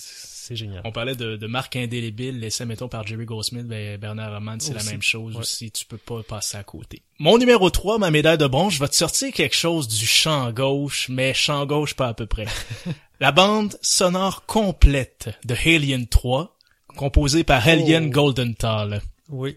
c'est 0.44 0.56
génial. 0.56 0.82
On 0.84 0.92
parlait 0.92 1.14
de, 1.14 1.36
de 1.36 1.46
marque 1.46 1.76
indélébile 1.76 2.38
laissée, 2.38 2.64
mettons, 2.66 2.88
par 2.88 3.06
Jerry 3.06 3.24
Goldsmith, 3.24 3.66
ben, 3.66 3.96
Bernard 3.98 4.32
Herrmann, 4.32 4.60
c'est 4.60 4.74
la 4.74 4.82
même 4.84 5.02
chose 5.02 5.34
Ouais. 5.34 5.40
aussi. 5.40 5.70
Tu 5.70 5.86
peux 5.86 5.96
pas 5.96 6.22
passer 6.22 6.56
à 6.58 6.62
côté. 6.64 7.02
Mon 7.18 7.38
numéro 7.38 7.70
3, 7.70 7.98
ma 7.98 8.10
médaille 8.10 8.38
de 8.38 8.46
bronze, 8.46 8.74
je 8.74 8.80
vais 8.80 8.88
te 8.88 8.94
sortir 8.96 9.32
quelque 9.32 9.56
chose 9.56 9.88
du 9.88 10.06
champ 10.06 10.52
gauche, 10.52 11.08
mais 11.08 11.32
champ 11.34 11.64
gauche 11.66 11.94
pas 11.94 12.08
à 12.08 12.14
peu 12.14 12.26
près. 12.26 12.46
la 13.20 13.32
bande 13.32 13.76
sonore 13.82 14.44
complète 14.46 15.30
de 15.44 15.54
Alien 15.66 16.06
3, 16.06 16.56
composée 16.96 17.44
par 17.44 17.66
Alien 17.66 18.06
Oh. 18.08 18.10
Goldenthal. 18.10 19.00
Oui. 19.30 19.56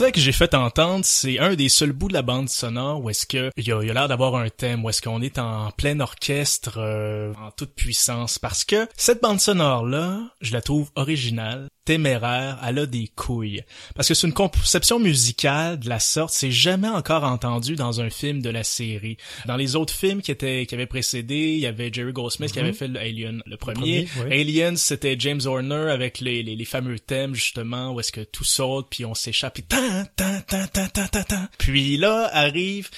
L'extrait 0.00 0.12
que 0.12 0.24
j'ai 0.24 0.32
fait 0.32 0.54
entendre, 0.54 1.04
c'est 1.04 1.38
un 1.38 1.54
des 1.54 1.68
seuls 1.68 1.92
bouts 1.92 2.08
de 2.08 2.14
la 2.14 2.22
bande 2.22 2.48
sonore 2.48 3.04
où 3.04 3.10
est-ce 3.10 3.26
que 3.26 3.50
il 3.58 3.68
y 3.68 3.70
a, 3.70 3.84
y 3.84 3.90
a 3.90 3.92
l'air 3.92 4.08
d'avoir 4.08 4.34
un 4.36 4.48
thème, 4.48 4.82
où 4.82 4.88
est-ce 4.88 5.02
qu'on 5.02 5.20
est 5.20 5.38
en 5.38 5.70
plein 5.72 6.00
orchestre, 6.00 6.78
euh, 6.78 7.34
en 7.34 7.50
toute 7.50 7.74
puissance, 7.74 8.38
parce 8.38 8.64
que 8.64 8.88
cette 8.96 9.20
bande 9.20 9.40
sonore 9.40 9.84
là, 9.84 10.22
je 10.40 10.54
la 10.54 10.62
trouve 10.62 10.90
originale, 10.94 11.68
téméraire, 11.84 12.58
elle 12.66 12.78
a 12.78 12.86
des 12.86 13.08
couilles, 13.08 13.62
parce 13.94 14.08
que 14.08 14.14
c'est 14.14 14.26
une 14.26 14.32
conception 14.32 14.98
musicale 14.98 15.78
de 15.78 15.88
la 15.88 15.98
sorte, 15.98 16.32
c'est 16.32 16.50
jamais 16.50 16.88
encore 16.88 17.24
entendu 17.24 17.74
dans 17.74 18.00
un 18.00 18.10
film 18.10 18.42
de 18.42 18.50
la 18.50 18.64
série. 18.64 19.16
Dans 19.46 19.56
les 19.56 19.76
autres 19.76 19.94
films 19.94 20.22
qui 20.22 20.30
étaient 20.30 20.66
qui 20.66 20.74
avaient 20.74 20.86
précédé, 20.86 21.54
il 21.54 21.60
y 21.60 21.66
avait 21.66 21.90
Jerry 21.92 22.12
Goldsmith 22.12 22.52
qui 22.52 22.60
avait 22.60 22.72
fait 22.72 22.88
le 22.88 22.98
Alien 22.98 23.42
le 23.46 23.56
premier. 23.56 24.06
premier, 24.06 24.30
oui. 24.30 24.40
Aliens, 24.40 24.76
c'était 24.76 25.16
James 25.18 25.40
Horner 25.44 25.90
avec 25.90 26.20
les, 26.20 26.42
les, 26.42 26.56
les 26.56 26.64
fameux 26.64 26.98
thèmes 26.98 27.34
justement 27.34 27.92
où 27.92 28.00
est-ce 28.00 28.12
que 28.12 28.20
tout 28.20 28.44
saute 28.44 28.88
puis 28.90 29.04
on 29.04 29.14
s'échappe 29.14 29.54
puis 29.54 29.62
tan 29.64 30.04
tan 30.16 30.40
tan 30.46 30.66
tan 30.66 30.88
tan 30.88 31.06
tan 31.08 31.22
tan. 31.24 31.48
Puis 31.58 31.96
là 31.96 32.28
arrive 32.32 32.90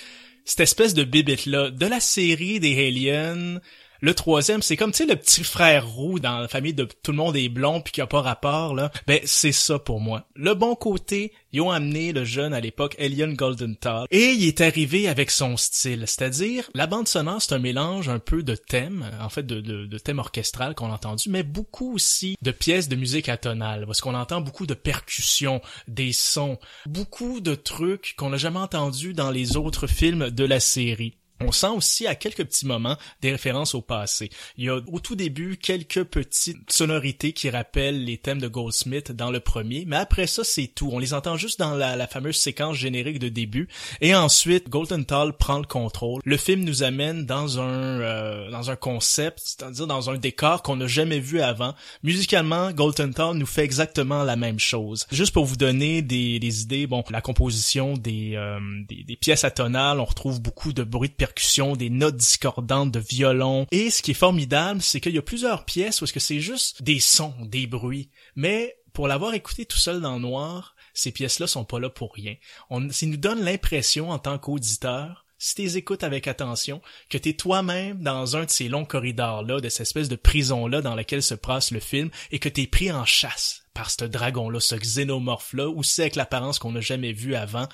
cette 0.45 0.61
espèce 0.61 0.95
de 0.95 1.05
bibite 1.05 1.47
là 1.47 1.70
de 1.70 1.87
la 1.87 2.01
série 2.01 2.61
des 2.61 2.87
Aliens. 2.87 3.61
Le 4.05 4.15
troisième, 4.15 4.63
c'est 4.63 4.77
comme, 4.77 4.91
tu 4.91 4.99
sais, 4.99 5.07
le 5.07 5.15
petit 5.15 5.45
frère 5.45 5.87
roux 5.87 6.19
dans 6.19 6.41
la 6.41 6.49
famille 6.49 6.75
de 6.75 6.89
tout 7.05 7.13
le 7.13 7.19
monde 7.19 7.37
est 7.37 7.49
blond 7.49 7.81
puis 7.81 7.93
qui 7.93 8.01
a 8.01 8.07
pas 8.09 8.21
rapport, 8.21 8.75
là. 8.75 8.91
Ben, 9.07 9.21
c'est 9.25 9.53
ça 9.53 9.79
pour 9.79 10.01
moi. 10.01 10.27
Le 10.35 10.55
bon 10.55 10.75
côté, 10.75 11.33
ils 11.53 11.61
ont 11.61 11.71
amené 11.71 12.13
le 12.13 12.25
jeune 12.25 12.53
à 12.53 12.59
l'époque, 12.59 12.97
Elion 12.99 13.33
Goldenthal, 13.33 14.09
et 14.11 14.33
il 14.33 14.49
est 14.49 14.61
arrivé 14.61 15.07
avec 15.07 15.31
son 15.31 15.57
style. 15.57 16.03
C'est-à-dire, 16.09 16.69
la 16.75 16.89
bande 16.89 17.07
sonore, 17.07 17.41
c'est 17.41 17.55
un 17.55 17.61
mélange 17.61 18.09
un 18.09 18.19
peu 18.19 18.43
de 18.43 18.57
thèmes, 18.57 19.09
en 19.21 19.29
fait, 19.29 19.47
de, 19.47 19.61
de, 19.61 19.99
thèmes 19.99 20.19
orchestrales 20.19 20.75
qu'on 20.75 20.91
a 20.91 20.95
entendu, 20.95 21.29
mais 21.29 21.45
beaucoup 21.45 21.95
aussi 21.95 22.37
de 22.43 22.51
pièces 22.51 22.89
de 22.89 22.97
musique 22.97 23.29
atonale, 23.29 23.87
parce 23.87 24.01
qu'on 24.01 24.15
entend 24.15 24.41
beaucoup 24.41 24.67
de 24.67 24.75
percussions, 24.75 25.61
des 25.87 26.11
sons, 26.13 26.59
beaucoup 26.87 27.41
de 27.41 27.55
trucs 27.55 28.15
qu'on 28.17 28.31
n'a 28.31 28.37
jamais 28.37 28.59
entendus 28.59 29.13
dans 29.13 29.31
les 29.31 29.57
autres 29.57 29.87
films 29.87 30.31
de 30.31 30.45
la 30.45 30.59
série. 30.59 31.15
On 31.47 31.53
sent 31.53 31.68
aussi 31.68 32.07
à 32.07 32.14
quelques 32.14 32.45
petits 32.45 32.66
moments 32.66 32.97
des 33.20 33.32
références 33.32 33.74
au 33.74 33.82
passé. 33.82 34.30
Il 34.57 34.64
y 34.64 34.68
a 34.68 34.76
au 34.76 35.01
tout 35.01 35.16
début 35.16 35.57
quelques 35.57 36.05
petites 36.05 36.70
sonorités 36.70 37.32
qui 37.32 37.51
rappellent 37.51 38.05
les 38.05 38.18
thèmes 38.18 38.40
de 38.40 38.49
Goldsmith 38.49 39.12
dans 39.12 39.30
le 39.30 39.40
premier, 39.40 39.84
mais 39.86 39.97
après 39.97 40.26
ça 40.26 40.45
c'est 40.45 40.68
tout. 40.68 40.90
On 40.93 40.99
les 40.99 41.14
entend 41.14 41.36
juste 41.36 41.59
dans 41.59 41.74
la, 41.74 41.97
la, 41.97 42.07
fameuse 42.07 42.36
séquence 42.36 42.76
générique 42.76 43.18
de 43.18 43.28
début 43.28 43.68
et 44.01 44.14
ensuite 44.14 44.68
Golden 44.68 45.05
Tall 45.05 45.32
prend 45.36 45.59
le 45.59 45.64
contrôle. 45.64 46.20
Le 46.24 46.36
film 46.36 46.62
nous 46.62 46.82
amène 46.82 47.26
dans 47.26 47.61
un 47.61 48.01
euh, 48.01 48.51
dans 48.51 48.70
un 48.70 48.76
concept, 48.76 49.40
c'est-à-dire 49.43 49.86
dans 49.86 50.11
un 50.11 50.16
décor 50.16 50.62
qu'on 50.62 50.76
n'a 50.76 50.86
jamais 50.86 51.20
vu 51.20 51.40
avant. 51.40 51.74
Musicalement, 52.03 52.70
Golden 52.72 53.14
Tall 53.14 53.36
nous 53.36 53.47
fait 53.47 53.64
exactement 53.64 54.22
la 54.22 54.36
même 54.36 54.59
chose. 54.59 55.07
Juste 55.11 55.32
pour 55.32 55.45
vous 55.45 55.57
donner 55.57 56.03
des, 56.03 56.62
idées, 56.62 56.86
bon, 56.86 57.03
la 57.11 57.20
composition 57.20 57.95
des, 57.95 58.32
euh, 58.36 58.59
des 58.88 59.16
pièces 59.16 59.45
atonales, 59.45 60.01
on 60.01 60.05
retrouve 60.05 60.40
beaucoup 60.40 60.72
de 60.72 60.82
bruit 60.82 61.09
de 61.09 61.14
percussion 61.14 61.32
des 61.76 61.91
notes 61.91 62.16
discordantes 62.16 62.91
de 62.91 63.01
violon. 63.01 63.66
Et 63.70 63.91
ce 63.91 64.03
qui 64.03 64.12
est 64.12 64.14
formidable, 64.14 64.83
c'est 64.83 65.01
qu'il 65.01 65.14
y 65.14 65.18
a 65.18 65.22
plusieurs 65.22 65.64
pièces 65.64 66.01
où 66.01 66.05
est-ce 66.05 66.12
que 66.12 66.20
c'est 66.20 66.41
juste 66.41 66.83
des 66.83 67.01
sons, 67.01 67.35
des 67.43 67.66
bruits. 67.66 68.11
Mais 68.37 68.76
pour 68.93 69.09
l'avoir 69.09 69.35
écouté 69.35 69.64
tout 69.66 69.78
seul 69.78 70.01
dans 70.01 70.14
le 70.14 70.20
noir, 70.20 70.76
ces 70.95 71.12
pièces-là 71.12 71.47
sont 71.47 71.64
pas 71.64 71.80
là 71.80 71.89
pour 71.89 72.12
rien. 72.14 72.35
On, 72.70 72.91
ça 72.91 73.07
nous 73.07 73.16
donne 73.16 73.43
l'impression 73.43 74.11
en 74.11 74.18
tant 74.18 74.39
qu'auditeur 74.39 75.24
si 75.43 75.57
tu 75.57 75.76
écoutes 75.76 76.05
avec 76.05 76.28
attention, 76.28 76.80
que 77.11 77.18
tu 77.18 77.30
es 77.30 77.32
toi-même 77.32 78.01
dans 78.01 78.36
un 78.36 78.45
de 78.45 78.51
ces 78.51 78.68
longs 78.68 78.84
corridors-là, 78.84 79.61
de 79.61 79.68
cette 79.68 79.80
espèce 79.80 80.09
de 80.09 80.14
prison-là 80.14 80.82
dans 80.82 80.95
laquelle 80.95 81.22
se 81.22 81.34
passe 81.34 81.72
le 81.72 81.80
film, 81.80 82.11
et 82.30 82.38
que 82.38 82.49
tu 82.49 82.62
es 82.62 82.66
pris 82.68 82.93
en 82.93 83.05
chasse 83.05 83.64
par 83.74 83.90
ce 83.90 84.05
dragon-là, 84.05 84.61
ce 84.61 84.76
xénomorphe-là, 84.76 85.68
ou 85.68 85.82
c'est 85.82 86.03
avec 86.03 86.14
l'apparence 86.14 86.61
qu'on 86.61 86.70
n'a 86.70 86.80
jamais 86.80 87.12
vu 87.12 87.34
avant. 87.34 87.68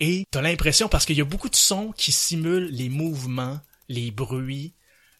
Et 0.00 0.26
t'as 0.30 0.42
l'impression, 0.42 0.86
parce 0.88 1.06
qu'il 1.06 1.16
y 1.16 1.22
a 1.22 1.24
beaucoup 1.24 1.48
de 1.48 1.56
sons 1.56 1.94
qui 1.96 2.12
simulent 2.12 2.68
les 2.70 2.90
mouvements, 2.90 3.58
les 3.88 4.10
bruits, 4.10 4.74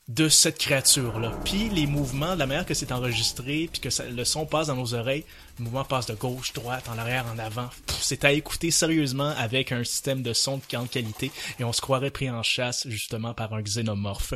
de 0.08 0.28
cette 0.28 0.58
créature-là. 0.58 1.32
Puis 1.44 1.70
les 1.70 1.86
mouvements, 1.86 2.34
la 2.34 2.46
manière 2.46 2.66
que 2.66 2.74
c'est 2.74 2.92
enregistré, 2.92 3.70
puis 3.72 3.80
que 3.80 3.88
ça, 3.88 4.04
le 4.04 4.24
son 4.24 4.44
passe 4.44 4.66
dans 4.66 4.76
nos 4.76 4.92
oreilles, 4.92 5.24
le 5.58 5.64
mouvement 5.64 5.84
passe 5.84 6.06
de 6.06 6.14
gauche, 6.14 6.52
droite, 6.52 6.84
en 6.92 6.98
arrière, 6.98 7.24
en 7.32 7.38
avant. 7.38 7.70
C'est 8.00 8.24
à 8.24 8.32
écouter 8.32 8.70
sérieusement 8.70 9.32
avec 9.38 9.72
un 9.72 9.82
système 9.82 10.22
de 10.22 10.34
son 10.34 10.58
de 10.58 10.62
grande 10.70 10.90
qualité 10.90 11.30
et 11.58 11.64
on 11.64 11.72
se 11.72 11.80
croirait 11.80 12.10
pris 12.10 12.28
en 12.28 12.42
chasse 12.42 12.86
justement 12.88 13.32
par 13.32 13.54
un 13.54 13.62
xénomorphe. 13.62 14.34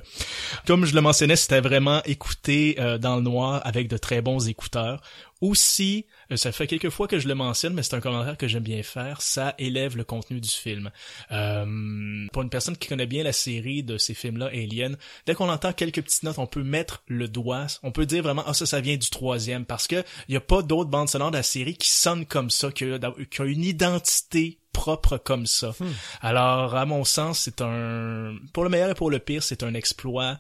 Comme 0.66 0.86
je 0.86 0.95
le 0.95 1.03
mentionnais, 1.03 1.36
c'était 1.36 1.61
vraiment 1.61 2.03
écouté 2.05 2.77
euh, 2.78 2.97
dans 2.97 3.16
le 3.16 3.23
noir 3.23 3.61
avec 3.65 3.89
de 3.89 3.99
très 3.99 4.23
bons 4.23 4.49
écouteurs. 4.49 5.03
Aussi, 5.40 6.06
euh, 6.32 6.36
ça 6.36 6.51
fait 6.52 6.66
quelques 6.66 6.90
fois 6.90 7.06
que 7.06 7.19
je 7.19 7.28
le 7.28 7.35
mentionne, 7.35 7.74
mais 7.74 7.82
c'est 7.82 7.94
un 7.94 8.01
commentaire 8.01 8.36
que 8.36 8.48
j'aime 8.48 8.62
bien 8.62 8.82
faire, 8.82 9.23
ça 9.23 9.55
élève 9.59 9.97
le 9.97 10.05
contenu 10.05 10.40
du 10.40 10.48
film. 10.48 10.90
Euh, 11.31 12.27
pour 12.32 12.43
une 12.43 12.51
personne 12.51 12.77
qui 12.77 12.89
connaît 12.89 13.06
bien 13.06 13.23
la 13.23 13.32
série 13.32 13.82
de 13.82 13.98
ces 13.98 14.15
films-là, 14.15 14.47
Alien, 14.47 14.97
dès 15.27 15.35
qu'on 15.35 15.48
entend 15.48 15.73
quelques 15.73 16.02
petites 16.02 16.24
notes, 16.24 16.39
on 16.39 16.47
peut 16.47 16.65
mettre 16.65 17.02
le 17.06 17.28
doigt, 17.28 17.66
on 17.82 17.93
peut 17.93 18.06
dire 18.06 18.23
vraiment, 18.23 18.43
ah 18.47 18.55
ça, 18.55 18.66
ça 18.66 18.81
vient 18.81 18.97
du 18.97 19.10
troisième, 19.10 19.65
parce 19.65 19.86
que 19.86 20.02
il 20.28 20.35
y 20.35 20.36
a 20.36 20.40
pas 20.40 20.62
d'autres 20.62 20.90
bandes 20.90 21.09
sonores 21.09 21.31
de 21.31 21.36
la 21.36 21.43
série 21.43 21.77
qui 21.77 21.90
sonnent 21.90 22.27
comme 22.27 22.51
ça, 22.51 22.73
qui 22.73 22.85
a, 22.85 22.98
qui 22.98 23.43
a 23.43 23.44
une 23.44 23.65
identité 23.65 24.59
propre 24.73 25.19
comme 25.19 25.47
ça. 25.47 25.74
Hmm. 25.81 25.93
Alors, 26.20 26.77
à 26.77 26.86
mon 26.86 27.05
sens, 27.05 27.40
c'est 27.40 27.60
un, 27.62 28.36
pour 28.52 28.65
le 28.65 28.70
meilleur 28.70 28.90
et 28.90 28.94
pour 28.94 29.10
le 29.10 29.19
pire, 29.19 29.43
c'est 29.43 29.62
un 29.62 29.74
exploit 29.74 30.39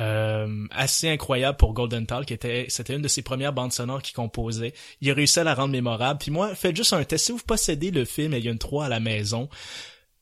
euh, 0.00 0.66
assez 0.70 1.08
incroyable 1.08 1.56
pour 1.56 1.72
Golden 1.72 2.06
Tall, 2.06 2.26
qui 2.26 2.34
était, 2.34 2.66
c'était 2.68 2.94
une 2.94 3.02
de 3.02 3.08
ses 3.08 3.22
premières 3.22 3.52
bandes 3.52 3.72
sonores 3.72 4.02
qu'il 4.02 4.14
composait. 4.14 4.74
Il 5.00 5.10
a 5.10 5.14
réussi 5.14 5.40
à 5.40 5.44
la 5.44 5.54
rendre 5.54 5.72
mémorable. 5.72 6.18
Puis 6.18 6.30
moi, 6.30 6.54
faites 6.54 6.76
juste 6.76 6.92
un 6.92 7.04
test. 7.04 7.26
Si 7.26 7.32
vous 7.32 7.38
possédez 7.38 7.90
le 7.90 8.04
film 8.04 8.34
Alien 8.34 8.58
3 8.58 8.86
à 8.86 8.88
la 8.88 9.00
maison, 9.00 9.48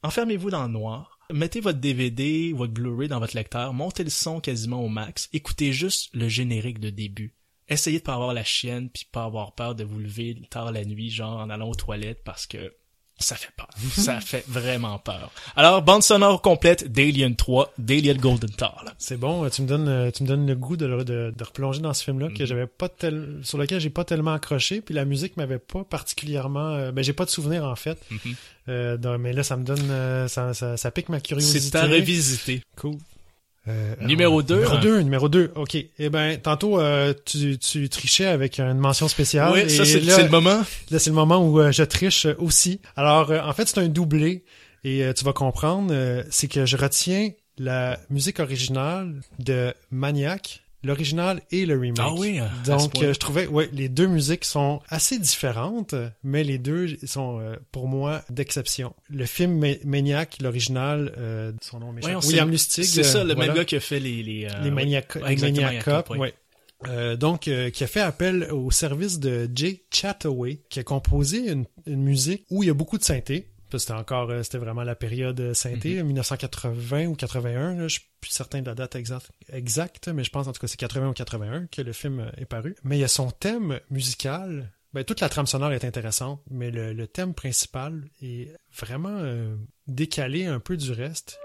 enfermez-vous 0.03 0.51
dans 0.51 0.65
le 0.65 0.73
noir. 0.73 1.19
Mettez 1.33 1.61
votre 1.61 1.79
DVD, 1.79 2.53
votre 2.53 2.73
Blu-ray 2.73 3.09
dans 3.09 3.21
votre 3.21 3.37
lecteur, 3.37 3.73
montez 3.73 4.05
le 4.05 4.11
son 4.11 4.41
quasiment 4.41 4.85
au 4.85 4.89
max, 4.89 5.31
écoutez 5.33 5.73
juste 5.73 6.11
le 6.13 6.29
générique 6.29 6.79
de 6.79 6.91
début 6.91 7.35
essayez 7.69 7.99
de 7.99 8.05
pas 8.05 8.15
avoir 8.15 8.35
la 8.35 8.45
chienne 8.45 8.91
puis 8.91 9.07
pas 9.11 9.25
avoir 9.25 9.55
peur 9.55 9.75
de 9.75 9.85
vous 9.85 9.99
lever 9.99 10.37
tard 10.51 10.73
la 10.73 10.85
nuit 10.85 11.11
genre 11.11 11.39
en 11.39 11.51
allant 11.51 11.69
aux 11.69 11.75
toilettes 11.75 12.23
parce 12.25 12.47
que 12.47 12.75
ça 13.23 13.37
fait 13.37 13.53
peur. 13.57 13.69
ça 13.93 14.21
fait 14.21 14.45
vraiment 14.49 14.99
peur. 14.99 15.31
Alors, 15.57 15.83
bande 15.83 16.03
sonore 16.03 16.43
complète 16.43 16.91
d'Alien 16.91 17.35
3, 17.35 17.73
d'Alien 17.79 18.17
Golden 18.17 18.51
Tall. 18.51 18.95
C'est 18.99 19.17
bon, 19.17 19.49
tu 19.49 19.63
me 19.63 19.67
donnes, 19.67 20.13
tu 20.13 20.23
me 20.23 20.29
donnes 20.29 20.47
le 20.47 20.55
goût 20.55 20.77
de, 20.77 20.87
de, 21.03 21.33
de 21.37 21.45
replonger 21.45 21.81
dans 21.81 21.95
ce 21.95 22.05
film-là 22.05 22.29
que 22.29 22.43
mhm. 22.43 22.47
j'avais 22.47 22.67
pas 22.67 22.89
tel, 22.89 23.41
sur 23.43 23.59
lequel 23.59 23.81
j'ai 23.81 23.91
pas 23.91 24.05
tellement 24.05 24.33
accroché, 24.33 24.81
puis 24.81 24.95
la 24.95 25.05
musique 25.05 25.37
m'avait 25.37 25.59
pas 25.59 25.85
particulièrement, 25.85 26.71
euh, 26.75 26.93
ben 26.93 27.03
j'ai 27.03 27.13
pas 27.13 27.25
de 27.25 27.31
souvenir 27.31 27.65
en 27.65 27.77
fait. 27.77 27.99
Mhm. 28.11 28.35
euh, 28.69 29.19
mais 29.19 29.33
là, 29.33 29.43
ça 29.43 29.57
me 29.57 29.65
donne, 29.65 29.91
euh, 29.91 30.29
ça, 30.29 30.55
ça, 30.55 30.77
ça, 30.77 30.91
pique 30.91 31.09
ma 31.09 31.21
curiosité. 31.21 31.61
C'est 31.61 31.77
à 31.77 31.87
revisiter. 31.87 32.63
Cool. 32.77 32.97
Euh, 33.69 33.95
numéro 34.01 34.43
2. 34.43 34.57
Numéro 34.57 34.79
2, 34.79 35.01
numéro 35.03 35.29
2. 35.29 35.53
OK. 35.55 35.77
Eh 35.77 36.09
ben, 36.09 36.39
tantôt, 36.39 36.81
euh, 36.81 37.15
tu, 37.25 37.59
tu 37.59 37.89
trichais 37.89 38.27
avec 38.27 38.59
une 38.59 38.79
mention 38.79 39.09
spéciale. 39.09 39.53
Oui, 39.53 39.71
ça, 39.71 39.85
c'est 39.85 40.01
le 40.01 40.29
moment. 40.29 40.63
Là, 40.91 40.99
c'est 40.99 41.11
le 41.11 41.17
moment 41.17 41.47
où 41.47 41.61
euh, 41.61 41.71
je 41.71 41.85
triche 41.85 42.27
aussi. 42.39 42.81
Alors, 42.97 43.31
euh, 43.31 43.41
en 43.41 43.53
fait, 43.53 43.69
c'est 43.69 43.79
un 43.79 43.89
doublé. 43.89 44.45
Et 44.85 45.05
tu 45.17 45.25
vas 45.25 45.33
comprendre, 45.33 45.95
c'est 46.31 46.49
que 46.49 46.67
je 46.67 46.77
retiens 46.77 47.31
la 47.57 48.01
musique 48.11 48.41
originale 48.41 49.21
de 49.39 49.73
Maniac 49.93 50.62
l'original 50.85 51.43
et 51.51 51.67
le 51.67 51.79
remake. 51.79 51.99
Ah 52.01 52.13
oui. 52.15 52.41
Donc 52.67 52.93
je 53.01 53.19
trouvais 53.19 53.47
ouais 53.47 53.69
les 53.73 53.89
deux 53.89 54.07
musiques 54.07 54.45
sont 54.45 54.81
assez 54.89 55.19
différentes, 55.19 55.95
mais 56.23 56.45
les 56.45 56.59
deux 56.59 56.97
sont 57.05 57.39
euh, 57.41 57.57
pour 57.71 57.89
moi 57.89 58.23
d'exception. 58.31 58.95
Le 59.09 59.27
film 59.27 59.65
Maniac, 59.85 60.39
l'original, 60.41 61.15
euh, 61.19 61.53
son 61.61 61.81
nom 61.81 61.97
est 61.97 62.27
William 62.27 62.51
Lustig. 62.51 62.85
C'est 62.85 63.03
ça, 63.03 63.25
le 63.25 63.35
même 63.35 63.55
gars 63.55 63.65
qui 63.65 63.77
a 63.77 63.81
fait 63.81 64.01
les 64.01 64.23
les, 64.23 64.47
euh, 64.47 64.63
les 64.63 64.71
Maniac, 64.71 65.17
Maniac 65.17 65.85
Cop, 65.85 66.11
ouais. 66.11 66.35
Euh, 66.89 67.15
donc, 67.15 67.43
qui 67.43 67.85
a 67.85 67.87
fait 67.87 68.01
appel 68.01 68.51
au 68.51 68.73
service 68.73 69.21
de 69.21 69.49
Jay 69.55 69.85
Chataway, 69.93 70.63
qui 70.69 70.81
a 70.81 70.83
composé 70.83 71.49
une, 71.49 71.65
une 71.87 72.03
musique 72.03 72.45
où 72.51 72.65
il 72.65 72.67
y 72.67 72.71
a 72.71 72.75
beaucoup 72.75 72.99
de 72.99 73.05
synthé, 73.05 73.52
c'était 73.79 73.93
encore, 73.93 74.31
euh, 74.31 74.43
c'était 74.43 74.59
vraiment 74.59 74.83
la 74.83 74.95
période 74.95 75.41
euh, 75.41 75.55
synthé, 75.55 76.03
1980 76.03 77.05
mhm. 77.05 77.09
ou 77.09 77.15
81. 77.15 77.75
Là, 77.75 77.89
je 77.89 77.95
suis 77.95 78.09
plus 78.21 78.31
certain 78.31 78.61
de 78.61 78.67
la 78.67 78.75
date 78.75 78.97
exacte, 78.97 79.31
exacte, 79.53 80.09
mais 80.09 80.25
je 80.25 80.31
pense 80.31 80.47
en 80.47 80.53
tout 80.53 80.61
cas 80.61 80.67
c'est 80.67 80.77
80 80.77 81.09
ou 81.09 81.13
81 81.13 81.67
que 81.67 81.83
le 81.83 81.93
film 81.93 82.21
euh, 82.21 82.31
est 82.37 82.45
paru. 82.45 82.77
Mais 82.85 82.99
il 82.99 83.01
y 83.01 83.05
a 83.05 83.09
son 83.09 83.31
thème 83.31 83.81
musical. 83.91 84.73
Ben, 84.93 85.05
toute 85.05 85.21
la 85.21 85.29
trame 85.29 85.47
sonore 85.47 85.73
est 85.73 85.85
intéressante, 85.85 86.43
mais 86.51 86.71
le, 86.71 87.07
thème 87.07 87.33
principal 87.33 88.05
est 88.21 88.55
vraiment 88.79 89.23
décalé 89.87 90.45
un 90.45 90.61
peu 90.61 90.77
du 90.77 90.93
reste. 90.93 91.39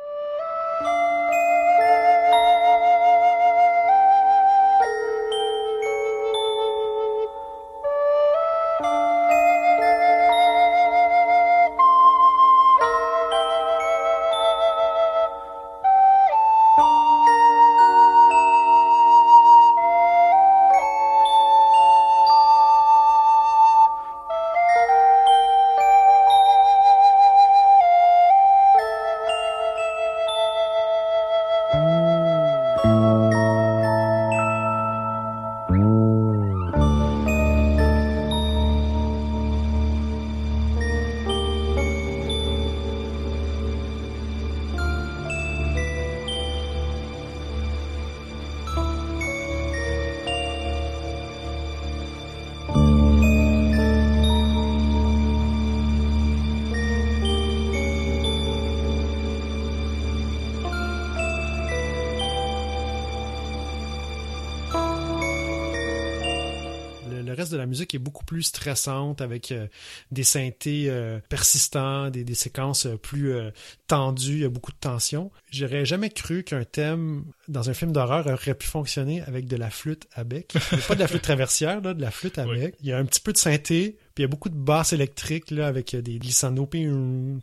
Musique 67.68 67.94
est 67.94 68.00
beaucoup 68.00 68.26
plus 68.26 68.44
stressante 68.44 69.22
avec 69.22 69.52
euh, 69.52 69.68
des 70.12 70.24
synthés 70.24 70.86
euh, 70.90 71.20
persistants, 71.30 72.10
des, 72.10 72.24
des 72.24 72.34
séquences 72.36 72.86
euh, 72.86 72.98
plus 72.98 73.32
euh, 73.34 73.52
tendues, 73.88 74.34
il 74.34 74.40
y 74.40 74.46
a 74.46 74.50
beaucoup 74.50 74.72
de 74.72 74.78
tension. 74.78 75.32
J'aurais 75.52 75.86
jamais 75.86 76.10
cru 76.10 76.44
qu'un 76.44 76.64
thème 76.64 77.26
dans 77.48 77.70
un 77.70 77.74
film 77.74 77.92
d'horreur 77.92 78.26
aurait 78.28 78.56
pu 78.56 78.68
fonctionner 78.68 79.22
avec 79.24 79.48
de 79.48 79.56
la 79.56 79.70
flûte 79.70 80.08
à 80.14 80.24
bec. 80.24 80.54
Pas 80.88 80.96
de 80.96 81.00
la 81.00 81.08
flûte 81.08 81.22
traversière, 81.22 81.82
là, 81.82 81.94
de 81.94 82.02
la 82.02 82.12
flûte 82.12 82.38
à 82.40 82.48
Oui. 82.48 82.60
bec. 82.60 82.76
Il 82.82 82.88
y 82.88 82.94
a 82.94 82.98
un 82.98 83.06
petit 83.06 83.22
peu 83.22 83.34
de 83.34 83.38
synthé, 83.38 83.98
puis 84.16 84.22
il 84.22 84.22
y 84.24 84.26
a 84.26 84.28
beaucoup 84.28 84.50
de 84.50 84.56
basses 84.56 84.94
électriques 84.94 85.52
là, 85.52 85.68
avec 85.68 85.96
des 85.96 86.18
glissando, 86.20 86.66
puis 86.66 86.88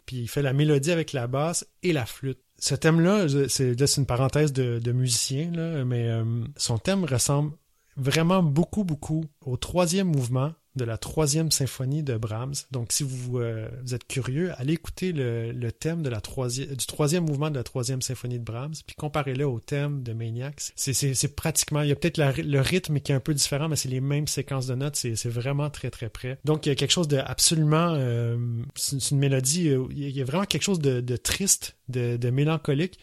puis 0.06 0.16
il 0.16 0.28
fait 0.28 0.42
la 0.42 0.52
mélodie 0.52 0.90
avec 0.90 1.12
la 1.12 1.26
basse 1.26 1.66
et 1.82 1.92
la 1.92 2.06
flûte. 2.06 2.38
Ce 2.58 2.74
thème-là, 2.74 3.26
c'est 3.48 3.96
une 3.96 4.06
parenthèse 4.06 4.52
de, 4.52 4.78
de 4.78 4.92
musicien, 4.92 5.50
là, 5.52 5.84
mais 5.84 6.08
euh, 6.08 6.24
son 6.56 6.78
thème 6.78 7.04
ressemble 7.04 7.52
vraiment 7.96 8.42
beaucoup, 8.42 8.84
beaucoup 8.84 9.24
au 9.44 9.56
troisième 9.56 10.08
mouvement 10.08 10.52
de 10.76 10.84
la 10.84 10.98
troisième 10.98 11.50
symphonie 11.50 12.02
de 12.02 12.16
Brahms. 12.16 12.54
Donc, 12.72 12.90
si 12.90 13.04
vous, 13.04 13.38
euh, 13.38 13.68
vous 13.84 13.94
êtes 13.94 14.06
curieux, 14.06 14.52
allez 14.56 14.72
écouter 14.72 15.12
le, 15.12 15.52
le 15.52 15.72
thème 15.72 16.02
de 16.02 16.08
la 16.08 16.20
troisième, 16.20 16.74
du 16.74 16.86
troisième 16.86 17.24
mouvement 17.24 17.50
de 17.50 17.56
la 17.56 17.62
troisième 17.62 18.02
symphonie 18.02 18.38
de 18.38 18.44
Brahms, 18.44 18.74
puis 18.84 18.96
comparez-le 18.96 19.46
au 19.46 19.60
thème 19.60 20.02
de 20.02 20.12
Maniac. 20.12 20.72
C'est, 20.74 21.36
pratiquement, 21.36 21.82
il 21.82 21.88
y 21.88 21.92
a 21.92 21.96
peut-être 21.96 22.18
le 22.18 22.60
rythme 22.60 22.98
qui 23.00 23.12
est 23.12 23.14
un 23.14 23.20
peu 23.20 23.34
différent, 23.34 23.68
mais 23.68 23.76
c'est 23.76 23.88
les 23.88 24.00
mêmes 24.00 24.26
séquences 24.26 24.66
de 24.66 24.74
notes. 24.74 24.96
C'est, 24.96 25.28
vraiment 25.28 25.70
très, 25.70 25.90
très 25.90 26.08
près. 26.08 26.38
Donc, 26.44 26.66
il 26.66 26.68
y 26.68 26.72
a 26.72 26.74
quelque 26.74 26.90
chose 26.90 27.08
de 27.08 27.18
absolument, 27.18 27.94
euh, 27.94 28.36
c'est 28.74 29.10
une 29.10 29.18
mélodie, 29.18 29.68
euh, 29.68 29.86
il 29.90 30.10
y 30.10 30.20
a 30.20 30.24
vraiment 30.24 30.44
quelque 30.44 30.62
chose 30.62 30.80
de, 30.80 31.00
de 31.00 31.16
triste, 31.16 31.76
de, 31.88 32.16
de 32.16 32.30
mélancolique. 32.30 32.98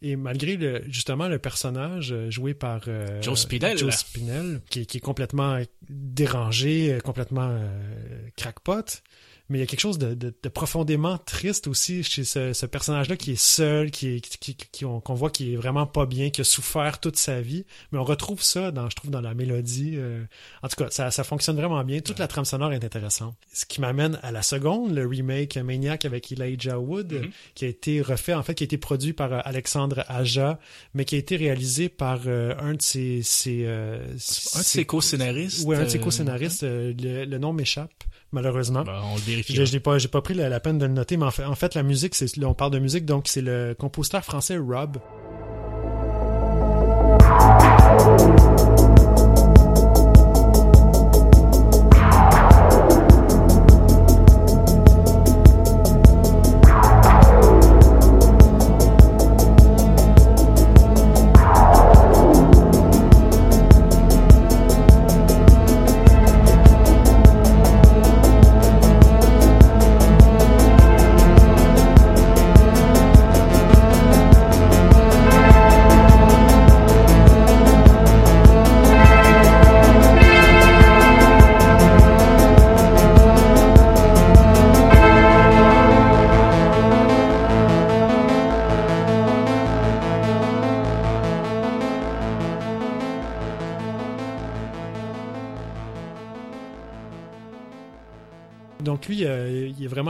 Et 0.00 0.16
malgré 0.16 0.56
le, 0.56 0.82
justement 0.88 1.28
le 1.28 1.38
personnage 1.38 2.12
euh, 2.12 2.30
joué 2.30 2.54
par 2.54 2.82
euh, 2.86 3.20
Joe 3.20 3.38
Spinell. 3.38 3.76
Joe 3.76 3.94
Spinell, 3.94 4.60
qui, 4.70 4.86
qui 4.86 4.98
est 4.98 5.00
complètement 5.00 5.60
dérangé, 5.88 6.92
euh, 6.92 7.00
complètement 7.00 7.48
euh, 7.50 8.28
crackpot, 8.36 9.02
mais 9.48 9.58
il 9.58 9.60
y 9.60 9.64
a 9.64 9.66
quelque 9.66 9.80
chose 9.80 9.98
de, 9.98 10.14
de- 10.14 10.34
de 10.42 10.48
profondément 10.48 11.18
triste 11.18 11.66
aussi 11.66 12.02
chez 12.02 12.24
ce, 12.24 12.52
ce 12.52 12.66
personnage-là 12.66 13.16
qui 13.16 13.32
est 13.32 13.40
seul, 13.40 13.90
qui 13.90 14.08
est, 14.16 14.20
qui, 14.20 14.54
qui- 14.54 14.68
qui- 14.70 14.84
on- 14.84 15.00
qu'on 15.00 15.14
voit 15.14 15.30
qui 15.30 15.52
est 15.54 15.56
vraiment 15.56 15.86
pas 15.86 16.06
bien, 16.06 16.30
qui 16.30 16.40
a 16.40 16.44
souffert 16.44 17.00
toute 17.00 17.16
sa 17.16 17.40
vie. 17.40 17.64
Mais 17.92 17.98
on 17.98 18.04
retrouve 18.04 18.42
ça, 18.42 18.70
dans, 18.70 18.88
je 18.90 18.96
trouve, 18.96 19.10
dans 19.10 19.20
la 19.20 19.34
mélodie. 19.34 19.92
euh, 19.96 20.24
En 20.62 20.68
tout 20.68 20.76
cas, 20.76 20.90
ça, 20.90 21.10
ça 21.10 21.24
fonctionne 21.24 21.56
vraiment 21.56 21.82
bien. 21.84 22.00
Toute 22.00 22.18
la 22.18 22.28
trame 22.28 22.44
sonore 22.44 22.72
est 22.72 22.84
intéressante. 22.84 23.36
Ce 23.52 23.64
qui 23.64 23.80
m'amène 23.80 24.18
à 24.22 24.30
la 24.32 24.42
seconde, 24.42 24.94
le 24.94 25.06
remake 25.06 25.56
Maniac 25.56 26.04
avec 26.04 26.30
Elijah 26.32 26.78
Wood, 26.78 27.12
Mhm. 27.12 27.30
qui 27.54 27.64
a 27.64 27.68
été 27.68 28.00
refait, 28.02 28.34
en 28.34 28.42
fait, 28.42 28.54
qui 28.54 28.64
a 28.64 28.66
été 28.66 28.78
produit 28.78 29.12
par 29.12 29.32
euh, 29.32 29.40
Alexandre 29.44 30.04
Aja, 30.08 30.58
mais 30.94 31.04
qui 31.04 31.14
a 31.14 31.18
été 31.18 31.36
réalisé 31.36 31.88
par 31.88 32.20
euh, 32.26 32.54
un 32.58 32.74
de 32.74 32.82
ses... 32.82 33.22
ses, 33.22 33.64
euh, 33.66 33.98
Un 34.54 34.58
de 34.60 34.64
ses 34.64 34.84
co-scénaristes. 34.84 35.64
Oui, 35.66 35.76
un 35.76 35.84
de 35.84 35.88
ses 35.88 35.98
euh, 35.98 36.02
co-scénaristes. 36.02 36.62
le, 36.62 37.24
le 37.24 37.38
nom 37.38 37.52
m'échappe, 37.52 37.92
malheureusement. 38.32 38.82
ben, 38.82 39.00
on 39.04 39.14
le 39.14 39.20
vérifie. 39.20 39.54
Je 39.54 39.72
n'ai 39.72 39.80
pas, 39.80 39.98
j'ai 39.98 40.08
pas 40.08 40.22
pris 40.22 40.34
la, 40.34 40.48
la 40.48 40.60
peine 40.60 40.78
de 40.78 40.86
le 40.86 40.92
noter, 40.92 41.16
mais 41.16 41.26
en 41.26 41.30
fait, 41.30 41.44
en 41.44 41.54
fait 41.54 41.74
la 41.74 41.82
musique, 41.82 42.14
c'est, 42.14 42.26
on 42.44 42.54
parle 42.54 42.72
de 42.72 42.78
musique, 42.78 43.04
donc 43.04 43.28
c'est 43.28 43.42
le 43.42 43.74
compositeur 43.78 44.24
français 44.24 44.58
Rob. 44.58 44.98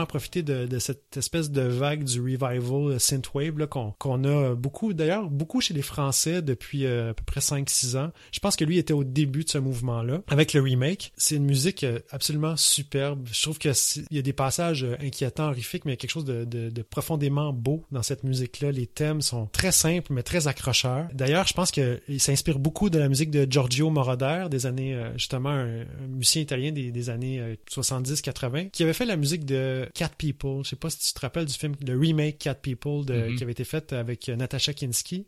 Profité 0.09 0.43
de, 0.43 0.79
cette 0.79 1.15
espèce 1.15 1.51
de 1.51 1.61
vague 1.61 2.03
du 2.03 2.19
revival 2.19 2.99
synthwave 2.99 3.67
qu'on, 3.67 3.93
qu'on 3.97 4.23
a 4.25 4.55
beaucoup, 4.55 4.93
d'ailleurs 4.93 5.29
beaucoup 5.29 5.61
chez 5.61 5.73
les 5.73 5.81
Français 5.81 6.41
depuis 6.41 6.85
euh, 6.85 7.11
à 7.11 7.13
peu 7.13 7.23
près 7.25 7.39
5-6 7.39 7.97
ans. 7.97 8.11
Je 8.31 8.39
pense 8.39 8.55
que 8.55 8.65
lui 8.65 8.77
était 8.77 8.93
au 8.93 9.03
début 9.03 9.43
de 9.43 9.49
ce 9.49 9.57
mouvement-là. 9.57 10.21
Avec 10.27 10.53
le 10.53 10.61
remake, 10.61 11.13
c'est 11.15 11.35
une 11.35 11.45
musique 11.45 11.83
euh, 11.83 11.99
absolument 12.11 12.57
superbe. 12.57 13.27
Je 13.31 13.41
trouve 13.41 13.57
que 13.59 13.71
c'est- 13.73 14.01
il 14.09 14.17
y 14.17 14.19
a 14.19 14.23
des 14.23 14.33
passages 14.33 14.83
euh, 14.83 14.95
inquiétants, 15.01 15.49
horrifiques, 15.49 15.85
mais 15.85 15.91
il 15.91 15.93
y 15.93 15.97
a 15.97 15.97
quelque 15.97 16.11
chose 16.11 16.25
de, 16.25 16.69
profondément 16.89 17.53
beau 17.53 17.83
dans 17.91 18.01
cette 18.03 18.23
musique-là. 18.23 18.71
Les 18.71 18.87
thèmes 18.87 19.21
sont 19.21 19.45
très 19.47 19.71
simples, 19.71 20.11
mais 20.11 20.23
très 20.23 20.47
accrocheurs. 20.47 21.07
D'ailleurs, 21.13 21.45
je 21.47 21.53
pense 21.53 21.71
qu'il 21.71 22.01
s'inspire 22.19 22.57
beaucoup 22.57 22.89
de 22.89 22.97
la 22.97 23.07
musique 23.07 23.29
de 23.31 23.45
Giorgio 23.49 23.89
Moroder, 23.89 24.47
des 24.49 24.65
années, 24.65 24.99
justement, 25.15 25.49
un, 25.49 25.85
musicien 26.07 26.41
italien 26.41 26.71
des, 26.71 26.91
des 26.91 27.09
années 27.09 27.39
euh, 27.39 27.55
70-80, 27.69 28.71
qui 28.71 28.83
avait 28.83 28.93
fait 28.93 29.05
la 29.05 29.17
musique 29.17 29.45
de 29.45 29.87
Cat 29.99 30.11
People. 30.17 30.63
Je 30.63 30.69
sais 30.69 30.75
pas 30.77 30.89
si 30.89 30.99
tu 30.99 31.13
te 31.13 31.19
rappelles 31.19 31.45
du 31.45 31.53
film, 31.53 31.75
le 31.85 31.97
remake 31.99 32.37
Cat 32.37 32.55
People 32.55 33.03
de- 33.05 33.13
Mhm. 33.29 33.35
qui 33.35 33.43
avait 33.43 33.51
été 33.51 33.65
fait 33.65 33.91
avec 33.91 34.29
euh, 34.29 34.35
Natasha 34.37 34.73
Kinski. 34.73 35.27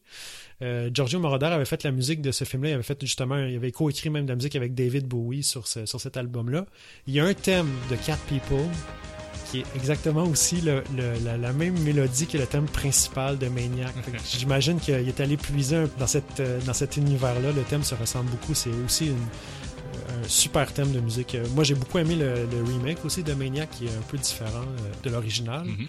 Euh, 0.62 0.90
Giorgio 0.94 1.20
Moroder 1.20 1.48
avait 1.48 1.66
fait 1.66 1.84
la 1.84 1.92
musique 1.92 2.22
de 2.22 2.32
ce 2.32 2.44
film-là. 2.46 2.70
Il 2.70 2.74
avait 2.74 2.84
fait 2.84 2.98
justement, 3.02 3.38
il 3.46 3.56
avait 3.56 3.72
coécrit 3.72 4.10
même 4.10 4.24
de 4.26 4.30
la 4.30 4.36
musique 4.36 4.56
avec 4.56 4.74
David 4.74 5.08
Bowie 5.08 5.44
sur, 5.44 5.68
ce- 5.68 5.86
sur 5.86 6.00
cet 6.00 6.16
album-là. 6.16 6.66
Il 7.08 7.14
y 7.14 7.20
a 7.20 7.26
un 7.26 7.34
thème 7.34 7.70
de 7.90 7.96
Cat 7.98 8.18
People 8.28 8.66
qui 9.50 9.60
est 9.60 9.66
exactement 9.76 10.24
aussi 10.24 10.62
le- 10.62 10.82
le- 10.96 11.14
la, 11.26 11.36
la 11.38 11.52
même 11.52 11.78
mélodie 11.82 12.26
que 12.28 12.38
le 12.38 12.46
thème 12.48 12.68
principal 12.68 13.38
de 13.38 13.48
Maniac. 13.50 13.94
J'imagine 14.40 14.80
qu'il 14.80 14.94
est 14.94 15.20
allé 15.20 15.36
puiser 15.36 15.76
un- 15.76 15.90
dans, 16.00 16.08
cette, 16.08 16.40
euh, 16.40 16.62
dans 16.66 16.74
cet 16.74 16.96
univers-là. 16.96 17.52
Le 17.52 17.64
thème 17.64 17.84
se 17.84 17.94
ressemble 17.96 18.30
beaucoup. 18.32 18.54
C'est 18.54 18.70
aussi 18.86 19.08
une- 19.08 19.28
un 20.10 20.28
super 20.28 20.72
thème 20.74 20.92
de 20.92 21.00
musique. 21.00 21.36
Euh, 21.36 21.46
Moi, 21.54 21.64
j'ai 21.64 21.76
beaucoup 21.76 21.98
aimé 22.00 22.16
le, 22.16 22.64
remake 22.64 23.04
aussi 23.06 23.24
de 23.24 23.34
Maniac, 23.34 23.70
qui 23.72 23.86
est 23.86 23.90
un 23.90 24.02
peu 24.08 24.18
différent 24.18 24.62
euh, 24.62 24.92
de 25.04 25.10
l'original. 25.10 25.66
Mhm. 25.66 25.88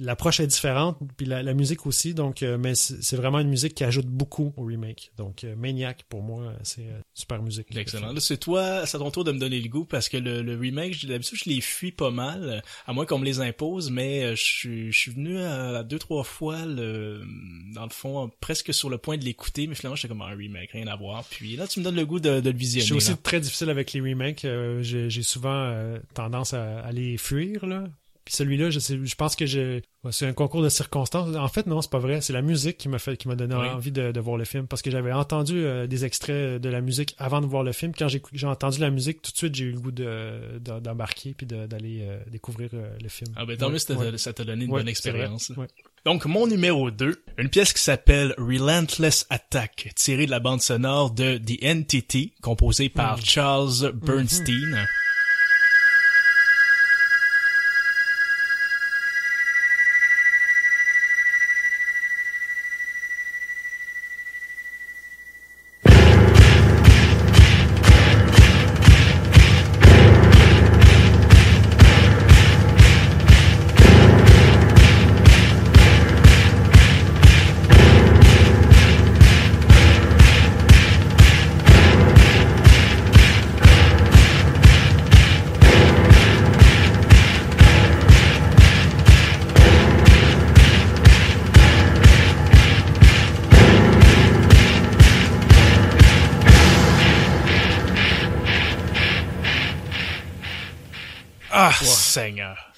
L'approche 0.00 0.40
est 0.40 0.46
différente, 0.46 0.98
puis 1.16 1.26
la, 1.26 1.42
la 1.42 1.54
musique 1.54 1.86
aussi, 1.86 2.14
donc, 2.14 2.42
euh, 2.42 2.58
mais 2.58 2.74
c'est 2.74 3.16
vraiment 3.16 3.38
une 3.38 3.48
musique 3.48 3.74
qui 3.74 3.84
ajoute 3.84 4.06
beaucoup 4.06 4.52
au 4.56 4.64
remake. 4.64 5.12
Donc, 5.16 5.44
euh, 5.44 5.54
Maniac, 5.56 6.04
pour 6.08 6.22
moi, 6.22 6.52
c'est 6.62 6.82
euh, 6.82 7.00
super 7.14 7.42
musique. 7.42 7.74
Excellent. 7.76 8.12
Là, 8.12 8.20
c'est 8.20 8.36
toi, 8.36 8.84
c'est 8.86 8.96
à 8.96 9.00
ton 9.00 9.10
tour 9.10 9.24
de 9.24 9.32
me 9.32 9.38
donner 9.38 9.60
le 9.60 9.68
goût 9.68 9.84
parce 9.84 10.08
que 10.08 10.16
le, 10.16 10.42
le 10.42 10.56
remake, 10.56 11.06
d'habitude, 11.06 11.38
je 11.44 11.50
les 11.50 11.60
fuis 11.60 11.92
pas 11.92 12.10
mal, 12.10 12.62
à 12.86 12.92
moins 12.92 13.06
qu'on 13.06 13.18
me 13.18 13.24
les 13.24 13.40
impose, 13.40 13.90
mais 13.90 14.24
euh, 14.24 14.34
je 14.36 14.42
suis, 14.42 14.92
je 14.92 14.98
suis 14.98 15.10
venu 15.12 15.38
à, 15.40 15.82
deux, 15.82 15.98
trois 15.98 16.24
fois, 16.24 16.64
le, 16.66 17.22
dans 17.74 17.84
le 17.84 17.90
fond, 17.90 18.30
presque 18.40 18.74
sur 18.74 18.90
le 18.90 18.98
point 18.98 19.16
de 19.16 19.24
l'écouter, 19.24 19.66
mais 19.66 19.74
finalement, 19.74 19.96
j'étais 19.96 20.08
comme 20.08 20.22
un 20.22 20.34
remake, 20.36 20.70
rien 20.72 20.86
à 20.88 20.96
voir. 20.96 21.24
Puis 21.30 21.56
là, 21.56 21.66
tu 21.66 21.80
me 21.80 21.84
donnes 21.84 21.96
le 21.96 22.06
goût 22.06 22.20
de, 22.20 22.40
de 22.40 22.50
le 22.50 22.52
Je 22.52 22.58
visionner. 22.58 22.84
suis 22.84 22.94
aussi 22.94 23.10
là. 23.12 23.16
très 23.22 23.40
difficile 23.40 23.70
avec 23.70 23.92
les 23.92 24.00
remakes. 24.00 24.44
euh, 24.44 24.82
j'ai 24.82 25.08
j'ai 25.10 25.22
souvent 25.22 25.54
euh, 25.54 25.98
tendance 26.14 26.54
à, 26.54 26.80
à 26.80 26.92
les 26.92 27.16
fuir, 27.16 27.66
là. 27.66 27.84
Puis 28.30 28.36
celui-là, 28.36 28.70
je, 28.70 29.14
pense 29.16 29.34
que 29.34 29.44
j'ai- 29.44 29.82
c'est 30.12 30.24
un 30.24 30.32
concours 30.32 30.62
de 30.62 30.68
circonstances. 30.68 31.34
En 31.34 31.48
fait, 31.48 31.66
non, 31.66 31.82
c'est 31.82 31.90
pas 31.90 31.98
vrai. 31.98 32.20
C'est 32.20 32.32
la 32.32 32.42
musique 32.42 32.78
qui 32.78 32.88
m'a 32.88 33.00
fait, 33.00 33.16
qui 33.16 33.26
m'a 33.26 33.34
donné 33.34 33.56
Oui. 33.56 33.66
envie 33.68 33.90
de, 33.90 34.12
de 34.12 34.20
voir 34.20 34.36
le 34.36 34.44
film, 34.44 34.68
parce 34.68 34.82
que 34.82 34.90
j'avais 34.92 35.10
entendu 35.10 35.64
euh, 35.64 35.88
des 35.88 36.04
extraits 36.04 36.62
de 36.62 36.68
la 36.68 36.80
musique 36.80 37.16
avant 37.18 37.40
de 37.40 37.46
voir 37.46 37.64
le 37.64 37.72
film. 37.72 37.92
Quand 37.92 38.06
j'ai 38.06 38.46
entendu 38.46 38.78
la 38.78 38.90
musique, 38.90 39.20
tout 39.20 39.32
de 39.32 39.36
suite, 39.36 39.54
j'ai 39.56 39.64
eu 39.64 39.72
le 39.72 39.80
goût 39.80 39.90
de 39.90 40.58
de- 40.60 40.78
d'embarquer 40.78 41.34
puis 41.36 41.44
d'aller 41.44 42.02
euh, 42.02 42.20
découvrir 42.30 42.70
euh, 42.74 42.88
le 43.02 43.08
film. 43.08 43.32
Ah 43.34 43.44
ben 43.44 43.56
tant 43.56 43.68
mieux, 43.68 43.78
ça 43.78 43.94
t'a 43.96 44.00
ouais. 44.00 44.16
ça 44.16 44.32
t'a 44.32 44.44
donné 44.44 44.64
une 44.66 44.70
Ouais, 44.70 44.78
bonne 44.78 44.88
expérience. 44.88 45.50
Ouais. 45.56 45.66
Donc, 46.06 46.24
mon 46.26 46.46
numéro 46.46 46.92
2, 46.92 47.24
une 47.36 47.48
pièce 47.48 47.72
qui 47.72 47.82
s'appelle 47.82 48.32
Relentless 48.38 49.26
Attack, 49.28 49.90
tirée 49.96 50.26
de 50.26 50.30
la 50.30 50.38
bande 50.38 50.62
sonore 50.62 51.10
de 51.10 51.36
The 51.36 51.64
Entity, 51.64 52.32
composée 52.42 52.90
par 52.90 53.18
Mm. 53.18 53.22
Charles 53.24 53.92
Bernstein. 53.94 54.86
Ah, 102.20 102.24
Seigneur. 102.24 102.69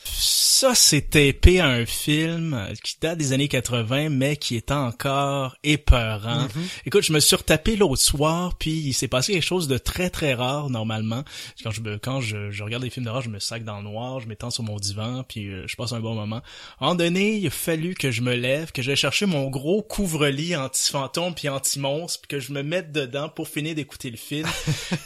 Ça, 0.63 0.77
c'était 0.77 1.27
épais 1.27 1.59
à 1.59 1.67
un 1.67 1.85
film 1.85 2.69
qui 2.85 2.95
date 3.01 3.19
des 3.19 3.33
années 3.33 3.49
80, 3.49 4.11
mais 4.11 4.37
qui 4.37 4.55
est 4.57 4.71
encore 4.71 5.57
épeurant. 5.65 6.47
Écoute, 6.87 7.03
je 7.03 7.13
me 7.13 7.19
suis 7.19 7.35
retapé 7.35 7.75
l'autre 7.75 8.01
soir, 8.01 8.55
puis 8.57 8.71
il 8.71 8.93
s'est 8.93 9.09
passé 9.09 9.33
quelque 9.33 9.43
chose 9.43 9.67
de 9.67 9.77
très, 9.77 10.09
très 10.09 10.35
rare, 10.35 10.71
normalement. 10.71 11.25
Quand 11.65 11.73
je, 11.73 11.81
quand 11.97 12.21
je, 12.21 12.53
je 12.53 12.63
regarde 12.63 12.85
des 12.85 12.91
films 12.91 13.07
d'horreur, 13.07 13.23
je 13.23 13.29
me 13.29 13.41
sac 13.41 13.65
dans 13.65 13.79
le 13.79 13.83
noir, 13.83 14.21
je 14.21 14.29
m'étends 14.29 14.51
sur 14.51 14.63
mon 14.63 14.77
divan, 14.77 15.25
puis 15.27 15.49
euh, 15.49 15.65
je 15.67 15.75
passe 15.75 15.91
un 15.95 15.99
bon 15.99 16.15
moment. 16.15 16.37
À 16.37 16.85
un 16.85 16.85
moment 16.91 16.95
donné, 16.95 17.39
il 17.39 17.47
a 17.49 17.51
fallu 17.51 17.95
que 17.95 18.13
je 18.13 18.23
me 18.23 18.37
lève, 18.37 18.71
que 18.71 18.83
j'aille 18.83 18.95
chercher 18.95 19.27
mon 19.27 19.51
gros 19.51 19.83
couvre-lit 19.83 20.55
anti-fantôme 20.55 21.35
puis 21.35 21.49
anti-monstre, 21.49 22.21
puis 22.21 22.39
que 22.39 22.41
je 22.41 22.53
me 22.53 22.63
mette 22.63 22.93
dedans 22.93 23.29
pour 23.29 23.49
finir 23.49 23.75
d'écouter 23.75 24.11
le 24.13 24.17
film. 24.17 24.49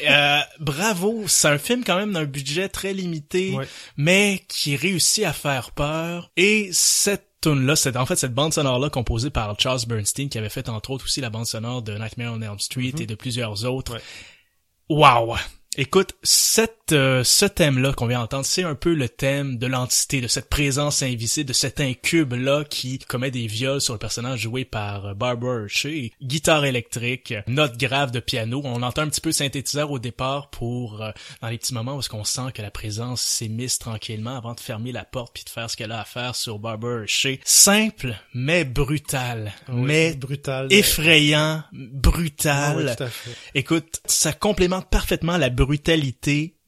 Euh, 0.08 0.38
bravo, 0.60 1.24
c'est 1.26 1.48
un 1.48 1.58
film 1.58 1.82
quand 1.84 1.96
même 1.96 2.12
d'un 2.12 2.24
budget 2.26 2.68
très 2.68 2.92
limité, 2.92 3.52
Ouais. 3.52 3.66
mais 3.96 4.42
qui 4.46 4.76
réussit 4.76 5.24
à 5.24 5.32
faire 5.32 5.45
peur. 5.74 6.30
Et 6.36 6.68
cette 6.72 7.28
tune 7.40 7.66
là 7.66 7.76
c'est 7.76 7.96
en 7.96 8.06
fait 8.06 8.16
cette 8.16 8.34
bande 8.34 8.52
sonore 8.52 8.78
là 8.78 8.90
composée 8.90 9.30
par 9.30 9.58
Charles 9.58 9.80
Bernstein 9.86 10.28
qui 10.28 10.38
avait 10.38 10.48
fait 10.48 10.68
entre 10.68 10.90
autres 10.90 11.04
aussi 11.04 11.20
la 11.20 11.30
bande 11.30 11.46
sonore 11.46 11.82
de 11.82 11.92
Nightmare 11.96 12.34
on 12.34 12.40
Elm 12.40 12.58
Street 12.58 12.94
et 12.98 13.06
de 13.06 13.14
plusieurs 13.14 13.64
autres. 13.64 13.94
Ouais. 13.94 14.00
Wow. 14.88 15.36
Écoute, 15.78 16.14
cette, 16.22 16.92
euh, 16.92 17.22
ce 17.22 17.44
thème-là 17.44 17.92
qu'on 17.92 18.06
vient 18.06 18.20
d'entendre, 18.20 18.46
c'est 18.46 18.62
un 18.62 18.74
peu 18.74 18.94
le 18.94 19.10
thème 19.10 19.58
de 19.58 19.66
l'entité, 19.66 20.22
de 20.22 20.26
cette 20.26 20.48
présence 20.48 21.02
invisible, 21.02 21.48
de 21.48 21.52
cet 21.52 21.80
incube-là 21.80 22.64
qui 22.64 22.98
commet 22.98 23.30
des 23.30 23.46
viols 23.46 23.82
sur 23.82 23.92
le 23.92 23.98
personnage 23.98 24.40
joué 24.40 24.64
par 24.64 25.08
euh, 25.08 25.14
Barbara 25.14 25.64
Hershey. 25.64 26.12
Guitare 26.22 26.64
électrique, 26.64 27.34
note 27.46 27.76
grave 27.76 28.10
de 28.10 28.20
piano. 28.20 28.62
On 28.64 28.82
entend 28.82 29.02
un 29.02 29.08
petit 29.08 29.20
peu 29.20 29.32
synthétiseur 29.32 29.90
au 29.90 29.98
départ 29.98 30.48
pour, 30.48 31.02
euh, 31.02 31.10
dans 31.42 31.48
les 31.48 31.58
petits 31.58 31.74
moments 31.74 31.96
où 31.96 31.98
est-ce 32.00 32.08
qu'on 32.08 32.24
sent 32.24 32.52
que 32.54 32.62
la 32.62 32.70
présence 32.70 33.20
s'émisse 33.20 33.78
tranquillement 33.78 34.38
avant 34.38 34.54
de 34.54 34.60
fermer 34.60 34.92
la 34.92 35.04
porte 35.04 35.34
puis 35.34 35.44
de 35.44 35.50
faire 35.50 35.68
ce 35.68 35.76
qu'elle 35.76 35.92
a 35.92 36.00
à 36.00 36.04
faire 36.06 36.34
sur 36.34 36.58
Barbara 36.58 37.00
Hershey. 37.02 37.38
Simple, 37.44 38.16
mais 38.32 38.64
brutal. 38.64 39.52
Oui, 39.68 39.82
mais 39.82 40.14
brutal. 40.14 40.68
effrayant, 40.70 41.62
Ah 41.64 41.68
brutal. 41.74 42.76
oui, 42.78 42.96
tout 42.96 43.02
à 43.02 43.08
fait. 43.08 43.30
Écoute, 43.54 44.00
ça 44.06 44.32
complémente 44.32 44.88
parfaitement 44.88 45.36
la 45.36 45.50
brutalité 45.50 45.65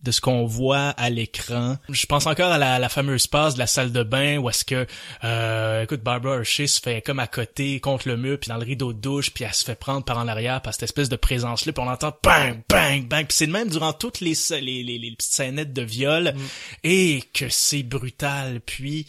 de 0.02 0.12
ce 0.12 0.20
qu'on 0.20 0.46
voit 0.46 0.90
à 0.90 1.10
l'écran. 1.10 1.76
Je 1.88 2.06
pense 2.06 2.26
encore 2.26 2.52
à 2.52 2.58
la, 2.58 2.78
la 2.78 2.88
fameuse 2.88 3.26
passe 3.26 3.54
de 3.54 3.58
la 3.58 3.66
salle 3.66 3.90
de 3.90 4.02
bain 4.04 4.38
où 4.38 4.48
est-ce 4.48 4.64
que, 4.64 4.86
euh, 5.24 5.82
écoute, 5.82 6.02
Barbara 6.02 6.36
Hershey 6.36 6.68
se 6.68 6.80
fait 6.80 7.02
comme 7.02 7.18
à 7.18 7.26
côté 7.26 7.80
contre 7.80 8.08
le 8.08 8.16
mur 8.16 8.38
puis 8.38 8.48
dans 8.48 8.58
le 8.58 8.64
rideau 8.64 8.92
de 8.92 9.00
douche 9.00 9.30
puis 9.32 9.44
elle 9.44 9.52
se 9.52 9.64
fait 9.64 9.74
prendre 9.74 10.04
par 10.04 10.18
en 10.18 10.28
arrière 10.28 10.62
par 10.62 10.72
cette 10.72 10.84
espèce 10.84 11.08
de 11.08 11.16
présence-là 11.16 11.72
puis 11.72 11.82
on 11.84 11.90
entend 11.90 12.16
bang, 12.22 12.62
bang, 12.68 13.08
bang 13.08 13.26
puis 13.26 13.36
c'est 13.36 13.46
le 13.46 13.52
même 13.52 13.68
durant 13.68 13.92
toutes 13.92 14.20
les, 14.20 14.34
les, 14.50 14.82
les, 14.84 14.98
les 14.98 15.10
petites 15.16 15.32
scénettes 15.32 15.72
de 15.72 15.82
viol 15.82 16.32
et 16.84 17.22
que 17.34 17.48
c'est 17.48 17.82
brutal 17.82 18.60
puis 18.64 19.06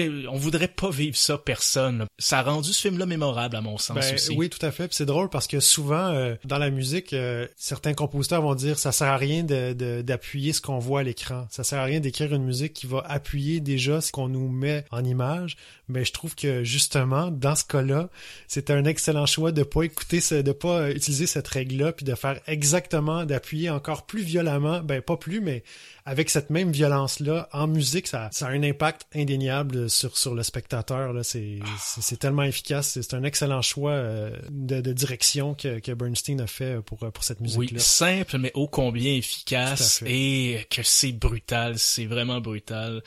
sais, 0.00 0.10
on 0.30 0.36
voudrait 0.36 0.68
pas 0.68 0.90
vivre 0.90 1.16
ça 1.16 1.38
personne. 1.38 1.98
là. 1.98 2.06
Ça 2.18 2.38
a 2.38 2.42
rendu 2.42 2.72
ce 2.72 2.80
film-là 2.82 3.06
mémorable 3.06 3.56
à 3.56 3.60
mon 3.60 3.78
sens 3.78 3.96
Ben, 3.98 4.14
aussi. 4.14 4.32
oui, 4.36 4.48
tout 4.50 4.64
à 4.64 4.70
fait. 4.70 4.92
C'est 4.92 5.06
drôle 5.06 5.28
parce 5.30 5.46
que 5.46 5.60
souvent, 5.60 6.08
euh, 6.12 6.34
dans 6.44 6.58
la 6.58 6.70
musique, 6.70 7.12
euh, 7.12 7.46
certains 7.56 7.94
compositeurs 7.94 8.42
vont 8.42 8.54
dire 8.54 8.78
ça 8.78 8.92
sert 8.92 9.08
à 9.08 9.16
rien 9.16 9.42
de- 9.42 9.72
de- 9.72 10.02
d'appuyer 10.02 10.52
ce 10.52 10.60
qu'on 10.60 10.78
voit 10.78 11.00
à 11.00 11.02
l'écran. 11.02 11.46
Ça 11.50 11.64
sert 11.64 11.78
à 11.78 11.84
rien 11.84 12.00
d'écrire 12.00 12.34
une 12.34 12.44
musique 12.44 12.72
qui 12.74 12.86
va 12.86 13.04
appuyer 13.08 13.60
déjà 13.60 14.00
ce 14.00 14.12
qu'on 14.12 14.28
nous 14.28 14.48
met 14.48 14.84
en 14.90 15.04
image. 15.04 15.56
Mais 15.88 16.04
je 16.04 16.12
trouve 16.12 16.34
que 16.34 16.64
justement, 16.64 17.30
dans 17.30 17.54
ce 17.56 17.64
cas-là, 17.64 18.08
c'est 18.48 18.70
un 18.70 18.84
excellent 18.84 19.26
choix 19.26 19.52
de 19.52 19.62
pas 19.62 19.82
écouter, 19.82 20.20
ce, 20.20 20.36
de 20.36 20.52
pas 20.52 20.90
utiliser 20.90 21.26
cette 21.26 21.46
règle-là, 21.48 21.92
puis 21.92 22.04
de 22.04 22.14
faire 22.14 22.40
exactement, 22.46 23.24
d'appuyer 23.26 23.70
encore 23.70 24.06
plus 24.06 24.22
violemment, 24.22 24.80
ben 24.80 25.02
pas 25.02 25.16
plus, 25.16 25.40
mais 25.40 25.62
avec 26.06 26.28
cette 26.28 26.50
même 26.50 26.70
violence-là, 26.70 27.48
en 27.52 27.66
musique, 27.66 28.06
ça, 28.08 28.28
ça 28.30 28.48
a 28.48 28.50
un 28.50 28.62
impact 28.62 29.06
indéniable 29.14 29.88
sur, 29.88 30.18
sur 30.18 30.34
le 30.34 30.42
spectateur. 30.42 31.12
Là. 31.14 31.22
C'est, 31.22 31.60
c'est, 31.78 32.02
c'est 32.02 32.16
tellement 32.18 32.42
efficace. 32.42 32.88
C'est, 32.88 33.02
c'est 33.02 33.14
un 33.14 33.24
excellent 33.24 33.62
choix 33.62 33.92
euh, 33.92 34.36
de, 34.50 34.80
de 34.82 34.92
direction 34.92 35.54
que, 35.54 35.78
que 35.78 35.92
Bernstein 35.92 36.40
a 36.42 36.46
fait 36.46 36.82
pour, 36.82 36.98
pour 36.98 37.24
cette 37.24 37.40
Oui, 37.40 37.44
musique-là. 37.56 37.80
simple, 37.80 38.36
mais 38.38 38.50
ô 38.54 38.68
combien 38.68 39.14
efficace 39.14 40.02
et 40.06 40.66
que 40.70 40.82
c'est 40.82 41.12
brutal, 41.12 41.78
c'est 41.78 42.06
vraiment 42.06 42.40
brutal. 42.40 43.02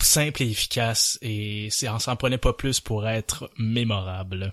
Simple 0.00 0.42
et 0.44 0.50
efficace 0.50 1.18
et 1.22 1.68
c'est, 1.70 1.88
on 1.88 1.98
s'en 1.98 2.16
prenait 2.16 2.38
pas 2.38 2.52
plus 2.52 2.80
pour 2.80 3.08
être 3.08 3.50
mémorable. 3.58 4.52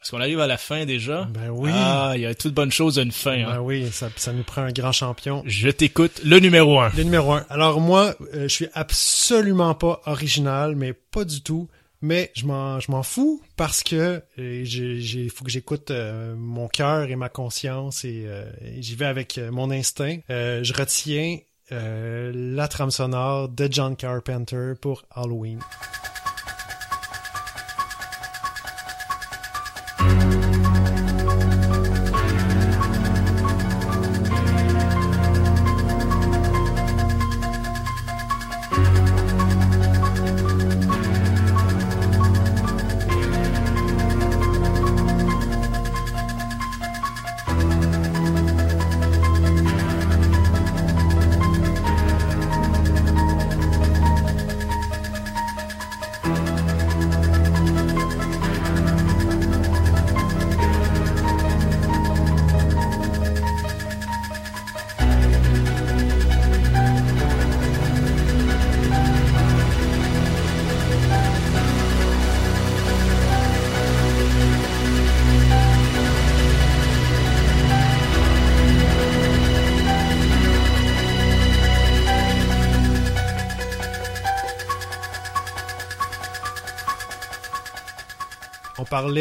Est-ce 0.00 0.12
qu'on 0.12 0.20
arrive 0.20 0.40
à 0.40 0.46
la 0.46 0.58
fin 0.58 0.84
déjà? 0.86 1.24
Ben 1.24 1.50
oui. 1.50 1.70
Ah, 1.72 2.12
il 2.14 2.20
y 2.20 2.26
a 2.26 2.34
toute 2.34 2.54
bonne 2.54 2.70
chose 2.70 2.98
à 2.98 3.02
une 3.02 3.12
fin. 3.12 3.36
Ben 3.36 3.48
hein. 3.48 3.60
oui, 3.60 3.90
ça, 3.90 4.08
ça 4.16 4.32
nous 4.32 4.44
prend 4.44 4.62
un 4.62 4.72
grand 4.72 4.92
champion. 4.92 5.42
Je 5.44 5.68
t'écoute, 5.68 6.20
le 6.24 6.38
numéro 6.38 6.80
un. 6.80 6.90
Le 6.96 7.02
numéro 7.02 7.32
un. 7.32 7.44
Alors 7.50 7.80
moi, 7.80 8.14
euh, 8.32 8.42
je 8.42 8.48
suis 8.48 8.68
absolument 8.74 9.74
pas 9.74 10.00
original, 10.06 10.76
mais 10.76 10.92
pas 10.92 11.24
du 11.24 11.42
tout. 11.42 11.68
Mais 12.00 12.30
je 12.36 12.46
m'en 12.46 12.78
je 12.78 12.92
m'en 12.92 13.02
fous 13.02 13.42
parce 13.56 13.82
que 13.82 14.22
euh, 14.38 14.60
j'ai 14.62 15.28
faut 15.30 15.44
que 15.44 15.50
j'écoute 15.50 15.90
euh, 15.90 16.36
mon 16.36 16.68
cœur 16.68 17.10
et 17.10 17.16
ma 17.16 17.28
conscience 17.28 18.04
et, 18.04 18.22
euh, 18.24 18.48
et 18.64 18.80
j'y 18.80 18.94
vais 18.94 19.06
avec 19.06 19.36
euh, 19.36 19.50
mon 19.50 19.72
instinct. 19.72 20.18
Euh, 20.30 20.62
je 20.62 20.72
retiens 20.74 21.38
euh, 21.72 22.30
la 22.32 22.68
trame 22.68 22.92
sonore 22.92 23.48
de 23.48 23.66
John 23.68 23.96
Carpenter 23.96 24.74
pour 24.80 25.06
Halloween. 25.10 25.58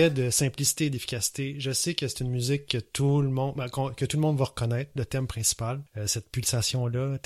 De 0.10 0.30
simplicité 0.30 0.86
et 0.86 0.90
d'efficacité. 0.90 1.56
Je 1.60 1.72
sais 1.72 1.94
que 1.96 2.08
c'est 2.08 2.22
une 2.22 2.30
musique 2.32 2.68
que 2.68 2.78
tout 2.78 3.22
le 3.22 3.30
monde 3.30 3.56
ben, 3.58 3.68
que 3.70 4.06
tout 4.06 4.18
le 4.18 4.22
monde 4.22 4.38
va 4.38 4.46
reconnaître, 4.46 4.92
le 4.96 5.06
thème 5.06 5.28
principal, 5.28 5.82
euh, 5.98 6.08
cette 6.08 6.30
pulsation 6.30 6.88
là, 6.88 7.18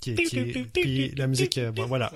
qui, 0.00 0.10
est- 0.10 0.14
qui 0.24 0.38
est- 0.38 0.52
puis 0.82 1.10
la 1.16 1.26
musique, 1.26 1.58
euh, 1.58 1.70
bon, 1.70 1.86
voilà. 1.86 2.12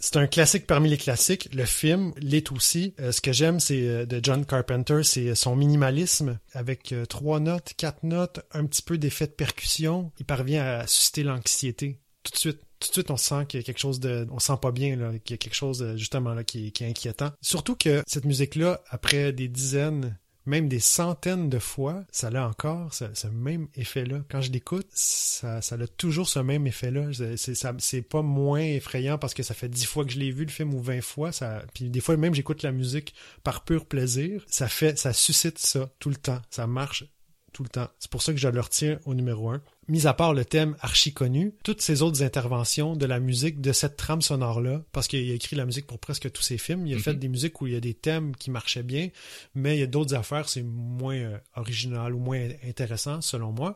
C'est 0.00 0.16
un 0.16 0.26
classique 0.26 0.66
parmi 0.66 0.90
les 0.90 0.98
classiques. 0.98 1.48
Le 1.54 1.64
film 1.64 2.12
l'est 2.18 2.50
aussi. 2.52 2.92
Euh, 3.00 3.10
ce 3.12 3.20
que 3.20 3.32
j'aime, 3.32 3.58
c'est 3.60 3.86
euh, 3.86 4.04
de 4.04 4.20
John 4.22 4.44
Carpenter, 4.44 5.02
c'est 5.02 5.34
son 5.34 5.56
minimalisme 5.56 6.38
avec 6.52 6.92
euh, 6.92 7.06
trois 7.06 7.40
notes, 7.40 7.72
quatre 7.76 8.02
notes, 8.02 8.40
un 8.52 8.66
petit 8.66 8.82
peu 8.82 8.98
d'effet 8.98 9.26
de 9.26 9.32
percussion. 9.32 10.12
Il 10.18 10.26
parvient 10.26 10.62
à 10.64 10.86
susciter 10.86 11.22
l'anxiété 11.22 12.00
tout 12.22 12.32
de 12.32 12.36
suite. 12.36 12.60
Tout 12.84 12.90
de 12.90 12.94
suite, 12.94 13.10
on 13.10 13.16
sent 13.16 13.46
qu'il 13.48 13.60
y 13.60 13.62
a 13.62 13.64
quelque 13.64 13.78
chose 13.78 13.98
de, 13.98 14.26
on 14.30 14.38
sent 14.38 14.58
pas 14.60 14.70
bien 14.70 14.96
qu'il 15.24 15.32
y 15.32 15.34
a 15.34 15.38
quelque 15.38 15.54
chose 15.54 15.82
euh, 15.82 15.96
justement 15.96 16.34
là 16.34 16.44
qui 16.44 16.66
est, 16.66 16.70
qui 16.70 16.84
est 16.84 16.88
inquiétant. 16.88 17.30
Surtout 17.40 17.76
que 17.76 18.02
cette 18.06 18.26
musique-là, 18.26 18.82
après 18.90 19.32
des 19.32 19.48
dizaines, 19.48 20.18
même 20.46 20.68
des 20.68 20.80
centaines 20.80 21.48
de 21.48 21.58
fois, 21.58 22.04
ça 22.12 22.28
a 22.28 22.46
encore 22.46 22.92
ce, 22.92 23.26
même 23.28 23.68
effet-là. 23.74 24.20
Quand 24.28 24.42
je 24.42 24.52
l'écoute, 24.52 24.86
ça, 24.92 25.56
a 25.58 25.86
toujours 25.96 26.28
ce 26.28 26.38
même 26.38 26.66
effet-là. 26.66 27.10
C'est, 27.36 28.02
pas 28.02 28.22
moins 28.22 28.60
effrayant 28.60 29.16
parce 29.16 29.32
que 29.32 29.42
ça 29.42 29.54
fait 29.54 29.68
dix 29.68 29.86
fois 29.86 30.04
que 30.04 30.12
je 30.12 30.18
l'ai 30.18 30.30
vu 30.30 30.44
le 30.44 30.50
film 30.50 30.74
ou 30.74 30.80
vingt 30.80 31.00
fois. 31.00 31.30
Puis 31.72 31.88
des 31.88 32.00
fois 32.00 32.16
même 32.16 32.34
j'écoute 32.34 32.62
la 32.62 32.72
musique 32.72 33.14
par 33.42 33.64
pur 33.64 33.86
plaisir. 33.86 34.44
Ça 34.46 34.68
fait, 34.68 34.98
ça 34.98 35.12
suscite 35.12 35.58
ça 35.58 35.90
tout 35.98 36.10
le 36.10 36.16
temps. 36.16 36.42
Ça 36.50 36.66
marche 36.66 37.06
tout 37.52 37.62
le 37.62 37.68
temps. 37.68 37.88
C'est 37.98 38.10
pour 38.10 38.22
ça 38.22 38.32
que 38.32 38.38
je 38.38 38.48
le 38.48 38.60
retiens 38.60 38.98
au 39.06 39.14
numéro 39.14 39.48
un. 39.48 39.62
Mis 39.88 40.06
à 40.06 40.14
part 40.14 40.32
le 40.34 40.44
thème 40.44 40.76
archi 40.80 41.12
connu, 41.12 41.54
toutes 41.62 41.80
ces 41.82 42.02
autres 42.02 42.22
interventions 42.22 42.96
de 42.96 43.06
la 43.06 43.20
musique 43.20 43.60
de 43.60 43.72
cette 43.72 43.96
trame 43.96 44.22
sonore-là, 44.22 44.82
parce 44.92 45.08
qu'il 45.08 45.30
a 45.30 45.34
écrit 45.34 45.56
la 45.56 45.66
musique 45.66 45.86
pour 45.86 45.98
presque 45.98 46.30
tous 46.32 46.42
ses 46.42 46.58
films, 46.58 46.86
il 46.86 46.94
a 46.94 46.96
Mhm. 46.96 47.02
fait 47.02 47.14
des 47.14 47.28
musiques 47.28 47.60
où 47.60 47.66
il 47.66 47.72
y 47.74 47.76
a 47.76 47.80
des 47.80 47.94
thèmes 47.94 48.34
qui 48.36 48.50
marchaient 48.50 48.82
bien, 48.82 49.08
mais 49.54 49.76
il 49.76 49.80
y 49.80 49.82
a 49.82 49.86
d'autres 49.86 50.14
affaires, 50.14 50.48
c'est 50.48 50.62
moins 50.62 51.16
euh, 51.16 51.38
original 51.56 52.14
ou 52.14 52.18
moins 52.18 52.48
intéressant, 52.66 53.20
selon 53.20 53.52
moi. 53.52 53.74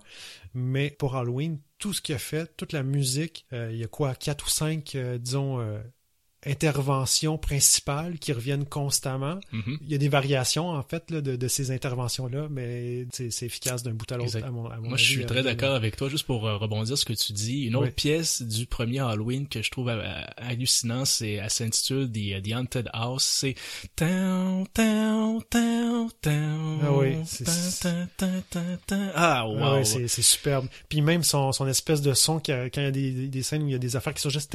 Mais 0.54 0.90
pour 0.90 1.16
Halloween, 1.16 1.58
tout 1.78 1.92
ce 1.92 2.00
qu'il 2.00 2.14
a 2.14 2.18
fait, 2.18 2.50
toute 2.56 2.72
la 2.72 2.82
musique, 2.82 3.46
euh, 3.52 3.70
il 3.72 3.78
y 3.78 3.84
a 3.84 3.88
quoi, 3.88 4.14
quatre 4.14 4.46
ou 4.46 4.50
cinq, 4.50 4.94
euh, 4.94 5.18
disons, 5.18 5.60
euh, 5.60 5.78
interventions 6.46 7.38
principales 7.38 8.18
qui 8.18 8.32
reviennent 8.32 8.64
constamment. 8.64 9.38
Mhm. 9.52 9.78
Il 9.82 9.90
y 9.90 9.94
a 9.94 9.98
des 9.98 10.08
variations, 10.08 10.70
en 10.70 10.82
fait, 10.82 11.10
là, 11.10 11.20
de, 11.20 11.36
de 11.36 11.48
ces 11.48 11.70
interventions-là, 11.70 12.48
mais 12.50 13.06
c'est 13.12 13.42
efficace 13.42 13.82
d'un 13.82 13.92
bout 13.92 14.10
à 14.12 14.16
l'autre, 14.16 14.38
à 14.42 14.50
mon, 14.50 14.66
à 14.66 14.76
mon 14.76 14.82
Moi, 14.90 14.94
avis. 14.94 15.04
je 15.04 15.10
suis 15.10 15.22
Euh, 15.22 15.26
très 15.26 15.42
d'accord 15.42 15.74
avec 15.74 15.96
toi. 15.96 16.08
Juste 16.08 16.26
pour 16.26 16.46
euh, 16.46 16.56
rebondir 16.56 16.96
sur 16.96 16.98
ce 16.98 17.04
que 17.04 17.12
tu 17.12 17.32
dis, 17.32 17.64
une 17.64 17.76
autre 17.76 17.86
Oui. 17.88 17.92
pièce 17.92 18.42
du 18.42 18.66
premier 18.66 19.00
Halloween 19.00 19.46
que 19.48 19.62
je 19.62 19.70
trouve 19.70 19.88
euh, 19.88 20.22
hallucinant, 20.36 21.04
c'est 21.04 21.32
elle 21.32 21.50
s'intitule 21.50 22.10
The, 22.10 22.42
The 22.42 22.52
Haunted 22.54 22.88
House. 22.92 23.24
C'est 23.24 23.54
Ah 24.00 24.62
oui, 26.92 27.16
tan. 28.88 29.10
Ah, 29.14 29.46
wow. 29.48 29.58
Ah 29.60 29.74
ouais, 29.76 29.84
c'est 29.84 30.08
c'est 30.08 30.22
superbe. 30.22 30.66
Puis 30.88 31.00
même 31.02 31.22
son, 31.22 31.52
son 31.52 31.66
espèce 31.66 32.00
de 32.00 32.14
son 32.14 32.40
quand 32.40 32.68
il 32.76 32.82
y 32.82 32.86
a 32.86 32.90
des, 32.90 33.28
des 33.28 33.42
scènes 33.42 33.62
où 33.62 33.66
il 33.68 33.72
y 33.72 33.74
a 33.74 33.78
des 33.78 33.96
affaires 33.96 34.14
qui 34.14 34.22
sont 34.22 34.30
juste 34.30 34.50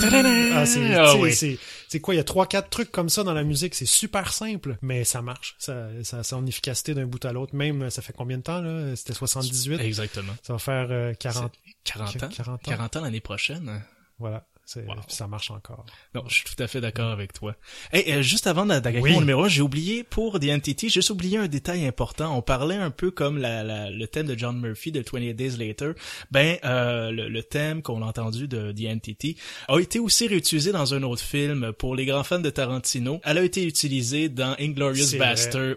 ah, 0.00 0.66
c'est 0.66 0.94
Ah 0.94 1.16
oui. 1.16 1.34
c'est 1.34 1.58
c'est 1.88 2.00
quoi? 2.00 2.14
Il 2.14 2.18
y 2.18 2.20
a 2.20 2.24
trois 2.24 2.46
quatre 2.46 2.68
trucs 2.70 2.90
comme 2.90 3.08
ça 3.08 3.24
dans 3.24 3.32
la 3.34 3.42
musique, 3.44 3.74
c'est 3.74 3.86
super 3.86 4.32
simple, 4.32 4.76
mais 4.82 5.04
ça 5.04 5.22
marche. 5.22 5.56
Ça 5.58 5.88
ça 6.02 6.22
son 6.22 6.46
efficacité 6.46 6.94
d'un 6.94 7.06
bout 7.06 7.24
à 7.24 7.32
l'autre. 7.32 7.54
Même 7.54 7.90
ça 7.90 8.02
fait 8.02 8.12
combien 8.12 8.38
de 8.38 8.42
temps 8.42 8.60
là? 8.60 8.94
C'était 8.96 9.14
78. 9.14 9.80
Exactement. 9.80 10.32
Ça 10.42 10.52
va 10.52 10.58
faire 10.58 10.88
euh, 10.90 11.12
40 11.14 11.52
40 11.84 12.22
ans. 12.22 12.28
40 12.28 12.54
ans. 12.54 12.58
40 12.62 12.96
ans 12.96 13.00
l'année 13.02 13.20
prochaine. 13.20 13.82
voilà, 14.18 14.46
Wow. 14.76 14.94
ça 15.08 15.26
marche 15.26 15.50
encore. 15.50 15.84
Non, 16.14 16.24
je 16.28 16.34
suis 16.34 16.44
tout 16.44 16.62
à 16.62 16.66
fait 16.66 16.80
d'accord 16.80 17.10
avec 17.10 17.32
toi. 17.32 17.54
Hey, 17.92 18.12
euh, 18.12 18.22
juste 18.22 18.46
avant 18.46 18.66
d'a- 18.66 18.80
d'attaquer 18.80 19.00
Oui. 19.00 19.12
mon 19.12 19.20
numéro, 19.20 19.48
j'ai 19.48 19.62
oublié 19.62 20.04
pour 20.04 20.38
The 20.40 20.50
Entity, 20.50 20.88
j'ai 20.88 20.94
juste 21.00 21.10
oublié 21.10 21.38
un 21.38 21.46
détail 21.48 21.86
important. 21.86 22.36
On 22.36 22.42
parlait 22.42 22.76
un 22.76 22.90
peu 22.90 23.10
comme 23.10 23.38
la, 23.38 23.62
la- 23.64 23.90
le 23.90 24.06
thème 24.06 24.26
de 24.26 24.36
John 24.38 24.58
Murphy 24.60 24.92
de 24.92 25.00
28 25.00 25.34
Days 25.34 25.56
Later. 25.56 25.92
Ben, 26.30 26.58
euh, 26.64 27.10
le, 27.10 27.28
le 27.28 27.42
thème 27.42 27.82
qu'on 27.82 28.02
a 28.02 28.06
entendu 28.06 28.46
de 28.48 28.72
The 28.72 28.90
Entity 28.94 29.36
a 29.68 29.78
été 29.78 29.98
aussi 29.98 30.26
réutilisé 30.26 30.72
dans 30.72 30.92
un 30.94 31.02
autre 31.02 31.22
film. 31.22 31.72
Pour 31.72 31.94
les 31.96 32.04
grands 32.06 32.24
fans 32.24 32.38
de 32.40 32.50
Tarantino, 32.50 33.20
elle 33.24 33.38
a 33.38 33.42
été 33.44 33.64
utilisée 33.64 34.28
dans 34.28 34.54
Inglorious 34.60 35.16
Bastard. 35.18 35.76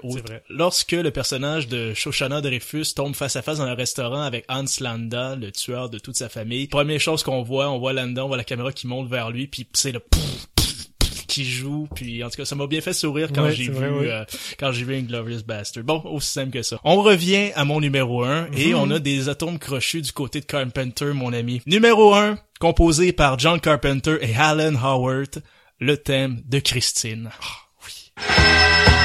lorsque 0.50 0.92
le 0.92 1.12
personnage 1.12 1.68
de 1.68 1.94
Shoshana 1.94 2.42
Dreyfus 2.42 2.94
tombe 2.96 3.16
face 3.16 3.36
à 3.36 3.42
face 3.42 3.58
dans 3.60 3.64
un 3.66 3.74
restaurant 3.76 4.22
avec 4.22 4.46
Hans 4.50 4.66
Landa, 4.80 5.36
le 5.36 5.52
tueur 5.52 5.90
de 5.90 6.00
toute 6.00 6.16
sa 6.16 6.30
famille. 6.30 6.68
Première 6.68 7.00
chose 7.00 7.24
qu'on 7.24 7.42
voit, 7.42 7.70
on 7.70 7.80
voit 7.80 7.94
Landa, 7.94 8.24
on 8.26 8.28
voit 8.28 8.38
la 8.38 8.44
caméra 8.44 8.72
qui 8.72 8.81
monte 8.88 9.10
vers 9.10 9.30
lui, 9.32 9.48
puis 9.48 9.68
c'est 9.74 9.92
le 9.92 10.00
pouf, 10.00 10.48
pouf, 10.56 10.88
pouf 11.00 11.26
qui 11.28 11.46
joue, 11.50 11.88
puis 11.96 12.24
en 12.24 12.30
tout 12.30 12.38
cas, 12.38 12.46
ça 12.46 12.56
m'a 12.56 12.68
bien 12.68 12.82
fait 12.82 12.94
sourire 12.94 13.30
quand 13.34 13.44
Ouais, 13.44 13.54
j'ai 13.54 13.66
vu 13.66 13.72
vrai, 13.72 13.88
euh, 14.12 14.26
quand 14.60 14.72
j'ai 14.72 14.84
vu 14.84 14.96
Inglorious 14.98 15.44
Bastard. 15.46 15.84
Bon, 15.84 16.02
aussi 16.06 16.32
simple 16.32 16.52
que 16.52 16.62
ça. 16.62 16.80
On 16.84 17.02
revient 17.02 17.52
à 17.56 17.64
mon 17.66 17.80
numéro 17.80 18.24
1 18.24 18.48
Mhm. 18.50 18.58
et 18.58 18.74
on 18.76 18.90
a 18.92 19.00
des 19.00 19.30
atomes 19.30 19.58
crochus 19.60 20.02
du 20.02 20.12
côté 20.12 20.42
de 20.42 20.46
Carpenter, 20.46 21.14
mon 21.14 21.32
ami. 21.34 21.62
Numéro 21.66 22.14
1, 22.14 22.38
composé 22.60 23.14
par 23.14 23.40
John 23.40 23.60
Carpenter 23.62 24.18
et 24.22 24.36
Alan 24.36 24.76
Howard, 24.76 25.42
le 25.80 25.98
thème 25.98 26.42
de 26.48 26.60
Christine. 26.60 27.30
Ah, 27.42 27.46
oui. 27.86 29.01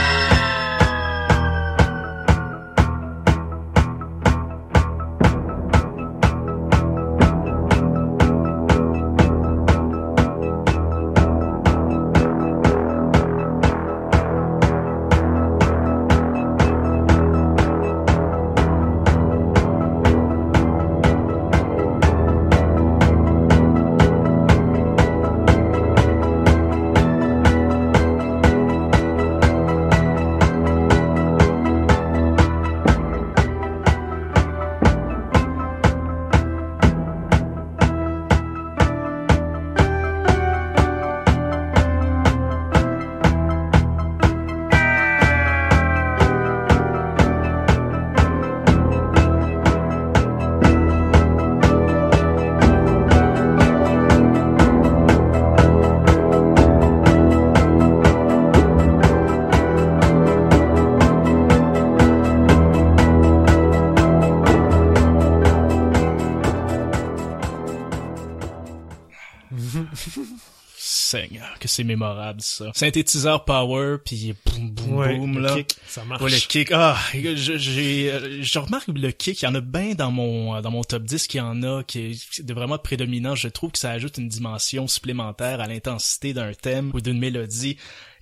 Mémorable 71.96 72.40
ça. 72.40 72.70
Synthétiseur 72.74 73.44
power 73.44 73.96
puis 74.04 74.34
boum 74.44 74.70
boum 74.70 74.94
Ouais, 74.96 75.16
boum 75.16 75.38
là. 75.40 75.54
kick, 75.54 75.76
ça 75.88 76.04
marche. 76.04 76.22
Ouais, 76.22 76.30
le 76.30 76.36
kick. 76.36 76.70
Ah, 76.72 76.96
je, 77.14 77.56
j'ai, 77.56 78.10
euh, 78.12 78.42
je 78.42 78.58
remarque 78.58 78.88
le 78.88 79.10
kick, 79.10 79.42
il 79.42 79.44
y 79.44 79.48
en 79.48 79.54
a 79.54 79.60
bien 79.60 79.94
dans 79.94 80.10
mon, 80.10 80.60
dans 80.60 80.70
mon 80.70 80.84
top 80.84 81.02
10 81.04 81.26
qu'il 81.26 81.38
y 81.38 81.40
en 81.40 81.62
a 81.62 81.82
qui 81.82 81.98
est 82.00 82.42
de 82.42 82.54
vraiment 82.54 82.78
prédominant. 82.78 83.34
Je 83.34 83.48
trouve 83.48 83.72
que 83.72 83.78
ça 83.78 83.90
ajoute 83.90 84.18
une 84.18 84.28
dimension 84.28 84.86
supplémentaire 84.86 85.60
à 85.60 85.66
l'intensité 85.66 86.32
d'un 86.34 86.52
thème 86.52 86.90
ou 86.94 87.00
d'une 87.00 87.18
mélodie. 87.18 87.76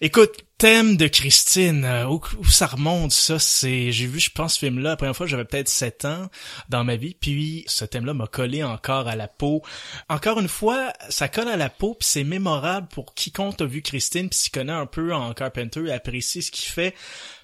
Écoute, 0.06 0.44
thème 0.58 0.98
de 0.98 1.06
Christine, 1.06 1.86
euh, 1.86 2.04
où, 2.04 2.20
où 2.38 2.44
ça 2.44 2.66
remonte, 2.66 3.10
ça, 3.10 3.38
c'est, 3.38 3.90
j'ai 3.90 4.06
vu, 4.06 4.20
je 4.20 4.28
pense, 4.28 4.52
ce 4.52 4.58
film-là, 4.58 4.90
la 4.90 4.96
première 4.96 5.16
fois, 5.16 5.26
j'avais 5.26 5.46
peut-être 5.46 5.70
7 5.70 6.04
ans 6.04 6.28
dans 6.68 6.84
ma 6.84 6.96
vie, 6.96 7.16
puis 7.18 7.64
ce 7.68 7.86
thème-là 7.86 8.12
m'a 8.12 8.26
collé 8.26 8.62
encore 8.62 9.08
à 9.08 9.16
la 9.16 9.28
peau. 9.28 9.62
Encore 10.10 10.40
une 10.40 10.48
fois, 10.48 10.92
ça 11.08 11.28
colle 11.28 11.48
à 11.48 11.56
la 11.56 11.70
peau, 11.70 11.94
puis 11.94 12.06
c'est 12.06 12.22
mémorable 12.22 12.86
pour 12.88 13.14
quiconque 13.14 13.58
a 13.62 13.64
vu 13.64 13.80
Christine, 13.80 14.28
puis 14.28 14.38
s'y 14.38 14.50
connaît 14.50 14.74
un 14.74 14.84
peu 14.84 15.14
en 15.14 15.32
Carpenter 15.32 15.86
et 15.86 15.92
apprécie 15.92 16.42
ce 16.42 16.50
qu'il 16.50 16.68
fait. 16.68 16.94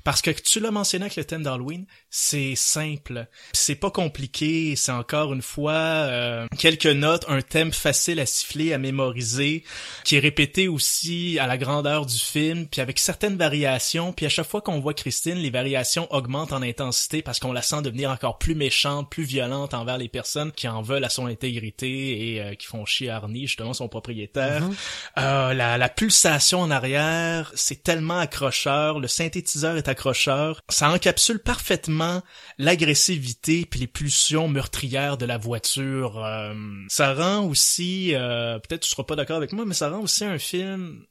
Parce 0.04 0.20
que 0.20 0.30
tu 0.30 0.60
l'as 0.60 0.70
mentionné 0.70 1.06
avec 1.06 1.16
le 1.16 1.24
thème 1.24 1.42
d'Halloween, 1.42 1.86
c'est 2.10 2.56
simple, 2.56 3.26
c'est 3.52 3.76
pas 3.76 3.92
compliqué, 3.92 4.74
c'est 4.74 4.90
encore 4.90 5.32
une 5.32 5.42
fois 5.42 5.72
euh, 5.72 6.46
quelques 6.58 6.86
notes, 6.86 7.24
un 7.28 7.40
thème 7.40 7.72
facile 7.72 8.18
à 8.18 8.26
siffler, 8.26 8.72
à 8.72 8.78
mémoriser, 8.78 9.62
qui 10.04 10.16
est 10.16 10.18
répété 10.18 10.66
aussi 10.66 11.38
à 11.38 11.46
la 11.46 11.56
grandeur 11.56 12.06
du 12.06 12.18
film, 12.18 12.66
puis 12.66 12.80
avec 12.80 12.98
certaines 12.98 13.36
variations, 13.36 14.12
puis 14.12 14.26
à 14.26 14.28
chaque 14.28 14.48
fois 14.48 14.60
qu'on 14.60 14.80
voit 14.80 14.92
Christine, 14.92 15.36
les 15.36 15.50
variations 15.50 16.12
augmentent 16.12 16.52
en 16.52 16.62
intensité 16.62 17.22
parce 17.22 17.38
qu'on 17.38 17.52
la 17.52 17.62
sent 17.62 17.82
devenir 17.82 18.10
encore 18.10 18.38
plus 18.38 18.56
méchante, 18.56 19.08
plus 19.08 19.24
violente 19.24 19.72
envers 19.72 19.96
les 19.96 20.08
personnes 20.08 20.50
qui 20.50 20.66
en 20.66 20.82
veulent 20.82 21.04
à 21.04 21.10
son 21.10 21.26
intégrité 21.26 22.34
et 22.34 22.42
euh, 22.42 22.54
qui 22.54 22.66
font 22.66 22.84
chier 22.84 23.10
Arnie, 23.10 23.46
justement 23.46 23.72
son 23.72 23.86
propriétaire. 23.86 24.64
Euh, 25.16 25.54
la, 25.54 25.78
la 25.78 25.88
pulsation 25.88 26.60
en 26.60 26.72
arrière, 26.72 27.52
c'est 27.54 27.84
tellement 27.84 28.18
accrocheur, 28.18 28.98
le 28.98 29.06
synthétiseur 29.06 29.76
est 29.76 29.86
accrocheur, 29.86 30.60
ça 30.68 30.90
encapsule 30.90 31.38
parfaitement 31.38 31.99
l'agressivité 32.58 33.66
puis 33.66 33.80
les 33.80 33.86
pulsions 33.86 34.48
meurtrières 34.48 35.16
de 35.16 35.26
la 35.26 35.38
voiture. 35.38 36.24
Euh, 36.24 36.54
ça 36.88 37.14
rend 37.14 37.46
aussi, 37.46 38.14
euh, 38.14 38.58
peut-être 38.58 38.82
tu 38.82 38.90
seras 38.90 39.04
pas 39.04 39.16
d'accord 39.16 39.36
avec 39.36 39.52
moi, 39.52 39.64
mais 39.64 39.74
ça 39.74 39.90
rend 39.90 40.00
aussi 40.00 40.24
un 40.24 40.38
film 40.38 41.04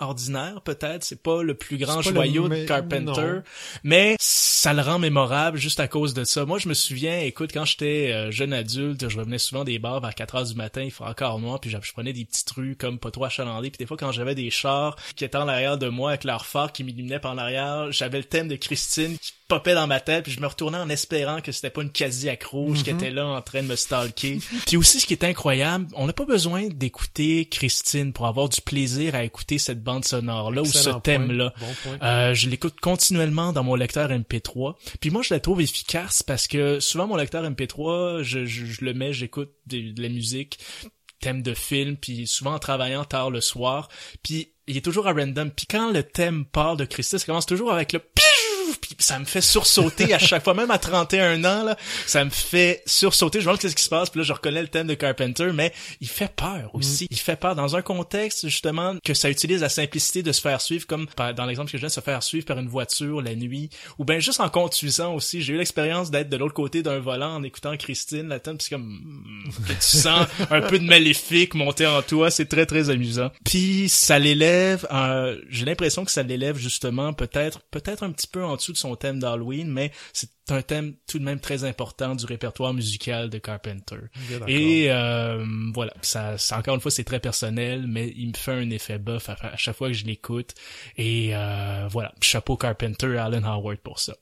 ordinaire 0.00 0.60
peut-être, 0.62 1.02
c'est 1.04 1.22
pas 1.22 1.42
le 1.42 1.54
plus 1.54 1.76
grand 1.76 2.02
joyau 2.02 2.48
de 2.48 2.64
Carpenter, 2.66 3.04
non. 3.04 3.42
mais 3.82 4.16
ça 4.20 4.72
le 4.72 4.82
rend 4.82 4.98
mémorable 4.98 5.58
juste 5.58 5.80
à 5.80 5.88
cause 5.88 6.14
de 6.14 6.24
ça. 6.24 6.44
Moi, 6.44 6.58
je 6.58 6.68
me 6.68 6.74
souviens, 6.74 7.20
écoute, 7.20 7.50
quand 7.52 7.64
j'étais 7.64 8.12
euh, 8.12 8.30
jeune 8.30 8.52
adulte, 8.52 9.08
je 9.08 9.18
revenais 9.18 9.38
souvent 9.38 9.64
des 9.64 9.78
bars 9.78 10.00
vers 10.00 10.14
4 10.14 10.34
heures 10.36 10.44
du 10.44 10.54
matin, 10.54 10.82
il 10.82 10.90
ferait 10.90 11.10
encore 11.10 11.38
noir, 11.40 11.60
puis 11.60 11.70
je, 11.70 11.92
prenais 11.92 12.12
des 12.12 12.24
petites 12.24 12.50
rues 12.50 12.76
comme 12.76 12.98
pas 12.98 13.10
trop 13.10 13.24
achalandées, 13.24 13.70
puis 13.70 13.78
des 13.78 13.86
fois 13.86 13.96
quand 13.96 14.12
j'avais 14.12 14.34
des 14.34 14.50
chars 14.50 14.96
qui 15.16 15.24
étaient 15.24 15.36
en 15.36 15.48
arrière 15.48 15.78
de 15.78 15.88
moi 15.88 16.10
avec 16.10 16.24
leur 16.24 16.46
phare 16.46 16.72
qui 16.72 16.84
m'illuminait 16.84 17.20
par 17.20 17.32
en 17.32 17.38
arrière, 17.38 17.90
j'avais 17.90 18.18
le 18.18 18.24
thème 18.24 18.48
de 18.48 18.56
Christine 18.56 19.18
qui 19.18 19.32
popait 19.48 19.74
dans 19.74 19.86
ma 19.86 19.98
tête, 19.98 20.24
puis 20.24 20.32
je 20.32 20.40
me 20.40 20.46
retournais 20.46 20.78
en 20.78 20.90
espérant 20.90 21.40
que 21.40 21.52
c'était 21.52 21.70
pas 21.70 21.82
une 21.82 21.90
Cadillac 21.90 22.44
rouge 22.44 22.82
qui 22.84 22.90
était 22.90 23.10
là 23.10 23.26
en 23.26 23.40
train 23.40 23.62
de 23.62 23.66
me 23.66 23.76
stalker. 23.76 24.40
puis 24.66 24.76
aussi, 24.76 25.00
ce 25.00 25.06
qui 25.06 25.14
est 25.14 25.24
incroyable, 25.24 25.86
on 25.94 26.06
n'a 26.06 26.12
pas 26.12 26.26
besoin 26.26 26.68
d'écouter 26.68 27.46
Christine 27.46 28.12
pour 28.12 28.26
avoir 28.26 28.50
du 28.50 28.60
plaisir 28.60 29.14
à 29.14 29.24
écouter 29.24 29.58
cette 29.58 29.82
bande 29.82 30.04
sonore-là 30.04 30.62
ou 30.62 30.66
ce 30.66 30.90
thème-là. 31.00 31.54
Bon. 31.58 31.98
Euh, 32.02 32.34
je 32.34 32.48
l'écoute 32.48 32.78
continuellement 32.80 33.52
dans 33.52 33.64
mon 33.64 33.74
lecteur 33.74 34.10
MP3. 34.10 34.74
Puis 35.00 35.10
moi, 35.10 35.22
je 35.22 35.32
la 35.32 35.40
trouve 35.40 35.62
efficace 35.62 36.22
parce 36.22 36.46
que 36.46 36.78
souvent, 36.78 37.06
mon 37.06 37.16
lecteur 37.16 37.42
MP3, 37.42 38.22
je, 38.22 38.44
je, 38.44 38.66
je 38.66 38.84
le 38.84 38.92
mets, 38.92 39.14
j'écoute 39.14 39.52
de, 39.66 39.92
de 39.92 40.02
la 40.02 40.10
musique, 40.10 40.58
thème 41.20 41.42
de 41.42 41.54
film, 41.54 41.96
puis 41.96 42.26
souvent 42.26 42.54
en 42.54 42.58
travaillant 42.58 43.04
tard 43.04 43.30
le 43.30 43.40
soir. 43.40 43.88
Puis 44.22 44.52
il 44.66 44.76
est 44.76 44.82
toujours 44.82 45.08
à 45.08 45.12
random. 45.12 45.50
Puis 45.50 45.66
quand 45.66 45.90
le 45.90 46.02
thème 46.02 46.44
part 46.44 46.76
de 46.76 46.84
Christine, 46.84 47.18
ça 47.18 47.26
commence 47.26 47.46
toujours 47.46 47.72
avec 47.72 47.92
le 47.92 47.98
puis 48.80 48.94
ça 48.98 49.18
me 49.18 49.24
fait 49.24 49.40
sursauter 49.40 50.14
à 50.14 50.18
chaque 50.18 50.44
fois, 50.44 50.54
même 50.54 50.70
à 50.70 50.78
31 50.78 51.44
ans, 51.44 51.64
là, 51.64 51.76
ça 52.06 52.24
me 52.24 52.30
fait 52.30 52.82
sursauter. 52.86 53.40
Je 53.40 53.44
vois 53.44 53.56
qu'est-ce 53.58 53.76
qui 53.76 53.82
se 53.84 53.88
passe, 53.88 54.10
puis 54.10 54.20
là, 54.20 54.24
je 54.24 54.32
reconnais 54.32 54.62
le 54.62 54.68
thème 54.68 54.86
de 54.86 54.94
Carpenter, 54.94 55.50
mais 55.54 55.72
il 56.00 56.08
fait 56.08 56.32
peur 56.34 56.70
aussi. 56.74 57.06
Il 57.10 57.18
fait 57.18 57.36
peur 57.36 57.54
dans 57.54 57.76
un 57.76 57.82
contexte, 57.82 58.48
justement, 58.48 58.96
que 59.04 59.14
ça 59.14 59.30
utilise 59.30 59.60
la 59.62 59.68
simplicité 59.68 60.22
de 60.22 60.32
se 60.32 60.40
faire 60.40 60.60
suivre, 60.60 60.86
comme 60.86 61.06
par- 61.08 61.34
dans 61.34 61.46
l'exemple 61.46 61.70
que 61.70 61.78
je 61.78 61.82
donne, 61.82 61.90
se 61.90 62.00
faire 62.00 62.22
suivre 62.22 62.46
par 62.46 62.58
une 62.58 62.68
voiture 62.68 63.20
la 63.22 63.34
nuit, 63.34 63.70
ou 63.98 64.04
bien 64.04 64.18
juste 64.18 64.40
en 64.40 64.48
conduisant 64.48 65.14
aussi. 65.14 65.42
J'ai 65.42 65.54
eu 65.54 65.56
l'expérience 65.56 66.10
d'être 66.10 66.28
de 66.28 66.36
l'autre 66.36 66.54
côté 66.54 66.82
d'un 66.82 66.98
volant 66.98 67.36
en 67.36 67.42
écoutant 67.42 67.76
Christine, 67.76 68.28
la 68.28 68.40
thème, 68.40 68.58
puis 68.58 68.68
comme, 68.70 68.82
hmm, 68.84 69.50
tu 69.68 69.96
sens 69.98 70.26
un 70.50 70.60
peu 70.62 70.78
de 70.78 70.84
maléfique 70.84 71.54
monter 71.54 71.86
en 71.86 72.02
toi, 72.02 72.30
c'est 72.30 72.46
très, 72.46 72.66
très 72.66 72.90
amusant. 72.90 73.30
Puis 73.44 73.88
ça 73.88 74.18
l'élève, 74.18 74.86
euh, 74.92 75.38
j'ai 75.48 75.64
l'impression 75.64 76.04
que 76.04 76.10
ça 76.10 76.22
l'élève 76.22 76.56
justement 76.58 77.12
peut-être, 77.12 77.60
peut-être 77.70 78.02
un 78.02 78.10
petit 78.10 78.26
peu 78.26 78.44
en 78.44 78.56
dessous 78.58 78.72
de 78.72 78.76
son 78.76 78.94
thème 78.96 79.18
d'Halloween, 79.18 79.68
mais 79.70 79.90
c'est 80.12 80.28
un 80.50 80.62
thème 80.62 80.94
tout 81.06 81.18
de 81.18 81.24
même 81.24 81.40
très 81.40 81.64
important 81.64 82.14
du 82.14 82.26
répertoire 82.26 82.74
musical 82.74 83.30
de 83.30 83.38
Carpenter. 83.38 83.96
Et 84.46 84.90
euh, 84.90 85.44
voilà, 85.74 85.94
ça, 86.02 86.36
ça, 86.38 86.58
encore 86.58 86.74
une 86.74 86.80
fois, 86.80 86.90
c'est 86.90 87.04
très 87.04 87.20
personnel, 87.20 87.86
mais 87.86 88.12
il 88.16 88.28
me 88.28 88.36
fait 88.36 88.52
un 88.52 88.70
effet 88.70 88.98
bof 88.98 89.30
à, 89.30 89.36
à 89.40 89.56
chaque 89.56 89.76
fois 89.76 89.88
que 89.88 89.94
je 89.94 90.04
l'écoute. 90.04 90.54
Et 90.96 91.30
euh, 91.34 91.88
voilà, 91.90 92.12
chapeau 92.20 92.56
Carpenter, 92.56 93.16
Alan 93.16 93.44
Howard 93.44 93.78
pour 93.78 93.98
ça. 93.98 94.14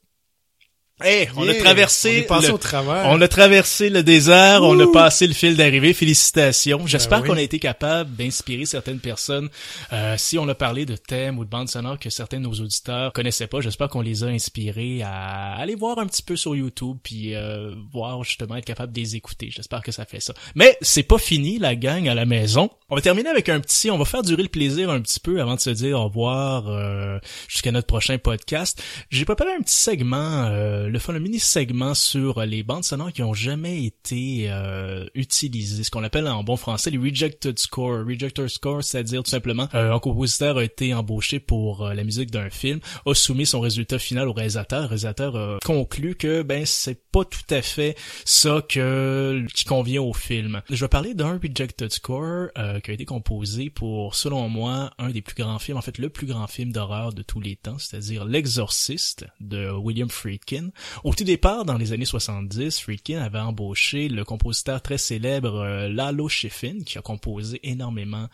Hey, 0.99 1.29
on 1.35 1.47
a 1.47 1.53
traversé 1.53 2.25
on 2.27 2.39
le- 2.39 2.51
au 2.53 2.59
on 3.05 3.21
a 3.21 3.27
traversé 3.27 3.91
le 3.91 4.01
désert, 4.01 4.63
on 4.63 4.79
a 4.79 4.91
passé 4.91 5.27
le 5.27 5.33
fil 5.35 5.55
d'arrivée. 5.55 5.93
Félicitations. 5.93 6.87
J'espère 6.87 7.19
Ben 7.19 7.23
oui. 7.25 7.29
qu'on 7.29 7.37
a 7.37 7.41
été 7.43 7.59
capable 7.59 8.15
d'inspirer 8.15 8.65
certaines 8.65 8.97
personnes. 8.99 9.47
Euh, 9.93 10.15
si 10.17 10.39
on 10.39 10.47
a 10.49 10.55
parlé 10.55 10.87
de 10.87 10.95
thèmes 10.95 11.37
ou 11.37 11.45
de 11.45 11.49
bandes 11.51 11.69
sonores 11.69 11.99
que 11.99 12.09
certains 12.09 12.39
de 12.39 12.45
nos 12.45 12.53
auditeurs 12.53 13.13
connaissaient 13.13 13.45
pas, 13.45 13.61
j'espère 13.61 13.89
qu'on 13.89 14.01
les 14.01 14.23
a 14.23 14.27
inspirés 14.27 15.03
à 15.03 15.53
aller 15.57 15.75
voir 15.75 15.99
un 15.99 16.07
petit 16.07 16.23
peu 16.23 16.35
sur 16.35 16.55
YouTube 16.55 16.97
puis 17.03 17.35
euh, 17.35 17.75
voir 17.93 18.23
justement 18.23 18.55
être 18.55 18.65
capable 18.65 18.91
de 18.91 18.99
les 18.99 19.15
écouter. 19.15 19.51
J'espère 19.55 19.83
que 19.83 19.91
ça 19.91 20.03
fait 20.05 20.19
ça. 20.19 20.33
Mais 20.55 20.79
c'est 20.81 21.03
pas 21.03 21.19
fini 21.19 21.59
la 21.59 21.75
gang 21.75 22.07
à 22.09 22.15
la 22.15 22.25
maison. 22.25 22.71
On 22.89 22.95
va 22.95 23.01
terminer 23.01 23.29
avec 23.29 23.49
un 23.49 23.59
petit, 23.59 23.91
on 23.91 23.99
va 23.99 24.05
faire 24.05 24.23
durer 24.23 24.41
le 24.41 24.49
plaisir 24.49 24.89
un 24.89 25.01
petit 25.01 25.19
peu 25.19 25.41
avant 25.41 25.53
de 25.55 25.59
se 25.59 25.69
dire 25.69 25.99
au 25.99 26.05
revoir 26.05 26.67
euh, 26.69 27.19
jusqu'à 27.47 27.71
notre 27.71 27.85
prochain 27.85 28.17
podcast. 28.17 28.81
J'ai 29.11 29.25
préparé 29.25 29.51
un 29.53 29.61
petit 29.61 29.75
segment, 29.75 30.47
euh, 30.87 30.89
le 30.89 30.99
fun, 30.99 31.13
un 31.13 31.19
mini 31.19 31.39
segment 31.39 31.93
sur 31.93 32.41
les 32.45 32.63
bandes 32.63 32.83
sonores 32.83 33.11
qui 33.11 33.23
ont 33.23 33.33
jamais 33.33 33.83
été 33.83 34.47
euh, 34.49 35.05
utilisées, 35.13 35.83
ce 35.83 35.91
qu'on 35.91 36.03
appelle 36.03 36.27
en 36.27 36.43
bon 36.43 36.57
français 36.57 36.89
les 36.89 36.97
rejected 36.97 37.57
score. 37.59 38.05
Rejected 38.05 38.47
score, 38.47 38.83
c'est-à-dire 38.83 39.23
tout 39.23 39.29
simplement 39.29 39.67
euh, 39.73 39.93
un 39.93 39.99
compositeur 39.99 40.57
a 40.57 40.63
été 40.63 40.93
embauché 40.93 41.39
pour 41.39 41.85
euh, 41.85 41.93
la 41.93 42.03
musique 42.03 42.31
d'un 42.31 42.49
film, 42.49 42.79
a 43.05 43.13
soumis 43.13 43.45
son 43.45 43.59
résultat 43.59 43.99
final 43.99 44.27
au 44.27 44.33
réalisateur. 44.33 44.81
Le 44.81 44.87
réalisateur 44.87 45.35
a 45.35 45.57
conclu 45.63 46.15
que 46.15 46.41
ben 46.41 46.65
c'est 46.65 47.09
pas 47.11 47.25
tout 47.25 47.53
à 47.53 47.61
fait 47.61 47.95
ça 48.25 48.61
que 48.67 49.45
qui 49.53 49.65
convient 49.65 50.01
au 50.01 50.13
film. 50.13 50.61
Je 50.69 50.83
vais 50.85 50.89
parler 50.89 51.13
d'un 51.13 51.39
rejected 51.41 51.91
score 51.91 52.49
euh, 52.57 52.79
qui 52.79 52.91
a 52.91 52.93
été 52.93 53.05
composé 53.05 53.69
pour, 53.69 54.15
selon 54.15 54.49
moi, 54.49 54.91
un 54.97 55.09
des 55.09 55.21
plus 55.21 55.35
grands 55.35 55.59
films, 55.59 55.77
en 55.77 55.81
fait 55.81 55.97
le 55.97 56.09
plus 56.09 56.27
grand 56.27 56.47
film 56.47 56.71
d'horreur 56.71 57.13
de 57.13 57.23
tous 57.23 57.39
les 57.39 57.55
temps, 57.55 57.77
c'est-à-dire 57.77 58.25
L'Exorciste 58.25 59.25
de 59.39 59.69
William 59.71 60.09
Friedkin. 60.09 60.69
Au 61.03 61.13
tout 61.13 61.23
départ, 61.23 61.65
dans 61.65 61.77
les 61.77 61.93
années 61.93 62.05
70, 62.05 62.79
Friedkin 62.79 63.21
avait 63.21 63.39
embauché 63.39 64.09
le 64.09 64.23
compositeur 64.23 64.81
très 64.81 64.97
célèbre 64.97 65.55
euh, 65.55 65.89
Lalo 65.89 66.29
Schifrin, 66.29 66.79
qui 66.85 66.97
a 66.97 67.01
composé 67.01 67.59
énormément 67.63 68.27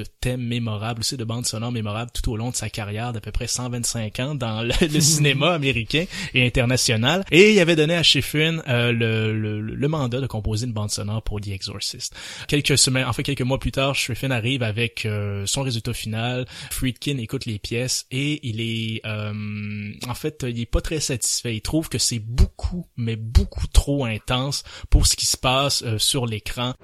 de 0.00 0.06
thèmes 0.20 0.42
mémorables, 0.42 1.00
aussi 1.00 1.16
de 1.16 1.24
bandes 1.24 1.46
sonores 1.46 1.72
mémorables 1.72 2.10
tout 2.12 2.30
au 2.30 2.36
long 2.36 2.50
de 2.50 2.56
sa 2.56 2.70
carrière 2.70 3.12
d'à 3.12 3.20
peu 3.20 3.30
près 3.30 3.46
125 3.46 4.20
ans 4.20 4.34
dans 4.34 4.62
le, 4.62 4.72
le 4.80 5.00
cinéma 5.00 5.52
américain 5.52 6.04
et 6.34 6.46
international. 6.46 7.24
Et 7.30 7.52
il 7.52 7.60
avait 7.60 7.76
donné 7.76 7.94
à 7.94 8.02
Schifrin 8.02 8.60
euh, 8.68 8.92
le, 8.92 9.32
le, 9.38 9.60
le 9.60 9.88
mandat 9.88 10.20
de 10.20 10.26
composer 10.26 10.66
une 10.66 10.72
bande 10.72 10.90
sonore 10.90 11.22
pour 11.22 11.40
The 11.40 11.48
Exorcist. 11.48 12.14
Quelques 12.48 12.78
semaines, 12.78 13.06
en 13.06 13.12
fait 13.12 13.22
quelques 13.22 13.42
mois 13.42 13.58
plus 13.58 13.72
tard, 13.72 13.94
Schifrin 13.94 14.30
arrive 14.30 14.62
avec 14.62 15.04
euh, 15.04 15.44
son 15.46 15.62
résultat 15.62 15.92
final. 15.92 16.46
Friedkin 16.70 17.18
écoute 17.18 17.46
les 17.46 17.58
pièces 17.58 18.06
et 18.10 18.40
il 18.48 18.60
est, 18.60 19.00
euh, 19.06 19.92
en 20.08 20.14
fait, 20.14 20.46
il 20.48 20.60
est 20.60 20.66
pas 20.66 20.80
très 20.80 21.00
satisfait. 21.00 21.56
Il 21.56 21.60
trouve 21.60 21.88
que 21.88 21.98
c'est 21.98 22.18
beaucoup, 22.18 22.86
mais 22.96 23.16
beaucoup 23.16 23.66
trop 23.66 24.04
intense 24.04 24.62
pour 24.88 25.06
ce 25.06 25.16
qui 25.16 25.26
se 25.26 25.36
passe 25.36 25.82
euh, 25.82 25.98
sur 25.98 26.26
l'écran. 26.26 26.74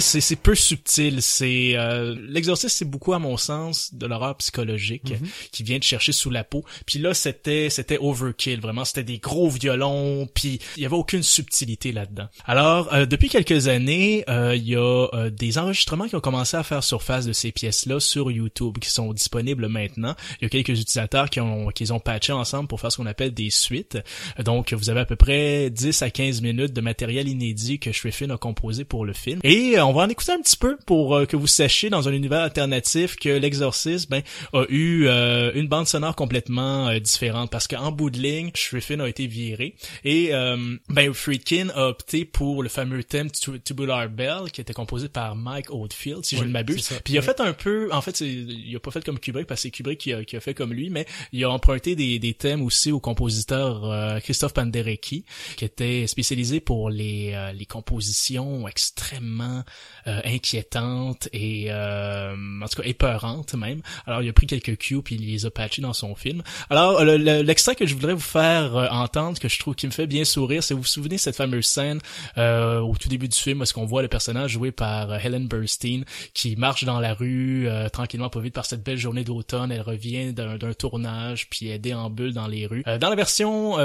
Sais, 0.00 0.20
c'est 0.20 0.20
c'est 0.20 0.36
peu 0.36 0.54
subtil. 0.54 1.22
C'est 1.22 1.76
euh, 1.76 2.14
l'exorcisme, 2.28 2.74
c'est 2.76 2.84
beaucoup 2.88 3.12
à 3.12 3.18
mon 3.18 3.36
sens 3.36 3.94
de 3.94 4.06
l'horreur 4.06 4.36
psychologique 4.36 5.14
qui 5.52 5.62
vient 5.62 5.78
de 5.78 5.84
chercher 5.84 6.12
sous 6.12 6.30
la 6.30 6.44
peau. 6.44 6.64
Puis 6.86 6.98
là, 6.98 7.14
c'était 7.14 7.70
c'était 7.70 7.98
overkill. 7.98 8.60
Vraiment, 8.60 8.84
c'était 8.84 9.04
des 9.04 9.18
gros 9.18 9.48
violons. 9.48 10.28
Puis 10.34 10.60
il 10.76 10.82
y 10.82 10.86
avait 10.86 10.96
aucune 10.96 11.22
subtilité 11.22 11.92
là-dedans. 11.92 12.28
Alors, 12.44 12.92
euh, 12.92 13.06
depuis 13.06 13.28
quelques 13.28 13.68
années, 13.68 14.24
euh, 14.28 14.54
il 14.56 14.68
y 14.68 14.76
a 14.76 15.08
euh, 15.14 15.30
des 15.30 15.58
enregistrements 15.58 16.08
qui 16.08 16.16
ont 16.16 16.20
commencé 16.20 16.56
à 16.56 16.62
faire 16.62 16.82
surface 16.82 17.26
de 17.26 17.32
ces 17.32 17.52
pièces-là 17.52 18.00
sur 18.00 18.30
YouTube, 18.30 18.78
qui 18.78 18.90
sont 18.90 19.12
disponibles 19.12 19.68
maintenant. 19.68 20.14
Il 20.40 20.44
y 20.44 20.46
a 20.46 20.48
quelques 20.48 20.80
utilisateurs 20.80 21.30
qui 21.30 21.40
ont 21.40 21.68
qui 21.68 21.84
les 21.84 21.92
ont 21.92 22.00
patchés 22.00 22.32
ensemble 22.32 22.68
pour 22.68 22.80
faire 22.80 22.92
ce 22.92 22.98
qu'on 22.98 23.06
appelle 23.06 23.34
des 23.34 23.50
suites. 23.50 23.98
Donc, 24.44 24.72
vous 24.72 24.90
avez 24.90 25.00
à 25.00 25.04
peu 25.04 25.16
près 25.16 25.70
10 25.70 26.02
à 26.02 26.10
15 26.10 26.42
minutes 26.42 26.72
de 26.72 26.80
matériel 26.80 27.28
inédit 27.28 27.78
que 27.78 27.92
Schriffin 27.92 28.30
a 28.30 28.36
composé 28.36 28.84
pour 28.84 29.04
le 29.04 29.12
film. 29.12 29.40
Et 29.44 29.78
euh, 29.78 29.84
on 29.86 29.92
va 29.92 30.02
en 30.02 30.08
écouter 30.08 30.32
un 30.32 30.40
petit 30.40 30.56
peu 30.56 30.76
pour 30.86 31.14
euh, 31.16 31.26
que 31.26 31.36
vous 31.36 31.46
sachiez 31.46 31.90
dans 31.90 32.08
un 32.08 32.12
univers 32.12 32.40
alternatif 32.40 33.16
que 33.16 33.28
l'exorcisme 33.28 34.10
ben, 34.10 34.22
a 34.52 34.64
eu 34.68 35.06
euh, 35.06 35.52
une 35.54 35.68
bande 35.68 35.86
sonore 35.86 36.14
complètement 36.16 36.88
euh, 36.88 36.98
différente 36.98 37.50
parce 37.50 37.66
qu'en 37.68 37.92
bout 37.92 38.10
de 38.10 38.18
ligne, 38.18 38.50
Schriffin 38.54 39.00
a 39.00 39.08
été 39.08 39.26
viré 39.26 39.74
et 40.04 40.34
euh, 40.34 40.76
ben 40.88 41.12
Friedkin 41.12 41.68
a 41.74 41.88
opté 41.88 42.24
pour 42.24 42.62
le 42.62 42.68
fameux 42.68 43.02
thème 43.04 43.30
Tu- 43.30 43.60
Tubular 43.60 44.08
Bell 44.08 44.50
qui 44.52 44.60
était 44.60 44.72
composé 44.74 45.08
par 45.08 45.36
Mike 45.36 45.70
Oldfield 45.70 46.24
si 46.24 46.36
je 46.36 46.44
ne 46.44 46.50
m'abuse. 46.50 46.88
Puis 47.04 47.14
il 47.14 47.18
a 47.18 47.22
fait 47.22 47.40
un 47.40 47.52
peu, 47.52 47.88
en 47.92 48.00
fait, 48.02 48.20
il 48.20 48.74
a 48.74 48.80
pas 48.80 48.90
fait 48.90 49.04
comme 49.04 49.18
Kubrick 49.18 49.46
parce 49.46 49.60
que 49.60 49.68
c'est 49.68 49.70
Kubrick 49.70 49.98
qui 50.00 50.12
a, 50.12 50.24
qui 50.24 50.36
a 50.36 50.40
fait 50.40 50.54
comme 50.54 50.72
lui, 50.72 50.90
mais 50.90 51.06
il 51.32 51.42
a 51.44 51.50
emprunté 51.50 51.96
des, 51.96 52.18
des 52.18 52.34
thèmes 52.34 52.62
aussi 52.62 52.92
au 52.92 53.00
compositeur 53.00 54.20
Christophe 54.22 54.54
Penderecki, 54.54 55.24
qui 55.56 55.64
était 55.64 56.06
spécialisé 56.06 56.60
pour 56.60 56.90
les, 56.90 57.32
euh, 57.34 57.52
les 57.52 57.66
compositions 57.66 58.66
extrêmement 58.68 59.64
euh, 60.06 60.20
inquiétantes 60.24 61.28
et 61.32 61.66
euh, 61.70 62.34
en 62.62 62.68
tout 62.68 62.80
cas 62.80 62.88
épeurantes 62.88 63.54
même. 63.54 63.80
Alors 64.06 64.22
il 64.22 64.28
a 64.28 64.32
pris 64.32 64.46
quelques 64.46 64.76
cues 64.78 65.02
puis 65.02 65.16
il 65.16 65.26
les 65.26 65.46
a 65.46 65.50
patchés 65.50 65.82
dans 65.82 65.92
son 65.92 66.14
film. 66.14 66.42
Alors 66.70 67.04
le- 67.04 67.16
le- 67.16 67.42
l'extrait 67.42 67.74
que 67.74 67.86
je 67.86 67.94
voudrais 67.94 68.14
vous 68.14 68.20
faire 68.20 68.76
euh, 68.76 68.88
entendre, 68.90 69.38
que 69.38 69.48
je 69.48 69.58
trouve 69.58 69.74
qui 69.74 69.86
me 69.86 69.92
fait 69.92 70.06
bien 70.06 70.24
sourire, 70.24 70.62
c'est 70.62 70.74
vous 70.74 70.80
vous 70.82 70.86
souvenez 70.86 71.18
cette 71.18 71.36
fameuse 71.36 71.66
scène 71.66 72.00
euh, 72.38 72.78
au 72.80 72.94
tout 72.96 73.08
début 73.08 73.28
du 73.28 73.36
film 73.36 73.60
où 73.60 73.62
est-ce 73.64 73.74
qu'on 73.74 73.84
voit 73.86 74.02
le 74.02 74.08
personnage 74.08 74.52
joué 74.52 74.70
par 74.70 75.10
euh, 75.10 75.18
Helen 75.22 75.48
Burstyn 75.48 76.02
qui 76.34 76.54
marche 76.56 76.84
dans 76.84 77.00
la 77.00 77.14
rue 77.14 77.68
tranquillement 77.92 78.28
pas 78.30 78.40
vite 78.40 78.54
par 78.54 78.64
cette 78.66 78.84
belle 78.84 78.98
journée 78.98 79.24
d'automne. 79.24 79.72
Elle 79.72 79.80
revient 79.82 80.32
d'un 80.32 80.56
tournage 80.74 81.48
puis 81.50 81.68
elle 81.68 81.80
déambule 81.80 82.32
dans 82.32 82.46
les 82.46 82.66
rues. 82.66 82.84
Dans 83.00 83.08
la 83.10 83.16
version 83.16 83.76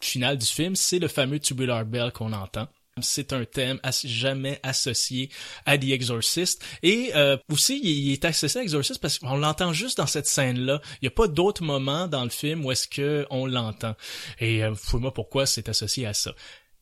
finale 0.00 0.38
du 0.38 0.46
film, 0.46 0.76
c'est 0.76 0.98
le 0.98 1.08
fameux 1.08 1.38
Tubular 1.38 1.84
Bell 1.84 2.12
qu'on 2.12 2.32
entend. 2.32 2.68
C'est 3.02 3.32
un 3.32 3.44
thème 3.44 3.80
jamais 4.04 4.60
associé 4.62 5.30
à 5.66 5.78
The 5.78 5.84
Exorcist. 5.84 6.64
Et 6.82 7.10
euh, 7.14 7.36
aussi, 7.50 7.80
il 7.82 8.12
est 8.12 8.24
associé 8.24 8.60
à 8.60 8.62
Exorcist 8.62 9.00
parce 9.00 9.18
qu'on 9.18 9.36
l'entend 9.36 9.72
juste 9.72 9.98
dans 9.98 10.06
cette 10.06 10.26
scène-là. 10.26 10.80
Il 10.94 11.04
n'y 11.04 11.08
a 11.08 11.12
pas 11.12 11.28
d'autres 11.28 11.62
moments 11.62 12.06
dans 12.08 12.24
le 12.24 12.30
film 12.30 12.64
où 12.64 12.72
est-ce 12.72 12.88
que 12.88 13.26
on 13.30 13.46
l'entend. 13.46 13.94
Et 14.40 14.64
euh, 14.64 14.74
fouille-moi 14.74 15.12
pourquoi 15.14 15.46
c'est 15.46 15.68
associé 15.68 16.06
à 16.06 16.14
ça. 16.14 16.32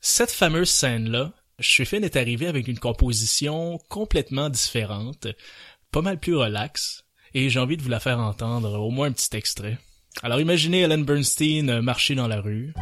Cette 0.00 0.30
fameuse 0.30 0.70
scène-là, 0.70 1.32
Schifrin 1.58 2.02
est 2.02 2.16
arrivé 2.16 2.46
avec 2.46 2.68
une 2.68 2.78
composition 2.78 3.78
complètement 3.88 4.50
différente, 4.50 5.26
pas 5.90 6.02
mal 6.02 6.20
plus 6.20 6.36
relaxe, 6.36 7.04
et 7.34 7.48
j'ai 7.48 7.60
envie 7.60 7.76
de 7.76 7.82
vous 7.82 7.88
la 7.88 8.00
faire 8.00 8.18
entendre, 8.18 8.78
au 8.78 8.90
moins 8.90 9.08
un 9.08 9.12
petit 9.12 9.34
extrait. 9.36 9.78
Alors 10.22 10.40
imaginez 10.40 10.80
Ellen 10.80 11.04
Bernstein 11.04 11.80
marcher 11.80 12.14
dans 12.14 12.28
la 12.28 12.40
rue. 12.40 12.72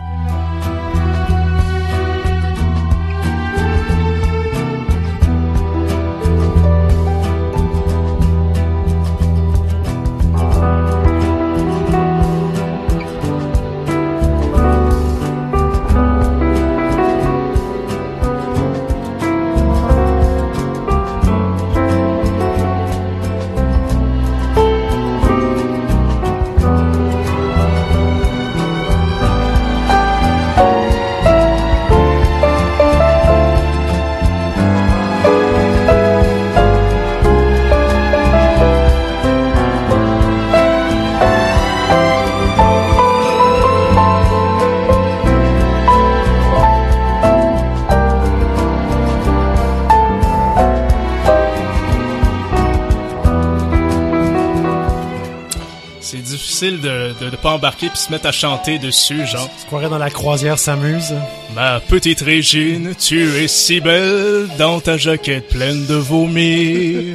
Pas 57.44 57.50
embarquer 57.50 57.90
puis 57.90 57.98
se 57.98 58.10
mettre 58.10 58.26
à 58.26 58.32
chanter 58.32 58.78
dessus, 58.78 59.26
genre. 59.26 59.50
Tu 59.60 59.66
croirais 59.66 59.90
dans 59.90 59.98
la 59.98 60.08
croisière 60.08 60.58
s'amuse? 60.58 61.14
Ma 61.54 61.78
petite 61.78 62.22
Régine, 62.22 62.94
tu 62.98 63.36
es 63.36 63.48
si 63.48 63.82
belle 63.82 64.48
dans 64.56 64.80
ta 64.80 64.96
jaquette 64.96 65.50
pleine 65.50 65.84
de 65.84 65.94
vomi. 65.94 67.12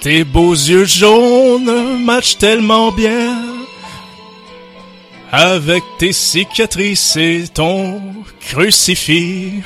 Tes 0.00 0.24
beaux 0.24 0.54
yeux 0.54 0.86
jaunes 0.86 2.04
matchent 2.04 2.38
tellement 2.38 2.90
bien 2.90 3.36
avec 5.30 5.84
tes 5.98 6.12
cicatrices 6.12 7.14
et 7.14 7.44
ton 7.54 8.02
crucifix. 8.40 9.62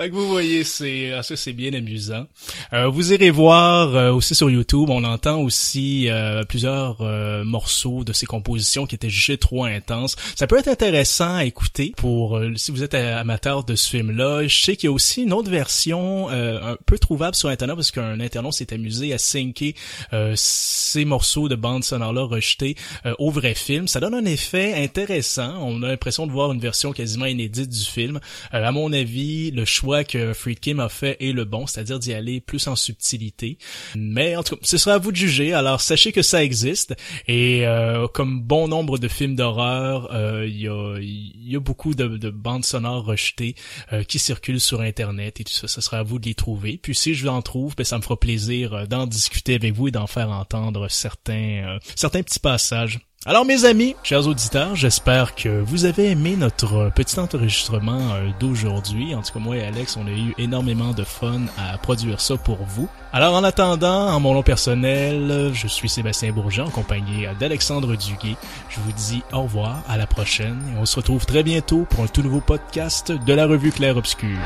Fait 0.00 0.08
vous 0.08 0.28
voyez, 0.28 0.64
c'est 0.64 1.12
ah, 1.12 1.22
ça 1.22 1.36
c'est 1.36 1.52
bien 1.52 1.74
amusant. 1.74 2.26
Euh, 2.72 2.88
vous 2.88 3.12
irez 3.12 3.28
voir 3.28 3.94
euh, 3.94 4.10
aussi 4.10 4.34
sur 4.34 4.48
YouTube, 4.48 4.88
on 4.88 5.04
entend 5.04 5.42
aussi 5.42 6.08
euh, 6.08 6.42
plusieurs 6.42 7.02
euh, 7.02 7.44
morceaux 7.44 8.02
de 8.02 8.14
ces 8.14 8.24
compositions 8.24 8.86
qui 8.86 8.94
étaient 8.94 9.10
jugées 9.10 9.36
trop 9.36 9.66
intenses. 9.66 10.16
Ça 10.36 10.46
peut 10.46 10.56
être 10.56 10.68
intéressant 10.68 11.34
à 11.34 11.44
écouter 11.44 11.92
pour 11.98 12.38
euh, 12.38 12.54
si 12.56 12.70
vous 12.70 12.82
êtes 12.82 12.94
amateur 12.94 13.62
de 13.62 13.74
ce 13.74 13.90
film-là. 13.90 14.46
Je 14.46 14.64
sais 14.64 14.76
qu'il 14.76 14.86
y 14.86 14.88
a 14.88 14.92
aussi 14.92 15.24
une 15.24 15.34
autre 15.34 15.50
version 15.50 16.30
un 16.30 16.78
peu 16.86 16.98
trouvable 16.98 17.34
sur 17.34 17.50
internet 17.50 17.76
parce 17.76 17.90
qu'un 17.90 18.20
internaute 18.20 18.54
s'est 18.54 18.72
amusé 18.72 19.12
à 19.12 19.18
syncer 19.18 19.74
ces 20.34 21.04
morceaux 21.04 21.50
de 21.50 21.56
bande 21.56 21.84
sonore-là 21.84 22.22
rejetés 22.22 22.76
au 23.18 23.30
vrai 23.30 23.54
film. 23.54 23.86
Ça 23.86 24.00
donne 24.00 24.14
un 24.14 24.24
effet 24.24 24.82
intéressant. 24.82 25.58
On 25.60 25.82
a 25.82 25.88
l'impression 25.88 26.26
de 26.26 26.32
voir 26.32 26.52
une 26.52 26.60
version 26.60 26.92
quasiment 26.92 27.26
inédite 27.26 27.68
du 27.68 27.84
film. 27.84 28.20
à 28.50 28.72
mon 28.72 28.92
avis, 28.92 29.50
le 29.50 29.64
choix 29.64 29.89
que 30.04 30.32
a 30.80 30.88
fait 30.88 31.16
est 31.20 31.32
le 31.32 31.44
bon, 31.44 31.66
c'est-à-dire 31.66 31.98
d'y 31.98 32.12
aller 32.12 32.40
plus 32.40 32.66
en 32.66 32.76
subtilité. 32.76 33.58
Mais 33.96 34.36
en 34.36 34.42
tout 34.42 34.56
cas, 34.56 34.62
ce 34.64 34.78
sera 34.78 34.94
à 34.94 34.98
vous 34.98 35.12
de 35.12 35.16
juger. 35.16 35.52
Alors 35.52 35.80
sachez 35.80 36.12
que 36.12 36.22
ça 36.22 36.42
existe 36.42 36.94
et 37.26 37.66
euh, 37.66 38.08
comme 38.08 38.40
bon 38.40 38.68
nombre 38.68 38.98
de 38.98 39.08
films 39.08 39.36
d'horreur, 39.36 40.12
euh, 40.12 40.46
il 40.46 40.60
y, 40.60 41.56
a, 41.56 41.60
beaucoup 41.60 41.94
de, 41.94 42.06
de 42.06 42.30
bandes 42.30 42.64
sonores 42.64 43.04
rejetées 43.04 43.54
euh, 43.92 44.02
qui 44.02 44.18
circulent 44.18 44.60
sur 44.60 44.80
Internet 44.80 45.40
et 45.40 45.44
tout 45.44 45.52
ça. 45.52 45.68
Ce 45.68 45.80
sera 45.80 45.98
à 45.98 46.02
vous 46.02 46.18
de 46.18 46.26
les 46.26 46.34
trouver. 46.34 46.78
Puis 46.78 46.94
si 46.94 47.14
je 47.14 47.28
en 47.28 47.42
trouve, 47.42 47.76
ben, 47.76 47.84
ça 47.84 47.96
me 47.98 48.02
fera 48.02 48.18
plaisir 48.18 48.86
d'en 48.88 49.06
discuter 49.06 49.54
avec 49.54 49.74
vous 49.74 49.88
et 49.88 49.90
d'en 49.90 50.06
faire 50.06 50.30
entendre 50.30 50.88
certains 50.88 51.78
certains 51.94 52.22
petits 52.22 52.40
passages. 52.40 53.00
Alors 53.26 53.44
mes 53.44 53.66
amis, 53.66 53.96
chers 54.02 54.26
auditeurs, 54.26 54.74
j'espère 54.76 55.34
que 55.34 55.60
vous 55.60 55.84
avez 55.84 56.08
aimé 56.08 56.36
notre 56.38 56.90
petit 56.94 57.20
enregistrement 57.20 58.14
euh, 58.14 58.30
d'aujourd'hui. 58.40 59.14
En 59.14 59.20
tout 59.20 59.34
cas, 59.34 59.38
moi 59.38 59.58
et 59.58 59.62
Alex, 59.62 59.98
on 59.98 60.06
a 60.06 60.10
eu 60.10 60.32
énormément 60.38 60.92
de 60.92 61.04
fun 61.04 61.42
à 61.58 61.76
produire 61.76 62.18
ça 62.18 62.38
pour 62.38 62.64
vous. 62.64 62.88
Alors 63.12 63.34
en 63.34 63.44
attendant, 63.44 64.08
en 64.08 64.20
mon 64.20 64.32
nom 64.32 64.42
personnel, 64.42 65.50
je 65.52 65.68
suis 65.68 65.90
Sébastien 65.90 66.32
Bourgeon, 66.32 66.64
en 66.64 66.70
compagnie 66.70 67.26
d'Alexandre 67.38 67.94
Duguay. 67.94 68.36
Je 68.70 68.80
vous 68.80 68.92
dis 68.92 69.22
au 69.34 69.42
revoir, 69.42 69.82
à 69.86 69.98
la 69.98 70.06
prochaine, 70.06 70.58
et 70.74 70.78
on 70.78 70.86
se 70.86 70.96
retrouve 70.96 71.26
très 71.26 71.42
bientôt 71.42 71.86
pour 71.90 72.04
un 72.04 72.06
tout 72.06 72.22
nouveau 72.22 72.40
podcast 72.40 73.12
de 73.12 73.34
la 73.34 73.44
revue 73.44 73.70
Claire 73.70 73.98
Obscure. 73.98 74.38